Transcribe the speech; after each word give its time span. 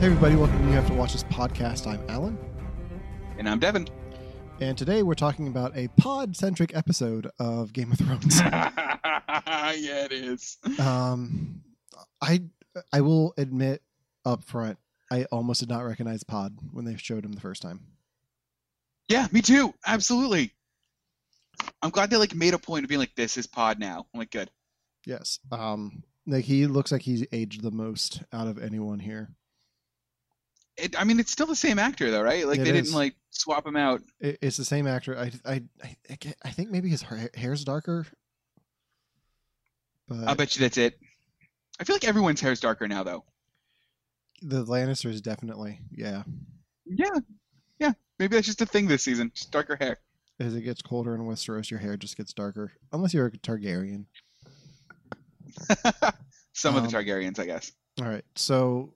Hey, 0.00 0.06
everybody, 0.06 0.36
welcome 0.36 0.58
to 0.58 0.64
You 0.66 0.70
Have 0.72 0.86
to 0.88 0.94
Watch 0.94 1.12
This 1.12 1.24
podcast. 1.24 1.86
I'm 1.86 2.00
Allen, 2.08 2.38
And 3.38 3.48
I'm 3.48 3.58
Devon. 3.58 3.88
and 4.60 4.76
today 4.78 5.02
we're 5.02 5.14
talking 5.14 5.48
about 5.48 5.76
a 5.76 5.88
pod 5.96 6.36
centric 6.36 6.74
episode 6.76 7.28
of 7.38 7.72
Game 7.72 7.90
of 7.90 7.98
Thrones. 7.98 8.38
yeah, 8.40 9.72
it 9.76 10.12
is. 10.12 10.56
um, 10.78 11.62
I 12.20 12.42
I 12.92 13.00
will 13.00 13.34
admit 13.38 13.82
up 14.24 14.44
front, 14.44 14.78
I 15.10 15.24
almost 15.32 15.60
did 15.60 15.68
not 15.68 15.80
recognize 15.84 16.22
Pod 16.22 16.56
when 16.72 16.84
they 16.84 16.96
showed 16.96 17.24
him 17.24 17.32
the 17.32 17.40
first 17.40 17.62
time. 17.62 17.80
Yeah, 19.08 19.26
me 19.32 19.40
too. 19.42 19.74
Absolutely. 19.86 20.52
I'm 21.82 21.90
glad 21.90 22.10
they 22.10 22.16
like 22.18 22.34
made 22.34 22.54
a 22.54 22.58
point 22.58 22.84
of 22.84 22.88
being 22.88 23.00
like, 23.00 23.14
this 23.16 23.36
is 23.36 23.46
Pod 23.46 23.78
now. 23.80 24.06
I'm 24.14 24.18
like, 24.20 24.30
good. 24.30 24.50
Yes. 25.06 25.40
Um, 25.50 26.02
like 26.26 26.44
he 26.44 26.66
looks 26.66 26.92
like 26.92 27.02
he's 27.02 27.24
aged 27.32 27.62
the 27.62 27.70
most 27.72 28.22
out 28.32 28.46
of 28.46 28.62
anyone 28.62 28.98
here. 29.00 29.30
It, 30.78 30.98
I 31.00 31.04
mean, 31.04 31.18
it's 31.18 31.32
still 31.32 31.46
the 31.46 31.56
same 31.56 31.78
actor 31.78 32.10
though, 32.10 32.22
right? 32.22 32.46
Like 32.46 32.60
It 32.60 32.64
they 32.64 32.70
is. 32.70 32.86
didn't 32.86 32.94
like 32.96 33.14
swap 33.30 33.66
him 33.66 33.76
out. 33.76 34.00
It, 34.20 34.38
it's 34.40 34.56
the 34.56 34.64
same 34.64 34.86
actor. 34.86 35.18
I 35.18 35.32
I 35.44 35.62
I, 36.10 36.16
I 36.44 36.50
think 36.50 36.70
maybe 36.70 36.88
his 36.88 37.02
hair, 37.02 37.30
hair's 37.34 37.64
darker. 37.64 38.06
But 40.08 40.28
I 40.28 40.34
bet 40.34 40.54
you 40.56 40.60
that's 40.62 40.78
it. 40.78 40.98
I 41.80 41.84
feel 41.84 41.94
like 41.96 42.06
everyone's 42.06 42.40
hair 42.40 42.52
is 42.52 42.60
darker 42.60 42.86
now 42.88 43.02
though. 43.02 43.24
the 44.42 44.64
Lannisters 44.64 45.20
definitely, 45.20 45.80
yeah. 45.90 46.22
Yeah, 46.86 47.18
yeah. 47.78 47.92
Maybe 48.18 48.36
that's 48.36 48.46
just 48.46 48.62
a 48.62 48.66
thing 48.66 48.86
this 48.88 49.02
season. 49.02 49.30
Just 49.34 49.50
darker 49.52 49.76
hair. 49.76 49.98
As 50.40 50.54
it 50.54 50.62
gets 50.62 50.80
colder 50.82 51.14
in 51.14 51.20
Westeros, 51.22 51.70
your 51.70 51.80
hair 51.80 51.96
just 51.96 52.16
gets 52.16 52.32
darker. 52.32 52.72
Unless 52.92 53.12
you're 53.14 53.26
a 53.26 53.30
Targaryen. 53.32 54.06
Some 56.52 56.76
of 56.76 56.84
Um, 56.84 56.88
the 56.90 56.96
Targaryens, 56.96 57.38
I 57.38 57.46
guess. 57.46 57.72
All 58.00 58.06
right. 58.08 58.24
So, 58.36 58.94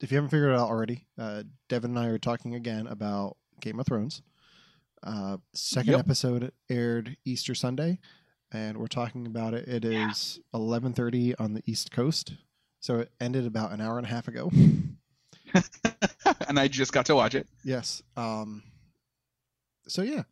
if 0.00 0.10
you 0.10 0.16
haven't 0.16 0.30
figured 0.30 0.52
it 0.52 0.58
out 0.58 0.68
already, 0.68 1.06
uh, 1.18 1.42
Devon 1.68 1.90
and 1.96 1.98
I 1.98 2.06
are 2.08 2.18
talking 2.18 2.54
again 2.54 2.86
about 2.86 3.36
Game 3.60 3.78
of 3.80 3.86
Thrones. 3.86 4.22
Uh, 5.02 5.38
second 5.54 5.92
Yep. 5.92 6.00
episode 6.00 6.52
aired 6.68 7.16
Easter 7.24 7.54
Sunday, 7.54 7.98
and 8.52 8.78
we're 8.78 8.86
talking 8.88 9.26
about 9.26 9.54
it. 9.54 9.68
It 9.68 9.84
Yeah. 9.84 10.10
is 10.10 10.40
11:30 10.54 11.34
on 11.38 11.54
the 11.54 11.62
East 11.66 11.90
Coast, 11.92 12.34
so 12.80 13.00
it 13.00 13.12
ended 13.20 13.46
about 13.46 13.72
an 13.72 13.80
hour 13.80 13.96
and 13.98 14.06
a 14.06 14.10
half 14.10 14.26
ago. 14.28 14.50
and 16.48 16.58
I 16.58 16.68
just 16.68 16.92
got 16.92 17.06
to 17.06 17.14
watch 17.14 17.34
it. 17.34 17.48
yes. 17.64 18.02
Um. 18.16 18.62
So 19.86 20.02
yeah. 20.02 20.24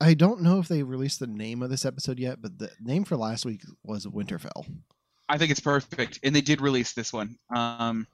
I 0.00 0.14
don't 0.14 0.42
know 0.42 0.58
if 0.58 0.68
they 0.68 0.82
released 0.82 1.20
the 1.20 1.26
name 1.26 1.62
of 1.62 1.70
this 1.70 1.84
episode 1.84 2.18
yet, 2.18 2.42
but 2.42 2.58
the 2.58 2.70
name 2.80 3.04
for 3.04 3.16
last 3.16 3.46
week 3.46 3.62
was 3.84 4.06
Winterfell. 4.06 4.66
I 5.28 5.38
think 5.38 5.50
it's 5.50 5.60
perfect, 5.60 6.18
and 6.22 6.34
they 6.34 6.40
did 6.40 6.60
release 6.60 6.92
this 6.92 7.12
one. 7.12 7.38
Um, 7.54 8.06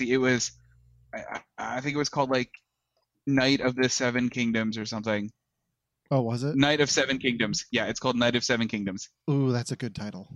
me 0.00 0.06
see. 0.06 0.12
It 0.12 0.16
was, 0.18 0.52
I, 1.14 1.40
I 1.58 1.80
think 1.80 1.94
it 1.94 1.98
was 1.98 2.08
called 2.08 2.30
like 2.30 2.50
Knight 3.26 3.60
of 3.60 3.74
the 3.76 3.88
Seven 3.88 4.28
Kingdoms 4.30 4.78
or 4.78 4.86
something. 4.86 5.30
Oh, 6.10 6.22
was 6.22 6.42
it? 6.42 6.56
Knight 6.56 6.80
of 6.80 6.90
Seven 6.90 7.18
Kingdoms. 7.18 7.66
Yeah, 7.70 7.86
it's 7.86 8.00
called 8.00 8.16
Knight 8.16 8.36
of 8.36 8.44
Seven 8.44 8.68
Kingdoms. 8.68 9.08
Ooh, 9.30 9.52
that's 9.52 9.72
a 9.72 9.76
good 9.76 9.94
title. 9.94 10.28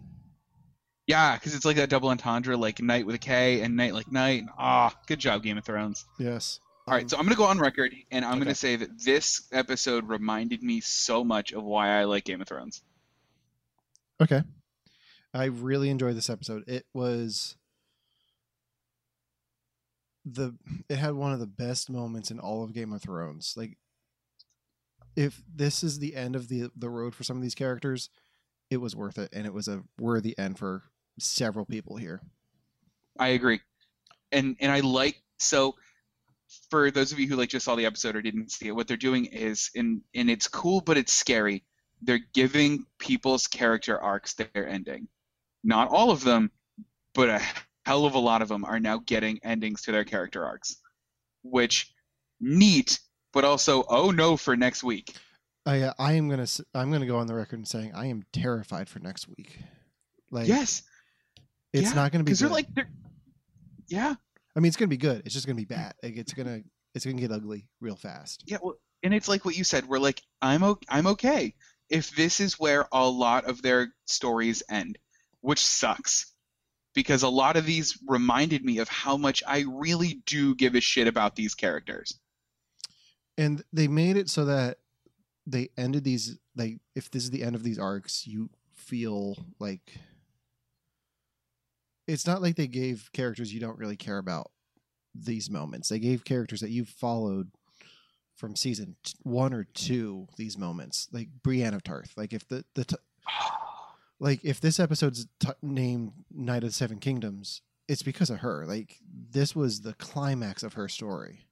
Yeah, 1.06 1.34
because 1.36 1.54
it's 1.54 1.64
like 1.64 1.76
that 1.76 1.88
double 1.90 2.08
entendre, 2.08 2.56
like 2.56 2.80
night 2.80 3.06
with 3.06 3.14
a 3.14 3.18
K 3.18 3.60
and 3.60 3.76
night 3.76 3.94
like 3.94 4.10
night. 4.10 4.44
Ah, 4.58 4.94
good 5.06 5.18
job, 5.20 5.42
Game 5.42 5.56
of 5.58 5.64
Thrones. 5.64 6.04
Yes. 6.18 6.60
All 6.88 6.94
right, 6.94 7.08
so 7.08 7.16
I'm 7.16 7.24
gonna 7.24 7.36
go 7.36 7.44
on 7.44 7.58
record, 7.58 7.94
and 8.10 8.24
I'm 8.24 8.32
Okay. 8.34 8.44
gonna 8.44 8.54
say 8.54 8.76
that 8.76 9.02
this 9.04 9.46
episode 9.52 10.08
reminded 10.08 10.62
me 10.62 10.80
so 10.80 11.24
much 11.24 11.52
of 11.52 11.62
why 11.62 11.90
I 12.00 12.04
like 12.04 12.24
Game 12.24 12.40
of 12.40 12.48
Thrones. 12.48 12.82
Okay. 14.20 14.42
I 15.34 15.44
really 15.46 15.90
enjoyed 15.90 16.16
this 16.16 16.30
episode. 16.30 16.64
It 16.68 16.86
was 16.94 17.56
the 20.26 20.56
it 20.88 20.96
had 20.96 21.14
one 21.14 21.32
of 21.32 21.38
the 21.38 21.46
best 21.46 21.88
moments 21.88 22.30
in 22.30 22.40
all 22.40 22.64
of 22.64 22.74
Game 22.74 22.92
of 22.92 23.00
Thrones. 23.00 23.54
Like 23.56 23.78
if 25.14 25.42
this 25.54 25.84
is 25.84 25.98
the 25.98 26.16
end 26.16 26.34
of 26.34 26.48
the 26.48 26.70
the 26.76 26.90
road 26.90 27.14
for 27.14 27.22
some 27.22 27.36
of 27.36 27.42
these 27.42 27.54
characters, 27.54 28.10
it 28.68 28.78
was 28.78 28.96
worth 28.96 29.18
it 29.18 29.30
and 29.32 29.46
it 29.46 29.54
was 29.54 29.68
a 29.68 29.84
worthy 29.98 30.36
end 30.36 30.58
for 30.58 30.82
several 31.18 31.64
people 31.64 31.96
here. 31.96 32.20
I 33.18 33.28
agree, 33.28 33.60
and 34.32 34.56
and 34.60 34.70
I 34.72 34.80
like 34.80 35.22
so. 35.38 35.74
For 36.70 36.90
those 36.90 37.12
of 37.12 37.18
you 37.18 37.28
who 37.28 37.36
like 37.36 37.48
just 37.48 37.64
saw 37.64 37.74
the 37.74 37.86
episode 37.86 38.14
or 38.14 38.22
didn't 38.22 38.52
see 38.52 38.68
it, 38.68 38.72
what 38.72 38.88
they're 38.88 38.96
doing 38.96 39.26
is, 39.26 39.70
and 39.76 40.02
and 40.14 40.28
it's 40.28 40.48
cool, 40.48 40.80
but 40.80 40.96
it's 40.96 41.12
scary. 41.12 41.64
They're 42.02 42.20
giving 42.34 42.84
people's 42.98 43.46
character 43.46 43.98
arcs 43.98 44.34
their 44.34 44.68
ending. 44.68 45.08
Not 45.64 45.88
all 45.88 46.10
of 46.10 46.22
them, 46.22 46.50
but 47.14 47.30
a 47.30 47.40
hell 47.86 48.04
of 48.04 48.14
a 48.14 48.18
lot 48.18 48.42
of 48.42 48.48
them 48.48 48.64
are 48.64 48.80
now 48.80 48.98
getting 49.06 49.38
endings 49.44 49.82
to 49.82 49.92
their 49.92 50.04
character 50.04 50.44
arcs, 50.44 50.76
which 51.42 51.94
neat, 52.40 52.98
but 53.32 53.44
also 53.44 53.84
oh 53.88 54.10
no 54.10 54.36
for 54.36 54.56
next 54.56 54.82
week. 54.82 55.14
I 55.64 55.82
uh, 55.82 55.92
I 55.98 56.14
am 56.14 56.28
going 56.28 56.44
to 56.44 56.64
I'm 56.74 56.90
to 56.92 57.06
go 57.06 57.18
on 57.18 57.28
the 57.28 57.34
record 57.34 57.60
and 57.60 57.68
saying 57.68 57.92
I 57.94 58.06
am 58.06 58.24
terrified 58.32 58.88
for 58.88 58.98
next 58.98 59.28
week. 59.28 59.58
Like 60.30 60.48
yes, 60.48 60.82
it's 61.72 61.90
yeah, 61.90 61.94
not 61.94 62.12
going 62.12 62.20
to 62.20 62.24
be 62.24 62.30
because 62.30 62.40
they're 62.40 62.48
like 62.50 62.66
they're, 62.74 62.90
yeah, 63.88 64.14
I 64.56 64.60
mean 64.60 64.68
it's 64.68 64.76
going 64.76 64.88
to 64.88 64.94
be 64.94 64.96
good. 64.96 65.22
It's 65.24 65.34
just 65.34 65.46
going 65.46 65.56
to 65.56 65.62
be 65.62 65.72
bad. 65.72 65.94
Like, 66.02 66.16
it's 66.16 66.32
going 66.32 66.46
to 66.46 66.64
it's 66.94 67.04
to 67.04 67.12
get 67.12 67.30
ugly 67.30 67.68
real 67.80 67.96
fast. 67.96 68.42
Yeah, 68.46 68.58
well, 68.60 68.76
and 69.02 69.14
it's 69.14 69.28
like 69.28 69.44
what 69.44 69.56
you 69.56 69.64
said. 69.64 69.86
We're 69.86 69.98
like, 69.98 70.20
I'm 70.42 70.64
o- 70.64 70.80
I'm 70.88 71.06
okay 71.08 71.54
if 71.88 72.14
this 72.16 72.40
is 72.40 72.58
where 72.58 72.86
a 72.90 73.08
lot 73.08 73.44
of 73.44 73.62
their 73.62 73.92
stories 74.06 74.62
end, 74.68 74.98
which 75.40 75.64
sucks, 75.64 76.32
because 76.96 77.22
a 77.22 77.28
lot 77.28 77.56
of 77.58 77.66
these 77.66 77.98
reminded 78.08 78.64
me 78.64 78.78
of 78.78 78.88
how 78.88 79.18
much 79.18 79.42
I 79.46 79.66
really 79.68 80.22
do 80.24 80.54
give 80.54 80.74
a 80.74 80.80
shit 80.80 81.06
about 81.06 81.36
these 81.36 81.54
characters. 81.54 82.18
and 83.38 83.62
they 83.70 83.86
made 83.86 84.16
it 84.16 84.30
so 84.30 84.46
that 84.46 84.78
they 85.46 85.68
ended 85.76 86.02
these 86.04 86.38
like 86.56 86.78
if 86.96 87.10
this 87.10 87.22
is 87.22 87.30
the 87.30 87.42
end 87.44 87.54
of 87.54 87.62
these 87.62 87.78
arcs 87.78 88.26
you 88.26 88.48
feel 88.72 89.36
like 89.60 89.98
it's 92.08 92.26
not 92.26 92.40
like 92.40 92.56
they 92.56 92.66
gave 92.66 93.10
characters 93.12 93.52
you 93.52 93.60
don't 93.60 93.78
really 93.78 93.96
care 93.96 94.18
about 94.18 94.50
these 95.14 95.50
moments 95.50 95.90
they 95.90 95.98
gave 95.98 96.24
characters 96.24 96.60
that 96.60 96.70
you've 96.70 96.88
followed 96.88 97.50
from 98.36 98.56
season 98.56 98.96
one 99.22 99.52
or 99.52 99.64
two 99.64 100.26
these 100.36 100.56
moments 100.56 101.08
like 101.12 101.28
brienne 101.42 101.74
of 101.74 101.82
tarth 101.84 102.12
like 102.16 102.32
if 102.32 102.48
the 102.48 102.64
the 102.74 102.84
t- 102.86 102.96
like 104.18 104.44
if 104.44 104.60
this 104.60 104.80
episode's 104.80 105.26
t- 105.40 105.48
named 105.62 106.12
knight 106.30 106.62
of 106.62 106.70
the 106.70 106.72
seven 106.72 106.98
kingdoms 106.98 107.62
it's 107.88 108.02
because 108.02 108.30
of 108.30 108.40
her. 108.40 108.66
Like 108.66 108.98
this 109.30 109.54
was 109.54 109.80
the 109.80 109.94
climax 109.94 110.62
of 110.62 110.74
her 110.74 110.88
story. 110.88 111.46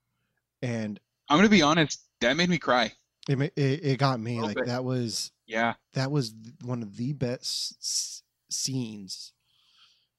And 0.63 0.99
I'm 1.29 1.39
gonna 1.39 1.49
be 1.49 1.63
honest, 1.63 2.03
that 2.21 2.37
made 2.37 2.49
me 2.49 2.59
cry. 2.59 2.93
it 3.29 3.41
it, 3.57 3.85
it 3.85 3.99
got 3.99 4.21
me. 4.21 4.41
Like 4.41 4.57
bit. 4.57 4.67
that 4.67 4.85
was 4.85 5.33
Yeah, 5.47 5.75
that 5.93 6.11
was 6.11 6.35
one 6.63 6.83
of 6.83 6.97
the 6.97 7.13
best 7.13 7.77
s- 7.81 8.23
scenes. 8.51 9.33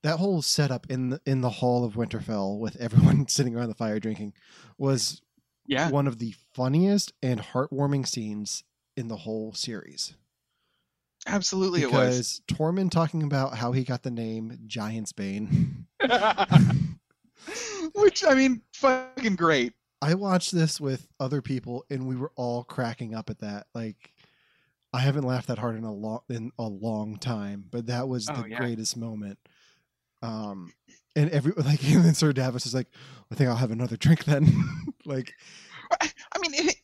That 0.03 0.19
whole 0.19 0.41
setup 0.41 0.85
in 0.89 1.09
the 1.09 1.21
in 1.25 1.41
the 1.41 1.49
hall 1.49 1.83
of 1.83 1.93
winterfell 1.95 2.59
with 2.59 2.75
everyone 2.77 3.27
sitting 3.27 3.55
around 3.55 3.69
the 3.69 3.75
fire 3.75 3.99
drinking 3.99 4.33
was 4.77 5.21
yeah, 5.67 5.89
one 5.89 6.07
of 6.07 6.19
the 6.19 6.35
funniest 6.53 7.11
and 7.23 7.41
heartwarming 7.41 8.07
scenes 8.07 8.63
in 8.95 9.07
the 9.07 9.17
whole 9.17 9.51
series 9.53 10.13
absolutely 11.25 11.81
it 11.81 11.91
was. 11.91 12.39
because 12.39 12.57
tormund 12.59 12.91
talking 12.91 13.23
about 13.23 13.55
how 13.57 13.71
he 13.71 13.83
got 13.83 14.03
the 14.03 14.11
name 14.11 14.57
giant's 14.67 15.11
bane 15.13 15.85
Which 17.93 18.23
I 18.25 18.33
mean, 18.33 18.61
fucking 18.73 19.35
great. 19.35 19.73
I 20.01 20.13
watched 20.15 20.51
this 20.51 20.79
with 20.81 21.07
other 21.19 21.41
people 21.41 21.85
and 21.89 22.07
we 22.07 22.15
were 22.15 22.31
all 22.35 22.63
cracking 22.63 23.13
up 23.15 23.29
at 23.29 23.39
that. 23.39 23.67
Like 23.73 24.13
I 24.93 24.99
haven't 24.99 25.23
laughed 25.23 25.47
that 25.47 25.57
hard 25.59 25.75
in 25.77 25.83
a 25.83 25.93
long 25.93 26.21
in 26.29 26.51
a 26.57 26.63
long 26.63 27.17
time, 27.17 27.65
but 27.69 27.87
that 27.87 28.07
was 28.07 28.27
Oh, 28.29 28.41
the 28.41 28.49
yeah. 28.49 28.57
greatest 28.57 28.97
moment. 28.97 29.37
Um 30.21 30.73
and 31.15 31.29
every 31.31 31.53
like 31.57 31.83
and 31.89 32.03
then 32.05 32.13
Sir 32.15 32.33
Davos 32.33 32.65
is 32.65 32.73
like, 32.73 32.87
I 33.31 33.35
think 33.35 33.49
I'll 33.49 33.55
have 33.55 33.71
another 33.71 33.97
drink 33.97 34.25
then. 34.25 34.47
like 35.05 35.33
I 36.01 36.11
I 36.35 36.39
mean, 36.39 36.53
it, 36.53 36.75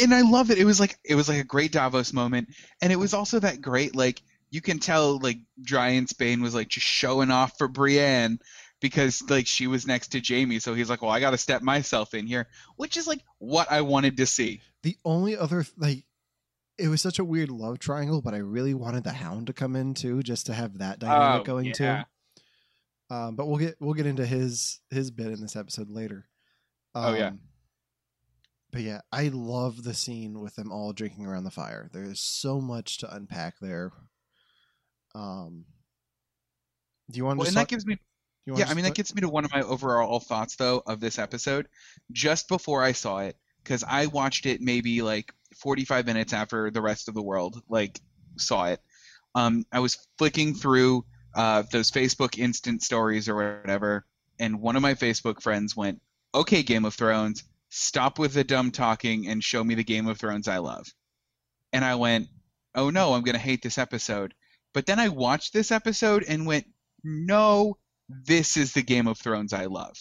and 0.00 0.14
I 0.14 0.22
love 0.22 0.50
it. 0.50 0.58
It 0.58 0.64
was 0.64 0.80
like 0.80 0.98
it 1.04 1.14
was 1.14 1.28
like 1.28 1.38
a 1.38 1.44
great 1.44 1.72
Davos 1.72 2.12
moment, 2.12 2.48
and 2.82 2.92
it 2.92 2.96
was 2.96 3.14
also 3.14 3.38
that 3.40 3.60
great 3.60 3.94
like 3.96 4.22
you 4.50 4.60
can 4.60 4.78
tell 4.78 5.18
like 5.18 5.38
Giantsbane 5.62 6.40
was 6.42 6.54
like 6.54 6.68
just 6.68 6.86
showing 6.86 7.30
off 7.30 7.58
for 7.58 7.68
Brienne 7.68 8.38
because 8.80 9.22
like 9.28 9.46
she 9.46 9.66
was 9.66 9.86
next 9.86 10.08
to 10.08 10.20
Jaime, 10.26 10.58
so 10.60 10.74
he's 10.74 10.88
like, 10.88 11.02
well, 11.02 11.10
I 11.10 11.20
got 11.20 11.32
to 11.32 11.38
step 11.38 11.62
myself 11.62 12.14
in 12.14 12.26
here, 12.26 12.46
which 12.76 12.96
is 12.96 13.06
like 13.06 13.20
what 13.38 13.70
I 13.70 13.80
wanted 13.82 14.16
to 14.18 14.26
see. 14.26 14.60
the 14.82 14.96
only 15.04 15.36
other 15.36 15.64
like 15.76 16.04
it 16.78 16.88
was 16.88 17.02
such 17.02 17.18
a 17.18 17.24
weird 17.24 17.50
love 17.50 17.78
triangle, 17.80 18.22
but 18.22 18.34
I 18.34 18.38
really 18.38 18.72
wanted 18.74 19.02
the 19.04 19.12
hound 19.12 19.48
to 19.48 19.52
come 19.52 19.74
in 19.74 19.94
too, 19.94 20.22
just 20.22 20.46
to 20.46 20.54
have 20.54 20.78
that 20.78 21.00
dynamic 21.00 21.40
Oh, 21.40 21.44
going 21.44 21.66
yeah. 21.66 21.72
too. 21.72 23.14
Um, 23.14 23.36
but 23.36 23.46
we'll 23.48 23.58
get 23.58 23.76
we'll 23.80 23.94
get 23.94 24.06
into 24.06 24.24
his 24.26 24.80
his 24.90 25.10
bit 25.10 25.26
in 25.28 25.40
this 25.40 25.56
episode 25.56 25.88
later. 25.90 26.28
Um, 26.94 27.04
Oh, 27.06 27.14
yeah. 27.16 27.30
But 28.70 28.82
yeah, 28.82 29.00
I 29.10 29.28
love 29.28 29.82
the 29.82 29.94
scene 29.94 30.40
with 30.40 30.56
them 30.56 30.70
all 30.70 30.92
drinking 30.92 31.26
around 31.26 31.44
the 31.44 31.50
fire. 31.50 31.88
There's 31.92 32.20
so 32.20 32.60
much 32.60 32.98
to 32.98 33.14
unpack 33.14 33.58
there. 33.60 33.92
Um, 35.14 35.64
Do 37.10 37.16
you 37.16 37.24
want 37.24 37.38
Well, 37.38 37.46
to? 37.46 37.48
and 37.48 37.56
that 37.56 37.68
gives 37.68 37.86
me 37.86 37.98
yeah, 38.46 38.66
I 38.68 38.74
mean 38.74 38.84
that 38.84 38.94
gets 38.94 39.14
me 39.14 39.20
to 39.20 39.28
one 39.28 39.44
of 39.44 39.52
my 39.52 39.60
overall 39.60 40.20
thoughts 40.20 40.56
though 40.56 40.82
of 40.86 41.00
this 41.00 41.18
episode. 41.18 41.68
Just 42.12 42.48
before 42.48 42.82
I 42.82 42.92
saw 42.92 43.18
it, 43.18 43.36
because 43.62 43.84
I 43.84 44.06
watched 44.06 44.46
it 44.46 44.62
maybe 44.62 45.02
like 45.02 45.34
45 45.58 46.06
minutes 46.06 46.32
after 46.32 46.70
the 46.70 46.80
rest 46.80 47.08
of 47.08 47.14
the 47.14 47.22
world 47.22 47.62
like 47.68 48.00
saw 48.36 48.66
it. 48.66 48.80
Um, 49.34 49.66
I 49.70 49.80
was 49.80 49.98
flicking 50.16 50.54
through 50.54 51.04
uh, 51.34 51.62
those 51.70 51.90
Facebook 51.90 52.38
instant 52.38 52.82
stories 52.82 53.28
or 53.28 53.34
whatever, 53.34 54.06
and 54.38 54.60
one 54.62 54.76
of 54.76 54.82
my 54.82 54.94
Facebook 54.94 55.42
friends 55.42 55.76
went, 55.76 56.00
"Okay, 56.34 56.62
Game 56.62 56.86
of 56.86 56.94
Thrones, 56.94 57.44
stop 57.68 58.18
with 58.18 58.34
the 58.34 58.44
dumb 58.44 58.70
talking 58.70 59.28
and 59.28 59.42
show 59.42 59.62
me 59.62 59.74
the 59.74 59.84
Game 59.84 60.06
of 60.06 60.18
Thrones 60.18 60.48
I 60.48 60.58
love." 60.58 60.86
And 61.72 61.84
I 61.84 61.94
went, 61.94 62.28
"Oh 62.74 62.90
no, 62.90 63.14
I'm 63.14 63.22
gonna 63.22 63.38
hate 63.38 63.62
this 63.62 63.78
episode." 63.78 64.34
But 64.74 64.86
then 64.86 64.98
I 64.98 65.08
watched 65.08 65.52
this 65.52 65.72
episode 65.72 66.24
and 66.28 66.46
went, 66.46 66.66
"No, 67.02 67.78
this 68.08 68.56
is 68.56 68.72
the 68.72 68.82
Game 68.82 69.06
of 69.06 69.18
Thrones 69.18 69.52
I 69.52 69.66
love." 69.66 69.96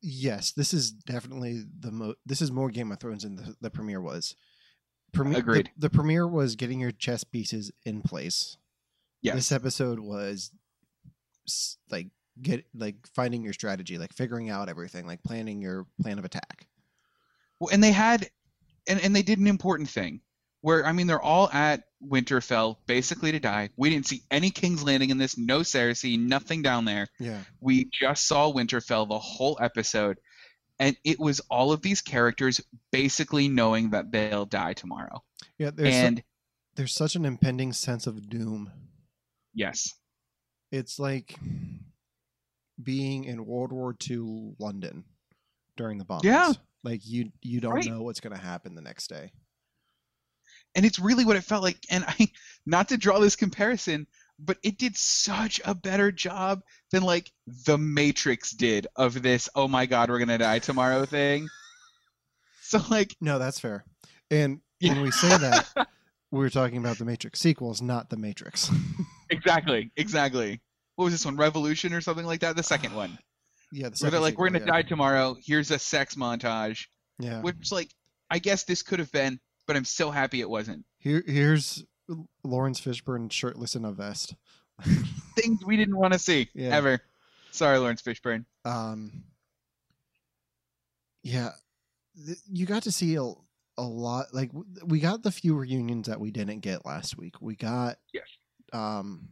Yes, 0.00 0.50
this 0.50 0.74
is 0.74 0.90
definitely 0.90 1.62
the 1.78 1.92
mo. 1.92 2.14
This 2.26 2.42
is 2.42 2.50
more 2.50 2.70
Game 2.70 2.90
of 2.90 2.98
Thrones 2.98 3.22
than 3.22 3.36
the, 3.36 3.56
the 3.60 3.70
premiere 3.70 4.00
was. 4.00 4.34
Premiere, 5.12 5.38
Agreed. 5.38 5.70
The, 5.76 5.88
the 5.88 5.90
premiere 5.90 6.26
was 6.26 6.56
getting 6.56 6.80
your 6.80 6.90
chess 6.90 7.22
pieces 7.22 7.70
in 7.84 8.02
place. 8.02 8.56
Yes. 9.20 9.36
This 9.36 9.52
episode 9.52 10.00
was 10.00 10.50
like 11.90 12.08
get 12.40 12.64
like 12.74 12.96
finding 13.14 13.42
your 13.44 13.52
strategy, 13.52 13.98
like 13.98 14.12
figuring 14.12 14.48
out 14.50 14.68
everything, 14.68 15.06
like 15.06 15.22
planning 15.22 15.60
your 15.60 15.86
plan 16.00 16.18
of 16.18 16.24
attack. 16.24 16.66
Well, 17.60 17.70
and 17.72 17.82
they 17.82 17.92
had, 17.92 18.28
and, 18.88 19.00
and 19.00 19.14
they 19.14 19.22
did 19.22 19.38
an 19.38 19.46
important 19.46 19.88
thing 19.88 20.20
where, 20.62 20.86
I 20.86 20.92
mean, 20.92 21.06
they're 21.06 21.20
all 21.20 21.50
at 21.50 21.82
Winterfell 22.04 22.76
basically 22.86 23.32
to 23.32 23.40
die. 23.40 23.70
We 23.76 23.90
didn't 23.90 24.06
see 24.06 24.22
any 24.30 24.50
King's 24.50 24.82
Landing 24.82 25.10
in 25.10 25.18
this, 25.18 25.36
no 25.36 25.60
Cersei, 25.60 26.18
nothing 26.18 26.62
down 26.62 26.84
there. 26.84 27.06
Yeah. 27.20 27.40
We 27.60 27.90
just 27.92 28.26
saw 28.26 28.52
Winterfell 28.52 29.08
the 29.08 29.18
whole 29.18 29.58
episode, 29.60 30.18
and 30.78 30.96
it 31.04 31.20
was 31.20 31.40
all 31.50 31.72
of 31.72 31.82
these 31.82 32.00
characters 32.00 32.60
basically 32.90 33.48
knowing 33.48 33.90
that 33.90 34.10
they'll 34.10 34.46
die 34.46 34.72
tomorrow. 34.72 35.22
Yeah. 35.58 35.70
There's 35.74 35.94
su- 35.94 36.00
and 36.00 36.22
there's 36.74 36.94
such 36.94 37.14
an 37.14 37.24
impending 37.24 37.72
sense 37.72 38.06
of 38.06 38.28
doom. 38.28 38.70
yes, 39.54 39.92
It's 40.72 40.98
like 40.98 41.36
being 42.80 43.24
in 43.24 43.44
World 43.46 43.72
War 43.72 43.94
II 44.08 44.54
London 44.58 45.04
during 45.76 45.98
the 45.98 46.04
bombs. 46.04 46.24
Yeah. 46.24 46.52
Like 46.84 47.00
you 47.04 47.30
you 47.42 47.60
don't 47.60 47.72
Right. 47.74 47.86
know 47.86 48.02
what's 48.02 48.20
gonna 48.20 48.38
happen 48.38 48.74
the 48.74 48.82
next 48.82 49.08
day. 49.08 49.32
and 50.74 50.86
it's 50.86 50.98
really 50.98 51.24
what 51.24 51.36
it 51.36 51.44
felt 51.44 51.62
like. 51.62 51.78
And 51.90 52.04
I, 52.08 52.28
not 52.66 52.88
to 52.88 52.96
draw 52.96 53.18
this 53.18 53.36
comparison, 53.36 54.06
but 54.38 54.56
it 54.62 54.78
did 54.78 54.96
such 54.96 55.60
a 55.64 55.74
better 55.74 56.10
job 56.10 56.62
than 56.90 57.02
like 57.02 57.30
The 57.66 57.76
Matrix 57.78 58.50
did 58.52 58.86
of 58.96 59.22
this. 59.22 59.48
Oh 59.54 59.68
my 59.68 59.86
God, 59.86 60.08
we're 60.10 60.18
gonna 60.18 60.38
die 60.38 60.58
tomorrow 60.60 61.04
thing. 61.04 61.46
So 62.62 62.80
like, 62.90 63.14
No, 63.20 63.38
that's 63.38 63.60
fair. 63.60 63.84
And 64.30 64.60
Yeah. 64.80 64.94
when 64.94 65.02
we 65.02 65.10
say 65.10 65.28
that, 65.28 65.88
we're 66.30 66.48
talking 66.50 66.78
about 66.78 66.96
the 66.98 67.04
Matrix 67.04 67.38
sequels, 67.40 67.82
not 67.82 68.08
the 68.10 68.16
Matrix. 68.16 68.70
exactly, 69.30 69.92
exactly. 69.96 70.60
What 70.96 71.04
was 71.06 71.14
this 71.14 71.24
one? 71.24 71.36
Revolution 71.36 71.92
or 71.92 72.00
something 72.00 72.26
like 72.26 72.40
that? 72.40 72.56
The 72.56 72.62
second 72.62 72.94
one, 72.94 73.18
yeah, 73.72 73.88
the 73.88 73.96
where 74.00 74.10
they're 74.10 74.20
like, 74.20 74.38
we're 74.38 74.48
gonna 74.50 74.64
yeah. 74.64 74.72
die 74.72 74.82
tomorrow. 74.82 75.36
Here's 75.42 75.70
a 75.70 75.78
sex 75.78 76.14
montage, 76.16 76.86
Yeah. 77.18 77.40
which 77.40 77.72
like, 77.72 77.90
I 78.30 78.38
guess 78.38 78.64
this 78.64 78.82
could 78.82 78.98
have 78.98 79.10
been, 79.12 79.40
but 79.66 79.76
I'm 79.76 79.84
so 79.84 80.10
happy 80.10 80.40
it 80.40 80.50
wasn't. 80.50 80.84
Here, 80.98 81.22
here's 81.26 81.84
Laurence 82.44 82.80
Fishburne 82.80 83.30
shirtless 83.32 83.74
in 83.74 83.84
a 83.84 83.92
vest. 83.92 84.34
Things 85.36 85.64
we 85.64 85.76
didn't 85.76 85.96
want 85.96 86.12
to 86.12 86.18
see 86.18 86.48
Yeah. 86.54 86.76
ever. 86.76 87.00
Sorry, 87.52 87.78
Laurence 87.78 88.02
Fishburne. 88.02 88.44
um, 88.64 89.24
yeah, 91.22 91.50
th- 92.26 92.38
you 92.52 92.66
got 92.66 92.82
to 92.84 92.92
see 92.92 93.14
a, 93.16 93.22
a 93.22 93.82
lot. 93.82 94.26
Like 94.32 94.50
we 94.84 95.00
got 95.00 95.22
the 95.22 95.30
few 95.30 95.54
reunions 95.56 96.08
that 96.08 96.20
we 96.20 96.30
didn't 96.30 96.60
get 96.60 96.84
last 96.84 97.16
week. 97.16 97.40
We 97.40 97.54
got 97.56 97.96
Yes. 98.12 98.26
um, 98.72 99.28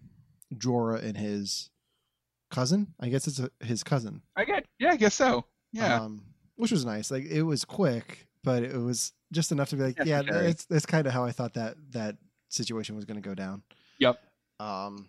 Jorah 0.55 1.02
and 1.02 1.17
his 1.17 1.70
cousin. 2.50 2.94
I 3.00 3.08
guess 3.08 3.26
it's 3.26 3.38
a, 3.38 3.50
his 3.61 3.82
cousin. 3.82 4.23
I 4.37 4.44
get, 4.44 4.67
yeah, 4.79 4.91
I 4.93 4.97
guess 4.97 5.14
so. 5.14 5.44
Yeah. 5.73 6.00
um, 6.02 6.23
which 6.56 6.73
was 6.73 6.85
nice. 6.85 7.11
Like 7.11 7.25
it 7.25 7.43
was 7.43 7.64
quick, 7.64 8.26
but 8.44 8.62
it 8.62 8.76
was 8.76 9.12
just 9.32 9.52
enough 9.52 9.69
to 9.70 9.76
be 9.76 9.82
like, 9.82 9.99
yeah, 10.05 10.20
Necessary. 10.23 10.47
that's 10.47 10.64
that's 10.67 10.87
kind 10.87 11.06
of 11.06 11.12
how 11.12 11.25
I 11.25 11.32
thought 11.32 11.55
that 11.55 11.76
that 11.93 12.17
situation 12.49 12.97
was 12.97 13.05
going 13.05 13.23
to 13.23 13.26
go 13.29 13.35
down. 13.35 13.62
Yep. 13.99 14.20
Um, 14.58 15.08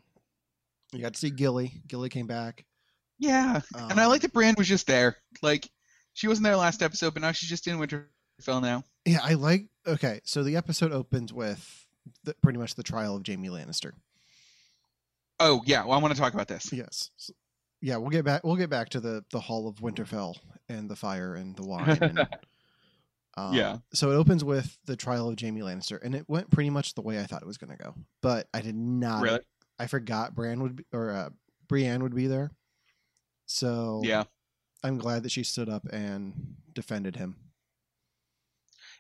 you 0.94 1.00
got 1.02 1.14
to 1.14 1.20
see 1.20 1.30
Gilly. 1.32 1.74
Gilly 1.88 2.10
came 2.10 2.28
back. 2.28 2.66
Yeah. 3.20 3.62
And 3.76 4.00
I 4.00 4.04
Um, 4.04 4.10
like 4.10 4.22
that 4.22 4.34
Brand 4.34 4.58
was 4.58 4.68
just 4.68 4.88
there. 4.88 5.18
Like 5.42 5.70
she 6.14 6.28
wasn't 6.28 6.44
there 6.46 6.56
last 6.56 6.82
episode, 6.84 7.14
but 7.14 7.22
now 7.22 7.32
she's 7.32 7.50
just 7.50 7.68
in 7.68 7.78
Winterfell 7.80 8.62
now. 8.62 8.84
Yeah, 9.06 9.20
I 9.24 9.34
like. 9.34 9.66
Okay, 9.88 10.22
so 10.24 10.44
the 10.44 10.56
episode 10.56 10.92
opens 10.92 11.34
with 11.34 11.88
the, 12.24 12.36
pretty 12.44 12.60
much 12.60 12.76
the 12.76 12.84
trial 12.84 13.16
of 13.16 13.26
Jaime 13.26 13.50
Lannister. 13.50 13.94
Oh 15.42 15.62
yeah, 15.66 15.84
well 15.84 15.98
I 15.98 16.02
want 16.02 16.14
to 16.14 16.20
talk 16.20 16.34
about 16.34 16.48
this. 16.48 16.72
Yes. 16.72 17.10
Yeah, 17.82 17.98
we'll 17.98 18.12
get 18.12 18.24
back. 18.24 18.44
We'll 18.44 18.56
get 18.58 18.70
back 18.70 18.90
to 18.90 19.00
the 19.00 19.26
the 19.32 19.40
Hall 19.40 19.68
of 19.68 19.78
Winterfell 19.78 20.36
and 20.70 20.90
the 20.90 20.96
fire 20.96 21.34
and 21.34 21.56
the 21.56 21.64
wine. 21.64 21.98
And, 22.00 22.20
um, 23.38 23.54
Yeah. 23.54 23.78
So 23.94 24.12
it 24.12 24.16
opens 24.16 24.44
with 24.44 24.78
the 24.86 24.96
trial 24.96 25.30
of 25.30 25.40
Jaime 25.40 25.62
Lannister, 25.62 26.00
and 26.04 26.14
it 26.14 26.26
went 26.30 26.52
pretty 26.52 26.70
much 26.70 26.94
the 26.94 27.02
way 27.02 27.20
I 27.20 27.24
thought 27.24 27.42
it 27.42 27.48
was 27.48 27.58
going 27.58 27.76
to 27.76 27.84
go. 27.84 27.96
But 28.22 28.48
I 28.54 28.62
did 28.62 28.76
not. 28.76 29.24
Really? 29.24 29.40
I 29.80 29.88
forgot 29.88 30.36
Bran 30.36 30.62
would 30.62 30.76
be, 30.76 30.86
or 30.94 31.10
uh, 31.10 31.30
Brienne 31.68 32.04
would 32.04 32.14
be 32.16 32.28
there. 32.28 32.52
So 33.48 34.02
Yeah. 34.04 34.26
I'm 34.84 34.98
glad 34.98 35.24
that 35.24 35.32
she 35.32 35.44
stood 35.44 35.70
up 35.70 35.86
and 35.92 36.56
defended 36.74 37.16
him. 37.16 37.36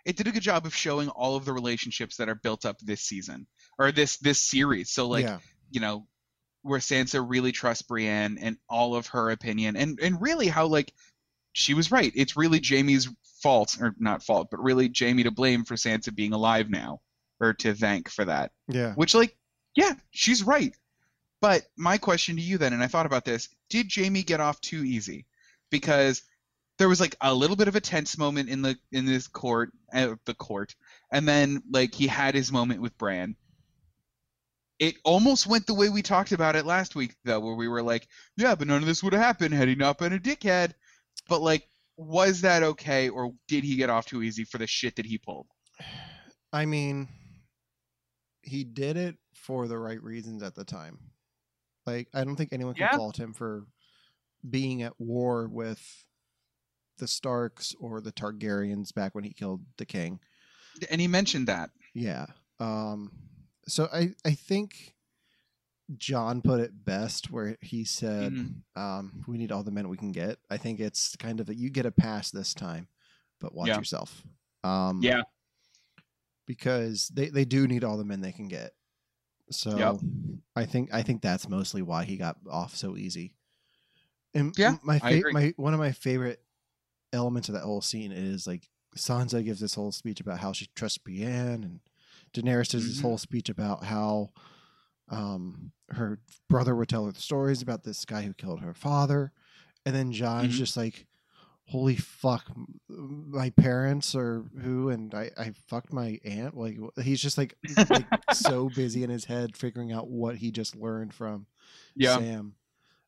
It 0.05 0.15
did 0.17 0.27
a 0.27 0.31
good 0.31 0.41
job 0.41 0.65
of 0.65 0.75
showing 0.75 1.09
all 1.09 1.35
of 1.35 1.45
the 1.45 1.53
relationships 1.53 2.17
that 2.17 2.29
are 2.29 2.35
built 2.35 2.65
up 2.65 2.79
this 2.79 3.01
season 3.01 3.45
or 3.77 3.91
this 3.91 4.17
this 4.17 4.41
series. 4.41 4.89
So 4.89 5.07
like, 5.07 5.25
yeah, 5.25 5.37
you 5.69 5.79
know, 5.79 6.07
where 6.63 6.79
Sansa 6.79 7.23
really 7.27 7.51
trusts 7.51 7.83
Brienne 7.83 8.37
and 8.39 8.57
all 8.69 8.95
of 8.95 9.07
her 9.07 9.31
opinion 9.31 9.75
and 9.75 9.99
and 10.01 10.21
really 10.21 10.47
how 10.47 10.67
like 10.67 10.93
she 11.53 11.73
was 11.73 11.91
right. 11.91 12.11
It's 12.15 12.37
really 12.37 12.61
Jaime's 12.63 13.09
fault 13.41 13.77
or 13.81 13.95
not 13.99 14.23
fault, 14.23 14.49
but 14.51 14.63
really 14.63 14.91
Jaime 14.97 15.23
to 15.23 15.31
blame 15.31 15.65
for 15.65 15.75
Sansa 15.75 16.13
being 16.13 16.33
alive 16.33 16.69
now 16.69 17.01
or 17.39 17.53
to 17.53 17.73
thank 17.73 18.09
for 18.09 18.25
that. 18.25 18.51
yeah. 18.67 18.93
Which, 18.93 19.15
like, 19.15 19.35
yeah, 19.75 19.93
she's 20.11 20.43
right. 20.43 20.75
But 21.41 21.63
my 21.75 21.97
question 21.97 22.35
to 22.35 22.41
you 22.41 22.57
then, 22.57 22.73
and 22.73 22.83
I 22.83 22.87
thought 22.87 23.07
about 23.07 23.25
this: 23.25 23.49
Did 23.69 23.91
Jaime 23.93 24.21
get 24.21 24.39
off 24.39 24.61
too 24.61 24.83
easy? 24.83 25.25
Because 25.71 26.21
there 26.77 26.89
was 26.89 27.01
like 27.01 27.15
a 27.21 27.33
little 27.33 27.55
bit 27.55 27.67
of 27.67 27.75
a 27.75 27.81
tense 27.81 28.17
moment 28.17 28.49
in 28.49 28.61
the 28.61 28.77
in 28.91 29.05
this 29.05 29.27
court, 29.27 29.71
uh, 29.93 30.15
the 30.25 30.35
court, 30.35 30.75
and 31.11 31.27
then 31.27 31.63
like 31.71 31.95
he 31.95 32.05
had 32.05 32.35
his 32.35 32.51
moment 32.51 32.81
with 32.81 32.97
Bran. 32.97 33.35
It 34.81 34.95
almost 35.05 35.45
went 35.45 35.67
the 35.67 35.75
way 35.75 35.89
we 35.89 36.01
talked 36.01 36.31
about 36.31 36.55
it 36.55 36.65
last 36.65 36.95
week, 36.95 37.15
though, 37.23 37.39
where 37.39 37.53
we 37.53 37.67
were 37.67 37.83
like, 37.83 38.07
"Yeah, 38.35 38.55
but 38.55 38.67
none 38.67 38.81
of 38.81 38.87
this 38.87 39.03
would 39.03 39.13
have 39.13 39.21
happened 39.21 39.53
had 39.53 39.67
he 39.67 39.75
not 39.75 39.99
been 39.99 40.11
a 40.11 40.19
dickhead." 40.19 40.73
But 41.29 41.41
like, 41.41 41.69
was 41.97 42.41
that 42.41 42.63
okay, 42.63 43.07
or 43.07 43.31
did 43.47 43.63
he 43.63 43.75
get 43.75 43.91
off 43.91 44.07
too 44.07 44.23
easy 44.23 44.43
for 44.43 44.57
the 44.57 44.65
shit 44.65 44.95
that 44.95 45.05
he 45.05 45.19
pulled? 45.19 45.45
I 46.51 46.65
mean, 46.65 47.07
he 48.41 48.63
did 48.63 48.97
it 48.97 49.17
for 49.35 49.67
the 49.67 49.77
right 49.77 50.01
reasons 50.01 50.41
at 50.41 50.55
the 50.55 50.65
time. 50.65 50.97
Like, 51.85 52.07
I 52.13 52.23
don't 52.23 52.35
think 52.35 52.51
anyone 52.51 52.73
can 52.73 52.87
Yeah. 52.91 52.97
fault 52.97 53.19
him 53.19 53.33
for 53.33 53.67
being 54.49 54.81
at 54.81 54.99
war 54.99 55.47
with 55.47 56.03
the 56.97 57.07
Starks 57.07 57.75
or 57.79 58.01
the 58.01 58.11
Targaryens 58.11 58.93
back 58.93 59.13
when 59.13 59.23
he 59.23 59.31
killed 59.31 59.63
the 59.77 59.85
king. 59.85 60.19
And 60.89 60.99
he 60.99 61.07
mentioned 61.07 61.47
that. 61.47 61.69
Yeah. 61.93 62.25
Um 62.59 63.11
so 63.71 63.87
I 63.91 64.13
I 64.25 64.31
think 64.31 64.93
Jon 65.97 66.41
put 66.41 66.59
it 66.59 66.85
best 66.85 67.31
where 67.31 67.57
he 67.61 67.83
said 67.83 68.33
Mhm. 68.33 68.61
um 68.75 69.23
we 69.27 69.37
need 69.37 69.51
all 69.51 69.63
the 69.63 69.71
men 69.71 69.89
we 69.89 69.97
can 69.97 70.11
get. 70.11 70.37
I 70.49 70.57
think 70.57 70.79
it's 70.79 71.15
kind 71.17 71.39
of 71.39 71.47
that 71.47 71.57
you 71.57 71.69
get 71.69 71.85
a 71.85 71.91
pass 71.91 72.31
this 72.31 72.53
time, 72.53 72.87
but 73.39 73.53
watch 73.53 73.69
Yeah. 73.69 73.77
yourself. 73.77 74.23
Um 74.63 75.01
Yeah. 75.01 75.23
because 76.45 77.09
they 77.09 77.29
they 77.29 77.45
do 77.45 77.67
need 77.67 77.83
all 77.83 77.97
the 77.97 78.05
men 78.05 78.21
they 78.21 78.31
can 78.31 78.47
get. 78.47 78.73
So 79.49 79.77
Yep. 79.77 79.95
I 80.55 80.65
think 80.65 80.93
I 80.93 81.01
think 81.01 81.21
that's 81.21 81.47
mostly 81.49 81.81
why 81.81 82.03
he 82.05 82.17
got 82.17 82.37
off 82.49 82.75
so 82.75 82.97
easy. 82.97 83.35
And 84.33 84.53
Yeah, 84.57 84.77
my 84.83 84.99
fa- 84.99 85.21
my 85.31 85.53
one 85.57 85.73
of 85.73 85.79
my 85.79 85.91
favorite 85.91 86.41
elements 87.13 87.49
of 87.49 87.55
that 87.55 87.63
whole 87.63 87.81
scene 87.81 88.11
is 88.11 88.47
like 88.47 88.69
Sansa 88.97 89.43
gives 89.43 89.59
this 89.59 89.75
whole 89.75 89.91
speech 89.91 90.19
about 90.21 90.39
how 90.39 90.53
she 90.53 90.67
trusts 90.75 90.97
Brienne, 90.97 91.63
and 91.63 91.79
Daenerys 92.33 92.69
does 92.69 92.87
this 92.87 92.99
Mhm. 92.99 93.01
whole 93.01 93.17
speech 93.17 93.49
about 93.49 93.83
how 93.85 94.31
um, 95.09 95.71
her 95.89 96.19
brother 96.49 96.73
would 96.75 96.87
tell 96.87 97.05
her 97.05 97.11
the 97.11 97.19
stories 97.21 97.61
about 97.61 97.83
this 97.83 98.05
guy 98.05 98.21
who 98.21 98.33
killed 98.33 98.61
her 98.61 98.73
father, 98.73 99.33
and 99.85 99.93
then 99.93 100.11
Jon's 100.13 100.53
Mhm. 100.53 100.57
just 100.57 100.77
like, 100.77 101.05
holy 101.65 101.95
fuck, 101.97 102.49
my 102.87 103.49
parents 103.49 104.15
or 104.15 104.45
who, 104.61 104.89
and 104.89 105.13
I, 105.13 105.31
I 105.37 105.51
fucked 105.67 105.91
my 105.91 106.19
aunt. 106.23 106.55
Like 106.55 106.77
he's 107.01 107.21
just 107.21 107.37
like, 107.37 107.55
like 107.89 108.05
so 108.33 108.69
busy 108.69 109.03
in 109.03 109.09
his 109.09 109.25
head 109.25 109.57
figuring 109.57 109.91
out 109.91 110.07
what 110.09 110.37
he 110.37 110.51
just 110.51 110.75
learned 110.75 111.13
from 111.13 111.45
Yeah. 111.95 112.17
Sam. 112.17 112.55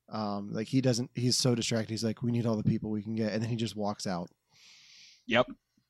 Um, 0.10 0.51
like 0.51 0.68
he 0.68 0.82
doesn't, 0.82 1.10
he's 1.15 1.38
so 1.38 1.56
distracted. 1.56 1.89
He's 1.92 2.03
like, 2.03 2.22
we 2.22 2.32
need 2.32 2.46
all 2.46 2.58
the 2.58 2.63
people 2.63 2.89
we 2.92 3.01
can 3.01 3.15
get, 3.15 3.32
and 3.34 3.42
then 3.42 3.50
he 3.50 3.56
just 3.56 3.75
walks 3.77 4.06
out. 4.06 4.30
Yep. 5.25 5.48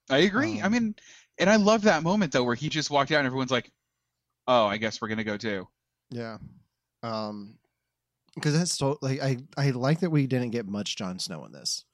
I 0.10 0.18
agree. 0.20 0.62
I 0.62 0.66
Um, 0.66 0.72
mean, 0.74 0.96
and 1.40 1.50
I 1.50 1.56
love 1.58 1.84
that 1.84 2.04
moment 2.04 2.32
though 2.32 2.44
where 2.44 2.56
he 2.56 2.70
just 2.70 2.90
walked 2.90 3.12
out 3.12 3.20
and 3.20 3.28
everyone's 3.28 3.52
like, 3.52 3.72
"Oh, 4.48 4.66
I 4.66 4.78
guess 4.78 5.02
we're 5.02 5.08
gonna 5.10 5.24
go 5.24 5.38
too." 5.38 5.68
Yeah. 6.10 6.38
Um, 7.02 7.58
because 8.36 8.58
that's 8.58 8.78
so 8.78 8.98
like 9.02 9.22
I 9.22 9.38
I 9.58 9.72
like 9.72 10.00
that 10.02 10.10
we 10.10 10.28
didn't 10.28 10.52
get 10.52 10.68
much 10.68 10.96
Jon 10.98 11.20
Snow 11.20 11.46
in 11.46 11.52
this. 11.52 11.86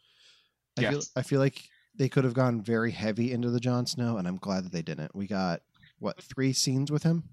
I 0.78 0.82
feel 0.82 0.94
Yes. 0.94 1.12
I 1.16 1.22
feel 1.22 1.40
like 1.40 1.62
they 1.96 2.10
could 2.10 2.24
have 2.24 2.34
gone 2.34 2.62
very 2.62 2.92
heavy 2.92 3.32
into 3.32 3.50
the 3.50 3.60
Jon 3.60 3.86
Snow, 3.86 4.18
and 4.18 4.28
I'm 4.28 4.38
glad 4.38 4.64
that 4.66 4.72
they 4.72 4.82
didn't. 4.82 5.16
We 5.16 5.28
got 5.28 5.62
what 6.00 6.22
three 6.22 6.54
scenes 6.54 6.92
with 6.92 7.04
him? 7.04 7.24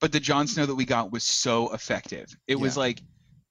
But 0.00 0.12
the 0.12 0.20
Jon 0.20 0.46
Snow 0.46 0.64
that 0.66 0.74
we 0.74 0.84
got 0.84 1.10
was 1.10 1.24
so 1.24 1.72
effective. 1.74 2.28
It 2.46 2.54
was 2.54 2.76
like, 2.76 3.02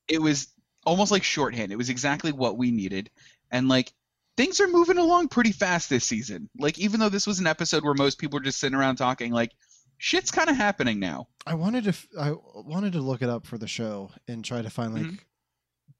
it 0.07 0.21
was 0.21 0.47
almost 0.85 1.11
like 1.11 1.23
shorthand. 1.23 1.73
It 1.73 1.77
was 1.77 1.89
exactly 1.89 2.31
what 2.31 2.57
we 2.57 2.71
needed, 2.71 3.09
and 3.51 3.67
like 3.67 3.91
things 4.37 4.61
are 4.61 4.67
moving 4.67 4.97
along 4.97 5.27
pretty 5.29 5.51
fast 5.51 5.89
this 5.89 6.05
season. 6.05 6.49
Like 6.57 6.77
even 6.79 6.99
though 6.99 7.09
this 7.09 7.27
was 7.27 7.39
an 7.39 7.47
episode 7.47 7.83
where 7.83 7.93
most 7.95 8.19
people 8.19 8.37
were 8.39 8.43
just 8.45 8.59
sitting 8.59 8.77
around 8.77 8.95
talking, 8.97 9.31
like 9.33 9.51
shit's 9.97 10.31
kind 10.31 10.49
of 10.49 10.55
happening 10.55 10.99
now. 10.99 11.27
I 11.45 11.55
wanted 11.55 11.85
to 11.85 11.89
f- 11.89 12.07
I 12.19 12.33
wanted 12.55 12.93
to 12.93 13.01
look 13.01 13.21
it 13.21 13.29
up 13.29 13.45
for 13.47 13.57
the 13.57 13.67
show 13.67 14.11
and 14.27 14.45
try 14.45 14.61
to 14.61 14.69
find 14.69 14.93
like 14.93 15.03
Mhm. 15.03 15.19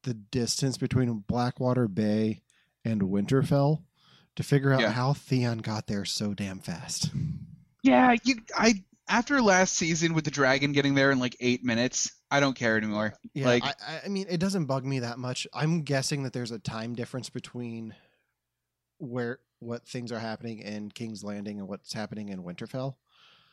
the 0.04 0.14
distance 0.14 0.78
between 0.78 1.12
Blackwater 1.26 1.88
Bay 1.88 2.42
and 2.84 3.02
Winterfell 3.02 3.82
to 4.36 4.42
figure 4.44 4.72
out 4.72 4.80
Yeah. 4.80 4.92
how 4.92 5.14
Theon 5.14 5.58
got 5.58 5.88
there 5.88 6.04
so 6.04 6.32
damn 6.32 6.60
fast. 6.60 7.10
Yeah, 7.82 8.14
you. 8.24 8.36
I 8.56 8.84
after 9.08 9.40
last 9.40 9.72
season 9.74 10.12
with 10.14 10.24
the 10.24 10.30
dragon 10.30 10.72
getting 10.72 10.94
there 10.94 11.10
in 11.10 11.18
like 11.18 11.34
eight 11.40 11.64
minutes, 11.64 12.12
I 12.30 12.40
don't 12.40 12.54
care 12.54 12.76
anymore. 12.76 13.14
Yeah, 13.34 13.46
Like- 13.46 13.64
I- 13.64 14.02
I 14.04 14.08
mean, 14.08 14.26
it 14.28 14.36
doesn't 14.38 14.66
bug 14.66 14.84
me 14.84 14.98
that 15.00 15.18
much. 15.18 15.46
I'm 15.54 15.82
guessing 15.82 16.22
that 16.24 16.34
there's 16.34 16.50
a 16.50 16.58
time 16.58 16.94
difference 16.94 17.30
between 17.30 17.94
where 18.98 19.40
what 19.60 19.86
things 19.88 20.12
are 20.12 20.18
happening 20.18 20.60
in 20.60 20.90
King's 20.90 21.24
Landing 21.24 21.58
and 21.58 21.68
what's 21.68 21.92
happening 21.92 22.28
in 22.28 22.42
Winterfell. 22.42 22.94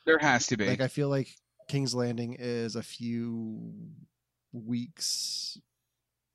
There 0.06 0.20
has 0.20 0.48
to 0.48 0.58
be. 0.58 0.68
Like, 0.68 0.82
I 0.82 0.88
feel 0.88 1.10
like 1.10 1.30
King's 1.68 1.96
Landing 1.96 2.36
is 2.38 2.76
a 2.76 2.84
few 2.84 3.74
weeks 4.54 5.58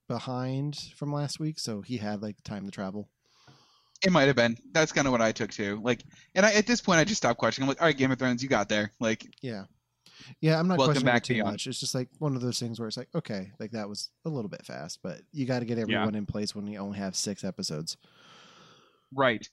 behind 0.08 0.76
from 0.96 1.12
last 1.12 1.38
week, 1.38 1.58
so 1.58 1.82
he 1.82 1.96
had 1.96 2.22
like 2.22 2.42
time 2.42 2.64
to 2.64 2.72
travel. 2.72 3.08
It 4.04 4.10
might 4.10 4.24
have 4.24 4.36
been. 4.36 4.56
That's 4.72 4.92
kind 4.92 5.06
of 5.06 5.12
what 5.12 5.20
I 5.20 5.30
took 5.30 5.50
too. 5.50 5.78
Like, 5.82 6.02
and 6.34 6.44
I, 6.46 6.52
at 6.54 6.66
this 6.66 6.80
point, 6.80 7.00
I 7.00 7.04
just 7.04 7.18
stopped 7.18 7.38
questioning. 7.38 7.64
I'm 7.64 7.68
like, 7.68 7.80
all 7.80 7.86
right, 7.86 7.96
Game 7.96 8.10
of 8.10 8.18
Thrones, 8.18 8.42
you 8.42 8.48
got 8.48 8.68
there. 8.68 8.92
Like, 8.98 9.26
Yeah, 9.42 9.64
yeah. 10.40 10.58
I'm 10.58 10.66
not 10.66 10.78
Welcome 10.78 10.94
questioning 10.94 11.12
back, 11.12 11.22
it 11.22 11.26
too 11.26 11.34
Theon. 11.34 11.46
much. 11.46 11.66
It's 11.66 11.78
just 11.78 11.94
like 11.94 12.08
one 12.18 12.34
of 12.34 12.40
those 12.42 12.58
things 12.58 12.80
where 12.80 12.88
it's 12.88 12.96
like, 12.96 13.10
okay, 13.14 13.52
like 13.60 13.72
that 13.72 13.88
was 13.88 14.08
a 14.24 14.30
little 14.30 14.48
bit 14.48 14.64
fast, 14.64 15.00
but 15.02 15.20
you 15.32 15.46
got 15.46 15.60
to 15.60 15.66
get 15.66 15.78
everyone 15.78 16.14
in 16.14 16.26
place 16.26 16.54
when 16.54 16.66
you 16.66 16.78
only 16.78 16.98
have 16.98 17.14
six 17.14 17.44
episodes. 17.44 17.96
Right. 19.14 19.46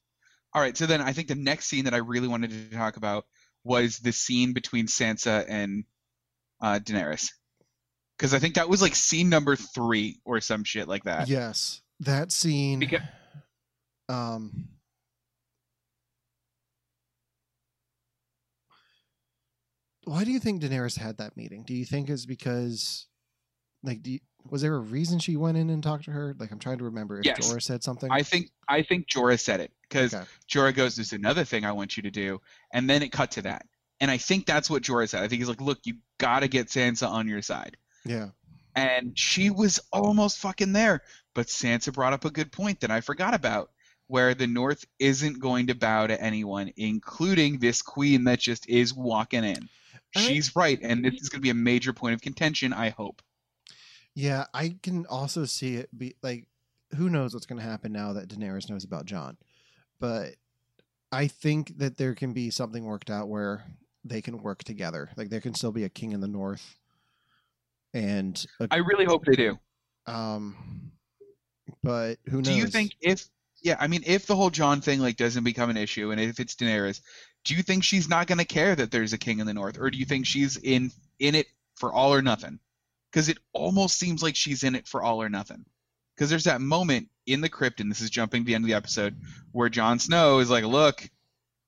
All 0.54 0.62
right. 0.62 0.76
So 0.78 0.86
then 0.86 1.02
I 1.02 1.14
think 1.14 1.28
the 1.28 1.36
next 1.36 1.68
scene 1.68 1.86
that 1.86 1.94
I 1.94 1.98
really 1.98 2.28
wanted 2.28 2.52
to 2.52 2.76
talk 2.76 2.98
about 2.98 3.26
was 3.64 4.00
the 4.00 4.12
scene 4.12 4.54
between 4.54 4.88
Sansa 4.88 5.46
and 5.48 5.84
uh, 6.62 6.80
Daenerys. 6.80 7.32
Because 8.18 8.34
I 8.34 8.40
think 8.40 8.56
that 8.56 8.70
was 8.70 8.82
like 8.82 8.96
scene 8.96 9.30
number 9.30 9.56
three 9.56 10.20
or 10.26 10.42
some 10.42 10.64
shit 10.64 10.88
like 10.88 11.04
that. 11.04 11.28
Yes, 11.28 11.82
that 12.00 12.32
scene. 12.32 12.80
Because- 12.80 13.02
um, 14.10 14.70
why 20.06 20.24
do 20.24 20.32
you 20.32 20.40
think 20.40 20.62
Daenerys 20.62 20.98
had 20.98 21.18
that 21.18 21.36
meeting? 21.36 21.64
Do 21.68 21.74
you 21.74 21.86
think 21.86 22.10
is 22.10 22.26
because, 22.26 23.08
like, 23.84 24.02
do 24.02 24.12
you, 24.12 24.20
was 24.52 24.62
there 24.62 24.76
a 24.76 24.80
reason 24.80 25.20
she 25.20 25.36
went 25.38 25.58
in 25.58 25.70
and 25.70 25.82
talked 25.84 26.06
to 26.06 26.12
her? 26.12 26.36
Like, 26.38 26.52
I'm 26.52 26.60
trying 26.60 26.78
to 26.80 26.86
remember 26.86 27.20
if 27.20 27.26
Yes. 27.26 27.40
Jorah 27.40 27.62
said 27.62 27.84
something. 27.84 28.12
I 28.12 28.24
think 28.24 28.50
I 28.68 28.82
think 28.82 29.08
Jorah 29.08 29.40
said 29.40 29.60
it 29.60 29.72
because 29.90 30.14
Okay. 30.14 30.26
Jorah 30.50 30.76
goes, 30.76 30.96
"There's 30.96 31.14
another 31.14 31.44
thing 31.46 31.66
I 31.66 31.72
want 31.72 31.98
you 31.98 32.04
to 32.04 32.12
do," 32.12 32.42
and 32.74 32.90
then 32.90 33.02
it 33.04 33.12
cut 33.12 33.32
to 33.32 33.42
that. 33.44 33.66
And 34.00 34.12
I 34.12 34.18
think 34.18 34.46
that's 34.46 34.70
what 34.70 34.84
Jorah 34.84 35.10
said. 35.10 35.24
I 35.24 35.28
think 35.28 35.40
he's 35.40 35.50
like, 35.50 35.62
"Look, 35.62 35.80
you 35.84 35.96
got 36.20 36.42
to 36.42 36.48
get 36.48 36.68
Sansa 36.68 37.08
on 37.10 37.28
your 37.28 37.42
side." 37.42 37.78
yeah, 38.06 38.30
and 38.76 39.18
she 39.18 39.50
was 39.50 39.80
almost 39.92 40.38
fucking 40.40 40.74
there. 40.74 41.02
But 41.34 41.48
Sansa 41.48 41.94
brought 41.94 42.14
up 42.14 42.26
a 42.26 42.32
good 42.32 42.52
point 42.52 42.82
that 42.82 42.92
I 42.92 43.02
forgot 43.02 43.34
about, 43.34 43.72
where 44.08 44.34
the 44.34 44.48
North 44.48 44.86
isn't 45.00 45.40
going 45.40 45.68
to 45.68 45.76
bow 45.76 46.08
to 46.08 46.22
anyone, 46.22 46.72
including 46.78 47.60
this 47.60 47.82
queen 47.82 48.24
that 48.26 48.40
just 48.40 48.68
is 48.70 48.94
walking 48.94 49.44
in. 49.44 49.70
I 50.16 50.20
She's 50.22 50.56
right, 50.56 50.80
and 50.82 51.04
this 51.04 51.16
is 51.16 51.30
going 51.30 51.40
to 51.40 51.44
be 51.44 51.50
a 51.50 51.54
major 51.54 51.94
point 51.94 52.14
of 52.14 52.22
contention. 52.22 52.72
I 52.74 52.90
hope. 52.90 53.22
Yeah. 54.18 54.46
I 54.54 54.76
can 54.82 55.06
also 55.06 55.46
see 55.46 55.76
it 55.76 55.96
be 55.96 56.16
like, 56.24 56.48
who 56.96 57.10
knows 57.10 57.34
what's 57.34 57.46
going 57.46 57.62
to 57.62 57.68
happen 57.68 57.92
now 57.92 58.14
that 58.14 58.30
Daenerys 58.30 58.70
knows 58.70 58.84
about 58.84 59.06
Jon, 59.06 59.38
but 60.00 60.36
I 61.12 61.28
think 61.28 61.78
that 61.78 61.98
there 61.98 62.16
can 62.16 62.34
be 62.34 62.50
something 62.50 62.84
worked 62.84 63.10
out 63.10 63.30
where 63.30 63.64
they 64.04 64.22
can 64.22 64.42
work 64.42 64.64
together. 64.64 65.10
Like, 65.18 65.30
there 65.30 65.42
can 65.42 65.54
still 65.54 65.72
be 65.72 65.84
a 65.84 65.90
king 65.90 66.14
in 66.14 66.22
the 66.22 66.28
North. 66.28 66.78
And 67.94 68.44
a 68.60 68.68
I 68.72 68.78
really 68.78 69.06
hope 69.06 69.26
they 69.26 69.36
do. 69.36 69.60
Um, 70.06 70.92
but 71.84 72.18
who 72.30 72.38
knows? 72.38 72.48
Do 72.48 72.54
you 72.54 72.68
think 72.68 72.94
if 73.02 73.28
yeah, 73.62 73.76
I 73.80 73.88
mean, 73.88 74.04
if 74.06 74.28
the 74.28 74.36
whole 74.36 74.50
Jon 74.50 74.82
thing 74.82 75.00
like 75.00 75.18
doesn't 75.18 75.44
become 75.44 75.70
an 75.70 75.78
issue, 75.78 76.12
and 76.12 76.22
if 76.22 76.40
it's 76.40 76.56
Daenerys, 76.56 77.02
do 77.44 77.56
you 77.56 77.64
think 77.64 77.84
she's 77.84 78.08
not 78.08 78.28
going 78.28 78.38
to 78.38 78.46
care 78.46 78.76
that 78.76 78.92
there's 78.92 79.14
a 79.14 79.18
king 79.18 79.40
in 79.40 79.48
the 79.48 79.54
North, 79.54 79.78
or 79.80 79.90
do 79.90 79.98
you 79.98 80.06
think 80.06 80.26
she's 80.26 80.58
in 80.58 80.92
in 81.20 81.36
it 81.36 81.48
for 81.76 81.92
all 81.92 82.14
or 82.14 82.22
nothing? 82.22 82.60
Because 83.18 83.30
it 83.30 83.40
almost 83.52 83.98
seems 83.98 84.22
like 84.22 84.36
she's 84.36 84.64
in 84.64 84.76
it 84.76 84.88
for 84.88 85.02
all 85.02 85.24
or 85.24 85.28
nothing. 85.28 85.66
Because 86.16 86.30
there's 86.30 86.44
that 86.44 86.62
moment 86.62 87.10
in 87.26 87.42
the 87.42 87.50
crypt, 87.50 87.80
and 87.82 87.90
this 87.90 88.00
is 88.00 88.12
jumping 88.12 88.44
to 88.44 88.46
the 88.46 88.54
end 88.54 88.64
of 88.64 88.68
the 88.68 88.76
episode, 88.76 89.20
where 89.52 89.70
Jon 89.70 89.98
Snow 89.98 90.38
is 90.38 90.52
like, 90.52 90.64
"Look, 90.64 91.10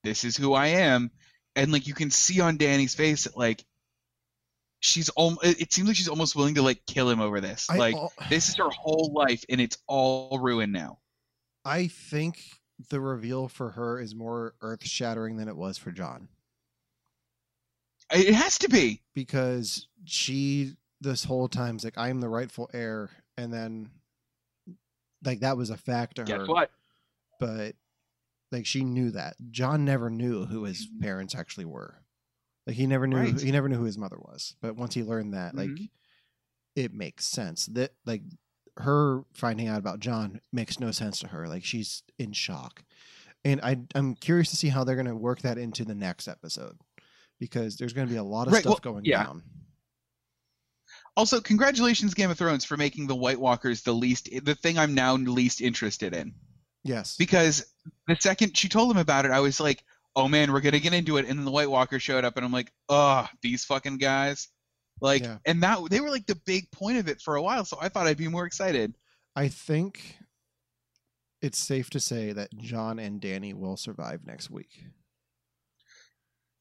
this 0.03 0.23
is 0.23 0.37
who 0.37 0.53
I 0.53 0.67
am," 0.67 1.09
and 1.55 1.71
like 1.71 1.87
you 1.87 1.95
can 1.95 2.11
see 2.11 2.39
on 2.39 2.57
Dany's 2.57 2.93
face 2.93 3.23
that 3.23 3.35
like 3.35 3.65
she's 4.79 5.09
al- 5.17 5.39
it 5.41 5.73
seems 5.73 5.87
like 5.87 5.97
she's 5.97 6.07
almost 6.07 6.35
willing 6.35 6.53
to 6.53 6.61
like 6.61 6.85
kill 6.85 7.09
him 7.09 7.19
over 7.19 7.41
this. 7.41 7.67
I, 7.67 7.77
like 7.77 7.95
al- 7.95 8.13
this 8.29 8.49
is 8.49 8.55
her 8.57 8.69
whole 8.69 9.11
life, 9.11 9.43
and 9.49 9.59
it's 9.59 9.79
all 9.87 10.37
ruined 10.37 10.71
now. 10.71 10.99
I 11.65 11.87
think 11.87 12.43
the 12.91 13.01
reveal 13.01 13.47
for 13.47 13.71
her 13.71 13.99
is 13.99 14.13
more 14.13 14.53
earth 14.61 14.85
shattering 14.85 15.37
than 15.37 15.47
it 15.47 15.57
was 15.57 15.79
for 15.79 15.89
Jon 15.89 16.27
It 18.13 18.35
has 18.35 18.59
to 18.59 18.69
be. 18.69 19.01
because 19.15 19.87
she 20.05 20.75
this 21.01 21.23
whole 21.23 21.47
time's 21.47 21.83
like 21.83 21.97
I 21.97 22.09
am 22.09 22.21
the 22.21 22.29
rightful 22.29 22.69
heir, 22.73 23.09
and 23.37 23.53
then 23.53 23.89
like 25.23 25.41
that 25.41 25.57
was 25.57 25.69
a 25.69 25.77
fact 25.77 26.15
to 26.17 26.23
Guess 26.23 26.37
her. 26.41 26.45
what? 26.45 26.71
But 27.39 27.75
like 28.51 28.65
she 28.65 28.83
knew 28.83 29.11
that 29.11 29.35
Jon 29.51 29.85
never 29.85 30.09
knew 30.09 30.45
who 30.45 30.63
his 30.63 30.87
parents 31.01 31.35
actually 31.35 31.65
were. 31.65 31.95
Like 32.67 32.75
he 32.75 32.87
never 32.87 33.07
knew 33.07 33.17
Right. 33.17 33.39
he 33.39 33.51
never 33.51 33.69
knew 33.69 33.77
who 33.77 33.83
his 33.83 33.97
mother 33.97 34.17
was. 34.19 34.55
But 34.61 34.75
once 34.75 34.93
he 34.93 35.03
learned 35.03 35.33
that, 35.33 35.55
like 35.55 35.69
Mhm. 35.69 35.89
it 36.75 36.93
makes 36.93 37.25
sense. 37.25 37.65
That 37.67 37.93
like 38.05 38.23
her 38.77 39.23
finding 39.33 39.67
out 39.67 39.79
about 39.79 39.99
Jon 39.99 40.39
makes 40.53 40.79
no 40.79 40.91
sense 40.91 41.19
to 41.19 41.27
her. 41.27 41.47
Like 41.47 41.63
she's 41.65 42.03
in 42.17 42.31
shock. 42.33 42.83
And 43.45 43.61
I 43.61 43.77
I'm 43.95 44.15
curious 44.15 44.49
to 44.51 44.55
see 44.57 44.69
how 44.69 44.83
they're 44.83 44.95
gonna 44.95 45.15
work 45.15 45.41
that 45.41 45.57
into 45.57 45.85
the 45.85 45.95
next 45.95 46.27
episode. 46.27 46.77
Because 47.39 47.77
there's 47.77 47.93
gonna 47.93 48.07
be 48.09 48.15
a 48.17 48.23
lot 48.23 48.47
of 48.47 48.53
Right, 48.53 48.61
stuff 48.61 48.83
well, 48.83 48.93
going 48.93 49.05
yeah. 49.05 49.23
down. 49.23 49.43
Also, 51.17 51.41
congratulations, 51.41 52.13
Game 52.13 52.29
of 52.31 52.37
Thrones, 52.37 52.63
for 52.65 52.77
making 52.77 53.07
the 53.07 53.15
White 53.15 53.39
Walkers 53.39 53.81
the 53.81 53.93
least 53.93 54.29
the 54.43 54.55
thing 54.55 54.77
I'm 54.77 54.93
now 54.93 55.15
least 55.15 55.61
interested 55.61 56.13
in. 56.13 56.33
Yes. 56.83 57.17
Because 57.17 57.65
the 58.07 58.15
second 58.19 58.55
she 58.57 58.69
told 58.69 58.91
him 58.91 58.97
about 58.97 59.25
it, 59.25 59.31
I 59.31 59.41
was 59.41 59.59
like, 59.59 59.83
"Oh 60.15 60.27
man, 60.27 60.51
we're 60.53 60.61
gonna 60.61 60.79
get 60.79 60.93
into 60.93 61.17
it." 61.17 61.25
And 61.27 61.37
then 61.37 61.45
the 61.45 61.51
White 61.51 61.69
Walker 61.69 61.99
showed 61.99 62.23
up, 62.23 62.37
and 62.37 62.45
I'm 62.45 62.51
like, 62.53 62.71
"Oh, 62.87 63.27
these 63.41 63.65
fucking 63.65 63.97
guys!" 63.97 64.47
Like, 65.01 65.23
Yeah. 65.23 65.37
and 65.45 65.61
that 65.63 65.89
they 65.89 65.99
were 66.01 66.09
like 66.09 66.25
the 66.25 66.35
big 66.45 66.71
point 66.71 66.97
of 66.97 67.07
it 67.07 67.21
for 67.21 67.35
a 67.35 67.41
while, 67.41 67.65
so 67.65 67.77
I 67.81 67.89
thought 67.89 68.07
I'd 68.07 68.17
be 68.17 68.27
more 68.27 68.45
excited. 68.45 68.95
I 69.35 69.47
think 69.49 70.17
it's 71.41 71.57
safe 71.57 71.89
to 71.91 71.99
say 71.99 72.33
that 72.33 72.55
Jon 72.57 72.99
and 72.99 73.21
Dany 73.21 73.53
will 73.53 73.77
survive 73.77 74.25
next 74.25 74.49
week. 74.49 74.85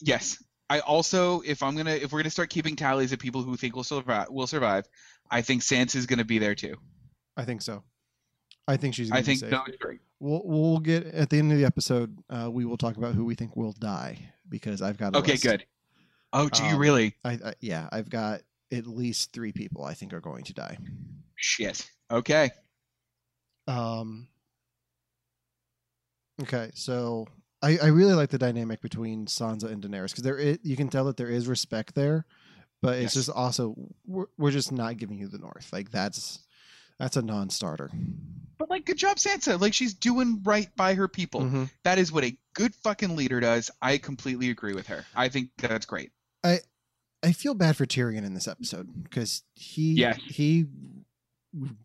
Yes. 0.01 0.43
I 0.71 0.81
also, 0.81 1.41
if 1.41 1.63
I'm 1.63 1.77
gonna, 1.77 1.93
if 1.93 2.13
we're 2.13 2.21
gonna 2.21 2.31
start 2.31 2.51
keeping 2.51 2.77
tallies 2.77 3.13
of 3.13 3.19
people 3.19 3.43
who 3.43 3.57
think 3.57 3.75
will 3.75 3.85
survive, 3.85 4.29
will 4.31 4.47
survive, 4.47 4.87
I 5.31 5.43
think 5.43 5.63
Sansa's 5.63 6.07
gonna 6.07 6.25
be 6.25 6.39
there 6.39 6.55
too. 6.55 6.77
I 7.37 7.45
think 7.45 7.63
so. 7.63 7.83
I 8.67 8.77
think 8.77 8.95
she's. 8.95 9.09
Gonna 9.09 9.21
I 9.21 9.23
think 9.23 9.41
those. 9.41 9.61
We'll 10.21 10.43
we'll 10.45 10.79
get 10.81 11.07
at 11.07 11.31
the 11.31 11.39
end 11.39 11.53
of 11.53 11.59
the 11.59 11.65
episode. 11.65 12.19
Uh, 12.29 12.51
we 12.51 12.65
will 12.65 12.77
talk 12.77 12.97
about 12.97 13.15
who 13.15 13.25
we 13.25 13.35
think 13.35 13.57
will 13.57 13.73
die 13.73 14.19
because 14.49 14.83
I've 14.83 14.99
got. 14.99 15.15
A 15.15 15.19
Okay, 15.19 15.33
list. 15.33 15.45
good. 15.45 15.65
Oh, 16.33 16.49
do 16.51 16.63
you 16.65 16.75
Um, 16.75 16.79
really? 16.79 17.15
I, 17.25 17.33
I 17.33 17.55
yeah, 17.61 17.89
I've 17.91 18.11
got 18.11 18.43
at 18.71 18.87
least 18.87 19.33
three 19.33 19.53
people 19.53 19.85
I 19.85 19.95
think 19.95 20.13
are 20.13 20.21
going 20.21 20.45
to 20.45 20.53
die. 20.53 20.77
Shit. 21.37 21.91
Okay. 22.11 22.51
Um, 23.67 24.29
Okay, 26.43 26.71
so 26.75 27.27
I, 27.63 27.79
I 27.79 27.87
really 27.89 28.15
like 28.15 28.31
the 28.31 28.39
dynamic 28.39 28.81
between 28.81 29.27
Sansa 29.27 29.65
and 29.65 29.83
Daenerys 29.83 30.11
because 30.11 30.23
there 30.25 30.39
you 30.63 30.77
can 30.77 30.89
tell 30.89 31.05
that 31.07 31.17
there 31.17 31.29
is 31.29 31.49
respect 31.49 31.95
there, 31.95 32.25
but 32.83 32.95
it's 32.99 33.15
Yes. 33.17 33.27
just 33.27 33.31
also 33.31 33.75
we're, 34.07 34.27
we're 34.37 34.51
just 34.53 34.71
not 34.73 34.97
giving 34.97 35.19
you 35.19 35.27
the 35.29 35.39
North. 35.39 35.73
Like 35.73 35.91
that's 35.91 36.41
that's 36.99 37.17
a 37.17 37.23
non-starter. 37.23 37.91
But 38.59 38.71
like, 38.71 38.85
good 38.87 38.97
job, 38.97 39.19
Sansa. 39.19 39.61
Like, 39.61 39.73
she's 39.73 39.95
doing 39.95 40.41
right 40.43 40.69
by 40.75 40.95
her 40.95 41.07
people. 41.07 41.43
Mhm. 41.43 41.71
That 41.85 41.97
is 41.99 42.11
what 42.11 42.25
a 42.25 42.37
good 42.55 42.75
fucking 42.75 43.15
leader 43.15 43.39
does. 43.39 43.71
I 43.81 43.99
completely 43.99 44.51
agree 44.51 44.75
with 44.75 44.89
her. 44.89 45.05
I 45.15 45.29
think 45.29 45.51
that's 45.59 45.87
great. 45.87 46.11
I 46.43 46.59
I 47.23 47.33
feel 47.33 47.55
bad 47.55 47.77
for 47.77 47.87
Tyrion 47.87 48.25
in 48.25 48.35
this 48.35 48.47
episode 48.49 49.03
because 49.05 49.43
he 49.55 49.95
Yeah. 49.95 50.15
he 50.15 50.67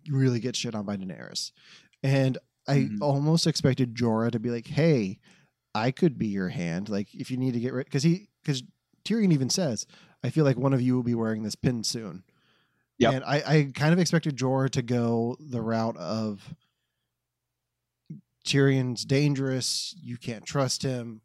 really 0.10 0.40
gets 0.40 0.60
shit 0.60 0.76
on 0.76 0.86
by 0.86 0.98
Daenerys, 0.98 1.52
and 2.04 2.38
I 2.68 2.76
Mhm. 2.92 2.98
almost 3.02 3.48
expected 3.48 3.96
Jorah 3.96 4.32
to 4.32 4.40
be 4.40 4.50
like, 4.50 4.68
"Hey, 4.68 5.20
I 5.76 5.92
could 5.92 6.18
be 6.18 6.28
your 6.28 6.50
hand. 6.50 6.90
Like 6.90 7.14
if 7.14 7.32
you 7.32 7.38
need 7.38 7.54
to 7.54 7.60
get 7.60 7.74
rid," 7.74 7.86
because 7.86 8.04
he 8.04 8.30
because 8.44 8.64
Tyrion 9.06 9.34
even 9.34 9.50
says, 9.50 9.86
"I 10.24 10.30
feel 10.30 10.46
like 10.46 10.58
one 10.58 10.74
of 10.74 10.82
you 10.82 10.96
will 10.96 11.04
be 11.04 11.16
wearing 11.16 11.44
this 11.44 11.56
pin 11.56 11.84
soon." 11.84 12.24
Yeah, 13.00 13.10
And 13.12 13.24
I, 13.26 13.44
I 13.46 13.72
kind 13.74 13.92
of 13.92 13.98
expected 14.00 14.38
Jorah 14.38 14.70
to 14.70 14.84
go 14.84 15.36
the 15.40 15.62
route 15.62 15.98
of 15.98 16.54
Tyrion's 18.46 19.04
dangerous. 19.06 19.96
You 20.02 20.18
can't 20.18 20.46
trust 20.46 20.84
him. 20.84 21.22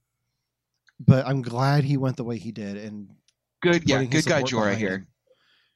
But 1.00 1.26
I'm 1.26 1.42
glad 1.42 1.84
he 1.84 1.96
went 1.96 2.16
the 2.16 2.24
way 2.24 2.38
he 2.38 2.50
did 2.52 2.76
and 2.76 3.10
Good, 3.60 3.88
yeah, 3.88 4.02
good 4.04 4.24
guy, 4.24 4.42
Jorah 4.42 4.76
here. 4.76 5.06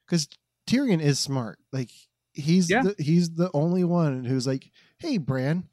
because 0.06 0.28
Tyrion 0.68 1.00
is 1.00 1.18
smart. 1.18 1.58
Like 1.72 1.90
he's 2.32 2.70
Yeah. 2.70 2.82
the, 2.82 2.94
he's 3.02 3.30
the 3.34 3.50
only 3.54 3.84
one 3.84 4.24
who's 4.24 4.46
like, 4.46 4.70
"Hey, 4.98 5.18
Bran, 5.18 5.68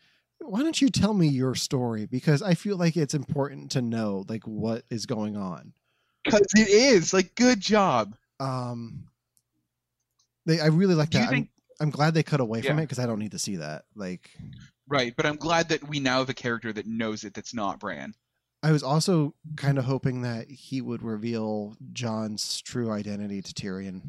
why 0.49 0.63
don't 0.63 0.81
you 0.81 0.89
tell 0.89 1.13
me 1.13 1.27
your 1.27 1.55
story? 1.55 2.05
Because 2.05 2.41
I 2.41 2.53
feel 2.53 2.77
like 2.77 2.97
it's 2.97 3.13
important 3.13 3.71
to 3.71 3.81
know 3.81 4.25
like 4.27 4.43
what 4.43 4.83
is 4.89 5.05
going 5.05 5.37
on." 5.37 5.73
Because 6.23 6.47
it 6.55 6.67
is 6.69 7.13
like, 7.13 7.35
good 7.35 7.59
job. 7.59 8.15
Um, 8.39 9.05
they 10.45 10.59
I 10.59 10.67
really 10.67 10.95
like 10.95 11.11
that. 11.11 11.29
I'm, 11.29 11.49
I'm 11.79 11.89
glad 11.89 12.13
they 12.13 12.23
cut 12.23 12.39
away 12.39 12.61
from 12.61 12.79
it 12.79 12.83
because 12.83 12.99
I 12.99 13.05
don't 13.05 13.19
need 13.19 13.31
to 13.31 13.39
see 13.39 13.57
that. 13.57 13.85
Like 13.95 14.29
Right, 14.89 15.13
but 15.15 15.27
I'm 15.27 15.35
glad 15.35 15.69
that 15.69 15.87
we 15.87 15.99
now 15.99 16.19
have 16.19 16.29
a 16.29 16.33
character 16.33 16.73
that 16.73 16.87
knows 16.87 17.23
it. 17.23 17.35
That's 17.35 17.53
not 17.53 17.79
Bran. 17.79 18.15
I 18.63 18.71
was 18.71 18.81
also 18.83 19.35
kind 19.55 19.77
of 19.77 19.85
hoping 19.85 20.23
that 20.23 20.49
he 20.49 20.81
would 20.81 21.03
reveal 21.03 21.77
Jon's 21.93 22.59
true 22.61 22.91
identity 22.91 23.41
to 23.41 23.53
Tyrion. 23.53 24.01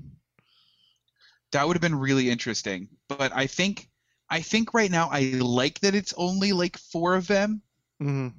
That 1.52 1.66
would 1.66 1.76
have 1.76 1.82
been 1.82 1.98
really 1.98 2.30
interesting. 2.30 2.88
But 3.08 3.30
I 3.34 3.46
think, 3.46 3.88
I 4.30 4.40
think 4.40 4.72
right 4.72 4.90
now 4.90 5.10
I 5.10 5.20
like 5.40 5.80
that 5.80 5.94
it's 5.94 6.14
only 6.16 6.52
like 6.52 6.78
four 6.78 7.16
of 7.16 7.26
them 7.26 7.62
hmm 8.00 8.32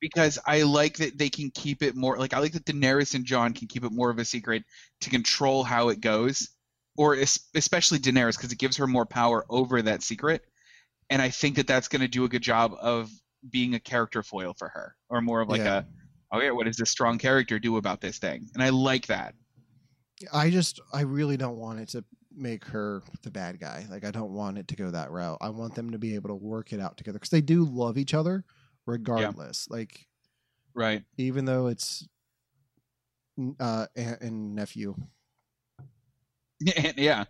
because 0.00 0.38
I 0.46 0.62
like 0.62 0.96
that 0.98 1.18
they 1.18 1.28
can 1.28 1.50
keep 1.50 1.82
it 1.82 1.96
more. 1.96 2.18
Like 2.18 2.32
I 2.34 2.38
like 2.38 2.52
that 2.52 2.64
Daenerys 2.64 3.14
and 3.14 3.24
Jon 3.24 3.52
can 3.52 3.66
keep 3.68 3.84
it 3.84 3.92
more 3.92 4.10
of 4.10 4.18
a 4.18 4.24
secret 4.24 4.64
to 5.00 5.10
control 5.10 5.64
how 5.64 5.88
it 5.88 6.00
goes, 6.00 6.48
or 6.96 7.16
es- 7.16 7.48
especially 7.54 7.98
Daenerys 7.98 8.36
because 8.36 8.52
it 8.52 8.58
gives 8.58 8.76
her 8.76 8.86
more 8.86 9.06
power 9.06 9.44
over 9.50 9.82
that 9.82 10.02
secret. 10.02 10.42
And 11.10 11.22
I 11.22 11.30
think 11.30 11.56
that 11.56 11.66
that's 11.66 11.88
going 11.88 12.02
to 12.02 12.08
do 12.08 12.24
a 12.24 12.28
good 12.28 12.42
job 12.42 12.74
of 12.80 13.10
being 13.50 13.74
a 13.74 13.80
character 13.80 14.22
foil 14.22 14.54
for 14.58 14.68
her, 14.70 14.96
or 15.10 15.20
more 15.22 15.40
of 15.42 15.48
like 15.48 15.64
Yeah. 15.64 15.66
a, 15.66 15.86
okay, 16.34 16.50
what 16.52 16.66
does 16.66 16.76
this 16.78 16.90
strong 16.90 17.18
character 17.18 17.58
do 17.58 17.76
about 17.78 18.00
this 18.00 18.18
thing? 18.18 18.48
And 18.54 18.62
I 18.62 18.70
like 18.70 19.06
that. 19.08 19.34
I 20.32 20.50
just 20.50 20.80
I 20.92 21.02
really 21.02 21.36
don't 21.36 21.56
want 21.58 21.80
it 21.80 21.88
to 21.90 22.04
make 22.38 22.64
her 22.66 23.02
the 23.22 23.30
bad 23.30 23.60
guy. 23.60 23.86
Like 23.90 24.04
I 24.04 24.10
don't 24.10 24.32
want 24.32 24.58
it 24.58 24.68
to 24.68 24.76
go 24.76 24.90
that 24.90 25.10
route. 25.10 25.38
I 25.40 25.48
want 25.50 25.74
them 25.74 25.90
to 25.90 25.98
be 25.98 26.14
able 26.14 26.28
to 26.28 26.34
work 26.34 26.72
it 26.72 26.80
out 26.80 26.96
together 26.96 27.18
because 27.18 27.30
they 27.30 27.40
do 27.40 27.64
love 27.64 27.98
each 27.98 28.14
other 28.14 28.44
regardless. 28.86 29.68
Like 29.70 30.06
Right. 30.74 31.02
even 31.16 31.44
though 31.44 31.66
it's 31.66 32.06
uh 33.60 33.86
aunt 33.96 34.20
and 34.20 34.54
nephew. 34.54 34.94
Yeah, 36.60 36.92
yeah. 36.96 37.24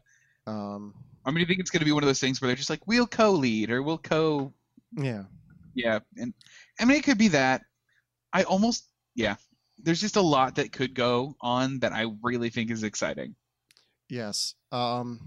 Um 0.47 0.95
I 1.27 1.31
mean, 1.31 1.45
I 1.45 1.47
think 1.47 1.61
it's 1.61 1.71
going 1.71 1.81
to 1.81 1.85
be 1.85 1.93
one 1.93 2.03
of 2.03 2.07
those 2.07 2.21
things 2.21 2.41
where 2.41 2.47
they're 2.47 2.57
just 2.57 2.71
like, 2.71 2.87
we'll 2.87 3.07
co-lead 3.07 3.71
or 3.71 3.83
we'll 3.83 3.99
co. 3.99 4.55
yeah. 4.97 5.25
Yeah, 5.75 5.99
and 6.17 6.33
I 6.81 6.87
mean, 6.87 6.97
it 6.97 7.05
could 7.05 7.19
be 7.19 7.29
that. 7.29 7.63
I 8.33 8.45
almost, 8.45 8.85
yeah. 9.15 9.37
There's 9.77 10.01
just 10.01 10.17
a 10.17 10.23
lot 10.23 10.55
that 10.57 10.73
could 10.73 10.95
go 10.95 11.37
on 11.43 11.81
that 11.81 11.93
I 11.93 12.07
really 12.23 12.49
think 12.49 12.71
is 12.71 12.83
exciting. 12.83 13.35
Yes. 14.09 14.55
Um 14.73 15.21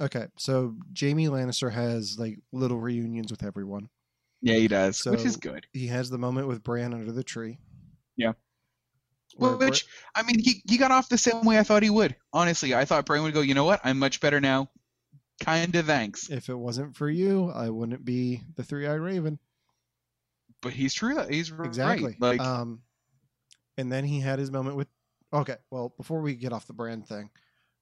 Okay, 0.00 0.26
so 0.38 0.76
Jaime 0.98 1.26
Lannister 1.26 1.72
has 1.72 2.18
like 2.18 2.38
little 2.52 2.78
reunions 2.78 3.30
with 3.32 3.42
everyone. 3.42 3.88
Yeah, 4.40 4.54
he 4.54 4.68
does, 4.68 4.96
So 4.98 5.10
which 5.10 5.24
is 5.24 5.36
good. 5.36 5.66
He 5.72 5.88
has 5.88 6.08
the 6.08 6.18
moment 6.18 6.46
with 6.46 6.62
Bran 6.62 6.94
under 6.94 7.10
the 7.10 7.24
tree. 7.24 7.58
Yeah. 8.16 8.32
Where 9.36 9.56
Bran- 9.56 9.70
Which 9.70 9.86
I 10.14 10.22
mean, 10.22 10.38
he 10.38 10.62
he 10.68 10.78
got 10.78 10.92
off 10.92 11.08
the 11.08 11.18
same 11.18 11.44
way 11.44 11.58
I 11.58 11.64
thought 11.64 11.82
he 11.82 11.90
would. 11.90 12.14
Honestly, 12.32 12.74
I 12.74 12.84
thought 12.84 13.06
Bran 13.06 13.22
would 13.24 13.34
go. 13.34 13.40
You 13.40 13.54
know 13.54 13.64
what? 13.64 13.80
I'm 13.82 13.98
much 13.98 14.20
better 14.20 14.40
now. 14.40 14.70
Kinda 15.40 15.82
thanks. 15.82 16.30
if 16.30 16.48
it 16.48 16.54
wasn't 16.56 16.96
for 16.96 17.08
you, 17.08 17.50
I 17.50 17.68
wouldn't 17.70 18.04
be 18.04 18.42
the 18.56 18.64
three-eyed 18.64 19.00
raven. 19.00 19.38
But 20.62 20.72
he's 20.72 20.94
true. 20.94 21.24
He's 21.28 21.52
right. 21.52 21.66
Exactly. 21.66 22.16
Like, 22.18 22.40
um, 22.40 22.82
and 23.76 23.90
then 23.92 24.04
he 24.04 24.20
had 24.20 24.38
his 24.38 24.50
moment 24.50 24.76
with. 24.76 24.88
Okay, 25.32 25.56
well, 25.70 25.92
before 25.96 26.20
we 26.20 26.34
get 26.34 26.52
off 26.52 26.66
the 26.66 26.72
Bran 26.72 27.02
thing, 27.02 27.30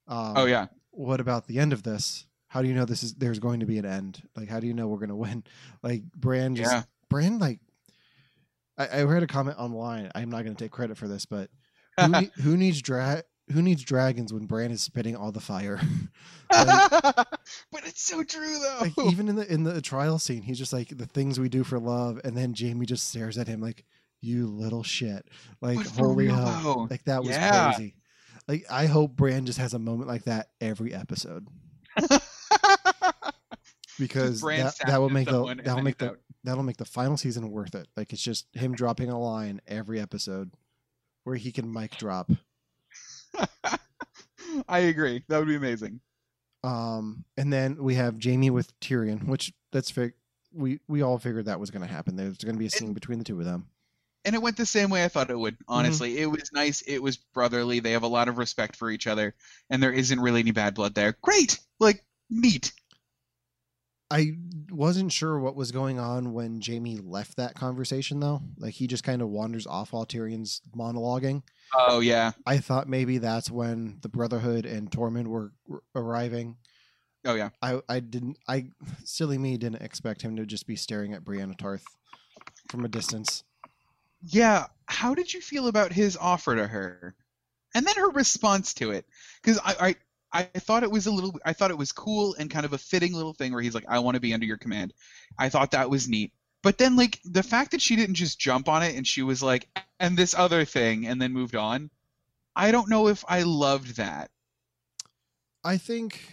um, 0.08 0.34
oh 0.36 0.44
yeah, 0.46 0.66
what 0.90 1.20
about 1.20 1.46
the 1.46 1.58
end 1.58 1.72
of 1.72 1.82
this? 1.82 2.26
How 2.48 2.62
do 2.62 2.68
you 2.68 2.74
know 2.74 2.84
this 2.84 3.02
is 3.02 3.14
there's 3.14 3.38
going 3.38 3.60
to 3.60 3.66
be 3.66 3.78
an 3.78 3.84
end? 3.84 4.22
Like, 4.36 4.48
how 4.48 4.60
do 4.60 4.66
you 4.66 4.74
know 4.74 4.86
we're 4.88 4.98
going 4.98 5.08
to 5.10 5.14
win? 5.16 5.44
Like, 5.82 6.02
Bran 6.14 6.56
just 6.56 6.72
yeah. 6.72 6.82
Bran 7.08 7.38
like. 7.38 7.60
I, 8.78 8.86
I 8.88 9.02
read 9.04 9.22
a 9.22 9.26
comment 9.26 9.58
online. 9.58 10.10
I'm 10.14 10.28
not 10.30 10.44
going 10.44 10.54
to 10.54 10.64
take 10.64 10.70
credit 10.70 10.98
for 10.98 11.08
this, 11.08 11.24
but 11.24 11.48
who, 12.00 12.08
ne- 12.08 12.30
who 12.42 12.56
needs 12.58 12.82
dra- 12.82 13.22
Who 13.52 13.62
needs 13.62 13.82
dragons 13.82 14.32
when 14.34 14.44
Bran 14.46 14.70
is 14.70 14.82
spitting 14.82 15.16
all 15.16 15.32
the 15.32 15.40
fire? 15.40 15.80
Like- 16.52 16.90
but 17.72 17.84
it's 17.86 18.02
so 18.02 18.22
true 18.22 18.58
though. 18.60 18.78
like 18.82 18.92
even 19.10 19.28
in 19.28 19.34
the 19.36 19.52
in 19.52 19.64
the 19.64 19.80
trial 19.80 20.18
scene, 20.18 20.42
he's 20.42 20.58
just 20.58 20.72
like 20.72 20.96
the 20.96 21.06
things 21.06 21.40
we 21.40 21.48
do 21.48 21.64
for 21.64 21.78
love, 21.80 22.20
and 22.22 22.36
then 22.36 22.54
Jaime 22.56 22.86
just 22.86 23.08
stares 23.08 23.36
at 23.36 23.48
him 23.48 23.60
like 23.60 23.84
you 24.22 24.46
little 24.46 24.82
shit. 24.82 25.26
Like 25.60 25.84
holy 25.86 26.28
hell, 26.28 26.86
like 26.90 27.04
that 27.04 27.22
was 27.22 27.30
Yeah. 27.30 27.72
crazy. 27.74 27.94
Like 28.48 28.64
I 28.70 28.86
hope 28.86 29.16
Bran 29.16 29.46
just 29.46 29.58
has 29.58 29.74
a 29.74 29.78
moment 29.78 30.08
like 30.08 30.24
that 30.24 30.50
every 30.60 30.94
episode 30.94 31.46
because 33.98 34.40
that, 34.40 34.74
that 34.86 35.00
will 35.00 35.10
make 35.10 35.26
the 35.28 35.54
that'll 35.64 35.82
make 35.82 35.98
the 35.98 36.16
that'll 36.44 36.62
make 36.62 36.76
the 36.76 36.84
final 36.84 37.16
season 37.16 37.50
worth 37.50 37.74
it. 37.74 37.88
Like 37.96 38.12
it's 38.12 38.22
just 38.22 38.46
him 38.52 38.74
dropping 38.74 39.10
a 39.10 39.18
line 39.18 39.60
every 39.66 40.00
episode 40.00 40.52
where 41.24 41.36
he 41.36 41.50
can 41.52 41.72
mic 41.72 41.96
drop. 41.96 42.30
I 44.68 44.78
agree. 44.78 45.24
That 45.28 45.38
would 45.38 45.48
be 45.48 45.56
amazing. 45.56 46.00
Um, 46.64 47.24
and 47.36 47.52
then 47.52 47.82
we 47.82 47.94
have 47.96 48.22
Jaime 48.22 48.50
with 48.50 48.78
Tyrion, 48.80 49.26
which 49.26 49.52
that's 49.72 49.90
fig- 49.90 50.14
we 50.52 50.80
we 50.88 51.02
all 51.02 51.18
figured 51.18 51.46
that 51.46 51.60
was 51.60 51.70
going 51.70 51.86
to 51.86 51.92
happen. 51.92 52.16
There's 52.16 52.38
going 52.38 52.54
to 52.54 52.58
be 52.58 52.66
a 52.66 52.70
scene 52.70 52.92
between 52.92 53.18
the 53.18 53.24
two 53.24 53.38
of 53.38 53.44
them. 53.44 53.66
And 54.26 54.34
it 54.34 54.42
went 54.42 54.56
the 54.58 54.66
same 54.66 54.90
way 54.90 55.04
I 55.04 55.08
thought 55.08 55.30
it 55.30 55.34
Mm-hmm. 55.34 55.40
would. 55.42 55.56
Honestly, 55.68 56.18
it 56.18 56.26
was 56.26 56.50
nice. 56.52 56.82
It 56.82 56.98
was 57.02 57.16
brotherly. 57.16 57.80
They 57.80 57.92
have 57.92 58.02
a 58.02 58.08
lot 58.08 58.28
of 58.28 58.36
respect 58.38 58.76
for 58.76 58.90
each 58.90 59.06
other, 59.06 59.34
and 59.70 59.82
there 59.82 59.92
isn't 59.92 60.20
really 60.20 60.40
any 60.40 60.50
bad 60.50 60.74
blood 60.74 60.94
there. 60.94 61.16
Great, 61.22 61.58
like 61.80 62.04
neat. 62.28 62.72
I 64.08 64.34
wasn't 64.70 65.10
sure 65.10 65.38
what 65.40 65.56
was 65.56 65.72
going 65.72 65.98
on 65.98 66.32
when 66.32 66.60
Jaime 66.64 66.98
left 66.98 67.36
that 67.38 67.54
conversation 67.56 68.20
though. 68.20 68.40
Like 68.56 68.74
he 68.74 68.86
just 68.86 69.02
kind 69.02 69.20
of 69.20 69.28
wanders 69.30 69.66
off 69.66 69.92
while 69.92 70.06
Tyrion's 70.06 70.60
monologuing. 70.76 71.42
Oh 71.74 71.98
yeah, 72.00 72.32
I 72.46 72.58
thought 72.58 72.88
maybe 72.88 73.18
that's 73.18 73.50
when 73.50 73.98
the 74.02 74.08
Brotherhood 74.08 74.64
and 74.64 74.90
Tormund 74.90 75.26
were 75.26 75.52
were 75.66 75.82
arriving. 75.96 76.56
oh 77.24 77.34
yeah. 77.34 77.50
I 77.60 77.80
I 77.88 77.98
didn't 77.98 78.38
I 78.46 78.70
silly 79.04 79.38
me 79.38 79.56
didn't 79.56 79.82
expect 79.82 80.22
him 80.22 80.36
to 80.36 80.46
just 80.46 80.68
be 80.68 80.76
staring 80.76 81.12
at 81.12 81.24
Brianna 81.24 81.56
Tarth 81.58 81.84
from 82.70 82.84
a 82.84 82.88
distance. 82.88 83.42
Yeah, 84.22 84.66
how 84.86 85.14
did 85.14 85.32
you 85.32 85.40
feel 85.40 85.68
about 85.68 85.92
his 85.92 86.16
offer 86.16 86.56
to 86.56 86.66
her, 86.66 87.14
and 87.74 87.86
then 87.86 87.96
her 87.96 88.10
response 88.10 88.74
to 88.74 88.90
it? 88.92 89.06
Because 89.42 89.58
I, 89.64 89.96
I, 90.32 90.44
I 90.54 90.58
thought 90.58 90.82
it 90.82 90.90
was 90.90 91.06
a 91.06 91.10
little, 91.12 91.38
I 91.44 91.52
thought 91.52 91.70
it 91.70 91.78
was 91.78 91.92
cool 91.92 92.34
and 92.38 92.50
kind 92.50 92.66
of 92.66 92.72
a 92.72 92.78
fitting 92.78 93.12
little 93.14 93.34
thing 93.34 93.52
where 93.52 93.62
he's 93.62 93.74
like, 93.74 93.86
"I 93.88 94.00
want 94.00 94.16
to 94.16 94.20
be 94.20 94.34
under 94.34 94.46
your 94.46 94.58
command." 94.58 94.92
I 95.38 95.48
thought 95.48 95.72
that 95.72 95.90
was 95.90 96.08
neat. 96.08 96.32
But 96.62 96.78
then, 96.78 96.96
like 96.96 97.20
the 97.24 97.42
fact 97.42 97.72
that 97.72 97.82
she 97.82 97.96
didn't 97.96 98.16
just 98.16 98.38
jump 98.38 98.68
on 98.68 98.82
it 98.82 98.96
and 98.96 99.06
she 99.06 99.22
was 99.22 99.42
like, 99.42 99.68
"And 100.00 100.16
this 100.16 100.34
other 100.34 100.64
thing," 100.64 101.06
and 101.06 101.20
then 101.20 101.32
moved 101.32 101.56
on. 101.56 101.90
I 102.56 102.72
don't 102.72 102.88
know 102.88 103.08
if 103.08 103.24
I 103.28 103.42
loved 103.42 103.96
that. 103.96 104.30
I 105.64 105.76
think 105.78 106.32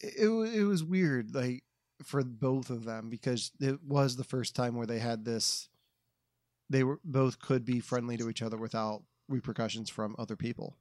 it, 0.00 0.14
it 0.16 0.28
it 0.28 0.64
was 0.64 0.84
weird, 0.84 1.34
like 1.34 1.64
for 2.04 2.22
both 2.24 2.70
of 2.70 2.84
them, 2.84 3.08
because 3.10 3.52
it 3.60 3.82
was 3.82 4.16
the 4.16 4.24
first 4.24 4.54
time 4.56 4.74
where 4.74 4.86
they 4.86 4.98
had 4.98 5.24
this. 5.24 5.68
They 6.68 6.84
were 6.84 7.00
both 7.04 7.40
could 7.40 7.64
be 7.64 7.80
friendly 7.80 8.16
to 8.16 8.30
each 8.30 8.42
other 8.42 8.56
without 8.56 9.02
repercussions 9.28 9.90
from 9.90 10.14
other 10.18 10.36
people. 10.36 10.76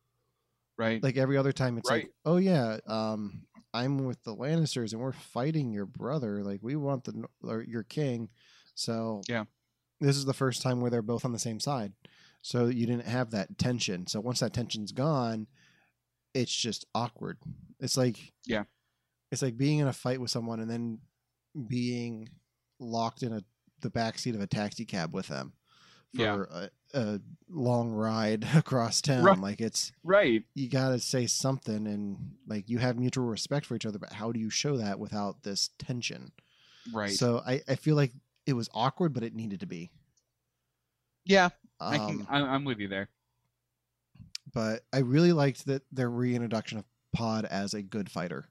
Right. 0.77 1.01
Like 1.03 1.17
every 1.17 1.35
other 1.37 1.51
time, 1.51 1.77
it's 1.77 1.89
Right. 1.89 2.03
like, 2.03 2.13
oh 2.25 2.37
yeah, 2.37 2.77
um, 2.87 3.47
I'm 3.73 4.05
with 4.05 4.23
the 4.23 4.35
Lannisters 4.35 4.93
and 4.93 5.01
we're 5.01 5.11
fighting 5.11 5.71
your 5.71 5.85
brother. 5.85 6.43
Like 6.43 6.59
we 6.61 6.75
want 6.75 7.03
the 7.05 7.25
or 7.43 7.61
your 7.63 7.83
king. 7.83 8.29
So 8.75 9.21
Yeah. 9.27 9.45
this 9.99 10.15
is 10.15 10.25
the 10.25 10.33
first 10.33 10.61
time 10.61 10.79
where 10.79 10.89
they're 10.91 11.01
both 11.01 11.25
on 11.25 11.33
the 11.33 11.39
same 11.39 11.59
side. 11.59 11.93
So 12.41 12.67
you 12.67 12.85
didn't 12.85 13.07
have 13.07 13.31
that 13.31 13.57
tension. 13.57 14.07
So 14.07 14.21
once 14.21 14.39
that 14.39 14.53
tension's 14.53 14.91
gone, 14.93 15.47
it's 16.33 16.55
just 16.55 16.85
awkward. 16.95 17.39
It's 17.79 17.97
like 17.97 18.31
Yeah. 18.45 18.63
it's 19.31 19.41
like 19.41 19.57
being 19.57 19.79
in 19.79 19.87
a 19.87 19.93
fight 19.93 20.21
with 20.21 20.31
someone 20.31 20.59
and 20.59 20.69
then 20.69 21.01
being 21.67 22.29
locked 22.79 23.23
in 23.23 23.33
a 23.33 23.41
the 23.81 23.89
back 23.89 24.17
seat 24.19 24.35
of 24.35 24.41
a 24.41 24.47
taxi 24.47 24.83
cab 24.85 25.13
with 25.13 25.27
them 25.27 25.53
for 26.15 26.21
Yeah. 26.51 26.67
a, 26.93 26.99
a 27.15 27.21
long 27.49 27.91
ride 27.91 28.45
across 28.55 29.01
town. 29.01 29.23
Right. 29.23 29.37
Like 29.39 29.61
it's 29.61 29.91
right. 30.03 30.43
you 30.55 30.69
got 30.69 30.89
to 30.89 30.99
say 30.99 31.27
something 31.27 31.87
and 31.87 32.17
like 32.47 32.67
you 32.69 32.77
have 32.79 32.97
mutual 32.97 33.25
respect 33.25 33.65
for 33.65 33.75
each 33.75 33.85
other 33.85 33.99
but 33.99 34.11
how 34.11 34.31
do 34.31 34.39
you 34.39 34.49
show 34.49 34.77
that 34.77 34.99
without 34.99 35.43
this 35.43 35.69
tension 35.79 36.31
Right. 36.93 37.11
so 37.11 37.41
I, 37.45 37.61
I 37.67 37.75
feel 37.75 37.95
like 37.95 38.11
it 38.45 38.53
was 38.53 38.69
awkward 38.73 39.13
but 39.13 39.23
it 39.23 39.33
needed 39.35 39.59
to 39.61 39.67
be 39.67 39.91
yeah, 41.25 41.49
um, 41.79 41.93
I 41.93 41.97
can. 41.99 42.27
I'm, 42.29 42.43
I'm 42.45 42.65
with 42.65 42.79
you 42.79 42.87
there. 42.87 43.07
but 44.53 44.81
i 44.91 44.99
really 44.99 45.31
liked 45.33 45.65
that 45.67 45.83
their 45.91 46.09
reintroduction 46.09 46.79
of 46.79 46.85
pod 47.13 47.45
as 47.45 47.73
a 47.73 47.81
good 47.81 48.09
fighter 48.09 48.49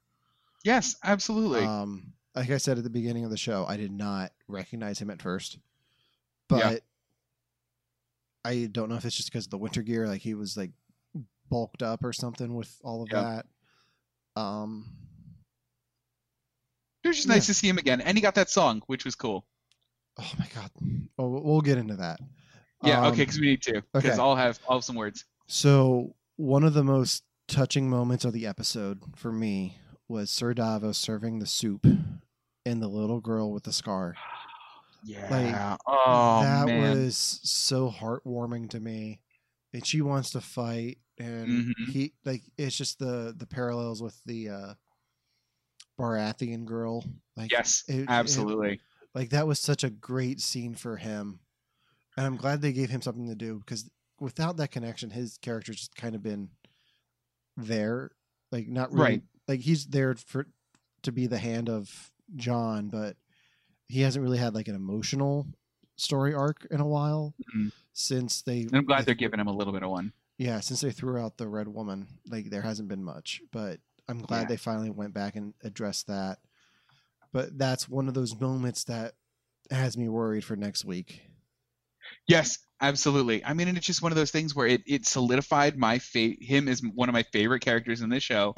Yes, 0.65 0.97
absolutely. 1.05 1.65
um 1.65 2.13
like 2.39 2.51
i 2.51 2.57
said 2.59 2.79
at 2.79 2.85
the 2.85 2.91
beginning 2.91 3.25
of 3.25 3.31
the 3.31 3.37
show 3.37 3.65
i 3.69 3.77
did 3.77 3.93
not 3.93 4.33
recognize 4.49 4.99
him 5.01 5.11
at 5.11 5.21
first 5.23 5.59
but 6.49 6.59
Yeah. 6.73 6.79
i 8.45 8.69
don't 8.71 8.89
know 8.89 8.97
if 8.97 9.05
it's 9.05 9.17
just 9.17 9.31
because 9.31 9.47
of 9.47 9.51
the 9.51 9.59
winter 9.59 9.83
gear 9.83 10.07
like 10.07 10.21
he 10.23 10.35
was 10.35 10.57
like 10.57 10.71
bulked 11.51 11.83
up 11.83 12.05
or 12.05 12.13
something 12.13 12.55
with 12.55 12.75
all 12.83 13.03
of 13.03 13.09
Yeah. 13.11 13.23
that 14.37 14.41
um 14.41 14.87
it 17.05 17.09
was 17.09 17.17
just 17.17 17.29
yeah. 17.29 17.35
nice 17.35 17.47
to 17.47 17.55
see 17.55 17.69
him 17.69 17.79
again, 17.79 18.01
and 18.01 18.19
he 18.19 18.21
got 18.23 18.35
that 18.35 18.51
song, 18.51 18.83
which 18.87 19.05
was 19.05 19.15
cool. 19.15 19.47
Oh 20.19 20.31
my 20.39 20.47
god. 20.55 20.71
Well, 21.17 21.31
we'll- 21.31 21.43
we'll 21.43 21.61
get 21.61 21.79
into 21.79 21.97
that. 21.97 22.21
Yeah. 22.83 23.01
Um, 23.01 23.13
okay, 23.13 23.23
because 23.23 23.39
we 23.39 23.47
need 23.47 23.63
to. 23.63 23.83
Because 23.93 24.11
okay. 24.13 24.21
I'll 24.21 24.37
have 24.37 24.59
I'll 24.69 24.79
have 24.79 24.85
some 24.85 24.97
words. 24.97 25.25
So 25.47 26.15
one 26.37 26.65
of 26.65 26.75
the 26.75 26.85
most 26.85 27.23
touching 27.47 27.89
moments 27.89 28.25
of 28.25 28.33
the 28.33 28.47
episode 28.47 29.01
for 29.17 29.33
me 29.33 29.79
was 30.09 30.31
Sir 30.31 30.53
Davos 30.55 30.99
serving 30.99 31.39
the 31.39 31.47
soup 31.47 31.87
and 32.69 32.83
the 32.83 32.89
little 32.89 33.21
girl 33.21 33.53
with 33.53 33.65
the 33.65 33.73
scar. 33.73 34.15
Yeah. 35.05 35.77
oh 35.87 36.43
that 36.43 36.67
man. 36.67 37.05
was 37.05 37.17
so 37.45 37.89
heartwarming 37.89 38.69
to 38.71 38.81
me. 38.81 39.21
And 39.73 39.87
she 39.87 40.03
wants 40.03 40.31
to 40.31 40.41
fight, 40.41 40.99
and 41.19 41.49
Mhm. 41.49 41.89
he 41.93 42.13
like 42.25 42.43
it's 42.59 42.77
just 42.77 42.99
the 42.99 43.33
the 43.37 43.47
parallels 43.47 44.03
with 44.03 44.21
the 44.27 44.49
uh 44.49 44.75
Baratheon 45.99 46.65
girl. 46.65 47.05
Like 47.37 47.53
yes. 47.53 47.85
it- 47.89 48.01
it- 48.01 48.07
absolutely. 48.09 48.81
like 49.15 49.31
that 49.31 49.47
was 49.47 49.59
such 49.61 49.85
a 49.85 49.91
great 49.91 50.41
scene 50.41 50.75
for 50.75 50.97
him 50.97 51.41
and 52.17 52.27
i'm 52.27 52.37
glad 52.37 52.61
they 52.61 52.73
gave 52.73 52.91
him 52.91 53.01
something 53.01 53.27
to 53.29 53.35
do 53.35 53.59
because 53.61 53.89
without 54.21 54.57
that 54.59 54.71
connection 54.73 55.11
his 55.11 55.39
character's 55.39 55.77
just 55.79 55.97
kind 55.97 56.15
of 56.15 56.23
been 56.23 56.51
there 57.57 58.11
like 58.53 58.69
not 58.69 58.91
really 58.93 59.03
Right. 59.05 59.23
like 59.49 59.61
he's 59.61 59.87
there 59.87 60.15
for 60.15 60.47
to 61.03 61.13
be 61.13 61.27
the 61.27 61.39
hand 61.39 61.69
of 61.69 62.11
jon 62.37 62.89
but 62.89 63.17
he 63.89 64.01
hasn't 64.03 64.23
really 64.23 64.39
had 64.39 64.55
like 64.55 64.69
an 64.69 64.75
emotional 64.75 65.47
story 65.97 66.35
arc 66.35 66.67
in 66.71 66.81
a 66.81 66.87
while 66.87 67.35
Mhm. 67.57 67.73
since 67.93 68.43
they 68.43 68.63
And 68.63 68.77
I'm 68.77 68.85
glad 68.85 69.01
they- 69.01 69.05
they're 69.07 69.15
giving 69.15 69.41
him 69.41 69.47
a 69.49 69.53
little 69.53 69.73
bit 69.73 69.83
of 69.83 69.91
one. 69.91 70.13
yeah 70.37 70.61
since 70.61 70.81
they 70.81 70.93
threw 70.93 71.19
out 71.19 71.37
the 71.39 71.49
red 71.49 71.69
woman 71.69 72.07
like 72.27 72.51
there 72.51 72.63
hasn't 72.63 72.89
been 72.89 73.03
much 73.03 73.41
but 73.51 73.81
i'm 74.09 74.21
glad 74.21 74.43
Yeah. 74.43 74.49
they 74.49 74.57
finally 74.57 74.91
went 74.91 75.15
back 75.15 75.35
and 75.37 75.55
addressed 75.63 76.07
that 76.07 76.39
but 77.33 77.59
that's 77.59 77.89
one 77.89 78.09
of 78.09 78.15
those 78.15 78.39
moments 78.41 78.85
that 78.85 79.15
has 79.71 79.97
me 79.99 80.09
worried 80.09 80.45
for 80.45 80.57
next 80.57 80.85
week 80.85 81.23
Yes, 82.27 82.59
absolutely. 82.81 83.45
I 83.45 83.53
mean, 83.53 83.69
and 83.69 83.77
it's 83.77 83.87
just 83.87 84.01
one 84.01 84.13
of 84.13 84.17
those 84.17 84.31
things 84.31 84.55
where 84.55 84.67
it, 84.67 84.83
it 84.87 85.05
solidified 85.07 85.77
my 85.77 85.99
fate 85.99 86.43
him 86.43 86.67
is 86.69 86.83
one 86.83 87.11
of 87.11 87.13
my 87.13 87.23
favorite 87.25 87.61
characters 87.61 88.01
in 88.01 88.09
this 88.09 88.23
show. 88.23 88.55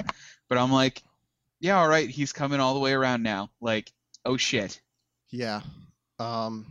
But 0.47 0.57
I'm 0.57 0.71
like, 0.71 1.03
yeah, 1.61 1.79
all 1.79 1.87
right, 1.87 2.09
he's 2.09 2.33
coming 2.33 2.59
all 2.59 2.73
the 2.73 2.79
way 2.81 2.91
around 2.91 3.23
now. 3.23 3.49
Like, 3.61 3.91
oh 4.25 4.35
shit. 4.37 4.81
yeah 5.31 5.61
um 6.19 6.65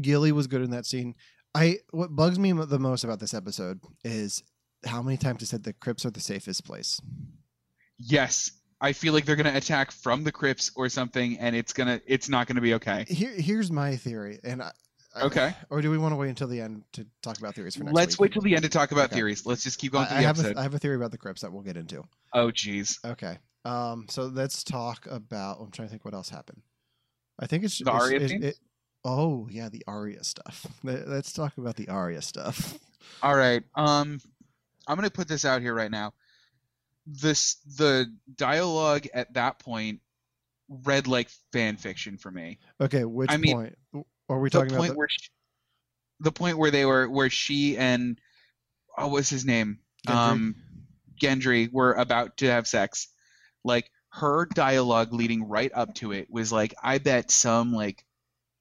gilly 0.00 0.32
was 0.32 0.46
good 0.46 0.62
in 0.62 0.70
that 0.70 0.86
scene 0.86 1.14
i 1.54 1.76
what 1.90 2.14
bugs 2.14 2.38
me 2.38 2.52
the 2.52 2.78
most 2.78 3.04
about 3.04 3.18
this 3.18 3.34
episode 3.34 3.80
is 4.04 4.42
how 4.84 5.02
many 5.02 5.16
times 5.16 5.42
it 5.42 5.46
said 5.46 5.64
the 5.64 5.72
crypts 5.72 6.04
are 6.04 6.10
the 6.10 6.20
safest 6.20 6.64
place 6.64 7.00
Yes. 8.00 8.52
I 8.80 8.92
feel 8.92 9.12
like 9.12 9.24
they're 9.24 9.34
gonna 9.34 9.56
attack 9.56 9.90
from 9.90 10.22
the 10.22 10.30
crypts 10.30 10.70
or 10.76 10.88
something, 10.88 11.36
and 11.40 11.56
it's 11.56 11.72
gonna 11.72 12.00
it's 12.06 12.28
not 12.28 12.46
gonna 12.46 12.60
be 12.60 12.74
okay. 12.74 13.04
Here, 13.08 13.32
here's 13.32 13.72
my 13.72 13.96
theory, 13.96 14.38
and 14.44 14.62
I, 14.62 14.66
I- 14.66 14.70
Okay. 15.16 15.54
or 15.70 15.80
do 15.80 15.90
we 15.90 15.98
want 15.98 16.12
to 16.12 16.16
wait 16.16 16.28
until 16.28 16.48
the 16.48 16.60
end 16.60 16.84
to 16.92 17.06
talk 17.22 17.38
about 17.38 17.54
theories 17.54 17.74
for 17.76 17.84
next 17.84 17.94
Let's 17.94 18.14
week? 18.16 18.20
wait 18.20 18.32
till 18.34 18.42
the 18.42 18.54
end 18.54 18.62
to 18.64 18.68
talk 18.68 18.92
about 18.92 19.06
Okay. 19.06 19.16
theories. 19.16 19.46
Let's 19.46 19.62
just 19.64 19.78
keep 19.78 19.92
going 19.92 20.04
I, 20.04 20.08
through 20.08 20.16
I 20.16 20.20
the 20.20 20.26
have 20.26 20.38
episode. 20.38 20.56
a, 20.56 20.60
I 20.60 20.62
have 20.62 20.74
a 20.74 20.78
theory 20.78 20.96
about 20.96 21.10
the 21.10 21.18
crypts 21.18 21.42
that 21.42 21.52
we'll 21.52 21.62
get 21.62 21.76
into. 21.76 22.04
oh 22.34 22.48
jeez. 22.48 23.02
Okay, 23.04 23.38
um, 23.64 24.06
so 24.08 24.24
let's 24.26 24.62
talk 24.62 25.06
about. 25.10 25.58
I'm 25.60 25.70
trying 25.70 25.88
to 25.88 25.90
think 25.90 26.04
what 26.04 26.14
else 26.14 26.28
happened. 26.28 26.62
I 27.38 27.46
think 27.46 27.64
it's 27.64 27.78
The 27.78 27.90
it's- 28.12 28.30
scene? 28.30 28.42
it- 28.44 28.58
oh 29.04 29.48
yeah, 29.50 29.68
the 29.68 29.82
Arya 29.86 30.22
stuff. 30.24 30.66
Let- 30.82 31.08
Let's 31.08 31.32
talk 31.32 31.56
about 31.58 31.76
the 31.76 31.88
Arya 31.88 32.20
stuff. 32.22 32.78
All 33.22 33.34
right. 33.36 33.62
Um, 33.74 34.20
I'm 34.86 34.96
gonna 34.96 35.10
put 35.10 35.26
this 35.28 35.44
out 35.44 35.62
here 35.62 35.74
right 35.74 35.90
now. 35.90 36.12
This 37.06 37.54
the 37.78 38.06
dialogue 38.36 39.06
at 39.14 39.32
that 39.34 39.58
point 39.58 40.00
read 40.68 41.06
like 41.06 41.30
fan 41.52 41.76
fiction 41.78 42.18
for 42.18 42.30
me. 42.30 42.58
Okay, 42.80 43.04
which 43.04 43.30
I 43.30 43.38
mean, 43.38 43.56
point 43.56 44.06
are 44.28 44.40
we 44.40 44.50
The 44.52 44.62
talking 44.62 44.76
point 44.76 44.94
about? 44.94 44.96
where 44.96 45.08
she, 45.08 45.28
the 46.20 46.32
point 46.32 46.58
where 46.58 46.70
they 46.70 46.84
were 46.84 47.08
where 47.08 47.30
she 47.30 47.76
and 47.76 48.18
oh 48.96 49.08
what's 49.08 49.30
his 49.30 49.44
name 49.44 49.80
Gendry? 50.06 50.42
um 50.42 50.56
Gendry 51.20 51.70
were 51.72 51.94
about 51.94 52.38
to 52.38 52.46
have 52.46 52.68
sex. 52.68 53.08
Like 53.64 53.90
her 54.10 54.46
dialogue 54.46 55.12
leading 55.12 55.48
right 55.48 55.70
up 55.74 55.94
to 55.96 56.12
it 56.12 56.28
was 56.30 56.52
like 56.52 56.74
I 56.82 56.98
bet 56.98 57.30
some 57.30 57.72
like 57.74 58.04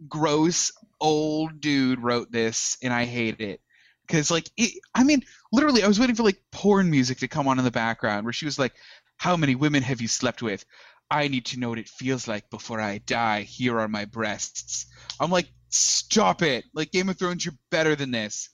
gross 0.07 0.71
old 0.99 1.61
dude 1.61 1.99
wrote 2.01 2.31
this 2.31 2.77
and 2.83 2.93
I 2.93 3.05
hate 3.05 3.41
it. 3.41 3.61
Cause 4.07 4.31
like 4.31 4.49
it, 4.57 4.73
I 4.95 5.03
mean, 5.03 5.23
literally, 5.51 5.83
I 5.83 5.87
was 5.87 5.99
waiting 5.99 6.15
for 6.15 6.23
like 6.23 6.41
porn 6.51 6.89
music 6.89 7.19
to 7.19 7.27
come 7.27 7.47
on 7.47 7.59
in 7.59 7.65
the 7.65 7.71
background 7.71 8.25
where 8.25 8.33
she 8.33 8.45
was 8.45 8.57
like, 8.57 8.73
"How 9.17 9.35
many 9.35 9.55
women 9.55 9.83
have 9.83 10.01
you 10.01 10.07
slept 10.07 10.41
with? 10.41 10.63
I 11.11 11.27
need 11.27 11.45
to 11.47 11.59
know 11.59 11.69
what 11.69 11.79
it 11.79 11.89
feels 11.89 12.27
like 12.27 12.49
before 12.49 12.79
I 12.79 12.99
die. 12.99 13.41
Here 13.41 13.77
are 13.79 13.87
my 13.89 14.05
breasts." 14.05 14.85
I'm 15.19 15.29
like, 15.31 15.49
"Stop 15.69 16.41
it! 16.41 16.65
Like 16.73 16.91
Game 16.91 17.09
of 17.09 17.17
Thrones, 17.17 17.45
you're 17.45 17.55
better 17.71 17.95
than 17.95 18.11
this." 18.11 18.49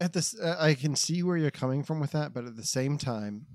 at 0.00 0.12
this, 0.12 0.38
uh, 0.38 0.56
I 0.58 0.74
can 0.74 0.96
see 0.96 1.22
where 1.22 1.36
you're 1.36 1.52
coming 1.52 1.84
from 1.84 2.00
with 2.00 2.10
that, 2.12 2.34
but 2.34 2.44
at 2.44 2.56
the 2.56 2.64
same 2.64 2.98
time, 2.98 3.46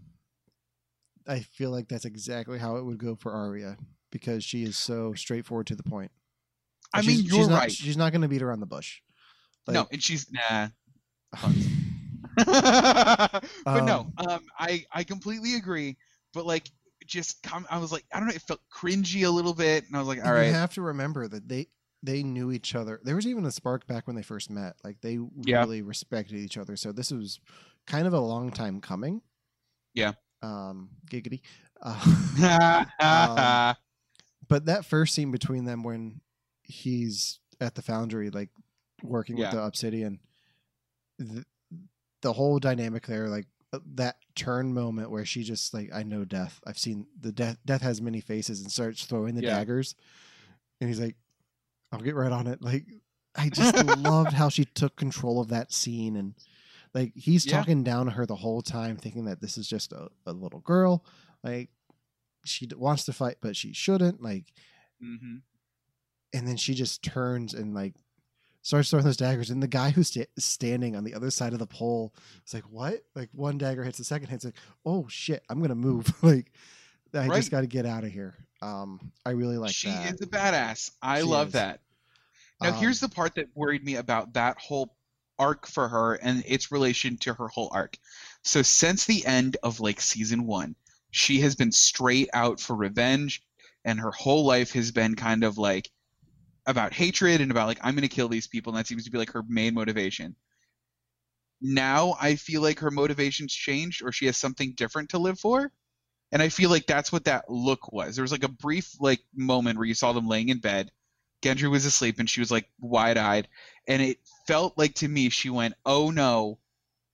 I 1.28 1.40
feel 1.42 1.70
like 1.70 1.90
that's 1.90 2.06
exactly 2.06 2.58
how 2.60 2.78
it 2.78 2.86
would 2.86 2.98
go 2.98 3.16
for 3.16 3.34
Arya 3.34 3.78
because 4.10 4.44
she 4.44 4.64
is 4.64 4.78
so 4.78 5.14
straightforward 5.14 5.68
to 5.68 5.76
the 5.76 5.84
point. 5.84 6.12
I 6.94 7.02
She's- 7.02 7.08
mean, 7.18 7.26
she's 7.26 7.34
you're 7.38 7.50
not, 7.50 7.60
right. 7.60 7.72
She's 7.72 7.98
not 7.98 8.14
going 8.14 8.22
to 8.22 8.30
beat 8.30 8.42
around 8.42 8.62
the 8.62 8.66
bush. 8.66 9.02
no, 9.68 9.86
and 9.92 10.02
she's 10.02 10.28
nah. 10.32 10.70
Um, 11.44 11.56
but 13.66 13.84
no, 13.84 14.12
um, 14.18 14.42
I 14.58 14.86
I 14.94 15.04
completely 15.04 15.56
agree. 15.56 15.98
But 16.34 16.46
like, 16.46 16.70
just 17.06 17.44
come. 17.44 17.68
I 17.70 17.80
was 17.80 17.92
like, 17.92 18.06
I 18.14 18.20
don't 18.20 18.30
know. 18.30 18.34
It 18.34 18.42
felt 18.42 18.62
cringy 18.74 19.26
a 19.26 19.30
little 19.30 19.54
bit, 19.54 19.86
and 19.88 19.96
I 19.96 20.00
was 20.00 20.08
like, 20.08 20.20
all 20.20 20.32
you 20.32 20.34
right, 20.34 20.54
have 20.54 20.74
to 20.76 20.82
remember 20.82 21.28
that 21.28 21.48
they 21.48 21.68
they 22.02 22.24
knew 22.24 22.52
each 22.52 22.76
other. 22.76 23.00
There 23.04 23.16
was 23.16 23.28
even 23.28 23.46
a 23.46 23.52
spark 23.52 23.86
back 23.88 24.08
when 24.08 24.16
they 24.16 24.22
first 24.22 24.50
met. 24.50 24.76
Like 24.84 25.02
they 25.02 25.20
Yeah. 25.42 25.60
really 25.60 25.82
respected 25.82 26.38
each 26.38 26.58
other. 26.58 26.76
So 26.76 26.92
this 26.92 27.12
was 27.12 27.40
kind 27.88 28.08
of 28.08 28.14
a 28.14 28.20
long 28.20 28.52
time 28.52 28.80
coming. 28.82 29.22
Yeah. 29.94 30.14
Um, 30.42 30.90
giggity. 31.10 31.42
Uh, 31.82 32.84
um, 33.00 33.76
but 34.50 34.66
that 34.66 34.84
first 34.86 35.14
scene 35.16 35.32
between 35.32 35.64
them 35.64 35.82
when 35.84 36.20
he's 36.62 37.40
at 37.62 37.76
the 37.76 37.82
foundry, 37.82 38.30
like 38.30 38.50
working 39.02 39.38
Yeah. 39.38 39.46
with 39.46 39.52
the 39.52 39.64
obsidian, 39.64 40.20
the, 41.18 41.46
the 42.22 42.34
whole 42.34 42.60
dynamic 42.60 43.08
there, 43.08 43.30
like 43.30 43.48
uh, 43.72 43.80
that 43.96 44.18
turn 44.36 44.74
moment 44.74 45.10
where 45.10 45.24
she 45.24 45.44
just 45.44 45.74
like, 45.74 45.90
I 45.94 46.04
know 46.04 46.26
death. 46.26 46.60
I've 46.66 46.78
seen 46.78 47.08
the 47.18 47.32
death. 47.32 47.58
Death 47.66 47.82
has 47.82 48.02
many 48.02 48.20
faces, 48.20 48.60
and 48.62 48.70
starts 48.72 49.06
throwing 49.06 49.36
the 49.36 49.44
Yeah. 49.44 49.56
daggers, 49.56 49.96
and 50.82 50.90
he's 50.90 51.00
like, 51.00 51.16
I'll 51.91 51.99
get 51.99 52.15
right 52.15 52.32
on 52.32 52.47
it. 52.47 52.62
Like, 52.62 52.86
I 53.36 53.49
just 53.54 53.84
loved 53.97 54.34
how 54.34 54.49
she 54.49 54.65
took 54.65 54.95
control 54.95 55.39
of 55.41 55.49
that 55.49 55.71
scene 55.73 56.15
and. 56.15 56.36
Like 56.91 57.13
he's 57.15 57.45
Yeah. 57.45 57.58
talking 57.60 57.84
down 57.84 58.08
to 58.08 58.12
her 58.13 58.25
the 58.25 58.36
whole 58.36 58.63
time, 58.63 58.97
thinking 58.97 59.25
that 59.25 59.39
this 59.41 59.60
is 59.60 59.67
just 59.67 59.93
a, 59.93 60.08
a 60.25 60.34
little 60.34 60.60
girl. 60.62 61.06
Like 61.43 61.69
she 62.45 62.67
wants 62.75 63.06
to 63.06 63.13
fight, 63.13 63.36
but 63.41 63.56
she 63.56 63.73
shouldn't. 63.73 64.23
Like 64.23 64.45
mhm. 64.99 65.41
and 66.34 66.47
then 66.47 66.58
she 66.58 66.73
just 66.73 67.04
turns 67.04 67.54
and 67.54 67.75
like 67.75 67.93
starts 68.63 68.89
throwing 68.89 69.06
those 69.06 69.17
daggers, 69.17 69.52
and 69.52 69.62
the 69.62 69.67
guy 69.67 69.91
who's 69.91 70.08
sta- 70.08 70.25
standing 70.39 70.95
on 70.95 71.04
the 71.04 71.13
other 71.13 71.30
side 71.30 71.54
of 71.54 71.60
the 71.60 71.67
pole 71.67 72.12
is 72.43 72.56
like, 72.56 72.63
"What?" 72.63 73.04
Like 73.13 73.30
one 73.34 73.60
dagger 73.60 73.84
hits 73.84 73.99
the 73.99 74.04
second 74.04 74.30
hits, 74.30 74.43
like, 74.45 74.58
"Oh 74.84 75.06
shit, 75.08 75.43
I'm 75.47 75.62
gonna 75.62 75.75
move." 75.75 76.12
like, 76.23 76.52
I 77.13 77.28
Right. 77.28 77.36
just 77.38 77.52
got 77.52 77.62
to 77.62 77.67
get 77.67 77.86
out 77.86 78.04
of 78.04 78.12
here. 78.12 78.47
Um, 78.62 79.12
I 79.26 79.32
really 79.32 79.58
like 79.58 79.82
she 79.82 79.84
that. 79.84 80.06
is 80.06 80.22
a 80.22 80.28
badass. 80.28 80.91
I 81.02 81.22
She 81.22 81.30
love 81.30 81.52
is. 81.52 81.54
that. 81.54 81.82
Now, 82.62 82.72
here's 82.72 83.00
Um, 83.00 83.02
the 83.02 83.10
part 83.10 83.36
that 83.36 83.56
worried 83.56 83.84
me 83.84 83.95
about 83.95 84.34
that 84.34 84.60
whole 84.60 84.95
arc 85.39 85.67
for 85.67 85.88
her 85.89 86.15
and 86.15 86.43
its 86.45 86.72
relation 86.72 87.17
to 87.19 87.34
her 87.36 87.48
whole 87.48 87.69
arc. 87.74 87.98
So, 88.43 88.62
since 88.62 89.06
the 89.06 89.26
end 89.26 89.58
of 89.63 89.80
like 89.80 90.02
season 90.02 90.45
one, 90.45 90.76
she 91.12 91.41
has 91.41 91.56
been 91.56 91.72
straight 91.72 92.30
out 92.34 92.60
for 92.60 92.76
revenge, 92.76 93.43
and 93.86 94.00
her 94.00 94.12
whole 94.12 94.45
life 94.45 94.74
has 94.74 94.91
been 94.91 95.15
kind 95.15 95.43
of 95.43 95.58
like 95.58 95.89
about 96.65 96.93
hatred 96.93 97.41
and 97.41 97.52
about 97.52 97.67
like, 97.67 97.80
I'm 97.84 97.95
going 97.95 98.08
to 98.08 98.15
kill 98.15 98.30
these 98.30 98.48
people. 98.48 98.72
And 98.74 98.80
that 98.80 98.88
seems 98.88 99.06
to 99.06 99.12
be 99.12 99.17
like 99.19 99.32
her 99.32 99.43
main 99.48 99.74
motivation. 99.76 100.36
Now, 101.62 102.17
I 102.19 102.36
feel 102.36 102.62
like 102.62 102.80
her 102.80 102.91
motivation's 102.91 103.54
changed 103.54 104.02
or 104.04 104.12
she 104.12 104.26
has 104.26 104.36
something 104.38 104.74
different 104.74 105.10
to 105.12 105.19
live 105.19 105.39
for. 105.39 105.72
And 106.32 106.42
I 106.42 106.50
feel 106.50 106.70
like 106.70 106.86
that's 106.86 107.12
what 107.12 107.26
that 107.26 107.50
look 107.50 107.92
was. 107.92 108.15
There 108.15 108.24
was 108.24 108.32
like 108.32 108.44
a 108.44 108.50
brief 108.50 108.96
like 109.00 109.22
moment 109.34 109.78
where 109.78 109.88
you 109.88 109.96
saw 109.96 110.13
them 110.13 110.28
laying 110.28 110.50
in 110.50 110.60
bed. 110.60 110.92
Gendry 111.42 111.70
was 111.70 111.86
asleep 111.86 112.20
and 112.20 112.30
she 112.30 112.42
was 112.42 112.52
like 112.52 112.70
wide 112.80 113.18
eyed. 113.18 113.48
And 113.88 114.02
it 114.02 114.18
felt 114.46 114.78
like 114.78 114.96
to 114.96 115.08
me 115.08 115.30
she 115.30 115.50
went, 115.50 115.74
Oh 115.86 116.12
no, 116.12 116.60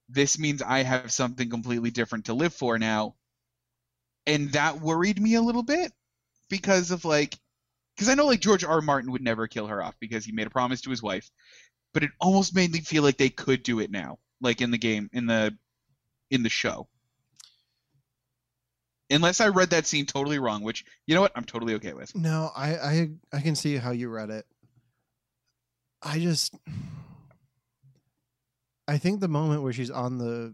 this 0.10 0.38
means 0.38 0.62
I 0.62 0.84
have 0.84 1.12
something 1.12 1.50
completely 1.50 1.92
different 1.92 2.26
to 2.26 2.34
live 2.34 2.54
for 2.54 2.78
now. 2.78 3.16
And 4.28 4.52
that 4.54 4.82
worried 4.82 5.22
me 5.22 5.36
a 5.36 5.42
little 5.42 5.64
bit 5.64 5.94
because 6.50 6.92
of 6.92 7.06
like 7.06 7.38
because 7.96 8.10
I 8.10 8.16
know 8.16 8.26
like 8.26 8.42
George 8.42 8.64
R. 8.64 8.72
R. 8.74 8.82
Martin 8.82 9.12
would 9.12 9.22
never 9.22 9.48
kill 9.48 9.68
her 9.68 9.82
off 9.82 9.96
because 10.00 10.26
he 10.26 10.32
made 10.32 10.48
a 10.48 10.52
promise 10.52 10.82
to 10.82 10.90
his 10.90 11.02
wife. 11.02 11.32
But 11.94 12.04
it 12.04 12.12
almost 12.20 12.54
made 12.54 12.72
me 12.72 12.82
feel 12.82 13.04
like 13.04 13.18
they 13.18 13.30
could 13.30 13.64
do 13.64 13.80
it 13.80 13.90
now, 13.90 14.20
like 14.42 14.60
in 14.60 14.72
the 14.72 14.78
game, 14.78 15.10
in 15.14 15.28
the 15.28 15.58
in 16.30 16.44
the 16.44 16.50
show. 16.50 16.90
Unless 19.10 19.40
I 19.40 19.48
read 19.50 19.70
that 19.70 19.86
scene 19.86 20.06
totally 20.06 20.40
wrong, 20.40 20.64
which 20.64 20.84
you 21.06 21.14
know 21.16 21.22
what, 21.22 21.32
I'm 21.36 21.44
totally 21.44 21.76
okay 21.76 21.94
with. 21.94 22.16
No, 22.16 22.52
I, 22.56 22.76
I 22.76 23.10
I 23.34 23.42
can 23.42 23.56
see 23.56 23.78
how 23.78 23.92
you 23.92 24.10
read 24.10 24.30
it. 24.32 24.46
I 26.02 26.20
just 26.20 26.56
I 28.88 28.98
think 28.98 29.20
the 29.20 29.28
moment 29.28 29.64
where 29.64 29.74
she's 29.74 29.92
on 29.92 30.18
the 30.18 30.54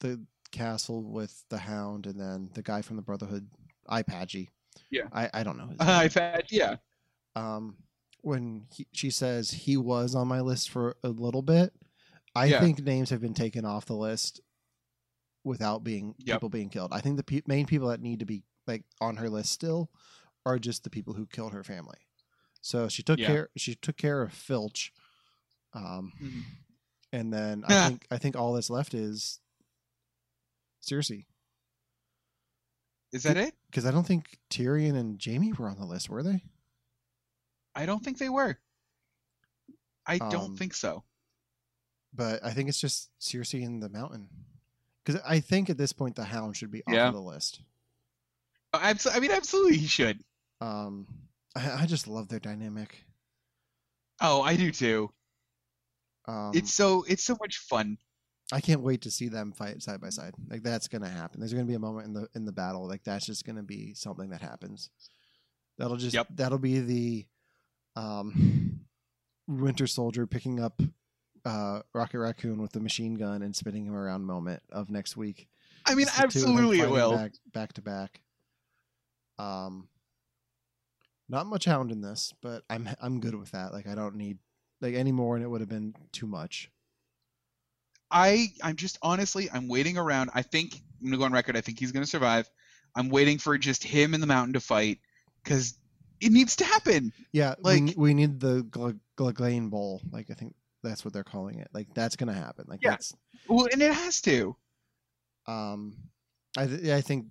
the 0.00 0.20
castle 0.50 1.02
with 1.02 1.44
the 1.48 1.58
hound 1.58 2.06
and 2.06 2.20
then 2.20 2.50
the 2.54 2.62
guy 2.62 2.82
from 2.82 2.96
the 2.96 3.02
Brotherhood, 3.02 3.48
Ipadgy. 3.88 4.48
Yeah. 4.90 5.04
I, 5.12 5.30
I 5.32 5.42
don't 5.42 5.56
know 5.56 5.66
his 5.68 5.78
name. 6.16 6.42
yeah, 6.50 6.76
Um 7.36 7.76
when 8.20 8.66
he, 8.72 8.86
she 8.92 9.10
says 9.10 9.50
he 9.50 9.76
was 9.76 10.14
on 10.14 10.28
my 10.28 10.40
list 10.40 10.70
for 10.70 10.96
a 11.02 11.08
little 11.08 11.42
bit, 11.42 11.72
I 12.36 12.46
Yeah. 12.46 12.60
think 12.60 12.80
names 12.84 13.10
have 13.10 13.20
been 13.20 13.34
taken 13.34 13.64
off 13.64 13.86
the 13.86 13.96
list 13.96 14.40
without 15.44 15.82
being 15.84 16.14
Yep. 16.18 16.36
people 16.36 16.48
being 16.48 16.68
killed. 16.70 16.92
I 16.92 17.00
think 17.00 17.16
the 17.16 17.24
pe- 17.24 17.42
main 17.46 17.66
people 17.66 17.88
that 17.88 18.00
need 18.00 18.20
to 18.20 18.26
be 18.26 18.44
like 18.66 18.84
on 19.00 19.16
her 19.16 19.28
list 19.28 19.50
still 19.52 19.90
are 20.46 20.58
just 20.58 20.84
the 20.84 20.90
people 20.90 21.14
who 21.14 21.26
killed 21.26 21.52
her 21.52 21.64
family. 21.64 21.98
So 22.60 22.88
she 22.88 23.02
took 23.02 23.18
Yeah. 23.18 23.26
care. 23.26 23.48
She 23.56 23.74
took 23.74 23.96
care 23.96 24.22
of 24.22 24.32
Filch, 24.32 24.92
um, 25.72 26.12
Mhm. 26.20 26.44
and 27.12 27.32
then 27.32 27.64
I 27.64 27.88
think 27.88 28.06
I 28.10 28.18
think 28.18 28.36
all 28.36 28.52
that's 28.54 28.70
left 28.70 28.94
is 28.94 29.40
Cersei, 30.82 31.26
is 33.12 33.22
that 33.24 33.36
it? 33.36 33.54
because 33.66 33.84
I 33.86 33.90
don't 33.90 34.06
think 34.06 34.38
Tyrion 34.50 34.96
and 34.96 35.20
Jaime 35.24 35.52
were 35.52 35.68
on 35.68 35.78
the 35.78 35.84
list, 35.86 36.08
were 36.08 36.22
they? 36.22 36.44
I 37.74 37.86
don't 37.86 38.04
think 38.04 38.18
they 38.18 38.28
were. 38.28 38.58
I 40.06 40.18
Um, 40.18 40.30
don't 40.30 40.56
think 40.56 40.74
so. 40.74 41.04
But 42.12 42.44
I 42.44 42.52
think 42.52 42.68
it's 42.68 42.80
just 42.80 43.10
Cersei 43.20 43.64
and 43.64 43.82
the 43.82 43.88
Mountain, 43.88 44.28
because 45.04 45.20
I 45.26 45.40
think 45.40 45.70
at 45.70 45.78
this 45.78 45.92
point 45.92 46.16
the 46.16 46.24
Hound 46.24 46.56
should 46.56 46.70
be 46.70 46.82
off 46.86 46.94
Yeah. 46.94 47.08
of 47.08 47.14
the 47.14 47.20
list. 47.20 47.60
I 48.74 48.94
mean, 49.20 49.30
absolutely, 49.30 49.76
he 49.76 49.86
should. 49.86 50.20
Um, 50.60 51.06
I, 51.54 51.82
I 51.82 51.86
just 51.86 52.08
love 52.08 52.28
their 52.28 52.38
dynamic. 52.40 53.04
Oh, 54.20 54.40
I 54.42 54.56
do 54.56 54.70
too. 54.70 55.10
Um, 56.26 56.52
it's 56.54 56.72
so 56.72 57.04
it's 57.08 57.24
so 57.24 57.36
much 57.40 57.58
fun. 57.58 57.98
I 58.52 58.60
can't 58.60 58.82
wait 58.82 59.02
to 59.02 59.10
see 59.10 59.28
them 59.28 59.52
fight 59.52 59.82
side 59.82 60.00
by 60.00 60.10
side. 60.10 60.34
Like 60.48 60.62
that's 60.62 60.86
gonna 60.88 61.08
happen. 61.08 61.40
There's 61.40 61.52
gonna 61.52 61.64
be 61.64 61.74
a 61.74 61.78
moment 61.80 62.06
in 62.06 62.12
the 62.14 62.28
in 62.34 62.44
the 62.44 62.52
battle 62.52 62.86
like 62.86 63.02
that's 63.04 63.26
just 63.26 63.44
gonna 63.44 63.62
be 63.62 63.94
something 63.94 64.30
that 64.30 64.40
happens. 64.42 64.90
That'll 65.78 65.96
just 65.96 66.14
Yep. 66.14 66.28
that'll 66.34 66.58
be 66.58 66.80
the 66.80 67.26
um 67.96 68.80
Winter 69.48 69.86
Soldier 69.86 70.26
picking 70.26 70.60
up 70.60 70.80
uh 71.44 71.80
Rocket 71.92 72.18
Raccoon 72.18 72.60
with 72.62 72.72
the 72.72 72.80
machine 72.80 73.14
gun 73.14 73.42
and 73.42 73.54
spinning 73.54 73.86
him 73.86 73.94
around 73.94 74.24
moment 74.24 74.62
of 74.70 74.90
next 74.90 75.16
week. 75.16 75.48
I 75.86 75.94
mean, 75.94 76.06
Just 76.06 76.16
the 76.16 76.22
two 76.22 76.26
of 76.26 76.32
them 76.44 76.50
absolutely, 76.52 76.80
it 76.80 76.90
will. 76.90 77.16
back, 77.16 77.32
back 77.52 77.72
to 77.74 77.82
back. 77.82 78.20
Um, 79.38 79.88
not 81.28 81.46
much 81.46 81.64
hound 81.64 81.90
in 81.90 82.00
this, 82.00 82.32
but 82.42 82.62
I'm 82.70 82.88
I'm 83.00 83.20
good 83.20 83.34
with 83.34 83.50
that. 83.52 83.72
Like 83.72 83.86
I 83.88 83.94
don't 83.94 84.16
need 84.16 84.38
like 84.80 84.94
any 84.94 85.12
more, 85.12 85.34
and 85.36 85.44
it 85.44 85.48
would 85.48 85.60
have 85.60 85.68
been 85.70 85.94
too 86.12 86.26
much. 86.26 86.70
I 88.10 88.48
I'm 88.62 88.76
just 88.76 88.98
honestly 89.02 89.48
I'm 89.52 89.68
waiting 89.68 89.96
around. 89.98 90.30
I 90.34 90.42
think 90.42 90.74
I'm 91.00 91.06
gonna 91.06 91.18
go 91.18 91.24
on 91.24 91.32
record. 91.32 91.56
I 91.56 91.60
think 91.62 91.78
he's 91.80 91.92
gonna 91.92 92.06
survive. 92.06 92.48
I'm 92.94 93.08
waiting 93.08 93.38
for 93.38 93.56
just 93.56 93.82
him 93.82 94.12
and 94.14 94.22
the 94.22 94.26
mountain 94.26 94.52
to 94.52 94.60
fight 94.60 94.98
because 95.42 95.78
it 96.20 96.30
needs 96.30 96.56
to 96.56 96.64
happen. 96.64 97.12
Yeah, 97.32 97.54
Like- 97.60 97.82
ne- 97.82 97.94
we 97.96 98.12
need 98.14 98.38
the 98.38 98.62
Gl- 98.64 99.00
Clegane 99.16 99.70
Bowl. 99.70 100.02
Like 100.12 100.30
I 100.30 100.34
think 100.34 100.54
that's 100.82 101.04
what 101.04 101.12
they're 101.14 101.24
calling 101.24 101.58
it. 101.58 101.68
Like 101.72 101.88
that's 101.94 102.16
gonna 102.16 102.32
happen. 102.32 102.64
Like 102.68 102.80
Yeah. 102.82 102.90
that's 102.90 103.14
Well, 103.48 103.68
and 103.72 103.80
it 103.82 103.92
has 103.92 104.20
to. 104.22 104.56
um, 105.46 105.96
I 106.56 106.66
th- 106.66 106.88
I 106.90 107.00
think 107.00 107.26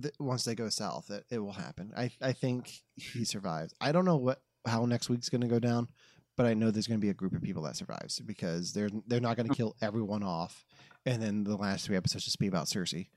th- 0.00 0.14
once 0.20 0.44
they 0.44 0.54
go 0.54 0.68
south, 0.68 1.10
it, 1.10 1.24
it 1.30 1.38
will 1.38 1.52
happen. 1.52 1.92
I 1.96 2.10
I 2.20 2.32
think 2.32 2.82
he 2.94 3.24
survives. 3.24 3.74
I 3.80 3.92
don't 3.92 4.04
know 4.04 4.16
what 4.16 4.40
how 4.66 4.84
next 4.86 5.08
week's 5.08 5.28
gonna 5.28 5.48
go 5.48 5.58
down, 5.58 5.88
but 6.36 6.46
I 6.46 6.54
know 6.54 6.70
there's 6.70 6.86
gonna 6.86 6.98
be 6.98 7.08
a 7.10 7.14
group 7.14 7.34
of 7.34 7.42
people 7.42 7.62
that 7.64 7.76
survives 7.76 8.20
because 8.20 8.72
they're 8.72 8.90
they're 9.06 9.20
not 9.20 9.36
gonna 9.36 9.48
kill 9.54 9.76
everyone 9.80 10.22
off, 10.22 10.64
and 11.06 11.22
then 11.22 11.44
the 11.44 11.56
last 11.56 11.86
three 11.86 11.96
episodes 11.96 12.24
just 12.24 12.38
be 12.38 12.46
about 12.46 12.66
Cersei. 12.66 13.08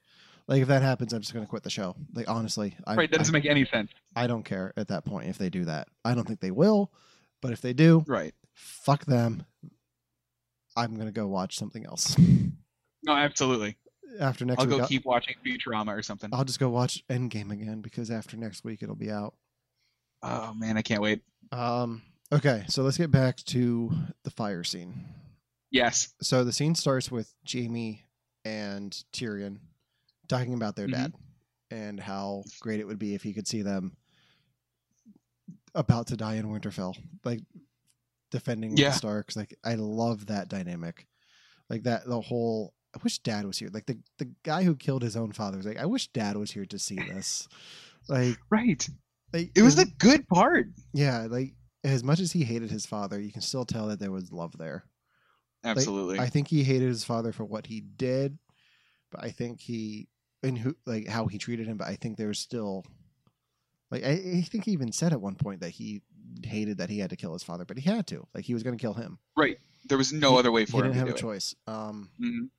Like 0.47 0.61
if 0.63 0.67
that 0.69 0.81
happens, 0.81 1.13
I'm 1.13 1.21
just 1.21 1.33
gonna 1.33 1.45
quit 1.45 1.63
the 1.63 1.69
show. 1.69 1.95
Like 2.13 2.27
honestly, 2.29 2.75
I, 2.87 2.95
Right? 2.95 3.11
That 3.11 3.19
doesn't 3.19 3.35
I, 3.35 3.39
make 3.39 3.45
any 3.49 3.65
sense. 3.65 3.91
I 4.15 4.27
don't 4.27 4.43
care 4.43 4.73
at 4.75 4.87
that 4.89 5.05
point 5.05 5.29
if 5.29 5.37
they 5.37 5.49
do 5.49 5.65
that. 5.65 5.87
I 6.03 6.15
don't 6.15 6.25
think 6.27 6.39
they 6.39 6.51
will, 6.51 6.91
but 7.41 7.51
if 7.51 7.61
they 7.61 7.73
do, 7.73 8.03
Right? 8.07 8.33
Fuck 8.53 9.05
them. 9.05 9.45
I'm 10.75 10.95
gonna 10.97 11.11
go 11.11 11.27
watch 11.27 11.57
something 11.57 11.85
else 11.85 12.15
No, 13.03 13.13
absolutely. 13.13 13.77
after 14.19 14.45
next 14.45 14.59
I'll 14.61 14.67
week. 14.67 14.77
go 14.77 14.81
I'll, 14.83 14.87
keep 14.87 15.05
watching 15.05 15.35
Futurama 15.45 15.97
or 15.97 16.01
something. 16.01 16.29
I'll 16.33 16.45
just 16.45 16.59
go 16.59 16.69
watch 16.69 17.03
Endgame 17.09 17.51
again 17.51 17.81
because 17.81 18.09
after 18.09 18.37
next 18.37 18.63
week 18.63 18.81
it'll 18.81 18.95
be 18.95 19.11
out. 19.11 19.33
Oh 20.23 20.53
man, 20.53 20.77
I 20.77 20.81
can't 20.81 21.01
wait. 21.01 21.21
Um. 21.51 22.03
Okay, 22.33 22.63
so 22.69 22.83
let's 22.83 22.97
get 22.97 23.11
back 23.11 23.37
to 23.45 23.91
the 24.23 24.29
fire 24.31 24.63
scene. 24.63 25.03
Yes. 25.71 26.13
So 26.21 26.43
the 26.45 26.53
scene 26.53 26.75
starts 26.75 27.11
with 27.11 27.33
Jaime 27.51 28.03
and 28.45 28.91
Tyrion 29.11 29.57
talking 30.29 30.53
about 30.53 30.75
their 30.77 30.87
Mhm. 30.87 30.91
dad 30.93 31.13
and 31.71 31.99
how 31.99 32.43
great 32.61 32.79
it 32.79 32.87
would 32.87 32.99
be 32.99 33.15
if 33.15 33.23
he 33.23 33.33
could 33.33 33.47
see 33.47 33.61
them 33.61 33.97
about 35.75 36.07
to 36.07 36.15
die 36.17 36.35
in 36.35 36.45
Winterfell, 36.45 36.95
like 37.25 37.41
defending 38.31 38.75
Yeah. 38.77 38.89
the 38.89 38.95
Starks. 38.95 39.35
Like 39.35 39.55
I 39.63 39.75
love 39.75 40.27
that 40.27 40.47
dynamic, 40.49 41.07
like 41.69 41.83
that 41.83 42.05
the 42.07 42.19
whole. 42.21 42.73
I 42.93 42.99
wish 43.03 43.19
Dad 43.19 43.45
was 43.45 43.57
here. 43.57 43.69
Like 43.73 43.85
the 43.85 43.99
the 44.17 44.31
guy 44.43 44.63
who 44.63 44.75
killed 44.75 45.03
his 45.03 45.15
own 45.15 45.31
father 45.31 45.57
was 45.57 45.65
like, 45.65 45.77
I 45.77 45.85
wish 45.85 46.07
Dad 46.09 46.35
was 46.37 46.51
here 46.51 46.65
to 46.65 46.79
see 46.79 46.95
this. 47.13 47.47
Like, 48.09 48.37
Right. 48.49 48.85
like 49.31 49.51
It 49.55 49.61
was 49.61 49.77
as- 49.79 49.85
a 49.87 49.91
good 49.97 50.27
part. 50.27 50.67
yeah, 50.93 51.27
like 51.29 51.53
as 51.83 52.03
much 52.03 52.19
as 52.19 52.31
he 52.31 52.43
hated 52.43 52.69
his 52.69 52.85
father, 52.85 53.19
you 53.19 53.31
can 53.31 53.41
still 53.41 53.65
tell 53.65 53.87
that 53.87 53.99
there 53.99 54.11
was 54.11 54.31
love 54.31 54.57
there. 54.57 54.83
Absolutely. 55.63 56.19
I 56.19 56.27
think 56.27 56.47
he 56.47 56.63
hated 56.63 56.87
his 56.87 57.03
father 57.03 57.31
for 57.31 57.45
what 57.45 57.67
he 57.67 57.81
did, 57.81 58.37
but 59.11 59.23
I 59.23 59.29
think 59.29 59.59
he 59.61 60.09
and 60.43 60.57
who 60.57 60.75
like 60.85 61.07
how 61.07 61.27
he 61.27 61.37
treated 61.37 61.67
him. 61.67 61.77
But 61.77 61.87
I 61.87 61.95
think 61.95 62.17
there's 62.17 62.39
still 62.39 62.83
like 63.91 64.03
I, 64.03 64.09
I 64.37 64.41
think 64.41 64.65
he 64.65 64.71
even 64.71 64.91
said 64.91 65.13
at 65.13 65.21
one 65.21 65.35
point 65.35 65.61
that 65.61 65.69
he 65.69 66.01
hated 66.43 66.77
that 66.77 66.89
he 66.89 66.99
had 66.99 67.09
to 67.11 67.15
kill 67.15 67.33
his 67.33 67.43
father, 67.43 67.65
but 67.65 67.77
he 67.77 67.89
had 67.89 68.07
to. 68.07 68.27
Like 68.33 68.45
he 68.45 68.53
was 68.53 68.63
going 68.63 68.77
to 68.77 68.81
kill 68.81 68.93
him. 68.93 69.19
Right. 69.37 69.57
There 69.87 69.97
was 69.97 70.13
no 70.13 70.33
He- 70.33 70.37
other 70.39 70.51
way 70.51 70.61
He 70.61 70.65
for 70.67 70.77
him 70.77 70.83
didn't 70.91 70.93
to 70.93 70.99
have 70.99 71.07
a 71.09 71.11
it. 71.15 71.17
choice. 71.17 71.55
Um, 71.67 72.09
Mhm. 72.21 72.49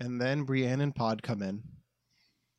and 0.00 0.20
then 0.20 0.44
Brienne 0.44 0.80
and 0.80 0.94
Pod 0.94 1.22
come 1.22 1.42
in, 1.42 1.62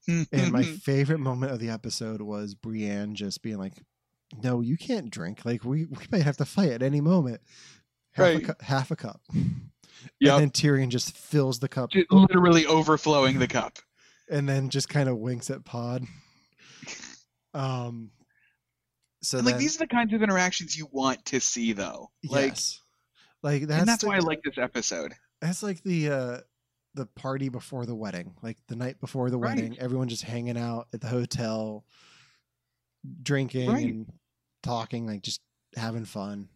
and 0.31 0.51
my 0.51 0.63
favorite 0.63 1.19
moment 1.19 1.51
of 1.51 1.59
the 1.59 1.69
episode 1.69 2.21
was 2.21 2.55
Brienne 2.55 3.13
just 3.15 3.41
being 3.41 3.57
like, 3.57 3.73
"No, 4.41 4.61
you 4.61 4.77
can't 4.77 5.09
drink. 5.09 5.45
Like 5.45 5.63
we 5.63 5.85
we 5.85 6.05
might 6.11 6.23
have 6.23 6.37
to 6.37 6.45
fight 6.45 6.71
at 6.71 6.81
any 6.83 7.01
moment." 7.01 7.41
Half, 8.13 8.25
a, 8.25 8.33
Right. 8.35 8.45
cu- 8.45 8.65
half 8.65 8.89
a 8.91 8.95
cup. 8.95 9.21
Yep. 9.33 9.41
And 10.21 10.41
then 10.41 10.49
Tyrion 10.51 10.89
just 10.89 11.15
fills 11.15 11.59
the 11.59 11.67
cup 11.67 11.91
Just 11.91 12.11
literally 12.11 12.65
overflowing 12.65 13.39
the 13.39 13.47
cup. 13.47 13.77
and 14.29 14.47
then 14.49 14.69
just 14.69 14.89
kind 14.89 15.07
of 15.09 15.17
winks 15.17 15.49
at 15.51 15.63
Pod. 15.65 16.05
Um. 17.53 18.11
So 19.21 19.37
And, 19.39 19.45
like 19.45 19.55
then, 19.55 19.61
these 19.61 19.75
are 19.75 19.79
the 19.79 19.87
kinds 19.87 20.13
of 20.13 20.21
interactions 20.21 20.77
you 20.77 20.87
want 20.91 21.25
to 21.25 21.39
see, 21.39 21.73
though. 21.73 22.11
Like, 22.29 22.49
yes, 22.51 22.81
Like 23.43 23.63
that's 23.63 23.79
and 23.79 23.87
that's 23.87 24.01
the, 24.01 24.07
why 24.07 24.17
I 24.17 24.19
like 24.19 24.41
this 24.43 24.57
episode. 24.57 25.13
that's 25.41 25.63
like 25.63 25.81
the 25.83 26.09
uh 26.09 26.37
the 26.93 27.05
party 27.05 27.49
before 27.49 27.85
the 27.85 27.95
wedding, 27.95 28.35
like 28.41 28.57
the 28.67 28.75
night 28.75 28.99
before 28.99 29.29
the 29.29 29.37
Right. 29.37 29.55
wedding, 29.55 29.77
everyone 29.79 30.07
just 30.07 30.23
hanging 30.23 30.57
out 30.57 30.87
at 30.93 31.01
the 31.01 31.07
hotel, 31.07 31.85
drinking 33.23 33.69
Right. 33.69 33.83
and 33.85 34.11
talking, 34.63 35.05
like 35.05 35.21
just 35.21 35.41
having 35.75 36.05
fun. 36.05 36.49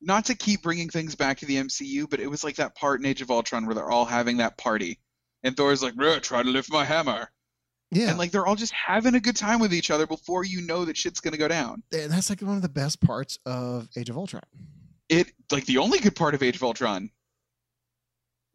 Not 0.00 0.26
to 0.26 0.34
keep 0.34 0.62
bringing 0.62 0.88
things 0.90 1.14
back 1.14 1.38
to 1.38 1.46
the 1.46 1.56
MCU, 1.56 2.08
but 2.08 2.20
it 2.20 2.26
was 2.26 2.44
like 2.44 2.56
that 2.56 2.74
part 2.76 3.00
in 3.00 3.06
Age 3.06 3.22
of 3.22 3.30
Ultron 3.30 3.66
where 3.66 3.74
they're 3.74 3.90
all 3.90 4.04
having 4.04 4.36
that 4.38 4.58
party, 4.58 5.00
and 5.42 5.56
Thor's 5.56 5.82
like, 5.82 5.94
"Bruh, 5.94 6.22
"Try 6.22 6.42
to 6.42 6.50
lift 6.50 6.70
my 6.70 6.84
hammer," 6.84 7.30
Yeah, 7.94 8.10
and 8.10 8.18
like 8.18 8.30
they're 8.30 8.46
all 8.46 8.56
just 8.56 8.72
having 8.72 9.14
a 9.14 9.20
good 9.20 9.36
time 9.36 9.60
with 9.60 9.72
each 9.72 9.90
other 9.90 10.06
before 10.06 10.44
you 10.44 10.60
know 10.62 10.84
that 10.84 10.96
shit's 10.96 11.20
gonna 11.20 11.36
go 11.36 11.48
down. 11.48 11.82
and 11.92 12.10
that's 12.10 12.28
like 12.30 12.40
one 12.40 12.56
of 12.56 12.62
the 12.62 12.68
best 12.68 13.00
parts 13.00 13.38
of 13.46 13.88
Age 13.96 14.10
of 14.10 14.16
Ultron. 14.16 14.42
It 15.08 15.32
like 15.50 15.66
the 15.66 15.78
only 15.78 15.98
good 15.98 16.16
part 16.16 16.34
of 16.34 16.42
Age 16.42 16.56
of 16.56 16.62
Ultron. 16.62 17.10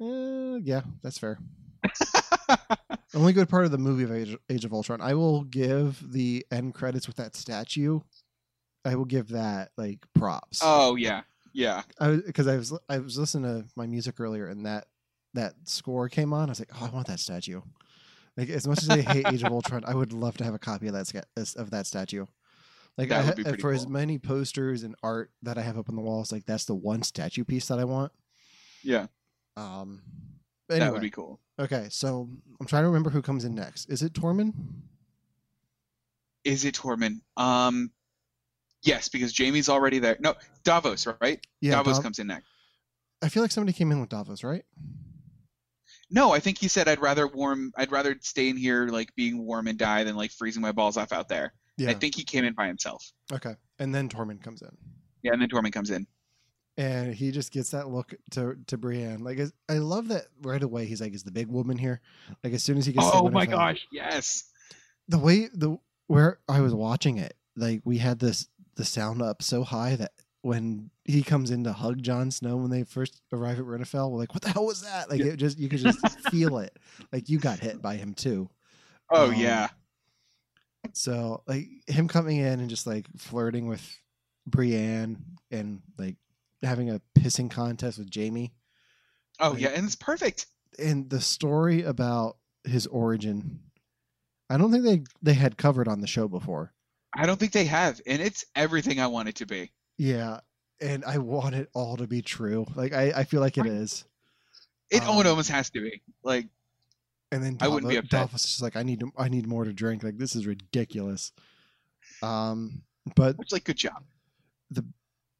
Uh, 0.02 0.58
yeah, 0.62 0.82
that's 1.04 1.17
fair. 1.17 1.39
Only 3.13 3.34
good 3.34 3.49
part 3.49 3.65
of 3.65 3.71
the 3.71 3.78
movie 3.78 4.04
of 4.04 4.12
Age, 4.12 4.38
Age 4.49 4.65
of 4.65 4.73
Ultron. 4.73 5.02
I 5.02 5.13
will 5.15 5.43
give 5.43 6.12
the 6.12 6.45
end 6.52 6.73
credits 6.75 7.08
with 7.08 7.15
that 7.17 7.36
statue. 7.36 8.02
I 8.86 8.95
will 8.95 9.06
give 9.06 9.30
that 9.30 9.71
like 9.78 10.06
props. 10.13 10.60
oh 10.63 10.95
yeah, 10.95 11.21
yeah. 11.54 11.82
I 11.99 12.17
because 12.17 12.47
I 12.47 12.56
was 12.58 12.73
I 12.88 12.99
was 12.99 13.17
listening 13.17 13.63
to 13.63 13.67
my 13.75 13.88
music 13.88 14.19
earlier 14.19 14.47
and 14.47 14.65
that 14.65 14.86
that 15.34 15.56
score 15.65 16.08
came 16.08 16.34
on. 16.34 16.49
I 16.49 16.52
was 16.52 16.60
like, 16.60 16.71
oh, 16.80 16.86
I 16.86 16.89
want 16.89 17.08
that 17.08 17.19
statue. 17.19 17.62
Like 18.39 18.49
as 18.49 18.65
much 18.65 18.82
as 18.84 18.89
I 18.89 19.02
hate 19.02 19.28
Age 19.28 19.43
of 19.43 19.52
Ultron, 19.52 19.84
I 19.86 19.93
would 19.93 20.13
love 20.13 20.38
to 20.38 20.45
have 20.45 20.54
a 20.54 20.60
copy 20.60 20.88
of 20.88 20.93
that 20.93 21.08
sca- 21.08 21.25
of 21.58 21.71
that 21.71 21.86
statue. 21.86 22.25
Like 22.97 23.10
That 23.10 23.23
I, 23.23 23.28
would 23.28 23.36
be 23.36 23.43
ha- 23.43 23.49
pretty 23.49 23.62
for 23.62 23.73
as 23.73 23.86
many 23.86 24.17
posters 24.17 24.84
and 24.84 24.95
art 25.04 25.32
that 25.43 25.58
I 25.58 25.62
have 25.62 25.78
up 25.78 25.89
on 25.89 25.95
the 25.95 26.02
walls, 26.02 26.32
like 26.32 26.45
that's 26.45 26.63
the 26.65 26.73
one 26.75 27.04
statue 27.04 27.43
piece 27.43 27.67
that 27.67 27.80
I 27.80 27.84
want. 27.84 28.13
Yeah, 28.82 29.08
Um, 29.58 30.02
that 30.69 30.91
would 30.93 31.02
be 31.02 31.10
cool. 31.10 31.41
okay. 31.60 31.88
So 31.91 32.30
I'm 32.62 32.65
trying 32.65 32.84
to 32.84 32.88
remember 32.88 33.10
who 33.10 33.21
comes 33.21 33.43
in 33.43 33.56
next. 33.56 33.89
Is 33.89 34.02
it 34.02 34.13
Tormund? 34.13 34.54
Is 36.45 36.63
it 36.63 36.75
Tormund? 36.75 37.19
Um, 37.36 37.91
yes, 38.84 39.10
because 39.10 39.36
Jaime's 39.38 39.67
already 39.69 39.99
there. 39.99 40.15
No, 40.21 40.36
Davos, 40.63 41.06
right? 41.21 41.45
Yeah, 41.60 41.71
Davos 41.73 41.97
Dav- 41.97 42.04
comes 42.04 42.19
in 42.19 42.28
next. 42.28 42.45
I 43.21 43.28
feel 43.28 43.43
like 43.43 43.52
somebody 43.52 43.73
came 43.78 43.91
in 43.91 43.99
with 43.99 44.10
Davos, 44.10 44.43
right? 44.45 44.63
No, 46.12 46.32
I 46.34 46.39
think 46.39 46.58
he 46.58 46.67
said 46.67 46.88
I'd 46.88 47.00
rather 47.02 47.28
warm. 47.28 47.72
I'd 47.78 47.91
rather 47.91 48.15
stay 48.22 48.50
in 48.50 48.58
here 48.58 48.88
like 48.88 49.13
being 49.15 49.45
warm 49.45 49.67
and 49.67 49.78
die 49.78 50.04
than 50.04 50.15
like 50.15 50.32
freezing 50.32 50.62
my 50.62 50.72
balls 50.72 50.98
off 50.98 51.12
out 51.12 51.30
there. 51.30 51.54
Yeah. 51.78 51.91
I 51.91 51.93
think 51.93 52.15
he 52.15 52.24
came 52.24 52.43
in 52.45 52.54
by 52.54 52.67
himself. 52.67 53.12
okay. 53.32 53.56
And 53.78 53.93
then 53.95 54.10
Tormund 54.10 54.41
comes 54.43 54.62
in. 54.62 54.76
Yeah, 55.24 55.34
and 55.34 55.41
then 55.41 55.50
Tormund 55.50 55.72
comes 55.74 55.89
in. 55.91 56.08
and 56.78 57.13
he 57.13 57.32
just 57.32 57.52
gets 57.52 57.72
that 57.72 57.89
look 57.89 58.13
to 58.32 58.56
to 58.67 58.78
Brienne. 58.78 59.19
Like 59.24 59.39
I 59.69 59.74
love 59.78 60.08
that 60.10 60.26
right 60.41 60.62
away. 60.63 60.86
He's 60.86 61.00
like, 61.02 61.13
"Is 61.13 61.24
the 61.24 61.32
big 61.32 61.48
woman 61.48 61.78
here?" 61.78 62.02
Like 62.43 62.54
as 62.54 62.63
soon 62.63 62.78
as 62.78 62.86
he 62.86 62.93
gets. 62.93 63.08
Oh 63.13 63.30
my 63.30 63.45
gosh, 63.45 63.86
yes. 63.91 64.45
The 65.08 65.19
way 65.19 65.50
the 65.54 65.78
where 66.08 66.39
I 66.50 66.62
was 66.62 66.74
watching 66.74 67.17
it, 67.17 67.36
like 67.56 67.82
we 67.86 68.00
had 68.00 68.19
this 68.19 68.48
the 68.76 68.86
sound 68.86 69.22
up 69.22 69.41
so 69.43 69.63
high 69.63 69.95
that 69.98 70.12
when 70.41 70.89
he 71.06 71.21
comes 71.23 71.52
in 71.52 71.63
to 71.65 71.73
hug 71.73 72.02
Jon 72.02 72.32
Snow 72.32 72.58
when 72.58 72.69
they 72.71 72.84
first 72.84 73.21
arrive 73.34 73.60
at 73.60 73.65
Winterfell, 73.65 74.10
we're 74.10 74.19
like, 74.19 74.34
"What 74.34 74.41
the 74.43 74.49
hell 74.52 74.65
was 74.65 74.82
that?" 74.84 75.10
Like 75.10 75.19
Yeah. 75.19 75.28
it 75.34 75.38
just 75.38 75.58
you 75.60 75.67
could 75.69 75.80
just 75.80 75.99
feel 76.30 76.58
it. 76.60 76.78
Like 77.12 77.30
you 77.30 77.39
got 77.39 77.60
hit 77.60 77.82
by 77.82 77.95
him 77.95 78.13
too. 78.13 78.49
Oh 79.10 79.28
Um, 79.30 79.36
yeah. 79.36 79.69
So 80.93 81.43
like 81.47 81.67
him 81.88 82.08
coming 82.08 82.38
in 82.38 82.60
and 82.60 82.69
just 82.69 82.88
like 82.88 83.06
flirting 83.17 83.67
with 83.67 83.99
Brienne 84.47 85.23
and 85.52 85.82
like 85.97 86.15
having 86.63 86.89
a 86.89 87.02
pissing 87.17 87.52
contest 87.52 87.97
with 87.99 88.13
Jaime. 88.13 88.54
Oh 89.39 89.52
like- 89.52 89.62
yeah, 89.62 89.69
and 89.69 89.86
it's 89.86 89.95
perfect. 89.95 90.45
and 90.78 91.10
the 91.10 91.19
story 91.21 91.84
about 91.84 92.38
his 92.65 92.86
origin 92.88 93.60
i 94.49 94.58
don't 94.58 94.69
think 94.71 94.84
they 94.84 95.02
they 95.21 95.34
had 95.34 95.58
covered 95.58 95.88
on 95.88 96.02
the 96.02 96.08
show 96.08 96.28
before 96.28 96.71
I 97.13 97.25
don't 97.25 97.39
think 97.39 97.54
they 97.54 97.65
have, 97.65 97.99
and 98.06 98.21
it's 98.21 98.45
everything 98.56 98.99
I 98.99 99.08
want 99.08 99.30
it 99.30 99.36
to 99.38 99.47
be. 99.47 99.71
Yeah 99.99 100.39
and 100.81 101.03
i 101.05 101.17
want 101.17 101.53
it 101.53 101.69
all 101.75 101.97
to 101.97 102.07
be 102.07 102.21
true 102.21 102.65
like 102.75 102.93
i, 102.93 103.12
I 103.15 103.23
feel 103.25 103.41
like 103.41 103.57
it 103.57 103.65
is 103.67 104.05
It 104.89 105.03
Um, 105.03 105.09
almost 105.09 105.51
has 105.51 105.69
to 105.71 105.81
be. 105.81 106.01
Like, 106.23 106.47
and 107.31 107.43
then 107.43 107.57
I 107.59 107.67
wouldn't 107.67 107.91
be 107.91 107.97
upset. 107.97 108.09
Davos 108.09 108.45
is 108.45 108.51
just 108.51 108.62
like 108.62 108.75
i 108.75 108.81
need 108.81 109.01
to, 109.01 109.12
i 109.17 109.27
need 109.27 109.45
more 109.45 109.65
to 109.65 109.73
drink 109.73 110.01
like 110.01 110.17
this 110.17 110.35
is 110.35 110.47
ridiculous 110.47 111.31
um 112.23 112.81
but 113.15 113.35
it's 113.39 113.51
like 113.51 113.65
good 113.65 113.77
job. 113.77 114.03
The 114.71 114.85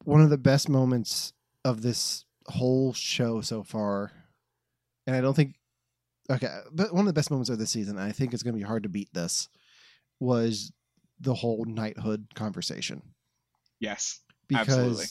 one 0.04 0.20
of 0.20 0.30
the 0.30 0.38
best 0.38 0.68
moments 0.68 1.32
of 1.64 1.82
this 1.82 2.24
whole 2.46 2.92
show 2.92 3.40
so 3.40 3.62
far 3.62 4.12
and 5.06 5.14
i 5.14 5.20
don't 5.20 5.34
think 5.34 5.56
okay 6.30 6.60
but 6.72 6.92
one 6.92 7.00
of 7.00 7.06
the 7.06 7.12
best 7.12 7.30
moments 7.30 7.50
of 7.50 7.58
this 7.58 7.70
season 7.70 7.96
and 7.96 8.06
i 8.06 8.12
think 8.12 8.32
it's 8.32 8.42
going 8.42 8.54
to 8.54 8.58
be 8.58 8.64
hard 8.66 8.82
to 8.82 8.88
beat 8.88 9.12
this 9.12 9.48
was 10.20 10.72
the 11.20 11.34
whole 11.34 11.64
knighthood 11.64 12.28
conversation 12.34 13.02
Yes. 13.78 14.20
Because 14.50 14.68
Absolutely. 14.68 15.06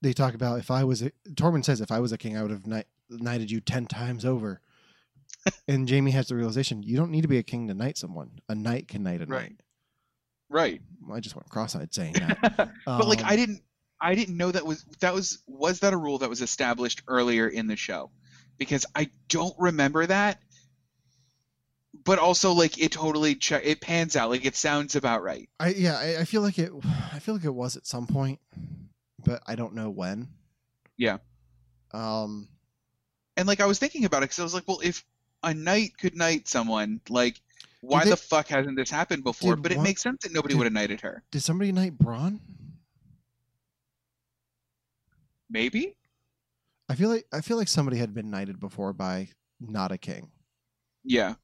they 0.00 0.12
talk 0.12 0.34
about 0.34 0.58
if 0.58 0.70
i 0.70 0.82
was 0.82 1.00
a 1.02 1.12
tormund 1.30 1.64
says 1.64 1.80
if 1.80 1.92
i 1.92 2.00
was 2.00 2.10
a 2.10 2.18
king 2.18 2.36
i 2.36 2.42
would 2.42 2.50
have 2.50 2.66
knight, 2.66 2.86
knighted 3.08 3.50
you 3.50 3.60
10 3.60 3.86
times 3.86 4.24
over 4.24 4.60
and 5.68 5.88
jaime 5.88 6.10
has 6.10 6.26
the 6.26 6.34
realization 6.34 6.82
you 6.82 6.96
don't 6.96 7.10
need 7.10 7.22
to 7.22 7.28
be 7.28 7.38
a 7.38 7.42
king 7.44 7.68
to 7.68 7.74
knight 7.74 7.96
someone 7.96 8.40
a 8.48 8.54
knight 8.54 8.88
can 8.88 9.04
knight 9.04 9.22
a 9.22 9.26
Right. 9.26 9.42
knight 9.42 9.60
Right. 10.48 10.80
i 11.12 11.20
just 11.20 11.36
went 11.36 11.48
cross-eyed 11.48 11.94
saying 11.94 12.14
that 12.18 12.38
but 12.86 13.06
like 13.06 13.20
Um, 13.20 13.28
I 13.28 13.36
didn't 13.36 13.62
I 14.00 14.16
didn't 14.16 14.36
know 14.36 14.50
that 14.50 14.66
was 14.66 14.84
that 15.00 15.14
was 15.14 15.38
was 15.46 15.80
that 15.80 15.92
a 15.92 15.96
rule 15.96 16.18
that 16.18 16.28
was 16.28 16.42
established 16.42 17.02
earlier 17.06 17.46
in 17.46 17.68
the 17.68 17.76
show? 17.76 18.10
Because 18.58 18.84
I 18.96 19.10
don't 19.28 19.54
remember 19.58 20.04
that. 20.04 20.42
But 22.04 22.18
also 22.18 22.52
like 22.52 22.78
it 22.78 22.92
totally 22.92 23.34
che- 23.34 23.62
it 23.62 23.80
pans 23.80 24.16
out 24.16 24.30
like 24.30 24.44
it 24.44 24.56
sounds 24.56 24.96
about 24.96 25.22
right. 25.22 25.48
I 25.60 25.68
yeah, 25.68 25.96
I, 25.98 26.20
I 26.20 26.24
feel 26.24 26.42
like 26.42 26.58
it. 26.58 26.72
I 27.12 27.18
feel 27.18 27.34
like 27.34 27.44
it 27.44 27.54
was 27.54 27.76
at 27.76 27.86
some 27.86 28.06
point, 28.06 28.40
but 29.24 29.42
I 29.46 29.54
don't 29.54 29.74
know 29.74 29.90
when. 29.90 30.28
Yeah. 30.96 31.18
Um. 31.92 32.48
And 33.36 33.46
like 33.46 33.60
I 33.60 33.66
was 33.66 33.78
thinking 33.78 34.04
about 34.04 34.22
it 34.22 34.28
cuz 34.28 34.38
I 34.40 34.42
was 34.42 34.54
like, 34.54 34.66
well 34.66 34.80
if 34.82 35.04
a 35.42 35.54
knight 35.54 35.96
could 35.98 36.16
knight 36.16 36.48
someone, 36.48 37.00
like 37.08 37.40
why 37.82 38.04
they- 38.04 38.10
the 38.10 38.16
fuck 38.16 38.48
hasn't 38.48 38.76
this 38.76 38.90
happened 38.90 39.22
before? 39.24 39.56
But 39.56 39.72
it 39.72 39.76
one- 39.78 39.84
makes 39.84 40.02
sense 40.02 40.22
that 40.22 40.32
nobody 40.32 40.54
would 40.54 40.64
have 40.64 40.72
knighted 40.72 41.00
her. 41.02 41.22
Did 41.30 41.42
somebody 41.42 41.70
knight 41.72 41.98
Bronn? 41.98 42.40
Maybe? 45.50 45.96
I 46.88 46.94
feel 46.94 47.08
like 47.10 47.26
I 47.32 47.40
feel 47.40 47.56
like 47.56 47.68
somebody 47.68 47.98
had 47.98 48.14
been 48.14 48.30
knighted 48.30 48.58
before 48.58 48.92
by 48.92 49.28
not 49.60 49.92
a 49.92 49.98
king. 49.98 50.30
Yeah. 51.04 51.34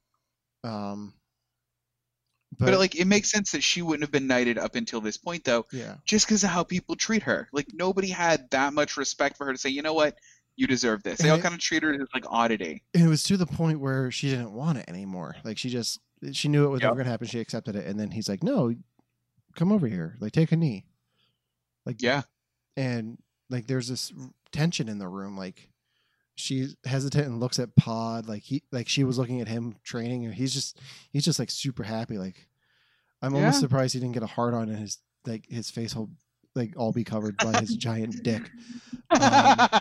Um. 0.64 1.14
But, 2.59 2.66
But, 2.71 2.79
like 2.79 2.97
it 2.97 3.05
makes 3.07 3.31
sense 3.31 3.53
that 3.53 3.62
she 3.62 3.83
wouldn't 3.83 4.03
have 4.03 4.11
been 4.11 4.27
knighted 4.27 4.57
up 4.59 4.75
until 4.75 5.01
this 5.01 5.16
point 5.18 5.44
though. 5.44 5.66
yeah, 5.71 5.97
just 6.07 6.27
because 6.27 6.42
of 6.44 6.51
how 6.51 6.64
people 6.64 6.97
treat 6.97 7.23
her. 7.25 7.49
Like 7.53 7.66
nobody 7.75 8.09
had 8.09 8.51
that 8.51 8.73
much 8.73 8.97
respect 8.97 9.37
for 9.37 9.44
her 9.47 9.53
to 9.53 9.59
say, 9.59 9.68
you 9.68 9.83
know 9.83 9.92
what, 9.92 10.16
you 10.57 10.66
deserve 10.66 11.03
this. 11.03 11.18
They 11.18 11.25
And 11.29 11.33
all 11.33 11.38
it- 11.38 11.42
kind 11.42 11.55
of 11.55 11.61
treat 11.61 11.83
her 11.83 11.92
as 11.92 12.09
like 12.14 12.25
oddity. 12.27 12.83
and 12.94 13.05
it 13.05 13.09
was 13.09 13.23
to 13.25 13.37
the 13.37 13.47
point 13.47 13.81
where 13.81 14.11
she 14.11 14.31
didn't 14.31 14.53
want 14.53 14.79
it 14.79 14.87
anymore. 14.88 15.37
Like 15.44 15.59
she 15.59 15.68
just 15.68 16.01
she 16.33 16.49
knew 16.49 16.64
it 16.64 16.71
was 16.71 16.81
Yep. 16.81 16.88
never 16.90 16.97
gonna 17.01 17.11
happen. 17.11 17.29
She 17.29 17.38
accepted 17.38 17.77
it, 17.77 17.87
and 17.87 18.01
then 18.01 18.11
he's 18.11 18.29
like, 18.31 18.42
"No, 18.42 18.75
come 19.55 19.71
over 19.71 19.87
here. 19.87 20.16
Like 20.18 20.33
take 20.33 20.51
a 20.51 20.57
knee." 20.57 20.87
Like 21.85 22.01
Yeah, 22.03 22.23
and 22.77 23.18
like 23.51 23.66
there's 23.66 23.88
this 23.88 24.11
tension 24.53 24.88
in 24.88 24.99
the 24.99 25.07
room 25.07 25.37
like 25.37 25.68
she's 26.38 26.77
hesitant 26.85 27.27
and 27.27 27.40
looks 27.40 27.59
at 27.59 27.74
pod 27.77 28.29
like 28.29 28.42
he 28.42 28.62
like 28.72 28.88
she 28.88 29.05
was 29.05 29.18
looking 29.18 29.40
at 29.40 29.48
him 29.48 29.74
training 29.83 30.24
and 30.24 30.35
he's 30.35 30.53
just 30.53 30.81
he's 31.11 31.24
just 31.24 31.38
like 31.38 31.51
super 31.51 31.83
happy 31.83 32.16
like 32.18 32.48
i'm 33.22 33.35
almost 33.35 33.61
surprised 33.61 33.94
he 33.94 34.01
didn't 34.01 34.14
get 34.14 34.22
a 34.22 34.27
hard 34.27 34.55
on 34.55 34.68
and 34.68 34.79
his 34.79 34.98
like 35.27 35.46
his 35.48 35.70
face 35.70 35.94
will 35.94 36.11
like 36.55 36.74
all 36.77 36.92
be 36.92 37.05
covered 37.05 37.37
by 37.38 37.59
his 37.61 37.77
giant 37.77 38.22
dick. 38.22 38.51
Um, 39.11 39.20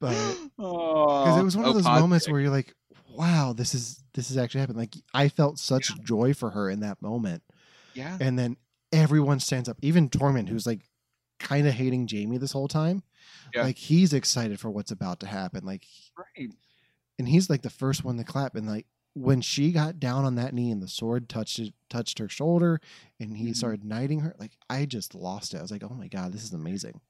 but 0.00 0.14
because 0.56 1.38
it 1.38 1.44
was 1.44 1.56
one 1.56 1.66
of 1.66 1.74
those 1.74 1.84
moments 1.84 2.28
where 2.28 2.40
you're 2.40 2.50
like 2.50 2.74
wow 3.14 3.52
this 3.52 3.74
is 3.74 4.02
this 4.14 4.30
is 4.30 4.36
actually 4.36 4.60
happened. 4.60 4.78
Like 4.78 4.94
i 5.12 5.28
felt 5.28 5.58
such 5.58 5.90
joy 6.02 6.32
for 6.32 6.50
her 6.50 6.70
in 6.70 6.80
that 6.80 7.02
moment. 7.02 7.42
Yeah, 7.94 8.16
and 8.20 8.38
then 8.38 8.56
everyone 8.92 9.40
stands 9.40 9.68
up 9.68 9.76
even 9.82 10.08
tormund 10.08 10.48
who's 10.48 10.66
like 10.66 10.87
kind 11.38 11.66
of 11.66 11.74
hating 11.74 12.08
jaime 12.10 12.36
this 12.38 12.52
whole 12.52 12.68
time 12.68 13.02
Yeah. 13.54 13.62
like 13.62 13.76
he's 13.78 14.12
excited 14.12 14.58
for 14.60 14.70
what's 14.70 14.90
about 14.90 15.20
to 15.20 15.26
happen 15.26 15.64
like 15.64 15.84
right. 16.16 16.50
and 17.18 17.28
he's 17.28 17.48
like 17.50 17.62
the 17.62 17.70
first 17.70 18.04
one 18.04 18.16
to 18.16 18.24
clap 18.24 18.54
and 18.56 18.66
like 18.66 18.86
when 19.14 19.40
she 19.40 19.72
got 19.72 19.98
down 19.98 20.24
on 20.24 20.36
that 20.36 20.54
knee 20.54 20.70
and 20.70 20.80
the 20.82 20.86
sword 20.88 21.28
touched 21.28 21.58
it, 21.58 21.72
touched 21.90 22.18
her 22.20 22.28
shoulder 22.28 22.80
and 23.18 23.36
he 23.36 23.48
Mhm. 23.50 23.56
started 23.56 23.84
knighting 23.84 24.20
her 24.20 24.34
like 24.38 24.52
i 24.70 24.84
just 24.84 25.14
lost 25.14 25.54
it 25.54 25.58
i 25.58 25.62
was 25.62 25.70
like 25.70 25.82
oh 25.84 25.94
my 25.94 26.08
god 26.08 26.32
this 26.32 26.44
is 26.44 26.52
amazing 26.52 27.00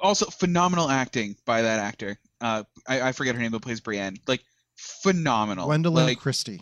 Also, 0.00 0.26
phenomenal 0.26 0.88
acting 0.88 1.34
by 1.44 1.62
that 1.62 1.80
actor. 1.80 2.16
Uh, 2.40 2.62
I, 2.86 3.08
I 3.08 3.12
forget 3.12 3.34
her 3.34 3.40
name, 3.40 3.50
but 3.50 3.62
plays 3.62 3.80
Brienne. 3.80 4.16
Like 4.28 4.42
phenomenal. 4.76 5.66
gwendoline 5.68 6.04
like 6.04 6.20
christie 6.20 6.60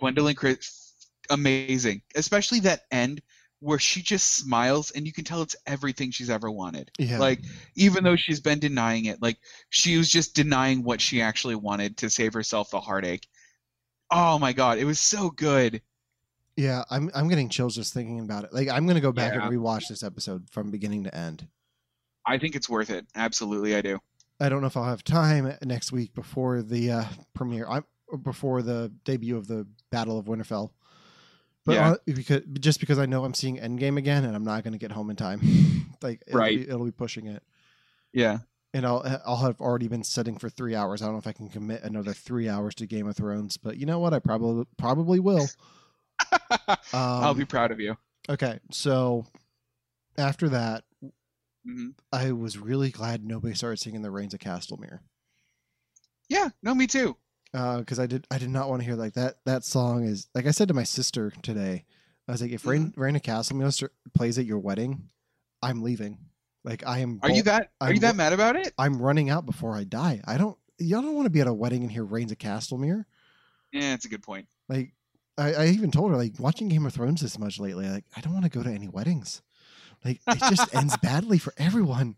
Gwendoline 0.00 0.34
Chris, 0.36 0.94
amazing. 1.28 2.00
Especially 2.14 2.60
that 2.60 2.84
end 2.90 3.20
where 3.60 3.78
she 3.78 4.02
just 4.02 4.34
smiles 4.36 4.90
and 4.90 5.06
you 5.06 5.12
can 5.12 5.24
tell 5.24 5.42
it's 5.42 5.56
everything 5.66 6.10
she's 6.10 6.30
ever 6.30 6.50
wanted. 6.50 6.90
Yeah. 6.98 7.18
Like 7.18 7.40
even 7.76 8.04
though 8.04 8.16
she's 8.16 8.40
been 8.40 8.58
denying 8.58 9.04
it, 9.04 9.20
like 9.22 9.38
she 9.68 9.96
was 9.98 10.10
just 10.10 10.34
denying 10.34 10.82
what 10.82 11.00
she 11.00 11.20
actually 11.22 11.54
wanted 11.56 11.98
to 11.98 12.10
save 12.10 12.32
herself 12.32 12.70
the 12.70 12.80
heartache. 12.80 13.26
Oh 14.10 14.38
my 14.38 14.52
god, 14.52 14.78
it 14.78 14.84
was 14.84 14.98
so 14.98 15.30
good. 15.30 15.82
Yeah, 16.56 16.82
I'm 16.90 17.10
I'm 17.14 17.28
getting 17.28 17.48
chills 17.48 17.74
just 17.76 17.94
thinking 17.94 18.20
about 18.20 18.44
it. 18.44 18.52
Like 18.52 18.68
I'm 18.68 18.86
gonna 18.86 19.00
go 19.00 19.12
back 19.12 19.34
Yeah. 19.34 19.46
and 19.46 19.52
rewatch 19.56 19.88
this 19.88 20.02
episode 20.02 20.48
from 20.50 20.70
beginning 20.70 21.04
to 21.04 21.14
end. 21.14 21.46
I 22.26 22.38
think 22.38 22.54
it's 22.54 22.68
worth 22.68 22.90
it. 22.90 23.06
Absolutely, 23.14 23.74
I 23.76 23.80
do. 23.82 23.98
I 24.40 24.48
don't 24.48 24.60
know 24.62 24.66
if 24.66 24.76
I'll 24.76 24.84
have 24.84 25.04
time 25.04 25.54
next 25.62 25.92
week 25.92 26.14
before 26.14 26.62
the 26.62 26.90
uh, 26.92 27.04
premiere. 27.34 27.66
I'm 27.68 27.84
before 28.22 28.62
the 28.62 28.90
debut 29.04 29.36
of 29.36 29.46
the 29.46 29.66
Battle 29.90 30.18
of 30.18 30.26
Winterfell. 30.26 30.70
But 31.66 32.00
Yeah. 32.06 32.14
because 32.14 32.42
just 32.58 32.80
because 32.80 32.98
I 32.98 33.06
know 33.06 33.24
I'm 33.24 33.34
seeing 33.34 33.58
Endgame 33.58 33.98
again 33.98 34.24
and 34.24 34.34
I'm 34.34 34.44
not 34.44 34.64
going 34.64 34.72
to 34.72 34.78
get 34.78 34.92
home 34.92 35.10
in 35.10 35.16
time, 35.16 35.40
like 36.02 36.22
it'll 36.26 36.38
Right. 36.38 36.56
be, 36.56 36.68
it'll 36.68 36.84
be 36.84 36.90
pushing 36.90 37.26
it, 37.26 37.42
Yeah. 38.12 38.38
and 38.72 38.86
I'll 38.86 39.04
I'll 39.26 39.36
have 39.38 39.60
already 39.60 39.86
been 39.88 40.02
sitting 40.04 40.38
for 40.38 40.48
three 40.48 40.74
hours. 40.74 41.02
I 41.02 41.04
don't 41.06 41.14
know 41.14 41.18
if 41.18 41.26
I 41.26 41.32
can 41.32 41.48
commit 41.48 41.82
another 41.82 42.14
three 42.14 42.48
hours 42.48 42.74
to 42.76 42.86
Game 42.86 43.06
of 43.06 43.16
Thrones, 43.16 43.56
but 43.58 43.76
you 43.76 43.84
know 43.86 43.98
what? 43.98 44.14
I 44.14 44.18
probably 44.20 44.64
probably 44.78 45.20
will. 45.20 45.48
Um, 46.68 46.78
I'll 46.94 47.34
be 47.34 47.44
proud 47.44 47.72
of 47.72 47.80
you. 47.80 47.96
okay. 48.28 48.58
So 48.72 49.26
after 50.16 50.48
that, 50.48 50.84
hmm 51.64 51.90
I 52.12 52.32
was 52.32 52.58
really 52.58 52.90
glad 52.90 53.24
nobody 53.24 53.54
started 53.54 53.78
singing 53.78 54.02
the 54.02 54.10
Rains 54.10 54.34
of 54.34 54.40
Castamere. 54.40 55.00
Yeah, 56.28 56.50
no, 56.62 56.74
me 56.74 56.86
too. 56.86 57.16
Because 57.52 57.98
I 57.98 58.06
did 58.06 58.26
I 58.30 58.38
did 58.38 58.50
not 58.50 58.68
want 58.68 58.80
to 58.82 58.86
hear 58.86 58.96
like 58.96 59.14
that. 59.14 59.36
That 59.44 59.64
song 59.64 60.04
is 60.04 60.28
like 60.34 60.46
I 60.46 60.50
said 60.52 60.68
to 60.68 60.74
my 60.74 60.84
sister 60.84 61.32
today. 61.42 61.84
I 62.28 62.32
was 62.32 62.40
like, 62.42 62.52
if 62.52 62.64
Rain 62.64 62.88
Mm-hmm. 62.90 63.00
Rain 63.00 63.16
of 63.16 63.22
Castle 63.22 63.70
plays 64.14 64.38
at 64.38 64.46
your 64.46 64.58
wedding, 64.58 65.08
I'm 65.62 65.82
leaving. 65.82 66.18
Like 66.62 66.86
I 66.86 66.98
am. 66.98 67.18
Are 67.22 67.30
you 67.30 67.42
that? 67.44 67.70
Are 67.80 67.88
I'm 67.88 67.94
you 67.94 68.00
that 68.00 68.16
mad 68.16 68.32
about 68.32 68.54
it? 68.56 68.72
I'm 68.78 69.00
running 69.00 69.30
out 69.30 69.46
before 69.46 69.74
I 69.74 69.84
die. 69.84 70.20
I 70.26 70.36
don't. 70.36 70.56
Y'all 70.78 71.02
don't 71.02 71.14
want 71.14 71.26
to 71.26 71.30
be 71.30 71.40
at 71.40 71.46
a 71.46 71.52
wedding 71.52 71.82
and 71.82 71.90
hear 71.90 72.04
Rains 72.04 72.32
of 72.32 72.38
Castamere. 72.38 73.04
Yeah, 73.72 73.94
it's 73.94 74.04
a 74.04 74.08
good 74.08 74.22
point. 74.22 74.46
Like 74.68 74.92
I, 75.38 75.54
I 75.54 75.66
even 75.68 75.90
told 75.90 76.10
her 76.10 76.16
like 76.16 76.34
watching 76.38 76.68
Game 76.68 76.86
of 76.86 76.92
Thrones 76.92 77.20
this 77.22 77.38
much 77.38 77.58
lately. 77.58 77.88
Like 77.88 78.04
I 78.16 78.20
don't 78.20 78.32
want 78.32 78.44
to 78.44 78.50
go 78.50 78.62
to 78.62 78.70
any 78.70 78.88
weddings. 78.88 79.42
Like 80.04 80.20
it 80.28 80.38
just 80.48 80.74
ends 80.74 80.96
badly 80.98 81.38
for 81.38 81.52
everyone. 81.58 82.16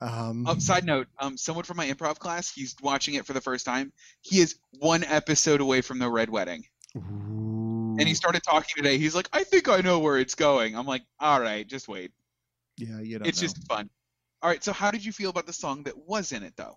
Um. 0.00 0.46
Oh, 0.48 0.58
side 0.58 0.84
note: 0.86 1.08
um, 1.18 1.36
someone 1.36 1.64
from 1.64 1.76
my 1.76 1.86
improv 1.86 2.18
class, 2.18 2.50
he's 2.50 2.74
watching 2.82 3.14
it 3.14 3.26
for 3.26 3.32
the 3.34 3.40
first 3.40 3.66
time. 3.66 3.92
He 4.22 4.40
is 4.40 4.56
one 4.78 5.04
episode 5.04 5.60
away 5.60 5.82
from 5.82 5.98
the 5.98 6.08
red 6.08 6.30
wedding, 6.30 6.64
and 6.94 8.00
he 8.08 8.14
started 8.14 8.42
talking 8.42 8.72
today. 8.76 8.96
He's 8.96 9.14
like, 9.14 9.28
"I 9.32 9.44
think 9.44 9.68
I 9.68 9.80
know 9.82 9.98
where 9.98 10.18
it's 10.18 10.34
going." 10.34 10.74
I'm 10.76 10.86
like, 10.86 11.02
"All 11.18 11.40
right, 11.40 11.66
just 11.66 11.86
wait. 11.88 12.12
yeah, 12.78 13.00
you 13.00 13.18
don't 13.18 13.28
It's 13.28 13.40
know. 13.40 13.46
just 13.48 13.66
fun." 13.68 13.90
All 14.42 14.48
right. 14.48 14.64
So, 14.64 14.72
how 14.72 14.90
did 14.90 15.04
you 15.04 15.12
feel 15.12 15.28
about 15.28 15.46
the 15.46 15.52
song 15.52 15.82
that 15.82 15.96
was 16.08 16.32
in 16.32 16.42
it, 16.44 16.54
though? 16.56 16.76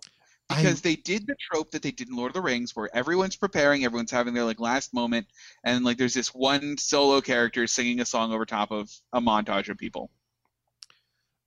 I- 0.50 0.56
Because 0.56 0.82
they 0.82 0.96
did 0.96 1.26
the 1.26 1.34
trope 1.50 1.70
that 1.70 1.80
they 1.80 1.92
did 1.92 2.08
in 2.10 2.16
Lord 2.16 2.28
of 2.28 2.34
the 2.34 2.42
Rings, 2.42 2.76
where 2.76 2.94
everyone's 2.94 3.36
preparing, 3.36 3.86
everyone's 3.86 4.10
having 4.10 4.34
their 4.34 4.44
like 4.44 4.60
last 4.60 4.92
moment, 4.92 5.26
and 5.64 5.82
like 5.82 5.96
there's 5.96 6.12
this 6.12 6.34
one 6.34 6.76
solo 6.76 7.22
character 7.22 7.66
singing 7.66 8.00
a 8.00 8.04
song 8.04 8.34
over 8.34 8.44
top 8.44 8.70
of 8.70 8.90
a 9.14 9.22
montage 9.22 9.70
of 9.70 9.78
people. 9.78 10.10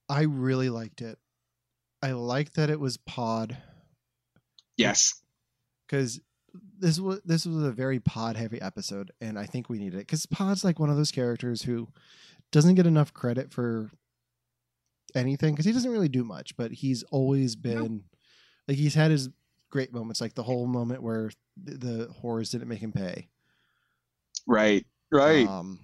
I 0.10 0.22
really 0.24 0.70
liked 0.72 1.02
it. 1.02 1.20
I 2.02 2.12
like 2.12 2.54
that 2.54 2.70
it 2.70 2.80
was 2.80 2.98
Pod 2.98 3.58
Yes. 4.78 5.22
because 5.88 6.20
this 6.80 7.00
was 7.00 7.20
this 7.26 7.46
was 7.46 7.64
a 7.64 7.72
very 7.72 8.00
Pod 8.00 8.36
heavy 8.38 8.62
episode, 8.62 9.12
and 9.20 9.38
I 9.38 9.46
think 9.46 9.70
we 9.70 9.80
needed 9.80 9.96
it 9.96 10.08
because 10.08 10.26
Pod's 10.26 10.64
like 10.64 10.80
one 10.80 10.90
of 10.90 10.98
those 10.98 11.12
characters 11.12 11.64
who 11.64 11.88
doesn't 12.52 12.76
get 12.76 12.88
enough 12.88 13.14
credit 13.14 13.52
for 13.52 13.90
anything 15.16 15.54
because 15.54 15.66
he 15.66 15.72
doesn't 15.72 15.92
really 15.92 16.10
do 16.10 16.24
much, 16.24 16.56
but 16.56 16.72
he's 16.72 17.04
always 17.04 17.56
been 17.56 18.04
like 18.68 18.78
he's 18.78 18.96
had 18.96 19.12
his 19.12 19.30
great 19.70 19.94
moments, 19.94 20.22
like 20.22 20.36
the 20.36 20.44
whole 20.44 20.68
moment 20.68 21.02
where 21.02 21.32
the, 21.62 21.78
the 21.78 22.06
horrors 22.22 22.52
didn't 22.52 22.68
make 22.70 22.80
him 22.80 22.92
pay. 22.94 23.28
Right. 24.46 24.86
Right. 25.12 25.48
Um, 25.48 25.80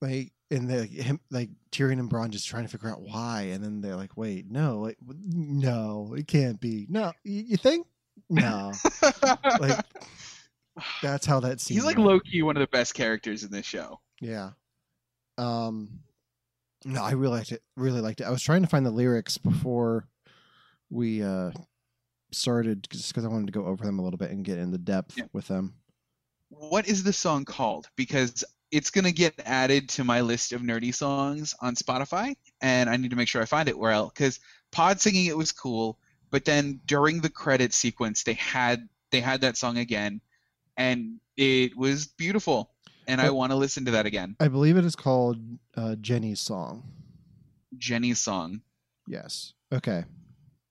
like 0.00 0.32
and 0.50 0.68
the 0.68 0.84
him 0.86 1.20
like 1.30 1.50
Tyrion 1.72 1.98
and 2.00 2.10
Bronn 2.10 2.30
just 2.30 2.48
trying 2.48 2.64
to 2.64 2.68
figure 2.70 2.88
out 2.90 3.02
why, 3.02 3.48
and 3.52 3.62
then 3.62 3.80
they're 3.80 3.96
like, 3.96 4.16
"Wait, 4.16 4.50
no, 4.50 4.80
like, 4.80 4.98
no, 5.06 6.14
it 6.16 6.26
can't 6.26 6.60
be. 6.60 6.86
No, 6.88 7.12
you, 7.24 7.42
you 7.48 7.56
think? 7.56 7.86
No, 8.30 8.72
like 9.60 9.78
that's 11.02 11.26
how 11.26 11.40
that 11.40 11.60
scene. 11.60 11.76
He's 11.76 11.84
like 11.84 11.96
went. 11.96 12.08
low 12.08 12.20
key 12.20 12.42
one 12.42 12.56
of 12.56 12.60
the 12.60 12.66
best 12.68 12.94
characters 12.94 13.44
in 13.44 13.50
this 13.50 13.66
show. 13.66 14.00
Yeah. 14.20 14.50
Um, 15.36 16.00
no, 16.84 17.02
I 17.02 17.12
really 17.12 17.38
liked 17.38 17.52
it. 17.52 17.62
Really 17.76 18.00
liked 18.00 18.20
it. 18.20 18.24
I 18.24 18.30
was 18.30 18.42
trying 18.42 18.62
to 18.62 18.68
find 18.68 18.84
the 18.86 18.90
lyrics 18.90 19.38
before 19.38 20.06
we 20.90 21.22
uh 21.22 21.50
started, 22.32 22.86
just 22.90 23.08
because 23.08 23.24
I 23.24 23.28
wanted 23.28 23.46
to 23.46 23.52
go 23.52 23.66
over 23.66 23.84
them 23.84 23.98
a 23.98 24.02
little 24.02 24.18
bit 24.18 24.30
and 24.30 24.44
get 24.44 24.58
in 24.58 24.70
the 24.70 24.78
depth 24.78 25.16
Yeah. 25.16 25.24
with 25.32 25.48
them. 25.48 25.74
What 26.50 26.88
is 26.88 27.02
the 27.04 27.12
song 27.12 27.44
called? 27.44 27.88
Because 27.96 28.42
it's 28.70 28.90
gonna 28.90 29.12
get 29.12 29.34
added 29.44 29.88
to 29.90 30.04
my 30.04 30.20
list 30.20 30.52
of 30.52 30.60
nerdy 30.60 30.94
songs 30.94 31.54
on 31.60 31.74
Spotify, 31.74 32.36
and 32.60 32.88
I 32.90 32.96
need 32.96 33.10
to 33.10 33.16
make 33.16 33.28
sure 33.28 33.42
I 33.42 33.46
find 33.46 33.68
it 33.68 33.78
where 33.78 33.92
else. 33.92 34.12
Because 34.12 34.40
Pod 34.70 35.00
singing 35.00 35.26
it 35.26 35.36
was 35.36 35.52
cool, 35.52 35.98
but 36.30 36.44
then 36.44 36.80
during 36.84 37.20
the 37.20 37.30
credit 37.30 37.72
sequence, 37.72 38.24
they 38.24 38.34
had 38.34 38.88
they 39.10 39.20
had 39.20 39.40
that 39.40 39.56
song 39.56 39.78
again, 39.78 40.20
and 40.76 41.20
it 41.36 41.76
was 41.76 42.06
beautiful. 42.06 42.70
And 43.06 43.22
I 43.22 43.30
want 43.30 43.52
to 43.52 43.56
listen 43.56 43.86
to 43.86 43.92
that 43.92 44.04
again. 44.04 44.36
I 44.38 44.48
believe 44.48 44.76
it 44.76 44.84
is 44.84 44.94
called 44.94 45.38
uh, 45.74 45.94
Jenny's 45.94 46.40
song. 46.40 46.82
Jenny's 47.78 48.20
song. 48.20 48.60
Yes. 49.06 49.54
Okay. 49.72 50.04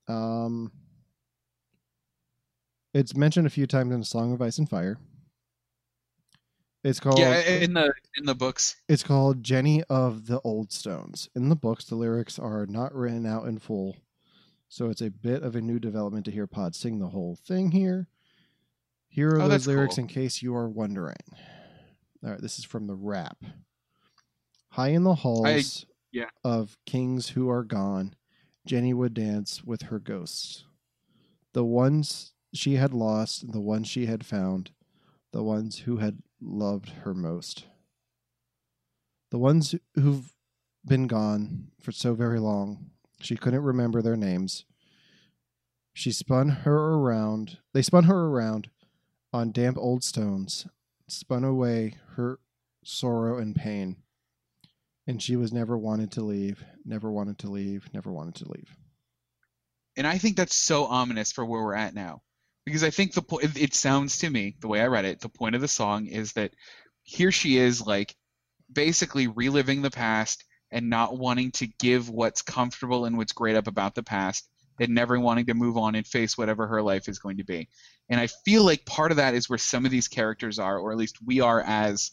Um, 0.07 0.71
it's 2.93 3.15
mentioned 3.15 3.47
a 3.47 3.49
few 3.49 3.65
times 3.65 3.91
in 3.91 3.99
the 3.99 4.05
Song 4.05 4.33
of 4.33 4.41
Ice 4.43 4.59
and 4.59 4.69
Fire. 4.69 4.99
It's 6.83 6.99
called 6.99 7.19
Yeah, 7.19 7.39
in 7.39 7.73
the 7.73 7.93
in 8.17 8.25
the 8.25 8.35
books. 8.35 8.75
it's 8.87 9.03
called 9.03 9.43
Jenny 9.43 9.83
of 9.89 10.27
the 10.27 10.39
Old 10.41 10.71
Stones. 10.71 11.29
In 11.35 11.49
the 11.49 11.55
books, 11.55 11.85
the 11.85 11.95
lyrics 11.95 12.37
are 12.39 12.65
not 12.65 12.93
written 12.95 13.25
out 13.25 13.47
in 13.47 13.59
full, 13.59 13.97
so 14.69 14.89
it's 14.89 15.01
a 15.01 15.09
bit 15.11 15.43
of 15.43 15.55
a 15.55 15.61
new 15.61 15.79
development 15.79 16.25
to 16.25 16.31
hear 16.31 16.47
Pod 16.47 16.75
sing 16.75 16.99
the 16.99 17.07
whole 17.09 17.35
thing 17.35 17.71
here. 17.71 18.07
Here 19.09 19.31
are 19.31 19.41
Oh, 19.41 19.47
those 19.47 19.67
lyrics 19.67 19.95
cool. 19.95 20.03
in 20.03 20.07
case 20.07 20.41
you 20.41 20.55
are 20.55 20.69
wondering. 20.69 21.15
All 22.23 22.31
right, 22.31 22.41
this 22.41 22.57
is 22.59 22.65
from 22.65 22.87
the 22.87 22.95
rap. 22.95 23.37
High 24.69 24.89
in 24.89 25.03
the 25.03 25.15
halls 25.15 25.85
yeah. 26.11 26.29
of 26.43 26.77
kings 26.85 27.29
who 27.29 27.49
are 27.49 27.63
gone, 27.63 28.13
Jenny 28.65 28.93
would 28.93 29.13
dance 29.13 29.63
with 29.63 29.83
her 29.83 29.99
ghosts. 29.99 30.63
The 31.53 31.65
ones 31.65 32.33
she 32.53 32.75
had 32.75 32.93
lost, 32.93 33.51
the 33.51 33.61
ones 33.61 33.87
she 33.87 34.05
had 34.05 34.25
found, 34.25 34.71
the 35.37 35.43
ones 35.43 35.77
who 35.77 35.97
had 35.97 36.17
loved 36.41 36.89
her 37.03 37.13
most. 37.13 37.65
The 39.29 39.37
ones 39.37 39.75
who've 39.93 40.33
been 40.83 41.05
gone 41.05 41.67
for 41.79 41.91
so 41.91 42.15
very 42.15 42.39
long, 42.39 42.89
she 43.21 43.35
couldn't 43.35 43.61
remember 43.61 44.01
their 44.01 44.17
names. 44.17 44.65
She 45.93 46.11
spun 46.11 46.49
her 46.49 46.75
around, 46.75 47.59
they 47.71 47.83
spun 47.83 48.05
her 48.05 48.29
around 48.29 48.71
on 49.31 49.51
damp 49.51 49.77
old 49.77 50.03
stones, 50.03 50.65
spun 51.07 51.43
away 51.43 51.97
her 52.15 52.39
sorrow 52.83 53.37
and 53.37 53.55
pain. 53.55 53.97
And 55.05 55.21
she 55.21 55.35
was 55.35 55.53
never 55.53 55.77
wanted 55.77 56.11
to 56.13 56.23
leave, 56.23 56.65
never 56.83 57.11
wanted 57.11 57.37
to 57.39 57.51
leave, 57.51 57.93
never 57.93 58.11
wanted 58.11 58.33
to 58.43 58.51
leave. 58.51 58.75
And 59.95 60.07
I 60.07 60.17
think 60.17 60.35
that's 60.35 60.55
so 60.55 60.85
ominous 60.85 61.31
for 61.31 61.45
where 61.45 61.61
we're 61.61 61.75
at 61.75 61.93
now. 61.93 62.23
Because 62.67 62.83
I 62.83 62.89
think 62.89 63.13
the 63.13 63.23
it, 63.55 63.73
sounds 63.73 64.17
to 64.17 64.29
me, 64.29 64.57
the 64.59 64.67
way 64.67 64.81
I 64.81 64.87
read 64.87 65.05
it, 65.05 65.21
the 65.21 65.29
point 65.29 65.55
of 65.55 65.61
the 65.61 65.69
song 65.69 66.05
is 66.07 66.33
that 66.33 66.51
here 67.03 67.31
she 67.31 67.55
is, 67.57 67.87
like, 67.87 68.13
basically 68.69 69.27
reliving 69.27 69.81
the 69.81 69.89
past 69.89 70.43
and 70.69 70.89
not 70.89 71.17
wanting 71.17 71.51
to 71.51 71.67
give 71.79 72.09
what's 72.09 72.41
comfortable 72.41 73.05
and 73.05 73.15
what's 73.15 73.31
great 73.31 73.55
up 73.55 73.67
about 73.67 73.95
the 73.95 74.03
past 74.03 74.49
and 74.81 74.93
never 74.93 75.17
wanting 75.17 75.45
to 75.45 75.53
move 75.53 75.77
on 75.77 75.95
and 75.95 76.05
face 76.05 76.37
whatever 76.37 76.67
her 76.67 76.81
life 76.81 77.07
is 77.07 77.19
going 77.19 77.37
to 77.37 77.45
be. 77.45 77.69
And 78.09 78.19
I 78.19 78.27
feel 78.27 78.65
like 78.65 78.85
part 78.85 79.11
of 79.11 79.17
that 79.17 79.33
is 79.33 79.49
where 79.49 79.57
some 79.57 79.85
of 79.85 79.91
these 79.91 80.09
characters 80.09 80.59
are, 80.59 80.77
or 80.77 80.91
at 80.91 80.97
least 80.97 81.19
we 81.25 81.39
are 81.39 81.61
as 81.61 82.11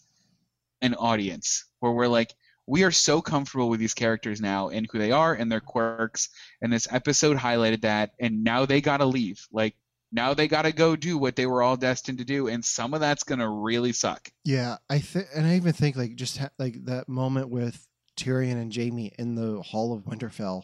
an 0.82 0.94
audience, 0.94 1.64
where 1.80 1.90
we're 1.90 2.06
like, 2.06 2.32
we 2.68 2.84
are 2.84 2.92
so 2.92 3.20
comfortable 3.20 3.68
with 3.68 3.80
these 3.80 3.92
characters 3.92 4.40
now 4.40 4.68
and 4.68 4.86
who 4.92 5.00
they 5.00 5.10
are 5.10 5.34
and 5.34 5.50
their 5.50 5.60
quirks 5.60 6.28
and 6.62 6.72
this 6.72 6.86
episode 6.92 7.36
highlighted 7.36 7.80
that 7.80 8.12
and 8.20 8.44
now 8.44 8.64
they 8.64 8.80
gotta 8.80 9.04
leave 9.04 9.44
like 9.52 9.74
now 10.14 10.32
they 10.32 10.46
gotta 10.48 10.72
go 10.72 10.94
do 10.96 11.18
what 11.18 11.34
they 11.36 11.44
were 11.46 11.62
all 11.62 11.76
destined 11.76 12.18
to 12.18 12.24
do 12.24 12.46
and 12.48 12.64
some 12.64 12.94
of 12.94 13.00
that's 13.00 13.24
gonna 13.24 13.48
really 13.50 13.92
suck 13.92 14.30
Yeah, 14.44 14.76
I 14.88 15.00
think, 15.00 15.26
and 15.34 15.46
I 15.46 15.56
even 15.56 15.72
think 15.72 15.96
like 15.96 16.14
just 16.14 16.38
ha- 16.38 16.50
like 16.58 16.84
that 16.86 17.08
moment 17.08 17.48
with 17.50 17.86
Tyrion 18.16 18.52
and 18.60 18.74
Jaime 18.74 19.12
in 19.18 19.34
the 19.34 19.60
Hall 19.60 19.92
of 19.92 20.04
Winterfell, 20.04 20.62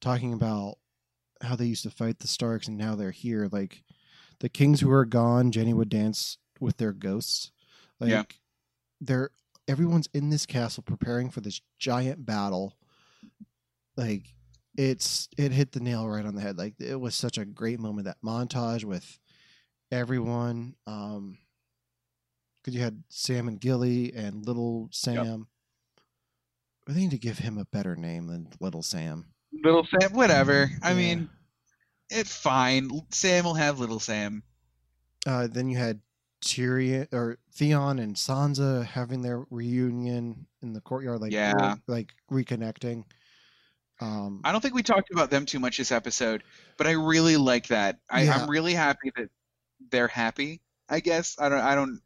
talking 0.00 0.32
about 0.32 0.78
how 1.42 1.54
they 1.54 1.66
used 1.66 1.82
to 1.82 1.90
fight 1.90 2.18
the 2.18 2.26
Starks 2.28 2.66
and 2.66 2.78
now 2.78 2.94
they're 2.94 3.10
here. 3.10 3.46
Like 3.52 3.82
the 4.40 4.48
kings 4.48 4.80
who 4.80 4.90
are 4.90 5.04
gone, 5.04 5.52
Jenny 5.52 5.74
would 5.74 5.90
dance 5.90 6.38
with 6.60 6.78
their 6.78 6.92
ghosts. 6.92 7.52
Like 8.00 8.10
Yeah. 8.10 8.22
they're 9.02 9.30
everyone's 9.68 10.08
in 10.14 10.30
this 10.30 10.46
castle 10.46 10.82
preparing 10.82 11.28
for 11.28 11.42
this 11.42 11.60
giant 11.78 12.24
battle. 12.24 12.74
Like 13.96 14.34
it's 14.78 15.28
it 15.36 15.50
hit 15.52 15.72
the 15.72 15.80
nail 15.80 16.08
right 16.08 16.24
on 16.24 16.34
the 16.36 16.40
head. 16.40 16.56
Like 16.56 16.74
it 16.80 16.98
was 16.98 17.14
such 17.16 17.36
a 17.36 17.44
great 17.44 17.80
moment 17.80 18.06
that 18.06 18.22
montage 18.24 18.84
with 18.84 19.18
everyone. 19.90 20.76
Um, 20.86 21.36
because 22.62 22.74
you 22.74 22.82
had 22.82 23.02
Sam 23.08 23.48
and 23.48 23.60
Gilly 23.60 24.12
and 24.14 24.46
Little 24.46 24.88
Sam. 24.92 25.46
I 26.88 26.92
think 26.92 27.10
to 27.10 27.18
give 27.18 27.38
him 27.38 27.58
a 27.58 27.64
better 27.66 27.96
name 27.96 28.26
than 28.28 28.48
Little 28.60 28.82
Sam. 28.82 29.26
Little 29.64 29.86
Sam, 29.86 30.12
whatever. 30.12 30.70
I 30.82 30.90
Yeah. 30.92 30.96
mean, 30.96 31.30
it's 32.10 32.34
fine. 32.34 32.90
Sam 33.10 33.44
will 33.44 33.54
have 33.54 33.78
little 33.80 34.00
Sam. 34.00 34.42
Uh, 35.26 35.46
then 35.46 35.68
you 35.68 35.76
had 35.78 36.00
Tyrion 36.44 37.08
or 37.12 37.38
Theon 37.52 37.98
and 37.98 38.14
Sansa 38.16 38.84
having 38.84 39.22
their 39.22 39.44
reunion 39.50 40.46
in 40.62 40.72
the 40.72 40.80
courtyard, 40.80 41.20
like 41.20 41.32
Yeah. 41.32 41.76
like 41.86 42.12
reconnecting. 42.30 43.04
Um, 44.00 44.40
I 44.44 44.52
don't 44.52 44.60
think 44.60 44.74
we 44.74 44.82
talked 44.82 45.10
about 45.10 45.30
them 45.30 45.44
too 45.46 45.58
much 45.58 45.78
this 45.78 45.90
episode, 45.92 46.44
but 46.76 46.86
I 46.86 46.92
really 46.92 47.36
like 47.36 47.68
that. 47.68 47.98
I, 48.08 48.22
Yeah. 48.22 48.36
I'm 48.38 48.48
really 48.48 48.74
happy 48.74 49.10
that 49.16 49.28
they're 49.90 50.08
happy. 50.08 50.60
I 50.88 51.00
guess 51.00 51.36
I 51.38 51.48
don't. 51.48 51.60
I 51.60 51.74
don't 51.74 52.00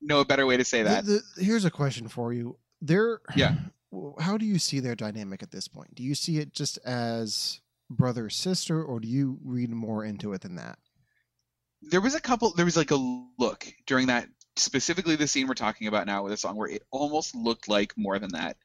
know 0.00 0.20
a 0.20 0.24
better 0.24 0.46
way 0.46 0.56
to 0.56 0.64
say 0.64 0.82
that. 0.82 1.04
the- 1.04 1.22
the- 1.36 1.44
here's 1.44 1.64
a 1.64 1.70
question 1.70 2.08
for 2.08 2.32
you. 2.32 2.58
There, 2.80 3.20
Yeah. 3.36 3.54
How 4.20 4.38
do 4.38 4.46
you 4.46 4.58
see 4.58 4.80
their 4.80 4.94
dynamic 4.94 5.42
at 5.42 5.50
this 5.50 5.68
point? 5.68 5.94
Do 5.94 6.02
you 6.02 6.14
see 6.14 6.38
it 6.38 6.54
just 6.54 6.78
as 6.78 7.60
brother 7.90 8.30
sister, 8.30 8.82
or 8.82 9.00
do 9.00 9.06
you 9.08 9.38
read 9.44 9.68
more 9.70 10.02
into 10.04 10.32
it 10.32 10.40
than 10.40 10.54
that? 10.56 10.78
there 11.90 12.00
was 12.00 12.14
a 12.14 12.20
couple. 12.20 12.52
There 12.54 12.64
was 12.64 12.76
like 12.76 12.92
a 12.92 13.18
look 13.38 13.66
during 13.86 14.06
that 14.06 14.28
specifically 14.56 15.16
the 15.16 15.26
scene 15.26 15.48
we're 15.48 15.54
talking 15.54 15.88
about 15.88 16.06
now 16.06 16.22
with 16.22 16.30
the 16.32 16.36
song 16.36 16.54
where 16.56 16.68
it 16.68 16.82
almost 16.92 17.34
looked 17.34 17.68
like 17.68 17.92
more 17.96 18.18
than 18.20 18.30
that. 18.30 18.56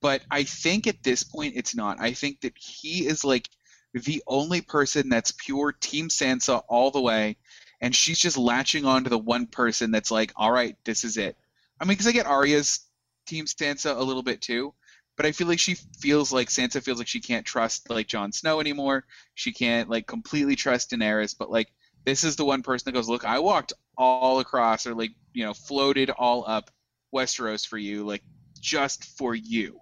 But 0.00 0.22
I 0.30 0.44
think 0.44 0.86
at 0.86 1.02
this 1.02 1.22
point 1.22 1.54
it's 1.56 1.74
not. 1.74 2.00
I 2.00 2.12
think 2.12 2.40
that 2.40 2.56
he 2.56 3.06
is 3.06 3.24
like 3.24 3.48
the 3.92 4.22
only 4.26 4.60
person 4.60 5.08
that's 5.08 5.32
pure 5.32 5.72
Team 5.72 6.08
Sansa 6.08 6.62
all 6.68 6.90
the 6.90 7.00
way, 7.00 7.36
and 7.80 7.94
she's 7.94 8.18
just 8.18 8.38
latching 8.38 8.84
on 8.84 9.04
to 9.04 9.10
the 9.10 9.18
one 9.18 9.46
person 9.46 9.90
that's 9.90 10.10
like, 10.10 10.32
all 10.36 10.50
right, 10.50 10.76
this 10.84 11.04
is 11.04 11.16
it. 11.16 11.36
I 11.80 11.84
mean, 11.84 11.90
because 11.90 12.06
I 12.06 12.12
get 12.12 12.26
Arya's 12.26 12.80
Team 13.26 13.46
Sansa 13.46 13.96
a 13.96 14.02
little 14.02 14.22
bit 14.22 14.40
too, 14.40 14.74
but 15.16 15.26
I 15.26 15.32
feel 15.32 15.48
like 15.48 15.58
she 15.58 15.74
feels 16.00 16.32
like 16.32 16.48
Sansa 16.48 16.82
feels 16.82 16.98
like 16.98 17.08
she 17.08 17.20
can't 17.20 17.44
trust 17.44 17.90
like 17.90 18.06
Jon 18.06 18.32
Snow 18.32 18.60
anymore. 18.60 19.04
She 19.34 19.52
can't 19.52 19.90
like 19.90 20.06
completely 20.06 20.56
trust 20.56 20.90
Daenerys, 20.90 21.36
but 21.38 21.50
like 21.50 21.68
this 22.04 22.24
is 22.24 22.36
the 22.36 22.44
one 22.44 22.62
person 22.62 22.86
that 22.86 22.98
goes, 22.98 23.08
look, 23.08 23.24
I 23.24 23.38
walked 23.40 23.72
all 23.98 24.40
across 24.40 24.86
or 24.86 24.94
like 24.94 25.12
you 25.34 25.44
know 25.44 25.52
floated 25.52 26.10
all 26.10 26.44
up 26.46 26.70
Westeros 27.14 27.66
for 27.66 27.76
you, 27.76 28.06
like 28.06 28.22
just 28.60 29.04
for 29.04 29.34
you, 29.34 29.80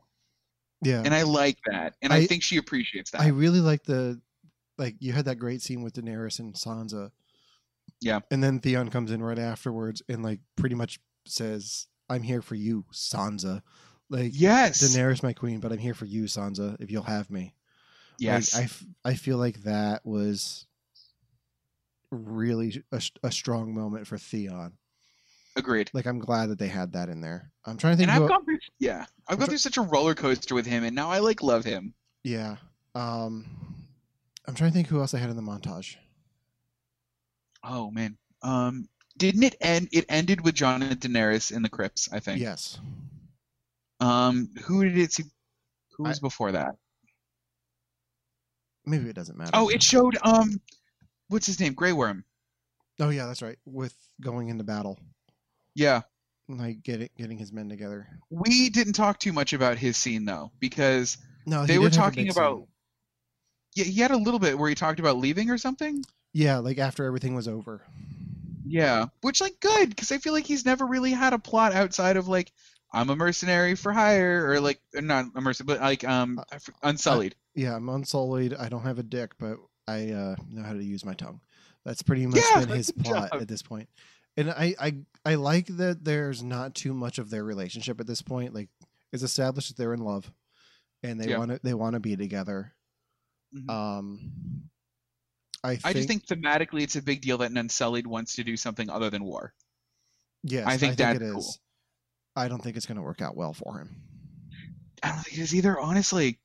Yeah, 0.82 1.02
and 1.04 1.14
I 1.14 1.22
like 1.22 1.58
that, 1.70 1.94
and 2.02 2.12
I, 2.12 2.18
I- 2.18 2.26
think 2.26 2.42
she 2.42 2.56
appreciates 2.56 3.10
that. 3.12 3.20
I 3.20 3.28
really 3.28 3.60
like 3.60 3.82
the 3.84 4.20
like 4.78 4.94
you 5.00 5.12
had 5.12 5.24
that 5.24 5.36
great 5.36 5.60
scene 5.62 5.82
with 5.82 5.94
Daenerys 5.94 6.38
and 6.38 6.54
Sansa. 6.54 7.10
Yeah. 8.00 8.20
And 8.30 8.44
then 8.44 8.60
Theon 8.60 8.90
comes 8.90 9.10
in 9.10 9.20
right 9.22 9.38
afterwards 9.38 10.02
and 10.08 10.22
like 10.22 10.38
pretty 10.56 10.76
much 10.76 11.00
says, 11.26 11.86
"I'm 12.08 12.22
here 12.22 12.42
for 12.42 12.54
you, 12.54 12.84
Sansa." 12.92 13.62
Like 14.08 14.30
yes, 14.34 14.80
Daenerys, 14.82 15.22
my 15.22 15.32
queen, 15.32 15.58
but 15.58 15.72
I'm 15.72 15.78
here 15.78 15.94
for 15.94 16.04
you, 16.06 16.24
Sansa. 16.24 16.76
If 16.80 16.90
you'll 16.92 17.02
have 17.02 17.28
me. 17.28 17.54
yes, 18.20 18.54
Like, 18.54 18.62
I, 18.62 18.64
f- 18.64 18.84
I 19.04 19.14
feel 19.14 19.36
like 19.36 19.64
that 19.64 20.06
was 20.06 20.66
really 22.10 22.82
a 23.22 23.30
strong 23.32 23.74
moment 23.74 24.06
for 24.06 24.16
Theon. 24.16 24.77
Agreed. 25.58 25.90
Like 25.92 26.06
I'm 26.06 26.18
glad 26.18 26.48
that 26.50 26.58
they 26.58 26.68
had 26.68 26.92
that 26.92 27.08
in 27.08 27.20
there. 27.20 27.50
I'm 27.66 27.76
trying 27.76 27.94
to 27.94 27.96
think. 27.98 28.10
And 28.10 28.22
I've 28.22 28.28
gone 28.28 28.44
through, 28.44 28.58
yeah, 28.78 29.04
I've 29.28 29.38
gone 29.38 29.46
try- 29.46 29.52
through 29.52 29.58
such 29.58 29.76
a 29.76 29.82
roller 29.82 30.14
coaster 30.14 30.54
with 30.54 30.66
him, 30.66 30.84
and 30.84 30.94
now 30.94 31.10
I 31.10 31.18
like 31.18 31.42
love 31.42 31.64
him. 31.64 31.94
yeah. 32.24 32.56
Um, 32.94 33.44
I'm 34.46 34.54
trying 34.54 34.70
to 34.70 34.74
think 34.74 34.88
who 34.88 34.98
else 35.00 35.12
I 35.14 35.18
had 35.18 35.30
in 35.30 35.36
the 35.36 35.42
montage. 35.42 35.96
Oh 37.62 37.90
man, 37.90 38.16
um, 38.42 38.88
didn't 39.16 39.42
it 39.42 39.56
end? 39.60 39.88
It 39.92 40.06
ended 40.08 40.42
with 40.44 40.54
Jon 40.54 40.82
and 40.82 40.98
Daenerys 40.98 41.52
in 41.52 41.62
the 41.62 41.68
crypts, 41.68 42.08
I 42.12 42.18
think. 42.20 42.40
Yes. 42.40 42.78
Um, 44.00 44.48
who 44.64 44.84
did 44.84 44.96
it 44.96 45.12
see? 45.12 45.24
Who 45.96 46.06
I- 46.06 46.08
was 46.10 46.20
before 46.20 46.52
that? 46.52 46.74
Maybe 48.86 49.08
it 49.10 49.16
doesn't 49.16 49.36
matter. 49.36 49.50
Oh, 49.54 49.68
it 49.68 49.82
showed 49.82 50.16
um, 50.22 50.60
what's 51.28 51.46
his 51.46 51.60
name? 51.60 51.74
Grey 51.74 51.92
Worm. 51.92 52.24
Oh 53.00 53.10
yeah, 53.10 53.26
that's 53.26 53.42
right. 53.42 53.58
With 53.66 53.94
going 54.20 54.48
into 54.48 54.64
battle, 54.64 54.98
Yeah, 55.78 56.00
like 56.48 56.82
getting 56.82 57.08
getting 57.16 57.38
his 57.38 57.52
men 57.52 57.68
together. 57.68 58.08
we 58.30 58.68
didn't 58.68 58.94
talk 58.94 59.20
too 59.20 59.32
much 59.32 59.52
about 59.52 59.78
his 59.78 59.96
scene 59.96 60.24
though, 60.24 60.50
because 60.58 61.18
No, 61.46 61.64
they 61.66 61.78
were 61.78 61.84
did 61.88 61.94
have 61.94 62.06
a 62.08 62.10
talking 62.10 62.28
about. 62.30 62.56
scene. 62.56 62.66
Yeah, 63.76 63.84
he 63.84 64.00
had 64.00 64.10
a 64.10 64.16
little 64.16 64.40
bit 64.40 64.58
where 64.58 64.68
he 64.68 64.74
talked 64.74 64.98
about 64.98 65.18
leaving 65.18 65.50
or 65.50 65.56
something. 65.58 66.02
Yeah, 66.32 66.58
like 66.58 66.78
after 66.78 67.04
everything 67.04 67.36
was 67.36 67.46
over. 67.46 67.82
Yeah, 68.66 69.06
which 69.20 69.40
like 69.40 69.60
good 69.60 69.90
because 69.90 70.10
I 70.10 70.18
feel 70.18 70.32
like 70.32 70.46
he's 70.46 70.64
never 70.66 70.84
really 70.84 71.12
had 71.12 71.32
a 71.32 71.38
plot 71.38 71.72
outside 71.72 72.16
of 72.16 72.26
like 72.26 72.50
I'm 72.92 73.10
a 73.10 73.14
mercenary 73.16 73.76
for 73.76 73.92
hire 73.92 74.50
or 74.50 74.60
like 74.60 74.80
not 74.94 75.26
a 75.36 75.40
mercenary 75.40 75.76
but 75.76 75.80
like 75.80 76.02
um 76.02 76.40
I 76.50 76.56
f- 76.56 76.70
Unsullied. 76.82 77.36
Yeah, 77.54 77.76
I'm 77.76 77.88
unsullied. 77.88 78.52
I 78.54 78.68
don't 78.68 78.82
have 78.82 78.98
a 78.98 79.04
dick, 79.04 79.32
but 79.38 79.58
I 79.86 80.10
uh, 80.10 80.34
know 80.50 80.64
how 80.64 80.72
to 80.72 80.82
use 80.82 81.04
my 81.04 81.14
tongue. 81.14 81.40
That's 81.84 82.02
pretty 82.02 82.26
much 82.26 82.42
Yeah, 82.52 82.60
been 82.66 82.68
his 82.68 82.90
plot 82.90 83.30
job. 83.30 83.40
at 83.42 83.48
this 83.48 83.62
point. 83.62 83.88
And 84.38 84.50
I, 84.50 84.74
I 84.80 84.94
I 85.26 85.34
like 85.34 85.66
that 85.76 86.04
there's 86.04 86.42
not 86.42 86.74
too 86.74 86.94
much 86.94 87.18
of 87.18 87.28
their 87.28 87.44
relationship 87.44 88.00
at 88.00 88.06
this 88.06 88.22
point. 88.22 88.54
Like 88.54 88.68
it's 89.12 89.22
established 89.22 89.68
that 89.68 89.76
they're 89.76 89.92
in 89.94 90.00
love 90.00 90.30
and 91.02 91.20
they 91.20 91.30
Yeah. 91.30 91.38
want 91.38 91.50
to 91.50 91.60
they 91.62 91.74
want 91.74 91.94
to 91.94 92.00
be 92.00 92.16
together. 92.16 92.72
Mhm. 93.54 93.68
Um 93.70 94.70
I 95.64 95.70
think, 95.74 95.86
I 95.86 95.92
just 95.92 96.08
think 96.08 96.24
thematically 96.26 96.82
it's 96.82 96.94
a 96.96 97.02
big 97.02 97.20
deal 97.20 97.36
that 97.38 97.50
an 97.50 97.56
Unsullied 97.56 98.06
wants 98.06 98.36
to 98.36 98.44
do 98.44 98.56
something 98.56 98.88
other 98.88 99.10
than 99.10 99.24
war. 99.24 99.52
yes, 100.44 100.64
I 100.66 100.76
think 100.76 100.92
it 100.94 100.98
that's 100.98 101.20
is. 101.20 101.32
cool. 101.32 101.54
I 102.36 102.46
don't 102.46 102.62
think 102.62 102.76
it's 102.76 102.86
going 102.86 102.96
to 102.96 103.02
work 103.02 103.20
out 103.20 103.36
well 103.36 103.52
for 103.52 103.80
him. 103.80 103.96
I 105.02 105.08
don't 105.08 105.22
think 105.24 105.36
it 105.38 105.42
is 105.42 105.54
either. 105.54 105.78
Honestly, 105.78 106.38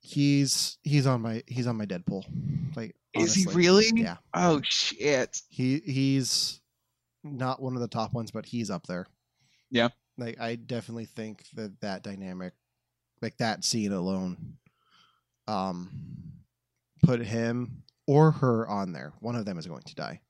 He's 0.00 0.78
he's 0.82 1.06
on 1.06 1.22
my 1.22 1.42
he's 1.46 1.66
on 1.68 1.76
my 1.76 1.86
Deadpool. 1.86 2.24
Like 2.76 2.96
is 3.14 3.34
he 3.34 3.44
really? 3.52 3.86
Yeah. 3.94 4.16
Oh 4.34 4.60
shit. 4.64 5.40
He 5.48 5.78
he's 5.80 6.60
not 7.36 7.62
one 7.62 7.74
of 7.74 7.80
the 7.80 7.88
top 7.88 8.12
ones, 8.12 8.30
but 8.30 8.46
he's 8.46 8.70
up 8.70 8.86
there. 8.86 9.06
Yeah. 9.70 9.88
Like 10.16 10.40
I 10.40 10.56
definitely 10.56 11.06
think 11.06 11.44
that 11.54 11.80
that 11.80 12.02
dynamic, 12.02 12.52
like 13.22 13.36
that 13.38 13.64
scene 13.64 13.92
alone, 13.92 14.56
um, 15.46 15.90
put 17.02 17.20
him 17.20 17.82
or 18.06 18.32
her 18.32 18.66
on 18.68 18.92
there. 18.92 19.12
One 19.20 19.36
of 19.36 19.44
them 19.44 19.58
is 19.58 19.66
going 19.66 19.82
to 19.82 19.94
die. 19.94 20.20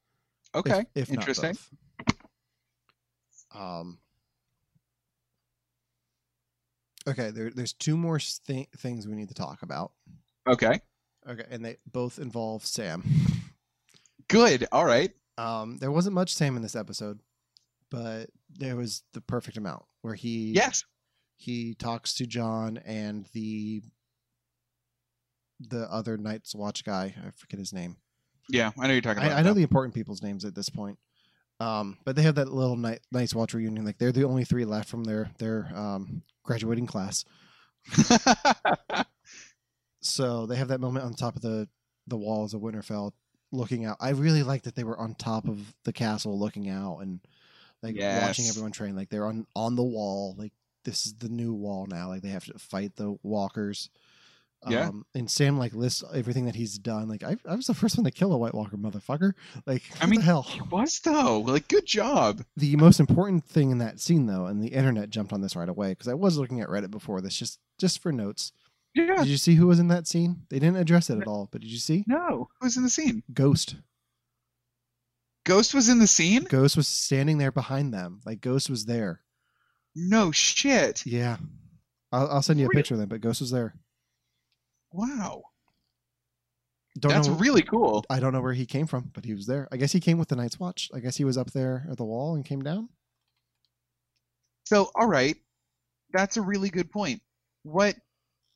Okay. 0.55 0.84
if, 0.94 1.11
not 1.11 1.20
Interesting. 1.20 1.57
Um. 3.55 3.99
Okay, 7.07 7.30
there, 7.30 7.51
there's 7.51 7.72
two 7.72 7.96
more 7.96 8.18
th- 8.18 8.68
things 8.76 9.09
we 9.09 9.14
need 9.14 9.28
to 9.28 9.34
talk 9.34 9.62
about. 9.62 9.92
Okay. 10.46 10.80
Okay, 11.26 11.44
and 11.51 11.64
they 11.64 11.76
both 11.90 12.18
involve 12.18 12.66
Sam. 12.66 13.03
Good. 14.28 14.66
All 14.72 14.84
right. 14.84 15.11
Um, 15.39 15.78
there 15.78 15.91
wasn't 15.93 16.14
much 16.14 16.34
Sam 16.34 16.57
in 16.57 16.62
this 16.62 16.76
episode, 16.76 17.20
but 17.91 18.28
there 18.51 18.76
was 18.76 19.03
the 19.14 19.20
perfect 19.20 19.57
amount 19.57 19.84
where 20.03 20.14
he 20.14 20.53
Yes. 20.53 20.84
he 21.36 21.74
talks 21.74 22.14
to 22.14 22.26
Jon 22.26 22.78
and 22.78 23.26
the 23.32 23.82
the 25.61 25.91
other 25.93 26.16
Night's 26.16 26.55
Watch 26.55 26.84
guy. 26.84 27.14
I 27.24 27.30
forget 27.36 27.59
his 27.59 27.72
name. 27.72 27.97
Yeah, 28.49 28.70
I 28.78 28.86
know 28.86 28.93
you're 28.93 29.03
talking 29.03 29.22
about. 29.22 29.36
I, 29.36 29.41
I 29.41 29.43
know 29.43 29.55
the 29.55 29.62
important 29.62 29.95
people's 29.95 30.22
names 30.22 30.45
at 30.45 30.55
this 30.55 30.68
point. 30.68 30.99
Um, 31.61 31.99
but 32.05 32.14
they 32.16 32.22
have 32.22 32.36
that 32.36 32.53
little 32.53 32.76
night, 32.76 33.01
Night's 33.11 33.34
Watch 33.34 33.55
reunion. 33.55 33.84
Like 33.84 33.99
they're 33.99 34.12
the 34.12 34.24
only 34.24 34.45
three 34.45 34.64
left 34.64 34.89
from 34.89 35.05
their 35.05 35.30
their 35.39 35.70
um, 35.74 36.22
graduating 36.45 36.86
class. 36.86 37.24
So 40.01 40.47
they 40.47 40.57
have 40.57 40.68
that 40.68 40.80
moment 40.80 41.05
on 41.05 41.14
top 41.14 41.34
of 41.36 41.43
the 41.43 41.68
the 42.07 42.16
walls 42.16 42.55
of 42.55 42.61
Winterfell, 42.62 43.12
looking 43.53 43.84
out. 43.84 43.96
I 44.01 44.11
really 44.11 44.42
like 44.42 44.62
that 44.62 44.74
they 44.74 44.84
were 44.84 44.99
on 44.99 45.14
top 45.14 45.49
of 45.49 45.74
the 45.84 45.92
castle, 45.92 46.38
looking 46.38 46.68
out 46.68 46.99
and 46.99 47.20
like 47.82 47.96
watching 47.99 48.46
everyone 48.49 48.72
train. 48.72 48.96
Like 48.96 49.09
they're 49.09 49.26
on 49.26 49.46
on 49.55 49.76
the 49.76 49.82
wall. 49.82 50.34
Like 50.38 50.53
this 50.84 51.07
is 51.07 51.14
the 51.14 51.28
new 51.28 51.55
wall 51.55 51.86
now. 51.86 52.09
Like 52.09 52.22
they 52.22 52.28
have 52.28 52.44
to 52.46 52.59
fight 52.59 52.96
the 52.96 53.16
walkers. 53.22 53.90
Yeah. 54.66 54.88
Um, 54.88 55.07
and 55.14 55.30
Sam 55.30 55.57
like 55.57 55.72
lists 55.72 56.03
everything 56.12 56.46
that 56.46 56.57
he's 56.57 56.78
done. 56.78 57.09
Like 57.09 57.22
I, 57.22 57.36
I 57.49 57.55
was 57.55 57.68
the 57.68 57.74
first 57.74 57.96
one 57.96 58.05
to 58.05 58.11
kill 58.11 58.32
a 58.32 58.38
White 58.38 58.55
Walker, 58.55 58.76
motherfucker. 58.76 59.34
Like 59.66 59.84
I 60.01 60.07
mean, 60.07 60.20
the 60.20 60.26
hell. 60.26 60.42
He 60.42 60.61
was 60.62 60.99
though. 61.01 61.40
Like, 61.40 61.68
good 61.68 61.86
job. 61.86 62.44
The 62.57 62.74
most 62.76 62.99
important 62.99 63.44
thing 63.44 63.70
in 63.70 63.78
that 63.78 64.01
scene, 64.01 64.26
though, 64.26 64.46
and 64.46 64.62
the 64.62 64.68
internet 64.68 65.11
jumped 65.11 65.32
on 65.32 65.42
this 65.42 65.55
right 65.55 65.68
away 65.68 65.90
because 65.90 66.09
I 66.09 66.14
was 66.14 66.38
looking 66.38 66.61
at 66.61 66.68
Reddit 66.68 66.90
before 66.90 67.20
this, 67.20 67.36
just 67.36 67.61
just 67.78 68.03
for 68.03 68.11
notes. 68.11 68.53
Yeah. 68.95 69.16
Did 69.16 69.26
you 69.28 69.36
see 69.36 69.55
who 69.55 69.66
was 69.66 69.78
in 69.78 69.89
that 69.89 70.07
scene? 70.07 70.43
They 70.49 70.59
didn't 70.59 70.76
address 70.78 71.11
it 71.11 71.20
at 71.20 71.26
all, 71.26 71.49
but 71.53 71.61
did 71.61 71.70
you 71.70 71.78
see 71.78 72.05
No. 72.07 72.49
Who 72.61 72.66
was 72.66 72.76
in 72.76 72.82
the 72.82 72.91
scene? 72.91 73.22
Ghost? 73.32 73.76
Ghost 75.45 75.74
was 75.74 75.89
in 75.89 75.99
the 75.99 76.07
scene. 76.07 76.45
Ghost 76.45 76.76
was 76.76 76.89
standing 76.89 77.39
there 77.39 77.53
behind 77.53 77.93
them. 77.95 78.20
Like 78.26 78.41
Ghost 78.41 78.68
was 78.68 78.84
there. 78.86 79.22
No 79.95 80.30
shit. 80.30 81.05
Yeah, 81.07 81.36
I'll, 82.12 82.28
I'll 82.28 82.43
send 82.43 82.59
you 82.61 82.66
a 82.66 82.68
Really? 82.68 82.78
picture 82.80 82.95
of 82.95 83.01
them. 83.01 83.09
But 83.09 83.20
Ghost 83.20 83.41
was 83.41 83.51
there. 83.51 83.74
Wow. 84.93 85.43
Don't 86.99 87.12
That's 87.12 87.28
know. 87.28 87.34
really 87.34 87.62
cool. 87.62 88.05
I 88.11 88.18
don't 88.20 88.32
know 88.32 88.41
where 88.41 88.53
he 88.53 88.66
came 88.66 88.86
from, 88.86 89.11
but 89.14 89.24
he 89.24 89.32
was 89.34 89.47
there. 89.47 89.68
I 89.70 89.76
guess 89.76 89.93
he 89.93 90.01
came 90.01 90.18
with 90.18 90.28
the 90.28 90.36
Night's 90.36 90.59
Watch. 90.59 90.91
I 90.93 90.99
guess 91.01 91.16
he 91.16 91.24
was 91.24 91.39
up 91.39 91.53
there 91.53 91.86
at 91.91 91.97
the 91.97 92.05
wall 92.05 92.34
and 92.34 92.45
came 92.45 92.62
down. 92.62 92.89
So, 94.64 94.91
all 94.95 95.07
right, 95.07 95.36
that's 96.12 96.36
a 96.36 96.43
really 96.43 96.68
good 96.70 96.91
point. 96.91 97.22
What, 97.62 97.95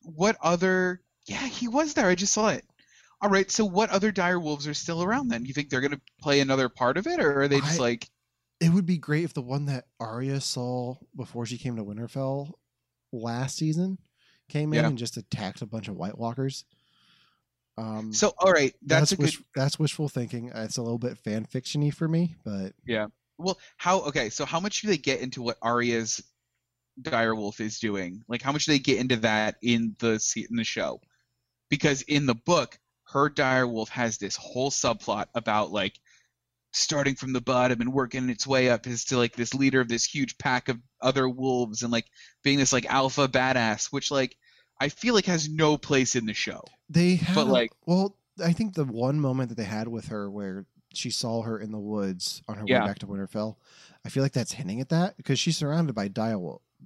what 0.04 0.36
other? 0.42 1.00
Yeah, 1.26 1.46
he 1.46 1.68
was 1.68 1.94
there. 1.94 2.08
I 2.08 2.14
just 2.14 2.32
saw 2.32 2.48
it. 2.48 2.64
All 3.20 3.30
right, 3.30 3.50
so 3.50 3.64
what 3.64 3.90
other 3.90 4.10
dire 4.10 4.40
wolves 4.40 4.66
are 4.66 4.74
still 4.74 5.02
around 5.02 5.28
then? 5.28 5.44
You 5.44 5.54
think 5.54 5.70
they're 5.70 5.80
gonna 5.80 6.00
play 6.20 6.40
another 6.40 6.68
part 6.68 6.96
of 6.96 7.06
it, 7.06 7.20
or 7.20 7.42
are 7.42 7.48
they 7.48 7.60
just 7.60 7.78
I- 7.78 7.82
like, 7.82 8.08
It 8.60 8.70
would 8.72 8.86
be 8.86 8.98
great 8.98 9.24
if 9.24 9.34
the 9.34 9.42
one 9.42 9.66
that 9.66 9.86
Arya 10.00 10.40
saw 10.40 10.96
before 11.16 11.46
she 11.46 11.58
came 11.58 11.76
to 11.76 11.84
Winterfell 11.84 12.52
last 13.12 13.56
season 13.56 13.98
came 14.48 14.72
in 14.72 14.80
Yeah. 14.82 14.88
and 14.88 14.98
just 14.98 15.16
attacked 15.16 15.62
a 15.62 15.66
bunch 15.66 15.88
of 15.88 15.96
White 15.96 16.16
Walkers. 16.18 16.64
Um, 17.78 18.12
so? 18.12 18.34
All 18.38 18.52
right, 18.52 18.74
that's, 18.82 19.10
that's 19.10 19.12
a 19.12 19.16
good. 19.16 19.44
that's 19.54 19.78
wishful 19.78 20.08
thinking. 20.08 20.50
It's 20.54 20.76
a 20.76 20.82
little 20.82 20.98
bit 20.98 21.18
fan 21.18 21.46
fictiony 21.46 21.92
for 21.92 22.06
me, 22.06 22.36
but 22.44 22.72
yeah. 22.86 23.06
Well, 23.38 23.58
how? 23.78 24.00
Okay, 24.02 24.28
so 24.30 24.44
how 24.44 24.60
much 24.60 24.82
do 24.82 24.88
they 24.88 24.98
get 24.98 25.20
into 25.20 25.42
what 25.42 25.56
Arya's 25.62 26.22
direwolf 27.00 27.60
is 27.60 27.78
doing? 27.78 28.22
Like, 28.28 28.42
how 28.42 28.52
much 28.52 28.66
they 28.66 28.78
get 28.78 28.98
into 28.98 29.16
that 29.16 29.56
in 29.62 29.96
the 29.98 30.20
in 30.50 30.56
the 30.56 30.64
show? 30.64 31.00
Because 31.70 32.02
in 32.02 32.26
the 32.26 32.34
book, 32.34 32.78
her 33.04 33.30
direwolf 33.30 33.88
has 33.88 34.18
this 34.18 34.36
whole 34.36 34.70
subplot 34.70 35.26
about 35.34 35.72
like 35.72 35.98
starting 36.74 37.14
from 37.14 37.32
the 37.34 37.40
bottom 37.40 37.80
and 37.80 37.92
working 37.92 38.30
its 38.30 38.46
way 38.46 38.70
up 38.70 38.86
is 38.86 39.04
to 39.06 39.18
like 39.18 39.36
this 39.36 39.52
leader 39.54 39.80
of 39.80 39.88
this 39.88 40.04
huge 40.04 40.38
pack 40.38 40.68
of 40.70 40.78
other 41.02 41.28
wolves 41.28 41.82
and 41.82 41.92
like 41.92 42.06
being 42.42 42.58
this 42.58 42.72
like 42.72 42.86
alpha 42.86 43.28
badass, 43.28 43.86
which 43.92 44.10
like 44.10 44.36
I 44.80 44.88
feel 44.88 45.14
like 45.14 45.26
has 45.26 45.48
no 45.50 45.76
place 45.76 46.16
in 46.16 46.26
the 46.26 46.32
show. 46.34 46.62
they 46.88 47.16
had 47.16 47.34
But, 47.34 47.46
like- 47.48 47.72
well, 47.86 48.16
I 48.42 48.52
think 48.54 48.74
the 48.74 48.84
one 48.86 49.20
moment 49.20 49.50
that 49.50 49.56
they 49.56 49.64
had 49.64 49.88
with 49.88 50.06
her 50.08 50.30
where 50.30 50.64
she 50.94 51.10
saw 51.10 51.42
her 51.42 51.58
in 51.58 51.70
the 51.72 51.78
woods 51.78 52.42
on 52.48 52.56
her 52.56 52.64
Yeah. 52.66 52.80
way 52.80 52.86
back 52.88 52.98
to 53.00 53.06
Winterfell, 53.06 53.56
I 54.04 54.08
feel 54.08 54.22
like 54.22 54.32
that's 54.32 54.52
hinting 54.52 54.80
at 54.80 54.88
that 54.88 55.16
because 55.18 55.38
she's 55.38 55.58
surrounded 55.58 55.94
by 55.94 56.08
dire 56.08 56.38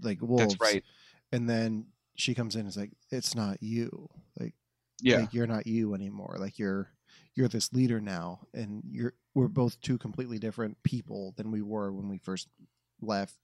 like 0.03 0.20
wolves. 0.22 0.55
That's 0.57 0.61
right. 0.61 0.84
And 1.32 1.49
then 1.49 1.86
she 2.16 2.34
comes 2.34 2.55
in 2.55 2.61
and 2.61 2.68
is 2.68 2.76
like, 2.76 2.92
"It's 3.11 3.34
not 3.34 3.62
you. 3.62 4.09
Like, 4.38 4.55
Yeah. 5.03 5.18
like 5.20 5.34
you're 5.34 5.47
not 5.47 5.66
you 5.66 5.94
anymore. 5.94 6.36
Like 6.38 6.59
you're 6.59 6.90
you're 7.34 7.49
this 7.49 7.72
leader 7.72 8.01
now, 8.01 8.40
and 8.55 8.82
you're 8.90 9.14
we're 9.34 9.49
both 9.49 9.78
two 9.80 9.99
completely 9.99 10.38
different 10.38 10.82
people 10.82 11.34
than 11.36 11.51
we 11.51 11.61
were 11.62 11.92
when 11.92 12.09
we 12.09 12.18
first 12.18 12.49
left 13.03 13.34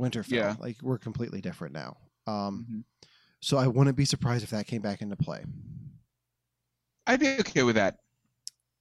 Winterfell. 0.00 0.30
Yeah. 0.32 0.56
Like 0.60 0.76
we're 0.82 0.98
completely 0.98 1.40
different 1.40 1.72
now. 1.74 1.96
Um, 2.26 2.66
Mhm. 2.70 2.84
so 3.40 3.56
I 3.56 3.66
wouldn't 3.66 3.96
be 3.96 4.04
surprised 4.04 4.44
if 4.44 4.50
that 4.50 4.66
came 4.66 4.82
back 4.82 5.00
into 5.00 5.16
play. 5.16 5.44
I'd 7.06 7.20
be 7.20 7.38
okay 7.40 7.62
with 7.62 7.76
that. 7.76 7.98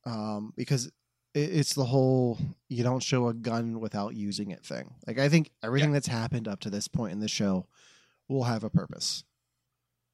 um, 0.08 0.54
because 0.56 0.92
it's 1.36 1.74
the 1.74 1.86
whole 1.86 2.38
you 2.70 2.84
don't 2.84 3.04
show 3.04 3.28
a 3.28 3.34
gun 3.34 3.80
without 3.80 4.16
using 4.16 4.52
it 4.52 4.66
thing. 4.66 4.94
Like 5.06 5.20
I 5.20 5.30
think 5.30 5.52
everything 5.64 5.92
that's 5.92 6.08
happened 6.08 6.48
up 6.48 6.62
to 6.62 6.70
this 6.70 6.88
point 6.88 7.14
in 7.14 7.20
the 7.20 7.28
show 7.28 7.68
will 8.28 8.44
have 8.44 8.64
a 8.64 8.70
purpose. 8.70 9.24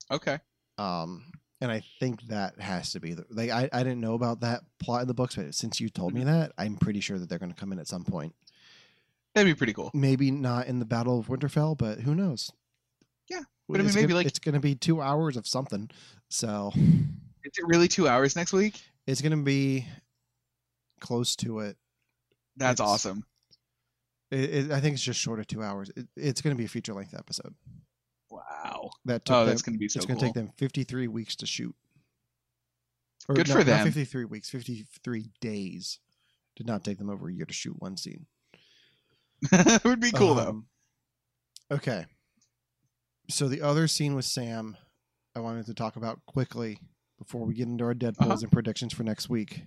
Okay. 0.09 0.39
Um, 0.77 1.25
and 1.61 1.71
I 1.71 1.83
think 1.99 2.23
that 2.23 2.59
has 2.59 2.91
to 2.93 2.99
be 2.99 3.13
the 3.13 3.25
like 3.29 3.51
I, 3.51 3.69
I 3.71 3.83
didn't 3.83 4.01
know 4.01 4.15
about 4.15 4.41
that 4.41 4.61
plot 4.79 5.03
in 5.03 5.07
the 5.07 5.13
books, 5.13 5.35
but 5.35 5.53
since 5.53 5.79
you 5.79 5.89
told 5.89 6.13
me 6.13 6.23
that, 6.23 6.51
I'm 6.57 6.75
pretty 6.75 6.99
sure 6.99 7.19
that 7.19 7.29
they're 7.29 7.39
going 7.39 7.53
to 7.53 7.59
come 7.59 7.71
in 7.71 7.79
at 7.79 7.87
some 7.87 8.03
point. 8.03 8.33
That'd 9.35 9.49
be 9.53 9.57
pretty 9.57 9.73
cool. 9.73 9.91
Maybe 9.93 10.29
not 10.31 10.67
in 10.67 10.79
the 10.79 10.85
Battle 10.85 11.19
of 11.19 11.27
Winterfell, 11.27 11.77
but 11.77 11.99
who 11.99 12.15
knows? 12.15 12.51
Yeah, 13.29 13.41
but 13.69 13.79
I 13.79 13.83
mean, 13.83 13.93
maybe 13.93 14.07
gonna- 14.07 14.15
like- 14.15 14.25
it's 14.27 14.39
going 14.39 14.55
to 14.55 14.59
be 14.59 14.75
two 14.75 15.01
hours 15.01 15.37
of 15.37 15.47
something, 15.47 15.89
so 16.29 16.71
Is 16.75 17.51
it 17.57 17.65
really 17.67 17.87
two 17.87 18.07
hours 18.09 18.35
next 18.35 18.51
week? 18.53 18.81
it's 19.07 19.21
going 19.21 19.31
to 19.31 19.43
be 19.43 19.85
close 21.01 21.35
to 21.37 21.59
it. 21.59 21.75
That's 22.55 22.79
It's- 22.79 22.89
awesome. 22.89 23.25
It, 24.31 24.49
it. 24.49 24.71
I 24.71 24.79
think 24.79 24.93
it's 24.93 25.03
just 25.03 25.19
short 25.19 25.39
of 25.41 25.47
two 25.47 25.61
hours. 25.61 25.91
It, 25.97 26.07
it's 26.15 26.39
going 26.41 26.55
to 26.55 26.57
be 26.57 26.63
a 26.63 26.69
feature 26.69 26.93
length 26.93 27.13
episode. 27.13 27.53
Wow. 28.29 28.91
That 29.03 29.25
took 29.25 29.35
Oh, 29.35 29.39
them, 29.41 29.49
that's 29.49 29.61
going 29.61 29.73
to 29.73 29.79
be 29.79 29.89
so 29.89 29.97
it's 29.97 30.05
going 30.05 30.17
to 30.19 30.25
take 30.25 30.33
them 30.33 30.51
53 30.57 31.09
weeks 31.09 31.35
to 31.37 31.45
shoot. 31.45 31.75
Or 33.27 33.35
Good 33.35 33.49
no, 33.49 33.55
for 33.55 33.63
them. 33.65 33.83
53 33.85 34.23
weeks, 34.25 34.49
53 34.49 35.29
days. 35.41 35.99
Did 36.55 36.65
not 36.65 36.83
take 36.85 36.97
them 36.97 37.09
over 37.09 37.27
a 37.27 37.33
year 37.33 37.45
to 37.45 37.53
shoot 37.53 37.75
one 37.79 37.97
scene. 37.97 38.25
it 39.51 39.83
would 39.83 39.99
be 39.99 40.11
cool 40.11 40.35
though. 40.35 40.49
Um, 40.49 40.67
Okay. 41.71 42.05
So 43.29 43.47
the 43.47 43.61
other 43.61 43.87
scene 43.87 44.13
with 44.15 44.25
Sam, 44.25 44.75
I 45.35 45.39
wanted 45.39 45.65
to 45.67 45.73
talk 45.73 45.95
about 45.95 46.19
quickly 46.25 46.79
before 47.17 47.45
we 47.45 47.53
get 47.53 47.67
into 47.67 47.83
our 47.85 47.93
Deadpools 47.93 48.21
Uh-huh. 48.31 48.39
and 48.43 48.51
predictions 48.51 48.93
for 48.93 49.03
next 49.03 49.29
week, 49.29 49.63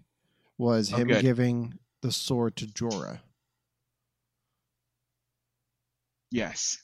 was 0.58 0.90
him 0.90 1.08
good. 1.08 1.22
giving 1.22 1.78
the 2.02 2.12
sword 2.12 2.56
to 2.56 2.66
Jorah. 2.66 3.20
Yes. 6.30 6.78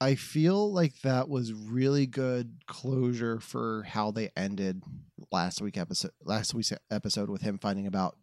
I 0.00 0.14
feel 0.14 0.72
like 0.72 1.00
that 1.02 1.28
was 1.28 1.52
really 1.52 2.06
good 2.06 2.62
closure 2.66 3.38
for 3.38 3.82
how 3.82 4.10
they 4.10 4.30
ended 4.36 4.82
last 5.30 5.60
week 5.60 5.76
episode 5.76 6.12
last 6.24 6.54
week's 6.54 6.72
episode 6.90 7.28
with 7.28 7.42
him 7.42 7.58
finding 7.58 7.86
about 7.86 8.16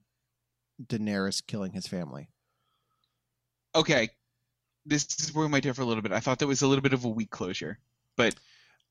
Daenerys 0.83 1.45
killing 1.45 1.73
his 1.73 1.87
family. 1.87 2.29
Okay. 3.75 4.09
This 4.85 5.05
is 5.19 5.33
where 5.33 5.45
we 5.45 5.51
might 5.51 5.63
differ 5.63 5.81
a 5.81 5.85
little 5.85 6.01
bit. 6.01 6.11
I 6.11 6.19
thought 6.19 6.39
that 6.39 6.47
was 6.47 6.61
a 6.61 6.67
little 6.67 6.81
bit 6.81 6.93
of 6.93 7.05
a 7.05 7.09
weak 7.09 7.29
closure, 7.29 7.77
but 8.15 8.33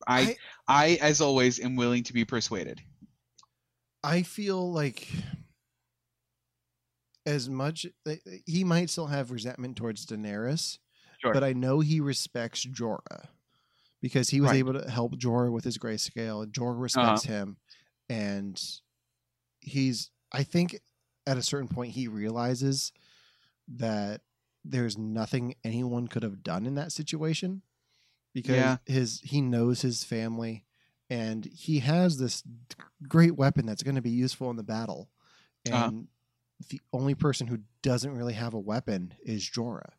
I, 0.06 0.36
I, 0.68 0.98
as 1.00 1.20
always, 1.20 1.58
am 1.58 1.74
willing 1.74 2.02
to 2.04 2.12
be 2.12 2.24
persuaded. 2.24 2.82
I 4.04 4.22
feel 4.22 4.72
like 4.72 5.08
as 7.26 7.48
much 7.50 7.86
he 8.46 8.64
might 8.64 8.90
still 8.90 9.08
have 9.08 9.30
resentment 9.32 9.76
towards 9.76 10.06
Daenerys, 10.06 10.78
Sure. 11.18 11.32
but 11.32 11.44
I 11.44 11.52
know 11.52 11.80
he 11.80 12.00
respects 12.00 12.64
Jorah 12.66 13.28
because 14.02 14.30
he 14.30 14.40
was 14.40 14.52
Right. 14.52 14.54
able 14.54 14.74
to 14.74 14.90
help 14.90 15.14
Jorah 15.16 15.52
with 15.52 15.64
his 15.64 15.78
grayscale, 15.78 16.42
and 16.44 16.52
Jorah 16.52 16.80
respects 16.80 17.24
him, 17.24 17.58
and 18.08 18.60
he's. 19.60 20.10
I 20.32 20.42
think 20.42 20.80
at 21.26 21.38
a 21.38 21.42
certain 21.42 21.68
point 21.68 21.92
he 21.92 22.08
realizes 22.08 22.92
that 23.68 24.22
there's 24.64 24.98
nothing 24.98 25.54
anyone 25.64 26.08
could 26.08 26.22
have 26.24 26.42
done 26.42 26.66
in 26.66 26.74
that 26.76 26.92
situation 26.92 27.62
because 28.34 28.54
Yeah. 28.54 28.78
his 28.86 29.20
he 29.22 29.40
knows 29.40 29.82
his 29.82 30.04
family 30.04 30.64
and 31.10 31.44
he 31.46 31.80
has 31.80 32.18
this 32.18 32.42
great 33.08 33.36
weapon 33.36 33.66
that's 33.66 33.82
going 33.84 33.94
to 33.96 34.02
be 34.02 34.10
useful 34.10 34.50
in 34.50 34.56
the 34.56 34.62
battle 34.64 35.10
and 35.64 35.72
Uh-huh. 35.72 35.90
The 36.70 36.80
only 36.92 37.14
person 37.14 37.46
who 37.46 37.58
doesn't 37.82 38.16
really 38.16 38.34
have 38.34 38.54
a 38.54 38.60
weapon 38.60 39.14
is 39.22 39.48
Jorah 39.48 39.90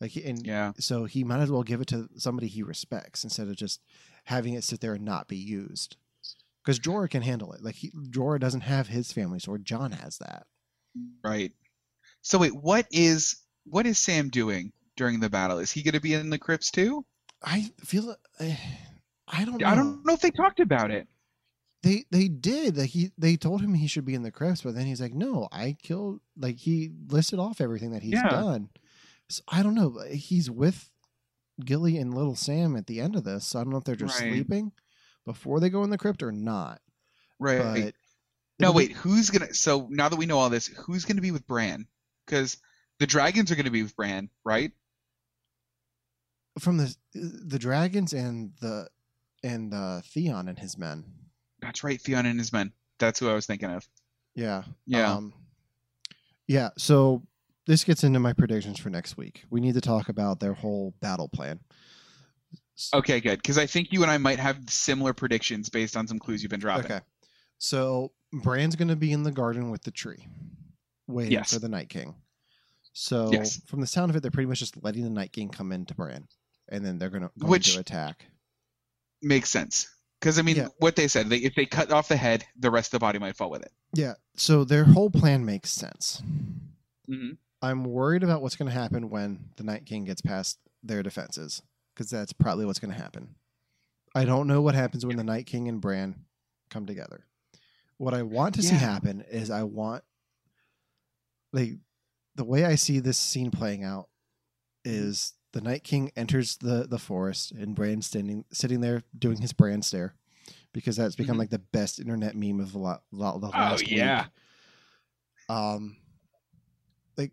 like 0.00 0.14
and 0.14 0.46
yeah. 0.46 0.72
so 0.78 1.06
he 1.06 1.24
might 1.24 1.40
as 1.40 1.50
well 1.50 1.64
give 1.64 1.80
it 1.80 1.88
to 1.88 2.08
somebody 2.16 2.46
he 2.46 2.62
respects 2.62 3.24
instead 3.24 3.48
of 3.48 3.56
just 3.56 3.80
having 4.24 4.54
it 4.54 4.62
sit 4.62 4.80
there 4.80 4.94
and 4.94 5.04
not 5.04 5.26
be 5.26 5.36
used 5.36 5.96
because 6.62 6.78
Jorah 6.78 7.10
can 7.10 7.22
handle 7.22 7.52
it 7.52 7.62
like 7.64 7.74
he, 7.74 7.90
Jorah 7.90 8.38
doesn't 8.38 8.60
have 8.60 8.86
his 8.86 9.12
family 9.12 9.40
sword 9.40 9.64
Jon 9.64 9.90
has 9.90 10.18
that 10.18 10.46
Right. 11.22 11.52
So 12.22 12.38
wait, 12.38 12.54
what 12.54 12.86
is 12.90 13.36
what 13.64 13.86
is 13.86 13.98
Sam 13.98 14.28
doing 14.28 14.72
during 14.96 15.20
the 15.20 15.30
battle? 15.30 15.58
Is 15.58 15.70
he 15.70 15.82
going 15.82 15.94
to 15.94 16.00
be 16.00 16.14
in 16.14 16.30
the 16.30 16.38
crypts 16.38 16.70
too? 16.70 17.04
I 17.42 17.70
feel 17.84 18.16
eh, 18.40 18.56
I 19.26 19.44
don't 19.44 19.60
know. 19.60 19.66
I 19.68 19.74
don't 19.74 20.04
know 20.04 20.14
if 20.14 20.20
they 20.20 20.30
talked 20.30 20.60
about 20.60 20.90
it. 20.90 21.06
They 21.82 22.04
they 22.10 22.28
did. 22.28 22.76
Like 22.76 22.90
he 22.90 23.12
they 23.16 23.36
told 23.36 23.60
him 23.60 23.74
he 23.74 23.86
should 23.86 24.04
be 24.04 24.14
in 24.14 24.22
the 24.22 24.32
crypts, 24.32 24.62
but 24.62 24.74
then 24.74 24.86
he's 24.86 25.00
like, 25.00 25.14
"No, 25.14 25.48
I 25.52 25.76
killed." 25.80 26.20
Like 26.36 26.56
he 26.58 26.90
listed 27.08 27.38
off 27.38 27.60
everything 27.60 27.92
that 27.92 28.02
he's 28.02 28.14
Yeah. 28.14 28.28
done. 28.28 28.70
So 29.28 29.42
I 29.48 29.62
don't 29.62 29.74
know. 29.74 30.00
He's 30.10 30.50
with 30.50 30.90
Gilly 31.64 31.96
and 31.98 32.14
Little 32.14 32.34
Sam 32.34 32.74
at 32.76 32.86
the 32.86 33.00
end 33.00 33.14
of 33.14 33.24
this. 33.24 33.46
So 33.46 33.60
I 33.60 33.62
don't 33.64 33.70
know 33.72 33.78
if 33.78 33.84
they're 33.84 33.94
just 33.94 34.20
Right. 34.20 34.32
sleeping 34.32 34.72
before 35.24 35.60
they 35.60 35.68
go 35.70 35.84
in 35.84 35.90
the 35.90 35.98
crypt 35.98 36.22
or 36.22 36.32
not. 36.32 36.80
Right. 37.38 37.58
But 37.84 37.94
No, 38.58 38.70
it'll 38.70 38.72
be- 38.72 38.76
wait. 38.88 38.96
Who's 38.96 39.30
gonna? 39.30 39.54
So 39.54 39.86
now 39.90 40.08
that 40.08 40.16
we 40.16 40.26
know 40.26 40.38
all 40.38 40.50
this, 40.50 40.66
who's 40.66 41.04
gonna 41.04 41.20
be 41.20 41.30
with 41.30 41.46
Bran? 41.46 41.86
Because 42.26 42.56
the 42.98 43.06
dragons 43.06 43.52
are 43.52 43.56
gonna 43.56 43.70
be 43.70 43.82
with 43.84 43.94
Bran, 43.94 44.30
right? 44.44 44.72
from 46.58 46.76
the 46.76 46.92
the 47.14 47.58
dragons 47.58 48.12
and 48.12 48.52
the 48.60 48.88
and 49.44 49.72
uh, 49.72 50.00
Theon 50.00 50.48
and 50.48 50.58
his 50.58 50.76
men. 50.76 51.04
That's 51.60 51.82
right. 51.84 52.00
Theon 52.00 52.26
and 52.26 52.38
his 52.38 52.52
men. 52.52 52.72
That's 52.98 53.20
who 53.20 53.28
I 53.28 53.34
was 53.34 53.46
thinking 53.46 53.70
of. 53.70 53.86
Yeah. 54.34 54.62
Yeah. 54.86 55.12
Um, 55.12 55.32
yeah. 56.46 56.70
So 56.78 57.22
this 57.66 57.84
gets 57.84 58.04
into 58.04 58.18
my 58.20 58.32
predictions 58.32 58.78
for 58.78 58.90
next 58.90 59.16
week. 59.16 59.44
We 59.50 59.60
need 59.60 59.74
to 59.74 59.80
talk 59.80 60.08
about 60.08 60.40
their 60.40 60.54
whole 60.54 60.94
battle 61.00 61.28
plan. 61.28 61.60
Okay, 62.94 63.20
good. 63.20 63.38
Because 63.38 63.58
I 63.58 63.66
think 63.66 63.92
you 63.92 64.02
and 64.02 64.10
I 64.10 64.18
might 64.18 64.38
have 64.38 64.58
similar 64.68 65.12
predictions 65.12 65.68
based 65.68 65.96
on 65.96 66.06
some 66.06 66.18
clues 66.18 66.42
you've 66.42 66.50
been 66.50 66.60
dropping. 66.60 66.84
Okay. 66.86 67.00
So 67.58 68.12
Bran's 68.32 68.76
going 68.76 68.88
to 68.88 68.96
be 68.96 69.10
in 69.12 69.24
the 69.24 69.32
garden 69.32 69.70
with 69.70 69.82
the 69.82 69.90
tree, 69.90 70.28
waiting 71.08 71.32
Yes. 71.32 71.52
for 71.52 71.58
the 71.58 71.68
Night 71.68 71.88
King. 71.88 72.14
So 72.92 73.32
Yes. 73.32 73.60
from 73.66 73.80
the 73.80 73.86
sound 73.86 74.10
of 74.10 74.16
it, 74.16 74.20
they're 74.20 74.30
pretty 74.30 74.46
much 74.46 74.60
just 74.60 74.82
letting 74.82 75.02
the 75.02 75.10
Night 75.10 75.32
King 75.32 75.48
come 75.48 75.72
into 75.72 75.94
Bran. 75.94 76.28
and 76.70 76.84
then 76.84 76.98
they're 76.98 77.08
gonna 77.10 77.30
going 77.38 77.60
to 77.62 77.80
attack. 77.80 78.26
Makes 79.22 79.48
sense. 79.50 79.88
Because 80.20 80.38
I 80.38 80.42
mean, 80.42 80.56
Yeah. 80.56 80.68
what 80.78 80.96
they 80.96 81.06
said, 81.08 81.28
they, 81.28 81.36
if 81.38 81.54
they 81.54 81.66
cut 81.66 81.92
off 81.92 82.08
the 82.08 82.16
head, 82.16 82.44
the 82.58 82.70
rest 82.70 82.88
of 82.88 82.92
the 82.92 83.04
body 83.04 83.18
might 83.18 83.36
fall 83.36 83.50
with 83.50 83.62
it. 83.62 83.72
Yeah. 83.94 84.14
So 84.34 84.64
their 84.64 84.84
whole 84.84 85.10
plan 85.10 85.44
makes 85.44 85.70
sense. 85.70 86.22
hmm 87.06 87.32
I'm 87.60 87.82
worried 87.84 88.22
about 88.22 88.40
what's 88.40 88.54
going 88.54 88.70
to 88.70 88.78
happen 88.78 89.10
when 89.10 89.50
the 89.56 89.64
Night 89.64 89.84
King 89.84 90.04
gets 90.04 90.20
past 90.20 90.58
their 90.82 91.02
defenses, 91.02 91.60
because 91.94 92.08
that's 92.08 92.32
probably 92.32 92.64
what's 92.64 92.78
going 92.78 92.92
to 92.94 93.00
happen. 93.00 93.34
I 94.14 94.24
don't 94.24 94.46
know 94.46 94.62
what 94.62 94.76
happens 94.76 95.04
when 95.04 95.16
the 95.16 95.24
Night 95.24 95.46
King 95.46 95.66
and 95.68 95.80
Bran 95.80 96.24
come 96.70 96.86
together. 96.86 97.26
What 97.96 98.14
I 98.14 98.22
want 98.22 98.54
to 98.54 98.62
see 98.62 98.76
happen 98.76 99.24
is 99.28 99.50
I 99.50 99.64
want, 99.64 100.04
like, 101.52 101.78
the 102.36 102.44
way 102.44 102.64
I 102.64 102.76
see 102.76 103.00
this 103.00 103.18
scene 103.18 103.50
playing 103.50 103.82
out 103.82 104.08
is 104.84 105.34
the 105.52 105.60
Night 105.60 105.82
King 105.84 106.10
enters 106.16 106.56
the 106.58 106.86
the 106.88 106.98
forest 106.98 107.52
and 107.52 107.74
Bran 107.74 108.02
standing 108.02 108.44
sitting 108.52 108.80
there 108.80 109.02
doing 109.18 109.40
his 109.40 109.52
Bran 109.52 109.82
stare, 109.82 110.14
because 110.72 110.96
that's 110.96 111.16
become 111.16 111.36
Mhm. 111.36 111.40
like 111.40 111.50
the 111.50 111.58
best 111.58 111.98
internet 111.98 112.36
meme 112.36 112.60
of 112.60 112.72
the, 112.72 112.78
la- 112.78 112.98
la- 113.10 113.38
the 113.38 113.46
Oh, 113.48 113.50
last 113.50 113.90
yeah. 113.90 114.22
week. 114.24 114.30
Um, 115.48 115.96
like 117.16 117.32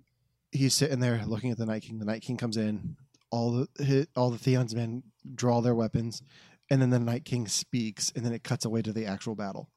he's 0.52 0.74
sitting 0.74 1.00
there 1.00 1.26
looking 1.26 1.52
at 1.52 1.58
the 1.58 1.66
Night 1.66 1.84
King. 1.84 2.00
The 2.00 2.06
Night 2.06 2.22
King 2.22 2.38
comes 2.38 2.58
in. 2.58 2.96
All 3.32 3.52
the 3.52 3.84
hit, 3.84 4.10
all 4.16 4.30
the 4.30 4.38
Theon's 4.38 4.74
men 4.74 5.04
draw 5.34 5.60
their 5.60 5.76
weapons, 5.76 6.22
and 6.70 6.82
then 6.82 6.90
the 6.92 7.00
Night 7.00 7.26
King 7.26 7.48
speaks, 7.48 8.12
and 8.16 8.26
then 8.26 8.32
it 8.32 8.44
cuts 8.44 8.64
away 8.64 8.82
to 8.84 8.94
the 8.94 9.06
actual 9.06 9.36
battle. 9.36 9.70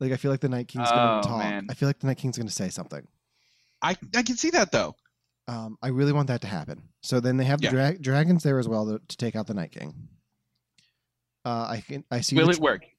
Like 0.00 0.10
I 0.12 0.16
feel 0.16 0.30
like 0.32 0.40
the 0.40 0.48
Night 0.48 0.66
King's 0.68 0.90
going 0.90 1.00
Oh, 1.18 1.22
to 1.22 1.28
talk. 1.28 1.38
man. 1.38 1.66
I 1.70 1.74
feel 1.74 1.88
like 1.88 2.00
the 2.00 2.08
Night 2.08 2.18
King's 2.18 2.36
going 2.36 2.48
to 2.48 2.52
say 2.52 2.68
something. 2.68 3.06
I 3.80 3.96
I 4.16 4.22
can 4.22 4.36
see 4.36 4.50
that 4.50 4.72
though. 4.72 4.96
Um, 5.48 5.78
I 5.80 5.88
really 5.88 6.12
want 6.12 6.26
that 6.28 6.40
to 6.40 6.46
happen. 6.48 6.82
So 7.02 7.20
then 7.20 7.36
they 7.36 7.44
have 7.44 7.60
the 7.60 7.68
dra- 7.68 7.98
dragons 7.98 8.42
there 8.42 8.58
as 8.58 8.66
well 8.68 8.86
to, 8.86 9.00
to 9.06 9.16
take 9.16 9.36
out 9.36 9.46
the 9.46 9.54
Night 9.54 9.70
King. 9.72 9.94
Uh, 11.44 11.66
I 11.70 11.84
can 11.86 12.04
I 12.10 12.20
see. 12.20 12.36
Will 12.36 12.50
it 12.50 12.58
work? 12.58 12.84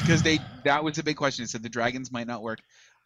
Because 0.00 0.22
they 0.22 0.38
that 0.64 0.82
was 0.82 0.98
a 0.98 1.02
big 1.02 1.16
question. 1.16 1.44
It 1.44 1.50
said 1.50 1.62
the 1.62 1.68
dragons 1.68 2.10
might 2.10 2.26
not 2.26 2.42
work. 2.42 2.60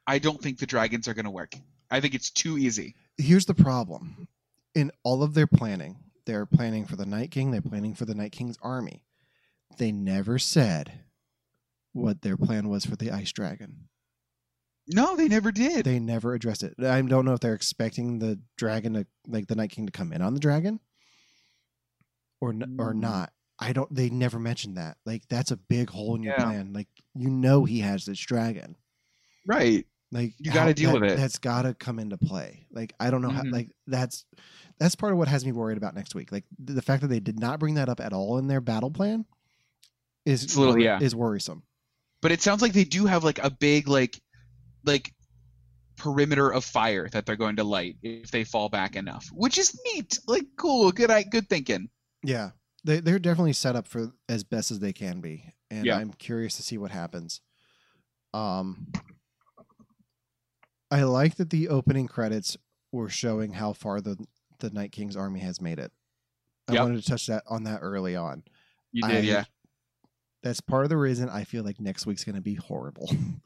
I 0.06 0.18
don't 0.18 0.40
think 0.40 0.58
the 0.58 0.66
dragons 0.66 1.08
are 1.08 1.14
going 1.14 1.24
to 1.26 1.30
work. 1.30 1.54
I 1.90 2.00
think 2.00 2.14
it's 2.14 2.30
too 2.30 2.56
easy. 2.58 2.94
here's 3.16 3.46
the 3.46 3.54
problem 3.54 4.28
in 4.74 4.92
all 5.02 5.22
of 5.22 5.34
their 5.34 5.46
planning 5.46 5.96
they're 6.26 6.46
planning 6.46 6.84
for 6.84 6.96
the 6.96 7.06
night 7.06 7.30
king 7.30 7.50
they're 7.50 7.62
planning 7.62 7.94
for 7.94 8.04
the 8.04 8.14
night 8.14 8.30
king's 8.32 8.58
army 8.62 9.02
they 9.78 9.90
never 9.90 10.38
said 10.38 10.92
what 11.94 12.20
their 12.22 12.36
plan 12.36 12.68
was 12.68 12.84
for 12.84 12.94
the 12.96 13.10
ice 13.10 13.32
dragon 13.32 13.88
No, 14.90 15.16
they 15.16 15.28
never 15.28 15.52
did. 15.52 15.84
they 15.84 15.98
never 15.98 16.34
addressed 16.34 16.62
it 16.62 16.74
i 16.82 17.00
don't 17.02 17.24
know 17.24 17.34
if 17.34 17.40
they're 17.40 17.54
expecting 17.54 18.18
the 18.18 18.38
dragon 18.56 18.94
to 18.94 19.06
like 19.26 19.46
the 19.46 19.54
night 19.56 19.70
king 19.70 19.86
to 19.86 19.92
come 19.92 20.12
in 20.12 20.22
on 20.22 20.34
the 20.34 20.40
dragon 20.40 20.80
or 22.40 22.50
n- 22.50 22.76
or 22.78 22.92
Mm. 22.94 23.00
not 23.00 23.32
i 23.58 23.72
don't 23.72 23.92
they 23.94 24.08
never 24.10 24.38
mentioned 24.38 24.76
that 24.76 24.96
like 25.04 25.22
that's 25.28 25.50
a 25.50 25.56
big 25.56 25.90
hole 25.90 26.14
in 26.14 26.22
your 26.22 26.34
Yeah. 26.34 26.44
plan 26.44 26.72
like 26.72 26.88
you 27.14 27.28
know 27.30 27.64
he 27.64 27.80
has 27.80 28.04
this 28.04 28.18
dragon 28.18 28.76
right. 29.46 29.86
like 30.12 30.34
You 30.38 30.52
gotta 30.52 30.74
deal 30.74 30.92
that- 30.92 31.00
with 31.02 31.12
it. 31.12 31.16
That's 31.16 31.38
got 31.38 31.62
to 31.62 31.74
come 31.74 31.98
into 31.98 32.16
play. 32.16 32.66
Like 32.70 32.92
I 33.00 33.10
don't 33.10 33.20
know 33.22 33.28
how. 33.30 33.42
Mhm. 33.42 33.52
Like 33.52 33.70
that's 33.86 34.24
that's 34.78 34.94
part 34.94 35.12
of 35.12 35.18
what 35.18 35.28
has 35.28 35.44
me 35.44 35.52
worried 35.52 35.76
about 35.78 35.94
next 35.94 36.14
week. 36.14 36.30
Like 36.32 36.44
the, 36.58 36.74
the 36.74 36.82
fact 36.82 37.02
that 37.02 37.08
they 37.08 37.20
did 37.20 37.38
not 37.40 37.58
bring 37.58 37.74
that 37.74 37.88
up 37.90 38.00
at 38.00 38.12
all 38.14 38.38
in 38.38 38.46
their 38.46 38.60
battle 38.62 38.90
plan 38.90 39.24
is 40.24 40.44
It's 40.44 40.54
a 40.54 40.60
little- 40.60 40.78
yeah. 40.78 40.98
is 41.00 41.14
worrisome. 41.14 41.62
But 42.22 42.32
it 42.32 42.40
sounds 42.42 42.62
like 42.62 42.72
they 42.72 42.84
do 42.84 43.04
have 43.06 43.22
like 43.24 43.38
a 43.38 43.50
big 43.50 43.86
like 43.88 44.20
like 44.84 45.12
perimeter 45.96 46.48
of 46.52 46.64
fire 46.64 47.08
that 47.10 47.26
they're 47.26 47.36
going 47.36 47.56
to 47.56 47.64
light 47.64 47.96
if 48.02 48.30
they 48.30 48.44
fall 48.44 48.68
back 48.68 48.94
enough, 48.96 49.26
which 49.32 49.58
is 49.58 49.78
neat. 49.92 50.18
Like 50.26 50.44
cool, 50.56 50.92
good 50.92 51.10
i- 51.10 51.22
good 51.24 51.48
thinking. 51.48 51.88
Yeah, 52.22 52.50
they 52.84 53.00
they're 53.00 53.18
definitely 53.18 53.52
set 53.54 53.76
up 53.76 53.86
for 53.88 54.12
as 54.28 54.44
best 54.44 54.70
as 54.70 54.78
they 54.80 54.92
can 54.92 55.20
be, 55.20 55.44
and 55.70 55.86
Yeah. 55.86 55.96
I'm 55.98 56.12
curious 56.12 56.54
to 56.56 56.62
see 56.62 56.78
what 56.78 56.90
happens. 56.90 57.40
Um, 58.34 58.92
I 60.90 61.02
like 61.02 61.36
that 61.36 61.50
the 61.50 61.68
opening 61.68 62.06
credits 62.08 62.56
were 62.92 63.08
showing 63.08 63.52
how 63.52 63.72
far 63.72 64.00
the 64.00 64.16
the 64.60 64.70
Night 64.70 64.90
King's 64.92 65.16
army 65.16 65.40
has 65.40 65.60
made 65.60 65.78
it. 65.78 65.92
I 66.66 66.72
Yep. 66.74 66.82
wanted 66.82 67.02
to 67.02 67.08
touch 67.08 67.26
that 67.26 67.44
on 67.46 67.64
that 67.64 67.78
early 67.80 68.16
on. 68.16 68.42
You 68.92 69.06
I- 69.06 69.12
did, 69.12 69.24
yeah. 69.24 69.44
That's 70.42 70.60
part 70.60 70.84
of 70.84 70.88
the 70.88 70.96
reason 70.96 71.28
I 71.28 71.44
feel 71.44 71.64
like 71.64 71.80
next 71.80 72.06
week's 72.06 72.24
gonna 72.24 72.40
be 72.40 72.54
horrible. 72.54 73.10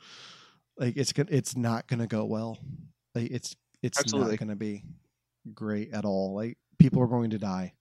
like 0.83 0.97
it's 0.97 1.13
gonna, 1.13 1.29
it's 1.31 1.57
not 1.57 1.87
gonna 1.87 2.09
go 2.09 2.25
well. 2.25 2.59
Like 3.15 3.31
it's 3.31 3.55
it's 3.83 4.01
Absolutely. 4.01 4.33
not 4.33 4.39
gonna 4.41 4.57
be 4.57 4.83
great 5.55 5.93
at 5.93 6.05
all. 6.05 6.35
Like 6.35 6.59
people 6.79 7.01
are 7.01 7.07
going 7.07 7.31
to 7.31 7.39
die. 7.39 7.73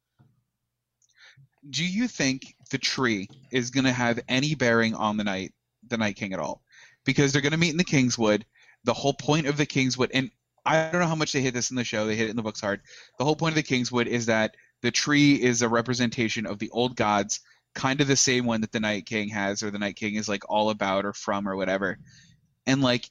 Do 1.70 1.84
you 1.84 2.08
think 2.08 2.56
the 2.70 2.78
tree 2.78 3.28
is 3.52 3.70
going 3.70 3.84
to 3.84 3.92
have 3.92 4.20
any 4.28 4.56
bearing 4.56 4.96
on 4.96 5.18
the 5.18 5.24
night 5.24 5.54
the 5.88 5.98
Night 5.98 6.16
King 6.16 6.34
at 6.34 6.40
all? 6.40 6.62
Because 7.06 7.34
they're 7.34 7.42
going 7.42 7.52
to 7.52 7.58
meet 7.58 7.72
in 7.72 7.78
the 7.78 7.84
Kingswood. 7.84 8.46
The 8.84 8.94
whole 8.94 9.14
point 9.14 9.46
of 9.46 9.58
the 9.58 9.66
Kingswood, 9.68 10.10
and 10.14 10.32
I 10.66 10.90
don't 10.90 11.02
know 11.02 11.08
how 11.08 11.16
much 11.16 11.34
they 11.34 11.42
hit 11.42 11.54
this 11.54 11.70
in 11.70 11.76
the 11.76 11.84
show. 11.84 12.06
They 12.06 12.16
hit 12.16 12.28
it 12.28 12.32
in 12.32 12.36
the 12.36 12.42
books 12.42 12.62
hard. 12.62 12.82
The 13.20 13.26
whole 13.26 13.36
point 13.36 13.52
of 13.52 13.58
the 13.58 13.64
Kingswood 13.64 14.08
is 14.08 14.26
that 14.26 14.56
the 14.82 14.90
tree 14.90 15.36
is 15.36 15.62
a 15.62 15.70
representation 15.70 16.48
of 16.48 16.58
the 16.58 16.72
old 16.72 16.96
gods, 16.96 17.42
kind 17.76 18.02
of 18.02 18.08
the 18.08 18.16
same 18.16 18.46
one 18.46 18.62
that 18.62 18.72
the 18.72 18.80
Night 18.80 19.06
King 19.06 19.30
has, 19.30 19.62
or 19.62 19.70
the 19.70 19.78
Night 19.78 19.98
King 19.98 20.16
is 20.16 20.28
like 20.28 20.44
all 20.50 20.72
about 20.72 21.06
or 21.06 21.14
from 21.14 21.48
or 21.48 21.56
whatever. 21.56 22.00
And 22.66 22.82
like, 22.82 23.10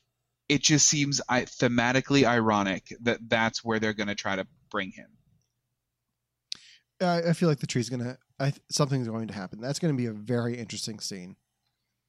it 0.48 0.62
just 0.62 0.86
seems 0.86 1.20
I, 1.28 1.42
thematically 1.42 2.24
ironic 2.24 2.94
that 3.02 3.18
that's 3.28 3.64
where 3.64 3.78
they're 3.78 3.92
going 3.92 4.08
to 4.08 4.14
try 4.14 4.36
to 4.36 4.46
bring 4.70 4.90
him. 4.90 5.08
I, 7.00 7.30
I 7.30 7.32
feel 7.32 7.48
like 7.48 7.60
the 7.60 7.66
tree's 7.66 7.88
gonna. 7.88 8.18
I 8.38 8.52
something's 8.70 9.08
going 9.08 9.28
to 9.28 9.34
happen. 9.34 9.60
That's 9.60 9.78
going 9.78 9.94
to 9.94 9.96
be 9.96 10.06
a 10.06 10.12
very 10.12 10.56
interesting 10.58 11.00
scene. 11.00 11.36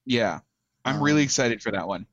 Yeah, 0.05 0.39
I'm 0.83 0.97
Um, 0.97 1.03
really 1.03 1.23
excited 1.23 1.61
for 1.61 1.71
that 1.71 1.87
one. 1.87 2.07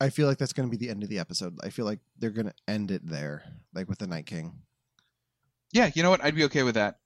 I 0.00 0.10
feel 0.10 0.28
like 0.28 0.38
that's 0.38 0.52
going 0.52 0.68
to 0.70 0.76
be 0.76 0.84
the 0.84 0.90
end 0.90 1.02
of 1.02 1.08
the 1.08 1.18
episode. 1.18 1.58
I 1.62 1.70
feel 1.70 1.84
like 1.84 1.98
they're 2.18 2.30
going 2.30 2.46
to 2.46 2.54
end 2.68 2.90
it 2.92 3.04
there, 3.04 3.42
like 3.74 3.88
with 3.88 3.98
the 3.98 4.06
Night 4.06 4.26
King. 4.26 4.52
Yeah, 5.72 5.90
you 5.94 6.02
know 6.02 6.10
what? 6.10 6.22
I'd 6.22 6.36
be 6.36 6.44
okay 6.44 6.62
with 6.62 6.76
that. 6.76 6.98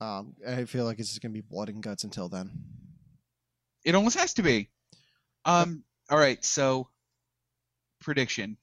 Um, 0.00 0.34
I 0.46 0.66
feel 0.66 0.84
like 0.84 0.98
it's 0.98 1.08
just 1.08 1.22
going 1.22 1.32
to 1.32 1.36
be 1.36 1.46
blood 1.48 1.70
and 1.70 1.82
guts 1.82 2.04
until 2.04 2.28
then. 2.28 2.50
It 3.84 3.94
almost 3.94 4.18
has 4.18 4.34
to 4.34 4.42
be. 4.42 4.68
Um. 5.44 5.84
All 6.10 6.18
right. 6.18 6.44
So, 6.44 6.88
prediction. 8.00 8.56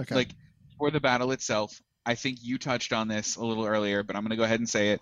Okay. 0.00 0.14
Like 0.14 0.30
for 0.78 0.90
the 0.90 1.00
battle 1.00 1.32
itself, 1.32 1.80
I 2.06 2.14
think 2.14 2.38
you 2.42 2.58
touched 2.58 2.92
on 2.92 3.08
this 3.08 3.36
a 3.36 3.44
little 3.44 3.66
earlier, 3.66 4.02
but 4.02 4.16
I'm 4.16 4.22
going 4.22 4.30
to 4.30 4.36
go 4.36 4.44
ahead 4.44 4.60
and 4.60 4.68
say 4.68 4.90
it. 4.90 5.00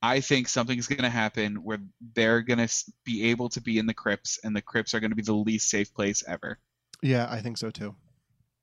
I 0.00 0.20
think 0.20 0.48
something's 0.48 0.86
going 0.86 1.02
to 1.02 1.10
happen 1.10 1.56
where 1.56 1.78
they're 2.14 2.42
going 2.42 2.64
to 2.64 2.92
be 3.04 3.30
able 3.30 3.48
to 3.50 3.60
be 3.60 3.78
in 3.78 3.86
the 3.86 3.94
crypts, 3.94 4.38
and 4.44 4.54
the 4.54 4.62
crypts 4.62 4.94
are 4.94 5.00
going 5.00 5.10
to 5.10 5.16
be 5.16 5.22
the 5.22 5.32
least 5.32 5.68
safe 5.68 5.92
place 5.92 6.22
ever. 6.28 6.58
yeah, 7.02 7.26
I 7.28 7.40
think 7.40 7.58
so 7.58 7.70
too. 7.70 7.94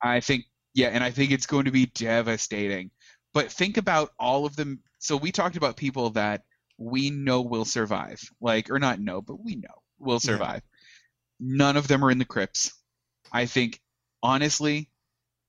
I 0.02 0.20
think, 0.20 0.46
yeah, 0.74 0.90
and 0.90 1.04
I 1.04 1.12
think 1.12 1.32
it's 1.32 1.46
going 1.46 1.66
to 1.66 1.72
be 1.72 1.88
devastating. 1.88 2.92
But 3.34 3.52
think 3.52 3.78
about 3.78 4.12
all 4.18 4.46
of 4.46 4.56
them. 4.56 4.80
So 5.00 5.18
we 5.18 5.32
talked 5.32 5.58
about 5.58 5.76
people 5.76 6.12
that 6.12 6.44
we 6.78 7.10
know 7.10 7.42
will 7.42 7.66
survive, 7.66 8.22
like, 8.40 8.70
or 8.70 8.80
not 8.80 9.00
know, 9.00 9.22
but 9.22 9.44
we 9.44 9.56
know 9.56 9.82
will 10.00 10.20
Yeah. 10.22 10.64
None 11.40 11.78
of 11.78 11.88
them 11.88 12.04
are 12.04 12.12
in 12.12 12.18
the 12.18 12.26
crypts. 12.26 12.74
I 13.32 13.46
think, 13.46 13.82
honestly, 14.24 14.90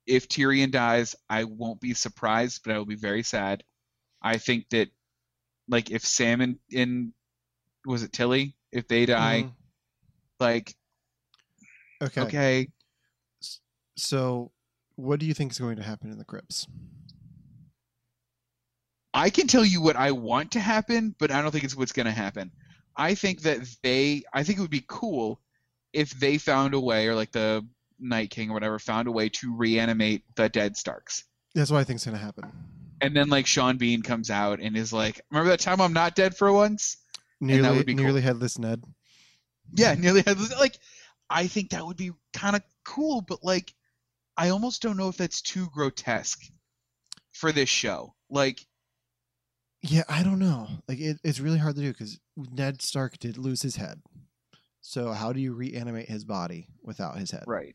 if 0.07 0.29
Tyrion 0.29 0.71
dies, 0.71 1.15
I 1.29 1.45
won't 1.45 1.81
be 1.81 1.95
surprised, 1.95 2.63
but 2.65 2.75
I 2.75 2.79
will 2.79 2.87
be 2.87 2.97
very 2.97 3.23
sad. 3.23 3.65
I 4.23 4.39
think 4.39 4.69
that, 4.71 4.89
like, 5.69 5.91
if 5.91 6.05
Sam 6.05 6.41
and, 6.41 6.59
and 6.75 7.13
was 7.85 8.03
it 8.03 8.13
Tilly, 8.13 8.57
if 8.73 8.89
they 8.89 9.07
die, 9.07 9.43
Mhm. 9.43 9.55
like, 10.41 10.77
Okay. 12.03 12.21
okay, 12.23 12.69
So, 13.97 14.53
what 14.97 15.21
do 15.21 15.27
you 15.27 15.35
think 15.35 15.53
is 15.53 15.59
going 15.59 15.77
to 15.77 15.83
happen 15.83 16.11
in 16.11 16.19
the 16.19 16.25
crypts? 16.25 16.67
I 19.15 19.31
can 19.31 19.47
tell 19.47 19.65
you 19.65 19.81
what 19.81 19.97
I 19.97 20.13
want 20.13 20.53
to 20.53 20.61
happen, 20.61 21.15
but 21.19 21.31
I 21.31 21.41
don't 21.41 21.51
think 21.51 21.65
it's 21.65 21.77
what's 21.77 21.93
going 21.93 22.07
to 22.07 22.13
happen. 22.13 22.53
I 22.97 23.15
think 23.15 23.43
that 23.43 23.67
they, 23.83 24.23
I 24.35 24.43
think 24.43 24.59
it 24.59 24.63
would 24.63 24.71
be 24.71 24.85
cool 24.87 25.41
if 25.97 26.11
they 26.11 26.37
found 26.37 26.75
a 26.75 26.81
way, 26.81 27.09
or 27.09 27.15
like 27.15 27.33
the 27.33 27.67
Night 27.99 28.29
King 28.31 28.51
or 28.51 28.55
whatever, 28.55 28.79
found 28.79 29.09
a 29.09 29.13
way 29.13 29.31
to 29.31 29.57
reanimate 29.57 30.23
the 30.37 30.49
dead 30.51 30.77
Starks. 30.77 31.25
That's 31.55 31.71
what 31.71 31.79
I 31.79 31.85
think 31.85 31.97
is 31.97 32.05
going 32.05 32.19
to 32.19 32.23
happen. 32.23 32.53
And 33.01 33.17
then 33.17 33.31
like 33.31 33.47
Sean 33.47 33.79
Bean 33.79 34.03
comes 34.03 34.31
out 34.31 34.61
and 34.61 34.77
is 34.77 34.93
like, 34.93 35.23
"Remember 35.31 35.51
that 35.51 35.61
time 35.61 35.81
I'm 35.81 35.95
not 35.95 36.15
dead 36.15 36.37
for 36.37 36.53
once?" 36.53 36.99
Nearly, 37.41 37.77
would 37.77 37.87
be 37.87 37.95
cool. 37.95 38.05
nearly 38.05 38.21
headless 38.21 38.59
Ned. 38.59 38.83
Yeah, 39.75 39.95
nearly 39.95 40.23
had 40.27 40.39
like. 40.61 40.79
I 41.29 41.47
think 41.49 41.71
that 41.71 41.85
would 41.85 41.97
be 41.97 42.13
kind 42.33 42.55
of 42.55 42.63
cool, 42.85 43.21
but 43.21 43.43
like, 43.43 43.75
I 44.37 44.51
almost 44.51 44.81
don't 44.81 44.97
know 44.97 45.09
if 45.09 45.17
that's 45.17 45.43
too 45.43 45.69
grotesque 45.75 46.45
for 47.33 47.51
this 47.53 47.69
show. 47.69 48.15
Like, 48.31 48.65
Yeah, 49.83 50.05
I 50.09 50.23
don't 50.23 50.39
know. 50.39 50.69
Like 50.89 51.01
it, 51.01 51.19
it's 51.25 51.41
really 51.41 51.59
hard 51.59 51.75
to 51.77 51.83
do 51.83 51.91
because 51.91 52.21
Ned 52.37 52.81
Stark 52.81 53.19
did 53.19 53.39
lose 53.39 53.63
his 53.63 53.77
head. 53.77 54.03
So 54.89 55.11
how 55.13 55.33
do 55.33 55.41
you 55.41 55.53
reanimate 55.53 56.09
his 56.09 56.25
body 56.25 56.69
without 56.81 57.19
his 57.19 57.33
head? 57.33 57.43
right. 57.49 57.75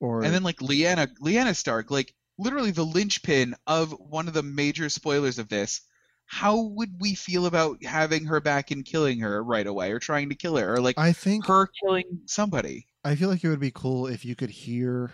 Or 0.00 0.22
And 0.22 0.32
then 0.32 0.42
like 0.44 0.58
Lyanna, 0.60 1.08
Lyanna 1.20 1.54
Stark, 1.54 1.90
like 1.90 2.14
literally 2.38 2.70
the 2.70 2.86
linchpin 2.86 3.54
of 3.66 3.90
one 3.98 4.28
of 4.28 4.34
the 4.34 4.42
major 4.42 4.88
spoilers 4.88 5.38
of 5.38 5.48
this, 5.48 5.82
how 6.24 6.60
would 6.60 7.00
we 7.00 7.14
feel 7.14 7.44
about 7.46 7.84
having 7.84 8.24
her 8.26 8.40
back 8.40 8.70
and 8.70 8.84
killing 8.84 9.18
her 9.20 9.42
right 9.44 9.66
away, 9.66 9.90
or 9.92 9.98
trying 9.98 10.28
to 10.30 10.34
kill 10.34 10.56
her, 10.56 10.74
or 10.74 10.80
like 10.80 10.96
I 10.98 11.12
think 11.12 11.46
her 11.46 11.68
killing 11.82 12.20
somebody? 12.26 12.86
I 13.04 13.14
feel 13.14 13.28
like 13.28 13.42
it 13.44 13.48
would 13.48 13.60
be 13.60 13.70
cool 13.72 14.06
if 14.06 14.24
you 14.24 14.34
could 14.36 14.50
hear 14.50 15.10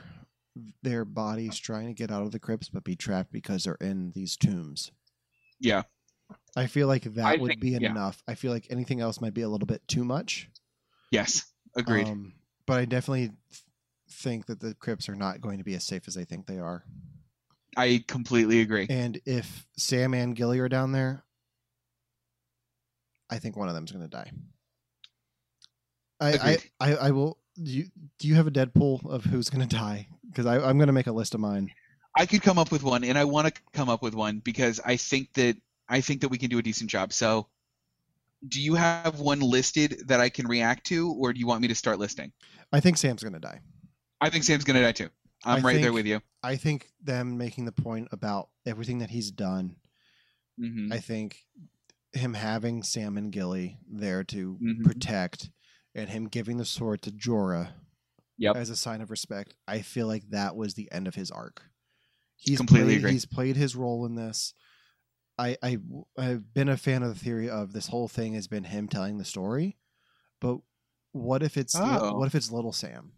their 0.83 1.05
bodies 1.05 1.59
trying 1.59 1.87
to 1.89 1.95
get 1.95 2.13
out 2.13 2.23
of 2.23 2.31
the 2.31 2.39
crypts 2.39 2.69
but 2.69 2.85
be 2.85 2.95
trapped 2.95 3.33
because 3.33 3.65
they're 3.65 3.75
in 3.81 4.13
these 4.15 4.37
tombs. 4.37 4.93
Yeah. 5.59 5.83
I 6.57 6.67
feel 6.69 6.87
like 6.87 7.03
that 7.15 7.25
I 7.27 7.37
would 7.37 7.49
think- 7.49 7.61
be 7.61 7.71
yeah. 7.71 7.91
enough. 7.91 8.23
I 8.29 8.35
feel 8.35 8.53
like 8.53 8.67
anything 8.71 9.01
else 9.01 9.21
might 9.21 9.35
be 9.35 9.43
a 9.43 9.49
little 9.49 9.67
bit 9.67 9.83
too 9.89 10.05
much. 10.05 10.49
Yes, 11.15 11.45
agreed. 11.77 12.09
Um, 12.09 12.33
but 12.67 12.81
I 12.81 12.87
definitely 12.87 13.31
think 14.11 14.47
that 14.47 14.59
the 14.59 14.75
crypts 14.75 15.09
are 15.09 15.15
not 15.15 15.41
going 15.41 15.59
to 15.59 15.65
be 15.65 15.75
as 15.75 15.85
safe 15.85 16.09
as 16.09 16.15
they 16.15 16.25
think 16.25 16.47
they 16.47 16.59
are. 16.59 16.85
I 17.77 18.03
completely 18.09 18.61
agree. 18.61 18.89
And 18.91 19.21
if 19.25 19.65
Sam 19.77 20.13
and 20.13 20.35
Gilly 20.35 20.59
are 20.59 20.69
down 20.69 20.91
there, 20.91 21.25
I 23.31 23.39
think 23.39 23.57
one 23.57 23.69
of 23.69 23.75
them's 23.75 23.93
going 23.93 24.05
to 24.05 24.11
die. 24.11 24.33
I, 26.21 26.33
I, 26.33 26.59
I, 26.81 26.97
I 26.97 27.11
will. 27.13 27.39
Do 27.63 27.71
you, 27.71 27.85
do 28.19 28.27
you 28.27 28.35
have 28.35 28.49
a 28.49 28.51
Deadpool 28.51 29.09
of 29.09 29.25
who's 29.25 29.49
going 29.49 29.67
to 29.67 29.77
die? 29.77 30.09
Because 30.29 30.47
I'm 30.47 30.79
going 30.79 30.89
to 30.89 30.93
make 30.93 31.07
a 31.07 31.13
list 31.13 31.35
of 31.35 31.41
mine. 31.41 31.71
I 32.17 32.27
could 32.27 32.43
come 32.43 32.59
up 32.59 32.73
with 32.73 32.83
one, 32.83 33.05
and 33.05 33.17
I 33.17 33.25
want 33.25 33.47
to 33.47 33.63
come 33.73 33.89
up 33.89 34.03
with 34.03 34.15
one 34.15 34.41
because 34.41 34.81
I 34.85 34.97
think 34.97 35.33
that 35.35 35.57
I 35.89 36.01
think 36.01 36.23
that 36.23 36.29
we 36.29 36.39
can 36.39 36.51
do 36.51 36.59
a 36.59 36.63
decent 36.63 36.91
job. 36.91 37.13
So, 37.13 37.47
do 38.49 38.61
you 38.61 38.75
have 38.75 39.21
one 39.21 39.41
listed 39.41 40.03
that 40.09 40.21
I 40.21 40.29
can 40.29 40.47
react 40.47 40.87
to, 40.89 41.13
or 41.13 41.33
do 41.33 41.41
you 41.41 41.47
want 41.47 41.63
me 41.63 41.69
to 41.69 41.75
start 41.75 41.99
listing? 41.99 42.33
I 42.73 42.81
think 42.81 42.97
Sam's 42.97 43.23
going 43.23 43.33
to 43.35 43.39
die. 43.41 43.61
I 44.21 44.31
think 44.31 44.45
Sam's 44.45 44.65
gonna 44.65 44.81
die 44.81 44.93
too. 44.93 45.11
I'm 45.45 45.59
I 45.59 45.69
right 45.69 45.83
there 45.83 45.93
with 45.93 46.07
you. 46.07 46.21
I 46.43 46.57
think 46.57 46.89
them 47.03 47.37
making 47.37 47.67
the 47.67 47.73
point 47.73 48.09
about 48.13 48.49
everything 48.65 48.99
that 48.99 49.11
he's 49.11 49.31
done. 49.31 49.77
hmm 50.59 50.93
I 50.93 50.99
think 50.99 51.45
him 52.13 52.33
having 52.35 52.83
Sam 52.83 53.17
and 53.19 53.31
Gilly 53.33 53.77
there 53.91 54.25
to 54.25 54.59
Mhm. 54.63 54.85
protect, 54.85 55.51
and 55.95 56.09
him 56.09 56.29
giving 56.29 56.57
the 56.57 56.65
sword 56.65 57.03
to 57.03 57.11
Jorah 57.11 57.73
Yep. 58.39 58.57
as 58.57 58.71
a 58.71 58.77
sign 58.77 59.01
of 59.03 59.11
respect. 59.11 59.55
I 59.69 59.83
feel 59.83 60.07
like 60.07 60.31
that 60.31 60.57
was 60.57 60.75
the 60.75 60.91
end 60.93 61.07
of 61.09 61.15
his 61.17 61.31
arc. 61.31 61.63
He's 62.37 62.57
Completely 62.57 62.87
played, 62.95 62.99
agree. 62.99 63.13
He's 63.13 63.27
played 63.27 63.57
his 63.57 63.77
role 63.77 64.07
in 64.07 64.15
this. 64.15 64.55
I, 65.39 65.57
I 65.63 65.79
I've 66.17 66.55
been 66.55 66.69
a 66.69 66.77
fan 66.77 67.03
of 67.03 67.09
the 67.09 67.25
theory 67.25 67.51
of 67.51 67.73
this 67.73 67.89
whole 67.89 68.09
thing 68.09 68.35
has 68.35 68.47
been 68.47 68.65
him 68.65 68.89
telling 68.89 69.19
the 69.19 69.25
story, 69.25 69.77
but 70.41 70.59
what 71.13 71.43
if 71.43 71.57
it's 71.57 71.75
Oh. 71.77 72.17
what 72.19 72.27
if 72.27 72.35
it's 72.35 72.51
little 72.53 72.73
Sam? 72.73 73.13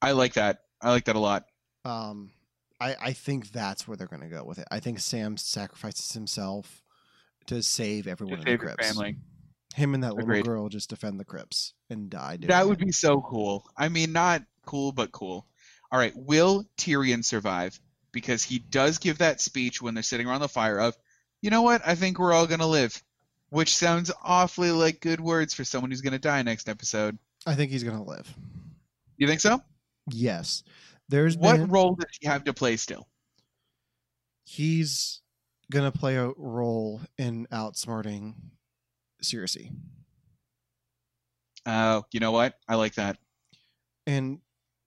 I 0.00 0.12
like 0.12 0.34
that. 0.34 0.60
I 0.80 0.90
like 0.90 1.04
that 1.06 1.16
a 1.16 1.20
lot. 1.20 1.44
Um, 1.84 2.30
I 2.80 2.96
I 3.00 3.12
think 3.12 3.50
that's 3.52 3.86
where 3.86 3.96
they're 3.96 4.06
going 4.06 4.22
to 4.22 4.28
go 4.28 4.44
with 4.44 4.58
it. 4.58 4.68
I 4.70 4.80
think 4.80 5.00
Sam 5.00 5.36
sacrifices 5.36 6.12
himself 6.12 6.82
to 7.46 7.62
save 7.62 8.06
everyone 8.06 8.38
in 8.38 8.44
save 8.44 8.60
the 8.60 8.66
his 8.66 8.74
crypts. 8.74 8.88
family. 8.88 9.16
Him 9.74 9.94
and 9.94 10.04
that 10.04 10.14
little 10.14 10.42
girl 10.42 10.68
just 10.68 10.88
defend 10.90 11.20
the 11.20 11.24
crypts 11.24 11.74
and 11.90 12.08
die. 12.08 12.38
That 12.40 12.62
it. 12.62 12.68
would 12.68 12.78
be 12.78 12.92
so 12.92 13.20
cool. 13.20 13.66
I 13.76 13.88
mean, 13.90 14.12
not 14.12 14.42
cool, 14.64 14.92
but 14.92 15.12
cool. 15.12 15.46
All 15.92 15.98
right, 15.98 16.12
will 16.16 16.64
Tyrion 16.78 17.24
survive? 17.24 17.78
Because 18.16 18.42
he 18.42 18.58
does 18.58 18.96
give 18.96 19.18
that 19.18 19.42
speech 19.42 19.82
when 19.82 19.92
they're 19.92 20.02
sitting 20.02 20.26
around 20.26 20.40
the 20.40 20.48
fire 20.48 20.78
of, 20.80 20.96
you 21.42 21.50
know 21.50 21.60
what? 21.60 21.82
I 21.86 21.94
think 21.94 22.18
we're 22.18 22.32
all 22.32 22.46
gonna 22.46 22.66
live, 22.66 23.00
which 23.50 23.76
sounds 23.76 24.10
awfully 24.24 24.70
like 24.70 25.00
good 25.02 25.20
words 25.20 25.52
for 25.52 25.64
someone 25.64 25.90
who's 25.90 26.00
gonna 26.00 26.18
die 26.18 26.40
next 26.40 26.68
episode. 26.68 27.18
I 27.46 27.54
think 27.54 27.70
he's 27.70 27.84
going 27.84 27.96
to 27.96 28.02
live. 28.02 28.34
You 29.18 29.28
think 29.28 29.40
so? 29.40 29.60
Yes. 30.10 30.64
There's 31.08 31.36
What 31.36 31.58
been 31.58 31.68
role 31.68 31.94
does 31.94 32.08
he 32.20 32.26
have 32.26 32.44
to 32.44 32.52
play 32.52 32.76
still? 32.76 33.06
he's 34.44 35.20
gonna 35.70 35.92
play 35.92 36.16
a 36.16 36.30
role 36.36 37.00
in 37.18 37.46
outsmarting 37.52 38.34
Cersei. 39.22 39.70
Oh, 41.66 42.04
you 42.12 42.20
know 42.20 42.30
what? 42.32 42.54
I 42.68 42.76
like 42.76 42.94
that. 42.94 43.18
And 44.06 44.38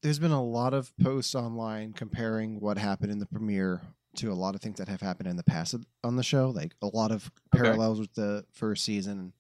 there's 0.02 0.20
been 0.20 0.32
a 0.32 0.44
lot 0.44 0.74
of 0.74 0.96
posts 0.98 1.36
online 1.36 1.94
comparing 1.94 2.60
what 2.60 2.78
happened 2.78 3.12
in 3.12 3.20
the 3.20 3.26
premiere 3.26 3.82
to 4.16 4.32
a 4.32 4.34
lot 4.34 4.56
of 4.56 4.62
things 4.62 4.78
that 4.80 4.88
have 4.88 5.02
happened 5.02 5.28
in 5.28 5.36
the 5.36 5.44
past 5.44 5.76
on 6.04 6.16
the 6.16 6.24
show, 6.24 6.50
like 6.50 6.74
a 6.82 6.88
lot 6.88 7.12
of 7.12 7.32
Okay. 7.54 7.64
parallels 7.64 8.00
with 8.00 8.14
the 8.14 8.46
first 8.52 8.84
season. 8.84 9.34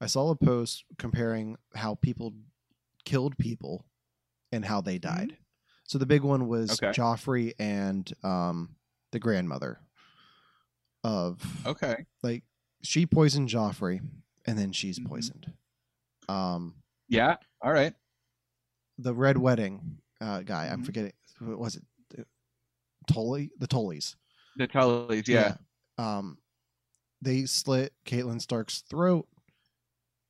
I 0.00 0.06
saw 0.06 0.30
a 0.30 0.36
post 0.36 0.84
comparing 0.98 1.56
how 1.74 1.94
people 1.96 2.32
killed 3.04 3.36
people 3.38 3.84
and 4.50 4.64
how 4.64 4.80
they 4.80 4.98
died. 4.98 5.36
So 5.84 5.98
the 5.98 6.06
big 6.06 6.22
one 6.22 6.48
was 6.48 6.72
Okay. 6.72 6.90
Joffrey 6.92 7.52
and 7.58 8.10
um, 8.24 8.76
the 9.12 9.18
grandmother 9.18 9.80
of 11.04 11.42
Okay. 11.66 12.04
like 12.22 12.42
she 12.82 13.06
poisoned 13.06 13.48
Joffrey 13.48 14.00
and 14.46 14.58
then 14.58 14.72
she's 14.72 14.98
Mhm. 14.98 15.06
poisoned. 15.06 15.52
Um, 16.28 16.74
Yeah. 17.08 17.36
All 17.62 17.72
right. 17.72 17.94
The 19.02 19.14
Red 19.14 19.38
Wedding 19.38 19.98
uh, 20.20 20.40
guy, 20.42 20.68
I'm 20.68 20.82
Mhm. 20.82 20.86
forgetting 20.86 21.12
who 21.38 21.56
was 21.56 21.76
it? 21.76 22.26
Tully, 23.06 23.50
the 23.58 23.66
Tullys. 23.66 24.14
The 24.56 24.68
Tullys. 24.68 25.26
Yeah. 25.26 25.56
Yeah. 25.98 26.18
Um, 26.18 26.38
they 27.22 27.46
slit 27.46 27.92
Catelyn 28.04 28.40
Stark's 28.40 28.82
throat. 28.82 29.26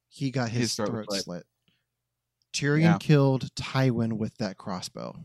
He 0.08 0.30
got 0.30 0.50
his, 0.50 0.60
His 0.62 0.74
throat 0.76 0.90
throat, 0.90 1.06
was 1.08 1.24
slit. 1.24 1.46
Tyrion 2.52 2.80
Yeah. 2.82 2.98
killed 2.98 3.52
Tywin 3.54 4.14
with 4.14 4.36
that 4.38 4.56
crossbow. 4.56 5.16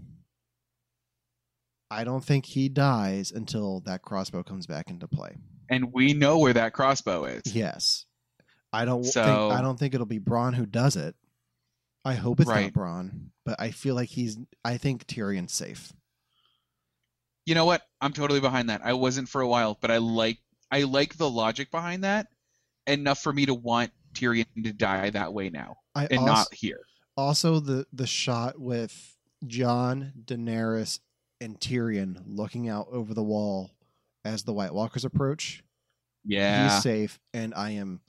I 1.91 2.03
don't 2.03 2.23
think 2.25 2.45
he 2.47 2.67
dies 2.67 3.31
until 3.31 3.79
that 3.81 4.01
crossbow 4.01 4.43
comes 4.43 4.65
back 4.67 4.89
into 4.89 5.07
play. 5.07 5.37
And 5.69 5.93
we 5.93 6.13
know 6.13 6.37
where 6.39 6.53
that 6.53 6.73
crossbow 6.73 7.25
is. 7.25 7.43
Yes. 7.55 8.05
I 8.73 8.85
don't 8.85 9.03
So- 9.03 9.23
think 9.23 9.59
I 9.59 9.61
don't 9.61 9.77
think 9.79 9.93
it'll 9.93 10.05
be 10.05 10.19
Bronn 10.19 10.55
who 10.55 10.65
does 10.65 10.95
it. 10.95 11.15
I 12.05 12.13
hope 12.13 12.39
it's 12.39 12.49
Right. 12.49 12.73
not 12.75 12.81
Bronn, 12.81 13.29
but 13.43 13.59
I 13.59 13.71
feel 13.71 13.95
like 13.95 14.09
he's 14.09 14.37
I 14.63 14.77
think 14.77 15.05
Tyrion's 15.07 15.53
safe. 15.53 15.91
You 17.45 17.55
know 17.55 17.65
what? 17.65 17.81
I'm 18.01 18.13
totally 18.13 18.39
behind 18.39 18.69
that. 18.69 18.81
I 18.83 18.93
wasn't 18.93 19.29
for 19.29 19.41
a 19.41 19.47
while, 19.47 19.77
but 19.81 19.91
I 19.91 19.97
like 19.97 20.39
I 20.71 20.83
like 20.83 21.17
the 21.17 21.29
logic 21.29 21.71
behind 21.71 22.03
that 22.03 22.27
enough 22.87 23.19
for 23.21 23.33
me 23.33 23.45
to 23.47 23.53
want 23.53 23.91
Tyrion 24.13 24.45
to 24.63 24.71
die 24.73 25.09
that 25.09 25.33
way 25.33 25.49
now 25.49 25.77
I 25.93 26.05
and 26.05 26.19
also, 26.19 26.25
not 26.31 26.53
here. 26.53 26.81
also 27.17 27.59
the 27.59 27.85
the 27.91 28.07
shot 28.07 28.59
with 28.59 29.15
Jon, 29.45 30.13
Daenerys, 30.23 30.99
and 31.41 31.59
Tyrion 31.59 32.21
looking 32.27 32.69
out 32.69 32.87
over 32.91 33.13
the 33.13 33.23
wall 33.23 33.71
as 34.23 34.43
the 34.43 34.53
White 34.53 34.73
Walkers 34.73 35.05
approach. 35.05 35.63
Yeah. 36.23 36.73
He's 36.73 36.81
safe, 36.83 37.19
and 37.33 37.53
I 37.53 37.71
am. 37.71 38.01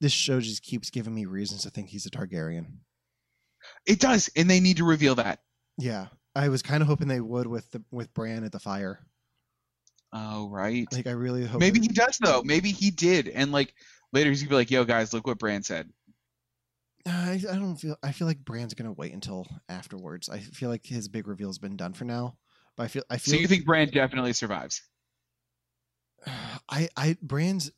This 0.00 0.12
show 0.12 0.40
just 0.40 0.62
keeps 0.62 0.90
giving 0.90 1.14
me 1.14 1.26
reasons 1.26 1.62
to 1.62 1.70
think 1.70 1.88
he's 1.88 2.06
a 2.06 2.10
Targaryen. 2.10 2.66
It 3.86 4.00
does, 4.00 4.30
and 4.36 4.48
they 4.48 4.60
need 4.60 4.78
to 4.78 4.84
reveal 4.84 5.14
that. 5.16 5.40
Yeah, 5.76 6.06
I 6.34 6.48
was 6.48 6.62
kind 6.62 6.82
of 6.82 6.88
hoping 6.88 7.08
they 7.08 7.20
would 7.20 7.46
with 7.46 7.70
the 7.70 7.82
with 7.90 8.12
Bran 8.14 8.44
at 8.44 8.52
the 8.52 8.60
fire. 8.60 9.00
Oh, 10.12 10.48
right. 10.50 10.86
Like 10.92 11.06
I 11.06 11.12
really 11.12 11.46
hope. 11.46 11.60
Maybe 11.60 11.80
he 11.80 11.88
does 11.88 12.18
though. 12.18 12.42
Maybe 12.44 12.70
he 12.70 12.90
did, 12.90 13.28
and 13.28 13.52
like 13.52 13.74
later 14.12 14.30
he's 14.30 14.42
gonna 14.42 14.50
be 14.50 14.56
like, 14.56 14.70
"Yo, 14.70 14.84
guys, 14.84 15.12
look 15.12 15.26
what 15.26 15.38
Bran 15.38 15.62
said." 15.62 15.90
Uh, 17.06 17.10
I, 17.10 17.40
I 17.50 17.54
don't 17.54 17.76
feel. 17.76 17.96
I 18.02 18.12
feel 18.12 18.26
like 18.26 18.44
Bran's 18.44 18.74
gonna 18.74 18.92
wait 18.92 19.12
until 19.12 19.46
afterwards. 19.68 20.28
I 20.28 20.38
feel 20.38 20.68
like 20.68 20.84
his 20.84 21.08
big 21.08 21.28
reveal's 21.28 21.58
been 21.58 21.76
done 21.76 21.92
for 21.92 22.04
now. 22.04 22.36
But 22.76 22.84
I 22.84 22.88
feel. 22.88 23.02
I 23.10 23.18
feel. 23.18 23.34
So 23.34 23.40
you 23.40 23.48
think 23.48 23.64
Bran 23.64 23.90
definitely 23.90 24.32
survives? 24.32 24.82
I. 26.68 26.88
I. 26.96 27.16
Bran's 27.22 27.70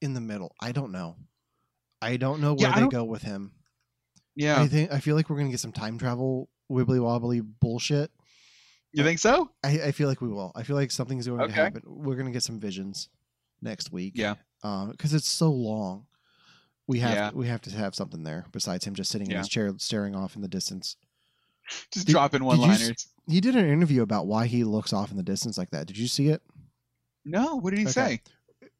in 0.00 0.14
the 0.14 0.20
middle. 0.20 0.54
I 0.60 0.72
don't 0.72 0.92
know. 0.92 1.16
I 2.02 2.16
don't 2.16 2.40
know 2.40 2.54
where 2.54 2.68
Yeah, 2.68 2.80
they 2.80 2.86
go 2.88 3.04
with 3.04 3.22
him. 3.22 3.52
Yeah. 4.34 4.60
I 4.60 4.66
think. 4.68 4.92
I 4.92 5.00
feel 5.00 5.16
like 5.16 5.30
we're 5.30 5.38
gonna 5.38 5.50
get 5.50 5.60
some 5.60 5.72
time 5.72 5.98
travel 5.98 6.48
wibbly 6.70 7.00
wobbly 7.00 7.40
bullshit. 7.40 8.10
you 8.92 9.02
think 9.04 9.18
so? 9.18 9.50
I, 9.64 9.80
I 9.86 9.92
feel 9.92 10.08
like 10.08 10.20
we 10.20 10.28
will. 10.28 10.52
I 10.54 10.62
feel 10.62 10.76
like 10.76 10.90
something's 10.90 11.26
going 11.26 11.40
Okay. 11.40 11.52
to 11.54 11.60
happen. 11.60 11.82
We're 11.86 12.16
gonna 12.16 12.30
get 12.32 12.42
some 12.42 12.60
visions 12.60 13.08
next 13.62 13.92
week. 13.92 14.12
Yeah. 14.16 14.34
because 14.62 15.14
it's 15.14 15.28
so 15.28 15.50
long. 15.50 16.06
We 16.88 17.00
have 17.00 17.14
Yeah. 17.14 17.30
we 17.34 17.46
have 17.48 17.60
to 17.62 17.70
have 17.70 17.94
something 17.94 18.22
there 18.22 18.46
besides 18.52 18.84
him 18.84 18.94
just 18.94 19.10
sitting 19.10 19.30
in 19.30 19.36
his 19.38 19.48
chair 19.48 19.72
staring 19.78 20.14
off 20.14 20.36
in 20.36 20.42
the 20.42 20.48
distance. 20.48 20.96
Just 21.92 22.06
Did- 22.06 22.12
dropping 22.12 22.42
you 22.42 22.46
one-liners. 22.46 23.08
He 23.28 23.40
did 23.40 23.56
an 23.56 23.68
interview 23.68 24.02
about 24.02 24.28
why 24.28 24.46
he 24.46 24.62
looks 24.62 24.92
off 24.92 25.10
in 25.10 25.16
the 25.16 25.22
distance 25.24 25.58
like 25.58 25.70
that. 25.70 25.88
Did 25.88 25.98
you 25.98 26.06
see 26.06 26.28
it? 26.28 26.40
No, 27.24 27.56
what 27.56 27.70
did 27.70 27.80
he 27.80 27.86
Okay. 27.86 27.90
say? 27.92 28.20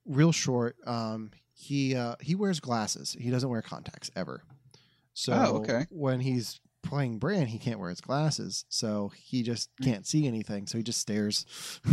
Real 0.04 0.30
short. 0.30 0.76
Um, 0.86 1.32
he 1.58 1.94
uh, 1.96 2.16
he 2.20 2.34
wears 2.34 2.60
glasses. 2.60 3.16
He 3.18 3.30
doesn't 3.30 3.48
wear 3.48 3.62
contacts 3.62 4.10
ever. 4.14 4.42
So 5.14 5.32
Oh, 5.32 5.56
okay. 5.62 5.86
when 5.90 6.20
he's 6.20 6.60
playing 6.82 7.18
Bran, 7.18 7.46
he 7.46 7.58
can't 7.58 7.80
wear 7.80 7.88
his 7.90 8.02
glasses, 8.02 8.64
so 8.68 9.10
he 9.16 9.42
just 9.42 9.70
Hmm. 9.78 9.84
can't 9.84 10.06
see 10.06 10.26
anything. 10.26 10.66
So 10.66 10.76
he 10.78 10.84
just 10.84 11.00
stares. 11.00 11.46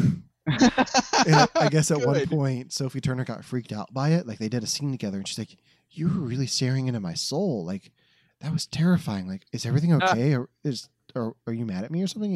And 1.25 1.47
I 1.55 1.69
guess 1.71 1.89
at 1.89 2.05
one 2.05 2.27
point, 2.27 2.73
Sophie 2.73 2.99
Turner 2.99 3.23
got 3.23 3.45
freaked 3.45 3.71
out 3.71 3.93
by 3.93 4.09
it. 4.09 4.27
Like 4.27 4.39
they 4.39 4.49
did 4.49 4.61
a 4.61 4.67
scene 4.67 4.91
together, 4.91 5.17
and 5.17 5.25
she's 5.25 5.39
like, 5.39 5.55
"You 5.89 6.07
were 6.09 6.19
really 6.27 6.47
staring 6.47 6.87
into 6.87 6.99
my 6.99 7.13
soul. 7.13 7.63
Like 7.63 7.93
that 8.41 8.51
was 8.51 8.67
terrifying. 8.67 9.25
Like, 9.25 9.45
is 9.53 9.65
everything 9.65 9.93
Ah. 9.93 10.11
okay? 10.11 10.35
Or 10.35 10.49
is 10.65 10.89
or 11.15 11.37
are 11.47 11.53
you 11.53 11.65
mad 11.65 11.85
at 11.85 11.91
me 11.91 12.03
or 12.03 12.07
something?" 12.07 12.33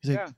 He's 0.00 0.10
like, 0.10 0.20
Yeah. 0.20 0.30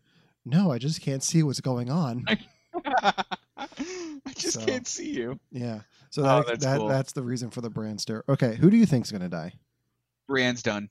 "No, 0.44 0.72
I 0.72 0.78
just 0.78 1.00
can't 1.00 1.22
see 1.22 1.44
what's 1.44 1.60
going 1.60 1.90
on." 1.90 2.24
I 4.26 4.32
just 4.32 4.60
So- 4.60 4.66
can't 4.66 4.86
see 4.86 5.10
you. 5.12 5.38
Yeah. 5.50 5.80
So 6.10 6.22
Oh, 6.24 6.42
that's 6.46 6.64
that 6.64 6.78
cool. 6.78 6.88
that's 6.88 7.12
the 7.12 7.22
reason 7.22 7.50
for 7.50 7.60
the 7.60 7.70
Bran 7.70 7.98
stare. 7.98 8.24
Okay, 8.28 8.56
who 8.56 8.70
do 8.70 8.76
you 8.76 8.86
think's 8.86 9.10
gonna 9.12 9.28
die? 9.28 9.54
Brienne's 10.28 10.62
done. 10.62 10.88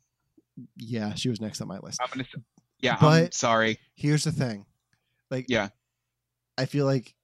Yeah, 0.78 1.14
she 1.16 1.30
was 1.30 1.42
next 1.42 1.60
on 1.62 1.68
my 1.68 1.80
list. 1.80 2.00
I'm 2.02 2.08
gonna. 2.12 2.26
Yeah, 2.80 2.94
I'm 2.96 3.00
But- 3.02 3.34
sorry. 3.34 3.80
Here's 3.96 4.24
the 4.24 4.32
thing, 4.32 4.66
like, 5.32 5.46
Yeah. 5.50 5.70
I 6.58 6.66
feel 6.66 6.86
like 6.86 7.16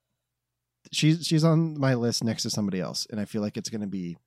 she's 0.91 1.25
she's 1.25 1.43
on 1.43 1.79
my 1.79 1.93
list 1.95 2.23
next 2.23 2.43
to 2.43 2.49
somebody 2.49 2.79
else, 2.81 3.05
and 3.09 3.19
I 3.19 3.25
feel 3.25 3.41
like 3.41 3.55
it's 3.57 3.69
gonna 3.69 3.87
be, 3.87 4.17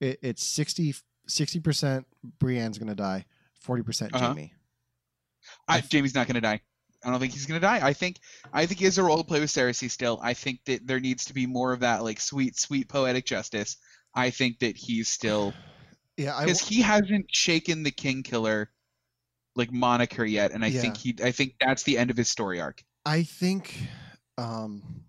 it, 0.00 0.18
it's 0.22 0.42
60 0.42 0.94
percent 1.62 2.06
Brienne's 2.38 2.78
gonna 2.78 2.94
die, 2.96 3.26
forty 3.60 3.82
percent 3.82 4.14
Uh-huh. 4.14 4.28
Jaime. 4.28 4.54
I, 5.68 5.78
I- 5.78 5.80
Jaime's 5.90 6.14
not 6.14 6.26
gonna 6.26 6.40
die. 6.40 6.60
I 7.04 7.10
don't 7.10 7.20
think 7.20 7.32
he's 7.32 7.46
gonna 7.46 7.60
die. 7.60 7.86
I 7.86 7.92
think 7.94 8.20
I 8.52 8.66
think 8.66 8.78
he 8.80 8.84
has 8.86 8.98
a 8.98 9.02
role 9.04 9.18
to 9.18 9.24
play 9.24 9.40
with 9.40 9.50
Cersei 9.50 9.90
still. 9.90 10.18
I 10.22 10.34
think 10.34 10.64
that 10.66 10.86
there 10.86 11.00
needs 11.00 11.24
to 11.26 11.34
be 11.34 11.46
more 11.46 11.72
of 11.72 11.80
that 11.80 12.02
like 12.04 12.20
sweet, 12.20 12.58
sweet 12.58 12.88
poetic 12.88 13.26
justice. 13.26 13.76
I 14.14 14.30
think 14.30 14.58
that 14.60 14.76
he's 14.76 15.08
still 15.08 15.58
Yeah, 16.16 16.34
because 16.44 16.60
he 16.60 16.82
hasn't 16.82 17.26
shaken 17.30 17.82
the 17.84 17.90
King 17.92 18.22
Killer 18.22 18.72
like 19.56 19.72
moniker 19.72 20.24
yet, 20.24 20.52
and 20.52 20.64
I 20.64 20.70
Yeah. 20.70 20.80
think 20.80 20.98
he 20.98 21.16
I 21.22 21.32
think 21.32 21.56
that's 21.60 21.84
the 21.84 21.98
end 21.98 22.10
of 22.10 22.16
his 22.18 22.30
story 22.30 22.60
arc. 22.60 22.82
I 23.04 23.22
think, 23.22 23.74
um, 24.38 25.04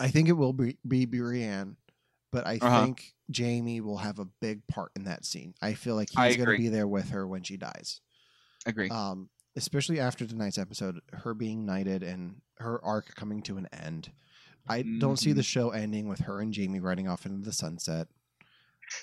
I 0.00 0.08
think 0.08 0.28
it 0.28 0.32
will 0.34 0.52
be 0.52 0.78
be 0.86 1.06
Brienne, 1.06 1.76
but 2.32 2.46
I 2.46 2.58
Uh-huh. 2.60 2.88
think 2.88 3.14
Jaime 3.36 3.80
will 3.80 3.98
have 3.98 4.18
a 4.18 4.26
big 4.26 4.66
part 4.68 4.92
in 4.96 5.04
that 5.04 5.24
scene. 5.24 5.54
I 5.62 5.74
feel 5.74 5.94
like 5.96 6.10
he's 6.10 6.36
gonna 6.36 6.54
be 6.54 6.68
there 6.68 6.88
with 6.88 7.10
her 7.10 7.26
when 7.26 7.42
she 7.42 7.56
dies. 7.56 8.00
Agree. 8.66 8.92
um, 8.92 9.30
especially 9.56 9.98
after 9.98 10.26
tonight's 10.26 10.58
episode, 10.58 11.00
her 11.12 11.34
being 11.34 11.64
knighted 11.66 12.02
and 12.02 12.40
her 12.58 12.82
arc 12.84 13.14
coming 13.14 13.42
to 13.42 13.56
an 13.56 13.66
end. 13.72 14.10
I 14.68 14.82
don't 14.82 15.16
see 15.18 15.32
the 15.32 15.42
Mhm. 15.42 15.46
show 15.46 15.70
ending 15.70 16.08
with 16.08 16.20
her 16.20 16.40
and 16.40 16.54
Jaime 16.54 16.80
riding 16.80 17.08
off 17.08 17.24
into 17.26 17.44
the 17.44 17.52
sunset. 17.52 18.08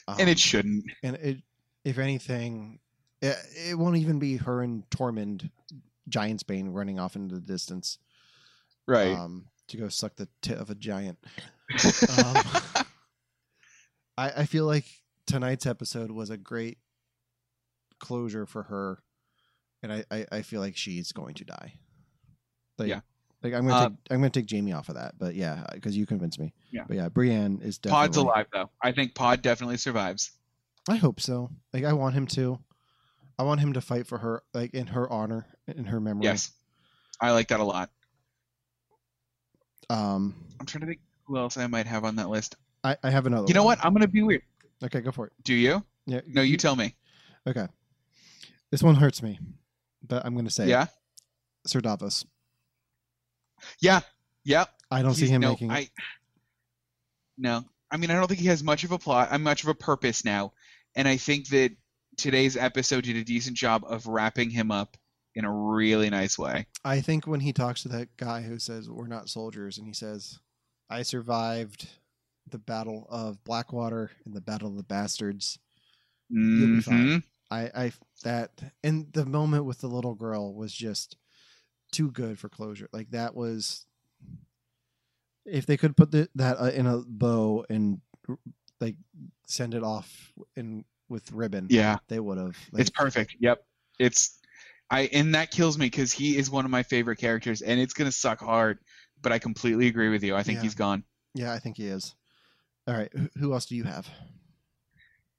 Um, 0.08 0.18
and 0.20 0.30
it 0.30 0.40
shouldn't. 0.40 0.86
and 1.04 1.16
it, 1.18 1.42
if 1.84 1.98
anything, 1.98 2.80
it, 3.22 3.36
it 3.70 3.78
won't 3.78 3.98
even 3.98 4.20
be 4.20 4.38
her 4.38 4.62
and 4.62 4.90
Tormund, 4.90 5.50
Giantsbane, 6.10 6.74
running 6.74 7.00
off 7.00 7.16
into 7.16 7.36
the 7.36 7.42
distance 7.42 7.98
Right. 8.88 9.16
um, 9.18 9.48
to 9.70 9.78
go 9.78 9.88
suck 9.90 10.16
the 10.18 10.28
tit 10.42 10.58
of 10.58 10.70
a 10.70 10.76
giant. 10.76 11.18
Um, 12.10 12.36
I, 14.18 14.30
I 14.38 14.46
feel 14.46 14.66
like 14.66 14.86
tonight's 15.26 15.66
episode 15.66 16.12
was 16.12 16.30
a 16.30 16.38
great 16.38 16.78
closure 18.00 18.46
for 18.46 18.64
her, 18.64 19.02
and 19.84 19.94
I, 19.94 20.04
I, 20.10 20.26
I 20.32 20.42
feel 20.42 20.62
like 20.62 20.76
she's 20.76 21.12
going 21.12 21.36
to 21.36 21.46
die. 21.46 21.74
Like, 22.80 22.90
Yeah. 22.90 23.02
like 23.44 23.54
I'm 23.54 23.68
gonna 23.68 23.76
Uh, 23.86 23.90
take 23.90 23.98
I'm 24.10 24.18
gonna 24.18 24.30
take 24.32 24.50
Jaime 24.50 24.74
off 24.74 24.90
of 24.90 24.96
that, 24.96 25.16
but 25.20 25.36
yeah, 25.36 25.66
because 25.74 25.96
you 25.96 26.06
convinced 26.08 26.40
me. 26.40 26.54
Yeah. 26.72 26.86
but 26.88 26.98
yeah, 26.98 27.10
Brienne 27.10 27.60
is 27.62 27.78
definitely. 27.78 28.08
Pod's 28.08 28.18
alive 28.18 28.48
though. 28.52 28.70
I 28.82 28.92
think 28.92 29.14
Pod 29.14 29.42
definitely 29.44 29.78
survives. 29.78 30.32
I 30.90 30.96
hope 30.96 31.20
so. 31.22 31.52
Like 31.74 31.84
I 31.84 31.94
want 31.94 32.16
him 32.16 32.26
to. 32.28 32.60
I 33.38 33.44
want 33.44 33.60
him 33.62 33.74
to 33.74 33.82
fight 33.82 34.08
for 34.08 34.18
her, 34.20 34.44
like 34.54 34.74
in 34.74 34.88
her 34.88 35.12
honor, 35.12 35.46
in 35.68 35.86
her 35.86 36.00
memory. 36.00 36.24
Yes. 36.26 36.52
I 37.20 37.32
like 37.32 37.48
that 37.50 37.60
a 37.60 37.64
lot. 37.64 37.90
Um, 39.90 40.36
I'm 40.60 40.66
trying 40.66 40.82
to 40.82 40.88
think 40.88 41.00
who 41.26 41.38
else 41.38 41.58
I 41.58 41.68
might 41.68 41.88
have 41.88 42.04
on 42.06 42.16
that 42.18 42.30
list. 42.30 42.56
I, 42.84 42.98
I 43.04 43.10
have 43.10 43.26
another. 43.26 43.46
You 43.48 43.54
know 43.54 43.64
what? 43.64 43.84
I'm 43.84 43.94
gonna 43.94 44.08
be 44.08 44.22
weird. 44.24 44.42
Okay, 44.84 45.02
go 45.02 45.12
for 45.12 45.28
it. 45.28 45.34
Do 45.44 45.54
you? 45.54 45.84
Yeah. 46.06 46.22
No, 46.28 46.42
you 46.42 46.58
tell 46.58 46.76
me. 46.76 46.96
Okay. 47.48 47.68
This 48.72 48.84
one 48.84 48.96
hurts 48.96 49.22
me, 49.22 49.40
but 50.08 50.26
I'm 50.26 50.36
gonna 50.36 50.50
say. 50.50 50.68
Yeah. 50.68 50.88
Sir 51.66 51.82
Davos. 51.82 52.26
Yeah. 53.80 54.02
Yep. 54.44 54.70
I 54.92 55.02
don't 55.02 55.14
see 55.14 55.28
him 55.28 55.42
no, 55.42 55.52
making. 55.52 55.72
I, 55.72 55.90
no, 57.38 57.64
I 57.90 57.98
mean 57.98 58.12
I 58.12 58.16
don't 58.16 58.28
think 58.28 58.40
he 58.40 58.48
has 58.48 58.64
much 58.64 58.84
of 58.84 58.92
a 58.92 59.00
plot. 59.00 59.30
I'm 59.32 59.44
much 59.44 59.64
of 59.64 59.70
a 59.70 59.74
purpose 59.74 60.24
now, 60.24 60.54
and 60.96 61.08
I 61.08 61.18
think 61.18 61.48
that 61.50 61.72
today's 62.18 62.56
episode 62.58 63.06
did 63.06 63.16
a 63.16 63.24
decent 63.24 63.58
job 63.58 63.84
of 63.88 64.06
wrapping 64.06 64.50
him 64.50 64.70
up 64.72 64.98
in 65.36 65.46
a 65.46 65.52
really 65.52 66.10
nice 66.10 66.38
way. 66.38 66.68
I 66.86 67.02
think 67.02 67.26
when 67.26 67.40
he 67.40 67.54
talks 67.54 67.82
to 67.84 67.88
that 67.90 68.16
guy 68.18 68.42
who 68.42 68.60
says 68.60 68.90
we're 68.90 69.08
not 69.08 69.30
soldiers, 69.30 69.78
and 69.78 69.88
he 69.88 69.94
says, 69.94 70.40
"I 70.90 71.02
survived 71.04 71.88
the 72.48 72.60
Battle 72.60 73.08
of 73.10 73.44
Blackwater 73.44 74.12
and 74.26 74.36
the 74.36 74.42
Battle 74.42 74.70
of 74.70 74.78
the 74.78 74.84
Bastards." 74.84 75.58
You'll 76.30 76.76
be 76.78 76.82
fine. 76.82 77.06
Mhm. 77.06 77.24
I, 77.54 77.72
I 77.86 77.92
that 78.24 78.52
and 78.84 79.12
the 79.14 79.26
moment 79.26 79.66
with 79.66 79.80
the 79.80 79.88
little 79.88 80.16
girl 80.16 80.54
was 80.54 80.74
just 80.74 81.18
too 81.92 82.10
good 82.12 82.40
for 82.40 82.50
closure. 82.50 82.90
Like 82.92 83.12
that 83.12 83.36
was, 83.36 83.86
if 85.46 85.66
they 85.66 85.78
could 85.78 85.96
put 85.96 86.12
the, 86.12 86.30
that 86.36 86.60
uh, 86.60 86.72
in 86.72 86.88
a 86.88 87.00
bow 87.06 87.66
and 87.70 88.02
like 88.82 88.96
send 89.46 89.74
it 89.74 89.84
off 89.84 90.34
in 90.56 90.84
with 91.10 91.32
ribbon, 91.32 91.68
Yeah, 91.70 91.98
they 92.08 92.20
would 92.20 92.38
have. 92.38 92.58
it's 92.76 92.90
perfect. 92.90 93.36
Yep, 93.40 93.64
it's 94.00 94.40
I 94.90 95.02
and 95.14 95.36
that 95.36 95.52
kills 95.52 95.78
me 95.78 95.86
because 95.86 96.12
he 96.12 96.38
is 96.38 96.50
one 96.50 96.66
of 96.66 96.72
my 96.72 96.84
favorite 96.84 97.18
characters, 97.18 97.62
and 97.62 97.80
it's 97.80 97.94
gonna 97.94 98.12
suck 98.12 98.40
hard. 98.40 98.80
But 99.22 99.32
I 99.32 99.40
completely 99.40 99.88
agree 99.88 100.10
with 100.10 100.24
you. 100.24 100.36
I 100.36 100.44
think 100.44 100.58
Yeah. 100.58 100.64
he's 100.64 100.76
gone. 100.76 101.04
Yeah, 101.34 101.54
I 101.54 101.60
think 101.60 101.78
he 101.78 101.88
is. 101.88 102.16
All 102.88 102.94
right, 102.94 103.12
who 103.38 103.54
else 103.54 103.66
do 103.68 103.76
you 103.76 103.84
have? 103.86 104.10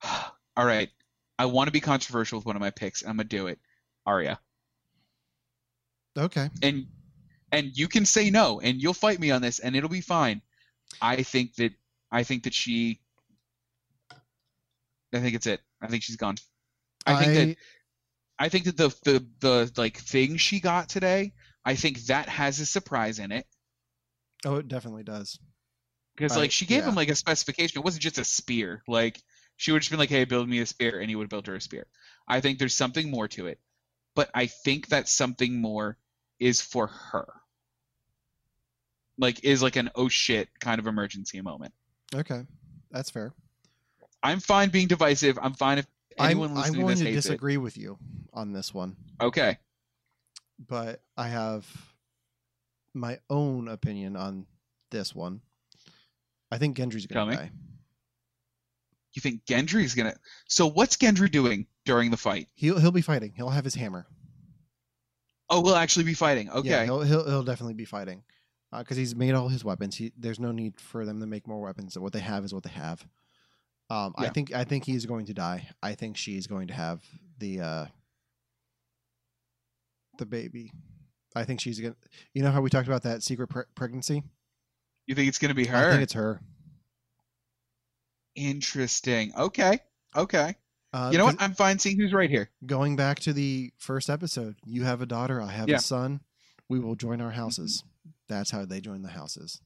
All 0.56 0.64
right, 0.64 0.88
I 1.38 1.46
want 1.46 1.68
to 1.68 1.72
be 1.72 1.80
controversial 1.80 2.38
with 2.38 2.46
one 2.46 2.56
of 2.56 2.60
my 2.60 2.70
picks, 2.70 3.02
and 3.02 3.10
I'm 3.10 3.16
gonna 3.16 3.28
do 3.28 3.46
it. 3.48 3.58
Arya. 4.06 4.38
Okay, 6.16 6.48
and 6.62 6.86
and 7.54 7.76
you 7.78 7.86
can 7.86 8.04
say 8.04 8.30
no 8.30 8.60
and 8.60 8.82
you'll 8.82 8.92
fight 8.92 9.20
me 9.20 9.30
on 9.30 9.40
this 9.40 9.60
and 9.60 9.76
it'll 9.76 9.88
be 9.88 10.00
fine 10.00 10.42
i 11.00 11.22
think 11.22 11.54
that 11.54 11.72
i 12.10 12.24
think 12.24 12.44
that 12.44 12.54
she 12.54 13.00
i 15.12 15.20
think 15.20 15.36
it's 15.36 15.46
it 15.46 15.60
i 15.80 15.86
think 15.86 16.02
she's 16.02 16.16
gone 16.16 16.34
i 17.06 17.22
think 17.22 17.34
that 17.34 17.56
i 18.38 18.48
think 18.48 18.64
that 18.64 18.76
the 18.76 18.94
the 19.04 19.26
the 19.40 19.72
like 19.76 19.96
thing 19.96 20.36
she 20.36 20.58
got 20.58 20.88
today 20.88 21.32
i 21.64 21.76
think 21.76 21.98
that 22.06 22.28
has 22.28 22.58
a 22.58 22.66
surprise 22.66 23.20
in 23.20 23.30
it 23.30 23.46
oh, 24.44 24.56
it 24.56 24.66
definitely 24.66 25.04
does. 25.04 25.38
because 26.16 26.36
like 26.36 26.50
she 26.50 26.66
gave 26.66 26.82
yeah. 26.82 26.88
him 26.88 26.96
like 26.96 27.08
a 27.08 27.14
specification 27.14 27.80
it 27.80 27.84
wasn't 27.84 28.02
just 28.02 28.18
a 28.18 28.24
spear 28.24 28.82
like 28.88 29.22
she 29.56 29.72
would 29.72 29.80
just 29.80 29.90
been 29.90 29.98
like 29.98 30.08
hey 30.08 30.24
build 30.24 30.48
me 30.48 30.60
a 30.60 30.66
spear 30.66 31.00
and 31.00 31.08
he 31.08 31.16
would 31.16 31.28
build 31.28 31.46
her 31.46 31.54
a 31.54 31.60
spear 31.60 31.86
i 32.28 32.40
think 32.40 32.58
there's 32.58 32.74
something 32.76 33.10
more 33.10 33.28
to 33.28 33.46
it 33.46 33.58
but 34.14 34.30
i 34.34 34.46
think 34.46 34.88
that 34.88 35.08
something 35.08 35.60
more 35.60 35.96
is 36.38 36.60
for 36.60 36.86
her 36.88 37.26
like 39.18 39.44
is 39.44 39.62
like 39.62 39.76
an 39.76 39.90
oh 39.94 40.08
shit 40.08 40.48
kind 40.60 40.78
of 40.78 40.86
emergency 40.86 41.40
moment 41.40 41.72
Okay, 42.14 42.42
that's 42.90 43.10
fair. 43.10 43.32
i'm 44.22 44.40
fine 44.40 44.68
being 44.68 44.86
divisive 44.88 45.38
i'm 45.42 45.54
fine 45.54 45.78
if 45.78 45.86
I'm, 46.18 46.30
anyone 46.30 46.50
I'm 46.50 46.56
listening 46.56 46.74
to 46.74 46.94
going 46.94 46.96
to 46.98 47.12
disagree 47.12 47.56
with 47.56 47.76
you 47.76 47.98
on 48.32 48.52
this 48.52 48.72
one. 48.72 48.96
okay 49.20 49.58
but 50.68 51.02
I 51.16 51.28
have 51.28 51.66
my 52.94 53.18
own 53.28 53.68
opinion 53.68 54.16
on 54.16 54.46
this 54.90 55.14
one. 55.14 55.40
I 56.50 56.58
think 56.58 56.76
Gendry's 56.76 57.06
gonna 57.06 57.34
die. 57.34 57.50
You 59.14 59.20
think 59.20 59.44
gendry's 59.44 59.94
gonna 59.94 60.14
so 60.48 60.66
what's 60.66 60.96
gendry 60.96 61.30
doing 61.30 61.66
during 61.84 62.10
the 62.10 62.16
fight 62.16 62.48
He'll 62.54 62.78
he'll 62.78 62.90
be 62.92 63.02
fighting. 63.02 63.32
He'll 63.36 63.50
have 63.50 63.64
his 63.64 63.74
hammer. 63.74 64.06
oh 65.50 65.60
we'll 65.60 65.76
actually 65.76 66.04
be 66.04 66.14
fighting 66.14 66.46
Yeah, 66.46 66.52
okay 66.58 66.84
he'll 66.84 67.02
he'll, 67.02 67.24
he'll 67.24 67.44
definitely 67.44 67.74
be 67.74 67.84
fighting 67.84 68.22
because 68.76 68.96
he's 68.96 69.14
made 69.14 69.34
all 69.34 69.48
his 69.48 69.64
weapons. 69.64 69.94
He, 69.96 70.12
there's 70.18 70.40
no 70.40 70.50
need 70.50 70.80
for 70.80 71.04
them 71.04 71.20
to 71.20 71.26
make 71.26 71.46
more 71.46 71.60
weapons. 71.60 71.96
What 71.96 72.12
they 72.12 72.18
have 72.18 72.44
is 72.44 72.52
what 72.52 72.64
they 72.64 72.70
have. 72.70 73.06
Um, 73.88 74.14
I 74.16 74.30
think 74.30 74.52
I 74.52 74.64
think 74.64 74.84
he's 74.84 75.06
going 75.06 75.26
to 75.26 75.34
die. 75.34 75.68
I 75.82 75.94
think 75.94 76.16
she's 76.16 76.46
going 76.48 76.68
to 76.68 76.74
have 76.74 77.00
the 77.38 77.60
uh, 77.60 77.86
the 80.18 80.26
baby. 80.26 80.72
I 81.36 81.44
think 81.44 81.60
she's 81.60 81.78
gonna. 81.80 81.96
You 82.32 82.42
know 82.42 82.50
how 82.50 82.60
we 82.60 82.70
talked 82.70 82.88
about 82.88 83.02
that 83.02 83.22
secret 83.22 83.48
pre- 83.48 83.64
pregnancy? 83.74 84.22
you 85.06 85.14
think 85.14 85.28
it's 85.28 85.38
gonna 85.38 85.54
be 85.54 85.66
her? 85.66 85.76
I 85.88 85.90
think 85.90 86.02
it's 86.02 86.14
her. 86.14 86.40
Interesting 88.36 89.32
okay 89.36 89.78
okay 90.16 90.54
Uh, 90.92 91.10
you 91.12 91.18
know 91.18 91.24
what 91.24 91.36
i'm 91.40 91.54
fine 91.54 91.78
seeing 91.78 91.98
who's 91.98 92.12
right 92.12 92.30
here 92.30 92.50
going 92.66 92.96
back 92.96 93.18
to 93.20 93.32
the 93.32 93.72
first 93.78 94.08
episode, 94.10 94.56
you 94.64 94.84
have 94.84 95.00
a 95.02 95.06
daughter, 95.06 95.40
I 95.42 95.50
have 95.52 95.68
Yeah. 95.68 95.76
a 95.76 95.80
son. 95.80 96.20
We 96.68 96.78
will 96.80 96.94
join 96.94 97.20
our 97.20 97.32
houses. 97.32 97.84
That's 98.28 98.50
how 98.50 98.64
they 98.64 98.80
join 98.80 99.02
the 99.02 99.10
houses. 99.10 99.60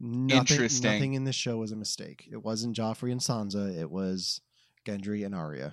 Nothing, 0.00 0.38
Interesting. 0.40 0.90
Nothing 0.92 1.14
in 1.14 1.24
this 1.24 1.36
show 1.36 1.58
was 1.58 1.72
a 1.72 1.76
mistake. 1.76 2.28
It 2.30 2.42
wasn't 2.42 2.76
Joffrey 2.76 3.12
and 3.12 3.20
Sansa. 3.20 3.76
It 3.76 3.90
was 3.90 4.40
Gendry 4.86 5.24
and 5.26 5.34
Arya. 5.34 5.72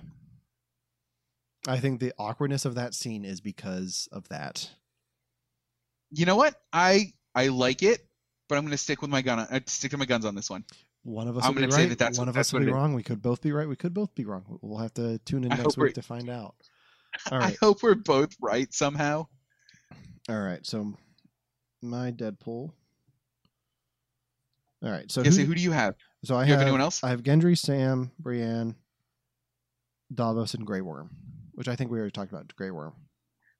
I 1.66 1.78
think 1.80 2.00
the 2.00 2.12
awkwardness 2.18 2.64
of 2.66 2.74
that 2.74 2.94
scene 2.94 3.24
is 3.24 3.40
because 3.40 4.08
of 4.12 4.28
that. 4.28 4.68
you 6.10 6.26
know 6.26 6.36
what 6.36 6.54
i 6.72 7.12
i 7.34 7.48
like 7.48 7.82
it 7.82 8.06
but 8.48 8.56
i'm 8.58 8.64
gonna 8.64 8.76
stick 8.76 9.00
with 9.02 9.10
my 9.10 9.22
gun 9.22 9.38
uh, 9.40 9.60
stick 9.66 9.90
to 9.90 9.96
my 9.96 10.04
guns 10.04 10.24
on 10.24 10.34
this 10.34 10.48
one 10.50 10.64
One 11.04 11.28
of 11.28 11.36
us 11.36 11.44
I'm 11.44 11.54
will 11.54 11.66
be 11.66 11.72
right. 11.72 11.88
that 11.90 11.98
that's 11.98 12.18
One 12.18 12.28
of 12.28 12.36
us 12.36 12.52
will 12.52 12.60
be 12.60 12.66
it 12.66 12.68
is. 12.70 12.74
wrong. 12.74 12.94
We 12.94 13.02
could 13.02 13.20
both 13.20 13.42
be 13.42 13.52
right. 13.52 13.68
We 13.68 13.76
could 13.76 13.92
both 13.92 14.14
be 14.14 14.24
wrong. 14.24 14.58
We'll 14.62 14.78
have 14.78 14.94
to 14.94 15.18
tune 15.18 15.44
in 15.44 15.52
I 15.52 15.56
next 15.56 15.76
week 15.76 15.94
to 15.94 16.02
find 16.02 16.30
out. 16.30 16.54
All 17.30 17.40
i 17.40 17.56
hope 17.60 17.84
we're 17.84 17.94
both 17.94 18.34
right 18.40 18.74
somehow 18.74 19.28
All 20.28 20.40
right, 20.40 20.66
so 20.66 20.94
my 21.80 22.10
Deadpool. 22.10 22.72
All 24.82 24.90
right. 24.90 25.10
So 25.10 25.22
Yeah, 25.22 25.30
so 25.30 25.40
who, 25.40 25.46
who 25.46 25.54
do 25.54 25.62
you 25.62 25.70
have? 25.72 25.94
so 26.24 26.34
I 26.34 26.40
you 26.40 26.48
have 26.48 26.58
have 26.58 26.62
anyone 26.62 26.80
else? 26.80 27.04
I 27.04 27.10
have 27.10 27.22
Gendry, 27.22 27.56
Sam, 27.56 28.10
Brienne, 28.18 28.74
Davos, 30.12 30.54
and 30.54 30.66
Grey 30.66 30.80
Worm, 30.80 31.10
which 31.52 31.68
I 31.68 31.76
think 31.76 31.90
we 31.90 31.98
already 31.98 32.12
talked 32.12 32.32
about. 32.32 32.54
Grey 32.56 32.70
Worm. 32.70 32.94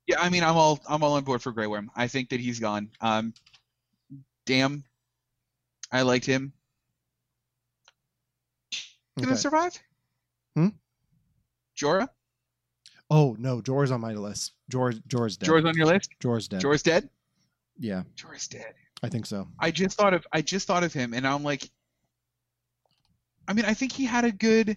Yeah, 0.06 0.20
I 0.20 0.28
mean, 0.30 0.42
I'm 0.42 0.56
all 0.56 0.80
I'm 0.88 1.02
all 1.02 1.14
on 1.14 1.24
board 1.24 1.42
for 1.42 1.52
Grey 1.52 1.66
Worm. 1.66 1.90
I 1.94 2.08
think 2.08 2.30
that 2.30 2.40
he's 2.40 2.58
gone. 2.58 2.90
Um, 3.00 3.32
damn, 4.46 4.84
I 5.92 6.02
liked 6.02 6.26
him. 6.26 6.52
Gonna 9.16 9.32
Okay. 9.32 9.40
survive? 9.40 9.78
Hmm? 10.56 10.68
Jorah? 11.76 12.08
Oh 13.10 13.36
no, 13.38 13.60
Jorah's 13.60 13.90
on 13.90 14.00
my 14.00 14.14
list. 14.14 14.52
Jorah, 14.70 15.00
Jorah's 15.06 15.36
dead. 15.36 15.48
Jorah's 15.48 15.64
on 15.66 15.76
your 15.76 15.86
list? 15.86 16.10
Jorah's 16.20 16.48
dead. 16.48 16.60
Jorah's 16.62 16.82
dead? 16.82 17.08
Yeah, 17.78 18.04
Jorah's 18.16 18.48
dead. 18.48 18.74
I 19.02 19.08
think 19.08 19.26
so. 19.26 19.48
I 19.58 19.70
just 19.70 19.96
thought 19.96 20.14
of 20.14 20.26
I 20.32 20.42
just 20.42 20.66
thought 20.66 20.84
of 20.84 20.92
him, 20.92 21.12
and 21.14 21.26
I'm 21.26 21.42
like, 21.44 21.68
I 23.46 23.52
mean, 23.52 23.64
I 23.64 23.74
think 23.74 23.92
he 23.92 24.04
had 24.04 24.24
a 24.24 24.32
good, 24.32 24.76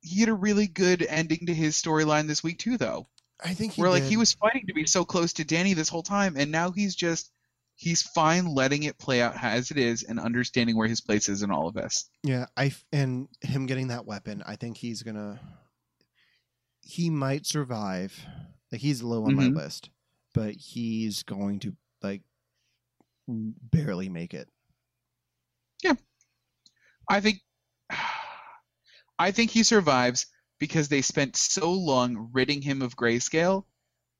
he 0.00 0.20
had 0.20 0.28
a 0.28 0.34
really 0.34 0.66
good 0.66 1.02
ending 1.08 1.46
to 1.46 1.54
his 1.54 1.80
storyline 1.80 2.26
this 2.26 2.42
week 2.42 2.58
too, 2.58 2.76
though. 2.76 3.06
I 3.44 3.54
think 3.54 3.74
he 3.74 3.82
where 3.82 3.90
like 3.90 4.02
he 4.04 4.16
was 4.16 4.32
fighting 4.32 4.66
to 4.66 4.74
be 4.74 4.86
so 4.86 5.04
close 5.04 5.32
to 5.34 5.44
Dany 5.44 5.74
this 5.74 5.88
whole 5.88 6.02
time, 6.02 6.36
and 6.36 6.50
now 6.50 6.70
he's 6.70 6.94
just 6.94 7.30
he's 7.76 8.02
fine 8.02 8.46
letting 8.46 8.84
it 8.84 8.98
play 8.98 9.20
out 9.20 9.34
as 9.42 9.70
it 9.70 9.78
is 9.78 10.02
and 10.04 10.18
understanding 10.20 10.76
where 10.76 10.88
his 10.88 11.00
place 11.00 11.28
is 11.28 11.42
in 11.42 11.50
all 11.50 11.66
of 11.68 11.74
this. 11.74 12.08
Yeah, 12.22 12.46
I 12.56 12.72
and 12.92 13.28
him 13.40 13.66
getting 13.66 13.88
that 13.88 14.06
weapon, 14.06 14.42
I 14.46 14.56
think 14.56 14.76
he's 14.76 15.02
gonna. 15.02 15.40
He 16.80 17.10
might 17.10 17.46
survive. 17.46 18.24
Like 18.70 18.80
he's 18.80 19.02
low 19.02 19.24
on 19.24 19.32
Mhm. 19.32 19.36
my 19.36 19.48
list, 19.48 19.90
but 20.32 20.54
he's 20.54 21.22
going 21.22 21.60
to 21.60 21.76
like 22.02 22.22
barely 23.26 24.08
make 24.08 24.34
it. 24.34 24.48
Yeah, 25.82 25.94
I 27.08 27.20
think 27.20 27.40
I 29.18 29.30
think 29.30 29.50
he 29.50 29.62
survives 29.62 30.26
because 30.58 30.88
they 30.88 31.02
spent 31.02 31.36
so 31.36 31.72
long 31.72 32.30
ridding 32.32 32.62
him 32.62 32.82
of 32.82 32.96
grayscale. 32.96 33.64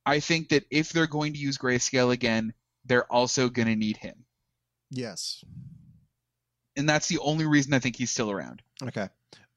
I 0.06 0.20
think 0.20 0.50
that 0.50 0.64
if 0.70 0.90
they're 0.90 1.06
going 1.06 1.32
to 1.32 1.38
use 1.38 1.58
grayscale 1.58 2.12
again, 2.12 2.52
they're 2.84 3.10
also 3.12 3.48
going 3.48 3.68
to 3.68 3.76
need 3.76 3.96
him. 3.96 4.24
Yes. 4.90 5.44
And 6.76 6.88
that's 6.88 7.08
the 7.08 7.18
only 7.18 7.46
reason 7.46 7.72
I 7.74 7.78
think 7.78 7.96
he's 7.96 8.10
still 8.10 8.30
around. 8.30 8.62
Okay. 8.82 9.08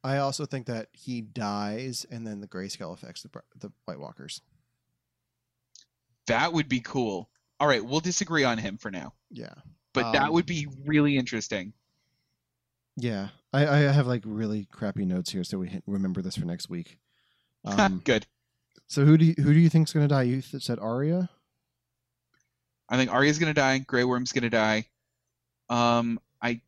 I 0.04 0.18
also 0.18 0.46
think 0.46 0.68
that 0.68 0.88
he 0.94 1.22
dies, 1.22 2.06
and 2.12 2.26
then 2.26 2.40
the 2.40 2.48
grayscale 2.48 2.94
affects 2.94 3.24
the 3.24 3.30
the 3.60 3.72
White 3.86 4.00
Walkers. 4.00 4.42
That 6.28 6.54
would 6.54 6.70
be 6.70 6.80
cool. 6.80 7.30
All 7.60 7.68
right, 7.68 7.84
we'll 7.84 8.00
disagree 8.00 8.44
on 8.44 8.58
him 8.58 8.78
for 8.78 8.92
now. 8.92 9.14
Yeah. 9.32 9.54
But 9.94 10.12
that 10.14 10.28
Um, 10.28 10.34
would 10.34 10.46
be 10.46 10.68
really 10.86 11.18
interesting. 11.18 11.74
Yeah. 12.96 13.30
I, 13.54 13.68
I 13.68 13.78
have 13.80 14.06
like 14.08 14.22
really 14.26 14.66
crappy 14.72 15.06
notes 15.06 15.32
here, 15.32 15.44
so 15.44 15.58
we 15.58 15.82
remember 15.88 16.22
this 16.22 16.36
for 16.38 16.46
next 16.46 16.70
week. 16.70 17.00
Um, 17.66 18.02
Good. 18.06 18.26
so 18.88 19.04
who 19.04 19.18
do 19.18 19.26
you, 19.26 19.34
who 19.38 19.54
do 19.54 19.60
you 19.60 19.68
think's 19.68 19.92
gonna 19.92 20.08
die? 20.08 20.22
You 20.22 20.40
said 20.42 20.80
Arya. 20.80 21.30
I 22.90 22.98
think 22.98 23.12
Arya's 23.12 23.40
gonna 23.40 23.54
die. 23.54 23.80
Grey 23.80 24.04
Worm's 24.04 24.32
gonna 24.32 24.50
die. 24.50 24.86
Um, 25.70 26.20
I 26.42 26.62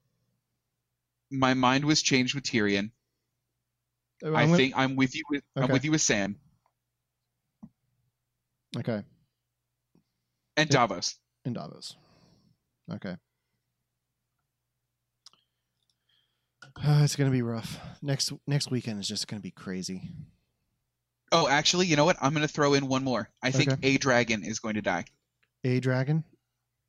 my 1.32 1.54
mind 1.54 1.86
was 1.86 2.02
changed 2.02 2.36
with 2.36 2.44
Tyrion. 2.44 2.92
I 4.24 4.28
I'm 4.28 4.34
gonna- 4.34 4.58
think 4.58 4.74
I'm 4.76 4.96
with 4.96 5.16
you 5.16 5.24
with 5.30 5.44
I'm 5.56 5.72
with 5.72 5.86
you 5.86 5.92
with 5.92 6.02
Sam 6.02 6.38
Okay. 8.78 9.04
and. 10.58 10.70
Davos. 10.70 11.16
And 11.46 11.56
Davos. 11.56 11.96
Okay. 12.92 13.16
Uh, 16.76 17.02
it's 17.04 17.16
gonna 17.16 17.32
be 17.32 17.42
rough. 17.42 17.80
Next 18.02 18.32
next 18.48 18.70
weekend 18.72 19.00
is 19.00 19.08
just 19.08 19.28
gonna 19.28 19.42
be 19.42 19.52
crazy. 19.52 20.10
Oh, 21.32 21.48
actually, 21.48 21.86
you 21.88 21.96
know 21.96 22.06
what? 22.06 22.18
I'm 22.22 22.34
gonna 22.34 22.48
throw 22.48 22.74
in 22.74 22.88
one 22.88 23.04
more. 23.04 23.30
I 23.42 23.52
think 23.52 23.72
Okay. 23.72 23.88
a 23.96 23.98
dragon 23.98 24.44
is 24.44 24.60
going 24.60 24.76
to 24.76 24.82
die. 24.82 25.06
A 25.64 25.80
dragon. 25.80 26.24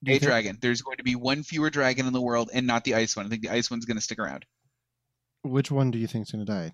A 0.06 0.10
think- 0.10 0.22
dragon. 0.22 0.58
There's 0.60 0.82
going 0.82 0.96
to 0.98 1.02
be 1.02 1.14
one 1.14 1.42
fewer 1.42 1.70
dragon 1.70 2.06
in 2.06 2.12
the 2.12 2.20
world, 2.20 2.50
and 2.52 2.66
not 2.66 2.84
the 2.84 2.94
ice 2.94 3.16
one. 3.16 3.26
I 3.26 3.28
think 3.28 3.42
the 3.42 3.50
ice 3.50 3.70
one's 3.70 3.84
gonna 3.84 4.00
stick 4.00 4.18
around. 4.18 4.46
Which 5.42 5.70
one 5.70 5.90
do 5.90 5.98
you 5.98 6.06
think's 6.06 6.30
gonna 6.30 6.44
die? 6.44 6.72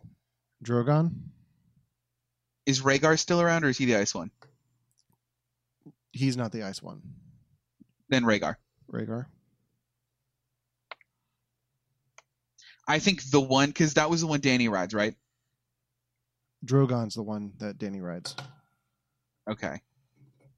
Drogon. 0.64 1.12
Is 2.66 2.82
Rhaegar 2.82 3.18
still 3.18 3.40
around, 3.40 3.64
or 3.64 3.68
is 3.68 3.78
he 3.78 3.84
the 3.84 3.97
ice 3.97 4.14
one? 4.14 4.30
He's 6.12 6.36
not 6.36 6.53
the 6.53 6.62
ice 6.64 6.82
one. 6.82 7.03
Then 8.09 8.24
Rhaegar. 8.24 8.57
Rhaegar. 8.90 9.26
I 12.88 12.99
think 13.01 13.28
the 13.30 13.40
one 13.40 13.68
because 13.70 13.94
that 13.94 14.11
was 14.11 14.20
the 14.20 14.26
one 14.26 14.40
Dany 14.40 14.70
rides, 14.70 14.94
right? 14.94 15.14
Drogon's 16.64 17.14
the 17.14 17.22
one 17.22 17.53
that 17.59 17.78
Dany 17.78 18.01
rides. 18.01 18.34
Okay. 19.49 19.80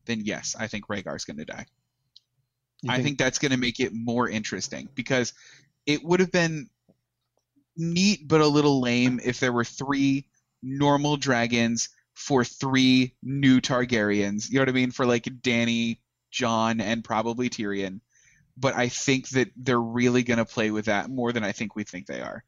Then 0.08 0.22
yes, 0.24 0.56
I 0.58 0.66
think 0.66 0.88
Rhaegar's 0.88 1.24
gonna 1.24 1.44
die. 1.44 1.66
You 2.82 2.92
I 2.92 3.02
think 3.02 3.18
that's 3.18 3.38
going 3.38 3.50
to 3.50 3.58
make 3.58 3.80
it 3.80 3.92
more 3.92 4.28
interesting 4.28 4.88
because 4.94 5.32
it 5.86 6.02
would 6.04 6.20
have 6.20 6.30
been 6.30 6.68
neat 7.76 8.26
but 8.26 8.40
a 8.40 8.46
little 8.46 8.80
lame 8.80 9.20
if 9.24 9.40
there 9.40 9.52
were 9.52 9.64
three 9.64 10.26
normal 10.62 11.16
dragons 11.16 11.88
for 12.14 12.44
three 12.44 13.14
new 13.22 13.60
Targaryens. 13.60 14.48
You 14.48 14.56
know 14.56 14.62
what 14.62 14.68
I 14.68 14.72
mean? 14.72 14.90
For 14.90 15.06
like 15.06 15.24
Dany, 15.24 15.98
Jon, 16.30 16.80
and 16.80 17.02
probably 17.02 17.48
Tyrion. 17.48 18.00
But 18.56 18.74
I 18.74 18.88
think 18.88 19.28
that 19.30 19.50
they're 19.56 19.80
really 19.80 20.22
going 20.22 20.38
to 20.38 20.44
play 20.44 20.70
with 20.70 20.86
that 20.86 21.10
more 21.10 21.32
than 21.32 21.44
I 21.44 21.52
think 21.52 21.74
we 21.74 21.84
think 21.84 22.06
they 22.06 22.20
are. 22.20 22.44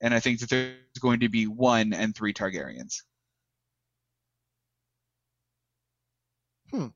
And 0.00 0.14
I 0.14 0.20
think 0.20 0.40
that 0.40 0.50
there's 0.50 0.76
going 1.00 1.20
to 1.20 1.28
be 1.28 1.46
one 1.46 1.92
and 1.92 2.14
three 2.14 2.32
Targaryens. 2.32 3.02
Hmm. 6.74 6.86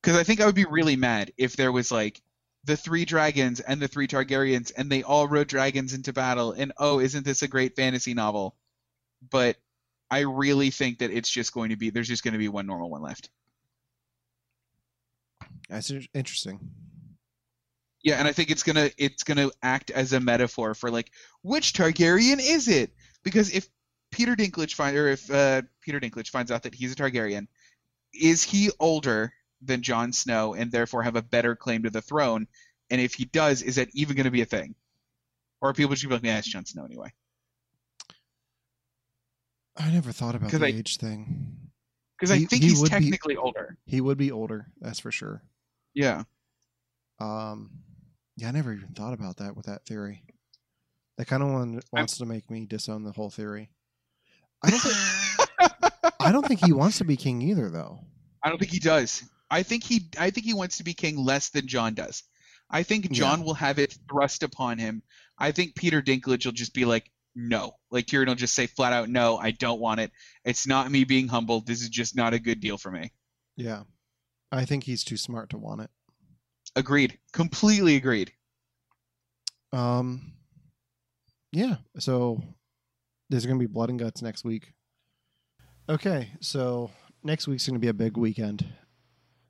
Because 0.00 0.16
I 0.16 0.22
think 0.22 0.40
I 0.40 0.46
would 0.46 0.54
be 0.54 0.66
really 0.66 0.96
mad 0.96 1.32
if 1.36 1.56
there 1.56 1.72
was 1.72 1.90
like 1.90 2.22
the 2.64 2.76
three 2.76 3.04
dragons 3.04 3.60
and 3.60 3.80
the 3.80 3.88
three 3.88 4.06
Targaryens 4.06 4.70
and 4.76 4.90
they 4.90 5.02
all 5.02 5.26
rode 5.26 5.48
dragons 5.48 5.92
into 5.92 6.12
battle. 6.12 6.52
And 6.52 6.72
oh, 6.78 7.00
isn't 7.00 7.24
this 7.24 7.42
a 7.42 7.48
great 7.48 7.74
fantasy 7.74 8.14
novel? 8.14 8.54
But 9.28 9.56
I 10.10 10.20
really 10.20 10.70
think 10.70 10.98
that 10.98 11.10
it's 11.10 11.30
just 11.30 11.52
going 11.52 11.70
to 11.70 11.76
be 11.76 11.90
there's 11.90 12.08
just 12.08 12.22
going 12.22 12.32
to 12.32 12.38
be 12.38 12.48
one 12.48 12.66
normal 12.66 12.90
one 12.90 13.02
left. 13.02 13.30
that's 15.68 15.90
interesting. 16.12 16.60
Yeah, 18.02 18.16
and 18.16 18.28
I 18.28 18.32
think 18.32 18.50
it's 18.50 18.62
gonna 18.62 18.90
it's 18.98 19.24
gonna 19.24 19.50
act 19.62 19.90
as 19.90 20.12
a 20.12 20.20
metaphor 20.20 20.74
for 20.74 20.90
like 20.90 21.10
which 21.40 21.72
Targaryen 21.72 22.38
is 22.38 22.68
it? 22.68 22.90
Because 23.22 23.50
if 23.50 23.66
Peter 24.10 24.36
Dinklage 24.36 24.74
find 24.74 24.94
or 24.94 25.08
if 25.08 25.30
uh, 25.30 25.62
Peter 25.80 25.98
Dinklage 25.98 26.28
finds 26.28 26.50
out 26.50 26.64
that 26.64 26.74
he's 26.74 26.92
a 26.92 26.96
Targaryen, 26.96 27.48
is 28.20 28.42
he 28.42 28.70
older 28.80 29.32
than 29.62 29.82
Jon 29.82 30.12
Snow 30.12 30.54
and 30.54 30.70
therefore 30.70 31.02
have 31.02 31.16
a 31.16 31.22
better 31.22 31.56
claim 31.56 31.82
to 31.84 31.90
the 31.90 32.02
throne? 32.02 32.46
And 32.90 33.00
if 33.00 33.14
he 33.14 33.24
does, 33.24 33.62
is 33.62 33.76
that 33.76 33.88
even 33.94 34.16
going 34.16 34.24
to 34.24 34.30
be 34.30 34.42
a 34.42 34.46
thing? 34.46 34.74
Or 35.60 35.70
are 35.70 35.74
people 35.74 35.94
just 35.94 36.06
be 36.06 36.14
like, 36.14 36.24
yeah, 36.24 36.38
it's 36.38 36.48
Jon 36.50 36.64
Snow 36.66 36.84
anyway? 36.84 37.12
I 39.76 39.90
never 39.90 40.12
thought 40.12 40.34
about 40.34 40.50
the 40.50 40.64
I- 40.64 40.68
age 40.68 40.98
thing. 40.98 41.56
Because 42.18 42.30
I 42.30 42.38
think 42.44 42.62
he 42.62 42.68
he's 42.68 42.80
would 42.80 42.90
be- 42.90 42.96
technically 43.00 43.36
older. 43.36 43.76
He 43.86 44.00
would 44.00 44.16
be 44.16 44.30
older, 44.30 44.66
that's 44.80 45.00
for 45.00 45.10
sure. 45.10 45.42
Yeah. 45.94 46.22
Um, 47.18 47.70
yeah, 48.36 48.48
I 48.48 48.50
never 48.52 48.72
even 48.72 48.88
thought 48.90 49.14
about 49.14 49.38
that 49.38 49.56
with 49.56 49.66
that 49.66 49.84
theory. 49.84 50.22
That 51.18 51.26
kind 51.26 51.42
of 51.42 51.50
one 51.50 51.80
wants 51.92 52.18
to 52.18 52.24
make 52.26 52.50
me 52.50 52.66
disown 52.66 53.02
the 53.02 53.12
whole 53.12 53.30
theory. 53.30 53.70
I 54.62 54.70
don't 54.70 54.80
think 54.80 54.94
I 56.24 56.32
don't 56.32 56.46
think 56.46 56.64
he 56.64 56.72
wants 56.72 56.98
to 56.98 57.04
be 57.04 57.16
king 57.16 57.42
either, 57.42 57.70
though. 57.70 58.00
I 58.42 58.48
don't 58.48 58.58
think 58.58 58.72
he 58.72 58.78
does. 58.78 59.22
I 59.50 59.62
think 59.62 59.84
he 59.84 60.08
I 60.18 60.30
think 60.30 60.46
he 60.46 60.54
wants 60.54 60.78
to 60.78 60.84
be 60.84 60.94
king 60.94 61.16
less 61.16 61.50
than 61.50 61.66
Jon 61.66 61.94
does. 61.94 62.22
I 62.70 62.82
think 62.82 63.10
Jon 63.10 63.44
will 63.44 63.54
have 63.54 63.78
it 63.78 63.96
thrust 64.10 64.42
upon 64.42 64.78
him. 64.78 65.02
I 65.38 65.52
think 65.52 65.74
Peter 65.74 66.02
Dinklage 66.02 66.44
will 66.44 66.52
just 66.52 66.74
be 66.74 66.84
like, 66.84 67.10
no. 67.34 67.76
Like 67.90 68.06
Tyrion 68.06 68.28
will 68.28 68.34
just 68.34 68.54
say 68.54 68.66
flat 68.66 68.92
out, 68.92 69.08
no, 69.08 69.36
I 69.36 69.50
don't 69.50 69.80
want 69.80 70.00
it. 70.00 70.10
It's 70.44 70.66
not 70.66 70.90
me 70.90 71.04
being 71.04 71.28
humble. 71.28 71.60
This 71.60 71.82
is 71.82 71.88
just 71.88 72.16
not 72.16 72.34
a 72.34 72.38
good 72.38 72.60
deal 72.60 72.78
for 72.78 72.90
me. 72.90 73.12
Yeah, 73.56 73.84
I 74.50 74.64
think 74.64 74.84
he's 74.84 75.04
too 75.04 75.16
smart 75.16 75.50
to 75.50 75.58
want 75.58 75.82
it. 75.82 75.90
Agreed. 76.74 77.18
Completely 77.32 77.96
agreed. 77.96 78.32
Um, 79.72 80.32
yeah. 81.52 81.76
So 81.98 82.42
there's 83.30 83.46
gonna 83.46 83.58
be 83.58 83.66
blood 83.66 83.90
and 83.90 83.98
guts 83.98 84.22
next 84.22 84.44
week. 84.44 84.72
Okay, 85.88 86.30
so 86.40 86.90
next 87.22 87.46
week's 87.46 87.66
gonna 87.66 87.78
be 87.78 87.88
a 87.88 87.94
big 87.94 88.16
weekend. 88.16 88.64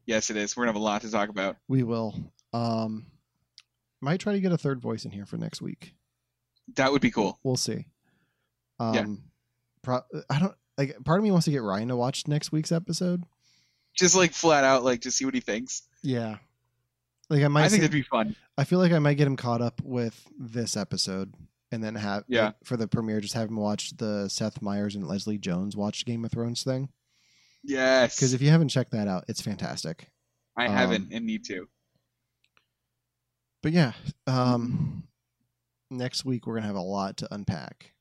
Yes, 0.07 0.31
it 0.31 0.37
is. 0.37 0.57
We're 0.57 0.65
gonna 0.65 0.73
have 0.73 0.81
a 0.81 0.85
lot 0.85 1.03
to 1.03 1.11
talk 1.11 1.29
about. 1.29 1.57
We 1.69 1.83
will. 1.83 2.15
Um, 2.53 3.07
might 4.01 4.21
try 4.21 4.33
to 4.33 4.41
get 4.41 4.53
a 4.53 4.59
third 4.59 4.81
voice 4.81 5.05
in 5.05 5.11
here 5.13 5.27
for 5.27 5.37
next 5.37 5.63
week. 5.63 5.95
That 6.77 6.93
would 6.93 7.03
be 7.03 7.11
cool. 7.11 7.39
We'll 7.43 7.57
see. 7.57 7.87
Um, 8.81 8.95
Yeah. 8.95 9.05
pro- 9.83 10.23
I 10.29 10.39
don't 10.41 10.55
like. 10.77 10.97
Part 11.05 11.21
of 11.21 11.25
me 11.25 11.31
wants 11.31 11.45
to 11.45 11.51
get 11.53 11.63
Ryan 11.63 11.89
to 11.89 11.97
watch 11.97 12.27
next 12.27 12.51
week's 12.53 12.73
episode. 12.73 13.23
Just 13.95 14.17
like 14.17 14.33
flat 14.33 14.65
out, 14.65 14.83
like 14.83 15.01
just 15.01 15.17
see 15.17 15.25
what 15.25 15.35
he 15.35 15.41
thinks. 15.41 15.83
Yeah. 16.03 16.39
Like 17.31 17.43
I 17.45 17.49
might 17.49 17.65
I 17.65 17.69
think 17.69 17.81
see- 17.81 17.85
it'd 17.85 17.93
be 17.93 18.03
fun. 18.03 18.35
I 18.59 18.65
feel 18.65 18.79
like 18.81 18.93
I 18.93 18.99
might 18.99 19.15
get 19.15 19.27
him 19.27 19.37
caught 19.37 19.63
up 19.63 19.81
with 19.83 20.29
this 20.39 20.77
episode 20.77 21.33
and 21.75 21.85
then 21.85 21.95
have 21.97 22.25
Yeah. 22.29 22.47
like, 22.47 22.55
for 22.65 22.77
the 22.77 22.89
premiere 22.89 23.21
just 23.21 23.35
have 23.35 23.49
him 23.49 23.57
watch 23.57 23.97
the 23.97 24.29
Seth 24.29 24.63
Meyers 24.63 24.95
and 24.95 25.07
Leslie 25.07 25.39
Jones 25.39 25.77
watch 25.77 26.05
Game 26.07 26.25
of 26.25 26.31
Thrones 26.33 26.63
thing 26.63 26.89
Yes. 27.63 28.17
because 28.17 28.33
if 28.33 28.41
you 28.41 28.51
haven't 28.51 28.69
checked 28.69 28.93
that 28.93 29.09
out, 29.09 29.25
it's 29.29 29.41
fantastic. 29.41 30.09
I 30.57 30.67
um, 30.67 30.73
haven't 30.73 31.13
and 31.13 31.27
need 31.27 31.45
to. 31.47 31.69
But 33.63 33.73
yeah, 33.73 33.93
um, 34.27 35.05
next 35.91 36.25
week 36.25 36.47
we're 36.47 36.55
gonna 36.57 36.67
have 36.67 36.77
a 36.77 36.81
lot 36.81 37.17
to 37.19 37.35
unpack, 37.35 37.93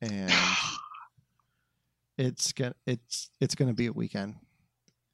and 0.00 0.32
it's 2.18 2.52
gonna 2.52 2.74
it's 2.86 3.30
it's 3.40 3.54
gonna 3.54 3.74
be 3.74 3.86
a 3.86 3.92
weekend. 3.92 4.36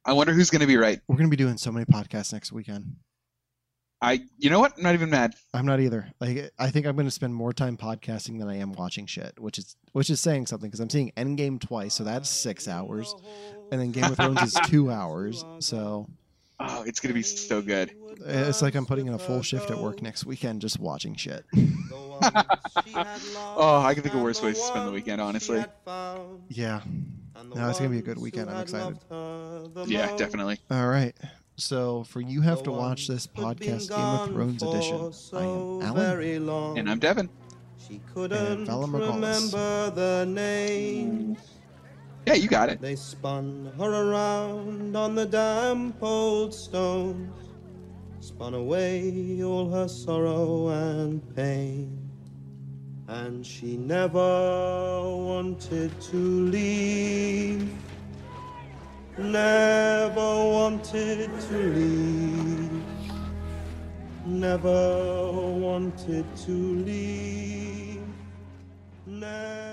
I 0.05 0.13
wonder 0.13 0.33
who's 0.33 0.49
going 0.49 0.61
to 0.61 0.67
be 0.67 0.77
right. 0.77 0.99
We're 1.07 1.17
gonna 1.17 1.27
be 1.29 1.35
doing 1.35 1.57
so 1.57 1.71
many 1.71 1.85
podcasts 1.85 2.31
next 2.33 2.51
weekend. 2.53 2.95
I. 4.01 4.21
You 4.37 4.49
know 4.49 4.59
what? 4.59 4.73
I'm 4.77 4.83
not 4.83 4.93
even 4.93 5.09
mad. 5.09 5.35
I'm 5.53 5.65
not 5.65 5.79
either. 5.79 6.09
Like 6.19 6.51
I 6.57 6.69
think 6.71 6.85
I'm 6.85 6.95
going 6.95 7.07
to 7.07 7.11
spend 7.11 7.35
more 7.35 7.51
time 7.53 7.75
podcasting 7.77 8.39
than 8.39 8.47
I 8.47 8.57
am 8.57 8.73
watching 8.73 9.05
shit, 9.05 9.33
which 9.39 9.57
is 9.57 9.75
which 9.91 10.09
is 10.09 10.19
saying 10.21 10.47
something 10.47 10.69
because 10.69 10.79
I'm 10.79 10.89
seeing 10.89 11.11
Endgame 11.17 11.59
twice, 11.59 11.93
so 11.95 12.03
that's 12.03 12.29
six 12.29 12.67
hours, 12.67 13.13
and 13.71 13.81
then 13.81 13.91
Game 13.91 14.05
of 14.05 14.15
Thrones 14.15 14.41
is 14.41 14.53
two 14.67 14.89
hours. 14.91 15.43
So 15.59 16.07
Oh, 16.61 16.83
it's 16.83 16.99
going 16.99 17.07
to 17.09 17.13
be 17.13 17.21
so 17.23 17.61
good. 17.61 17.91
it's 18.25 18.61
like 18.61 18.75
I'm 18.75 18.85
putting 18.85 19.07
in 19.07 19.13
a 19.13 19.19
full 19.19 19.41
shift 19.41 19.71
at 19.71 19.77
work 19.77 20.01
next 20.01 20.25
weekend 20.25 20.59
just 20.61 20.77
watching 20.79 21.15
shit. 21.15 21.45
Oh, 22.21 23.81
I 23.85 23.93
can 23.93 24.03
think 24.03 24.13
of 24.15 24.21
worse 24.21 24.41
ways 24.41 24.57
to 24.59 24.65
spend 24.65 24.87
the 24.87 24.91
weekend, 24.91 25.21
honestly. 25.21 25.63
yeah. 26.49 26.81
No, 27.55 27.69
it's 27.69 27.79
gonna 27.79 27.89
be 27.89 27.99
a 27.99 28.01
good 28.01 28.17
weekend. 28.19 28.49
I'm 28.49 28.61
excited. 28.61 28.97
Yeah, 29.87 30.15
definitely. 30.17 30.59
All 30.69 30.87
right. 30.87 31.15
So 31.59 32.05
for 32.05 32.21
you 32.21 32.39
have 32.41 32.63
to 32.63 32.71
watch 32.71 33.07
this 33.07 33.27
podcast, 33.27 33.89
Game 33.89 33.99
of 33.99 34.29
Thrones 34.29 34.63
edition. 34.63 35.11
I 35.33 35.43
am 35.43 35.97
Allen. 35.97 36.77
And 36.77 36.89
I'm 36.89 36.99
Devon. 36.99 37.29
She 37.77 37.99
couldn't 38.13 38.65
Vala 38.65 38.87
remember 38.87 39.91
the 39.91 40.25
name. 40.25 41.35
Yeah, 42.25 42.35
you 42.35 42.47
got 42.47 42.69
it. 42.69 42.79
They 42.79 42.95
spun 42.95 43.73
her 43.77 44.09
around 44.11 44.95
on 44.95 45.15
the 45.15 45.25
damp 45.25 46.01
old 46.01 46.53
stones, 46.53 47.49
spun 48.19 48.53
away 48.53 49.41
all 49.43 49.69
her 49.69 49.87
sorrow 49.87 50.69
and 50.69 51.35
pain. 51.35 52.09
And 53.07 53.45
she 53.45 53.75
never 53.75 55.01
wanted 55.01 55.99
to 55.99 56.15
leave, 56.15 57.67
never 59.19 60.49
wanted 60.55 61.29
to 61.41 61.57
leave, 61.73 62.83
never 64.25 65.31
wanted 65.59 66.25
to 66.37 66.51
leave, 66.85 68.01
never 69.05 69.68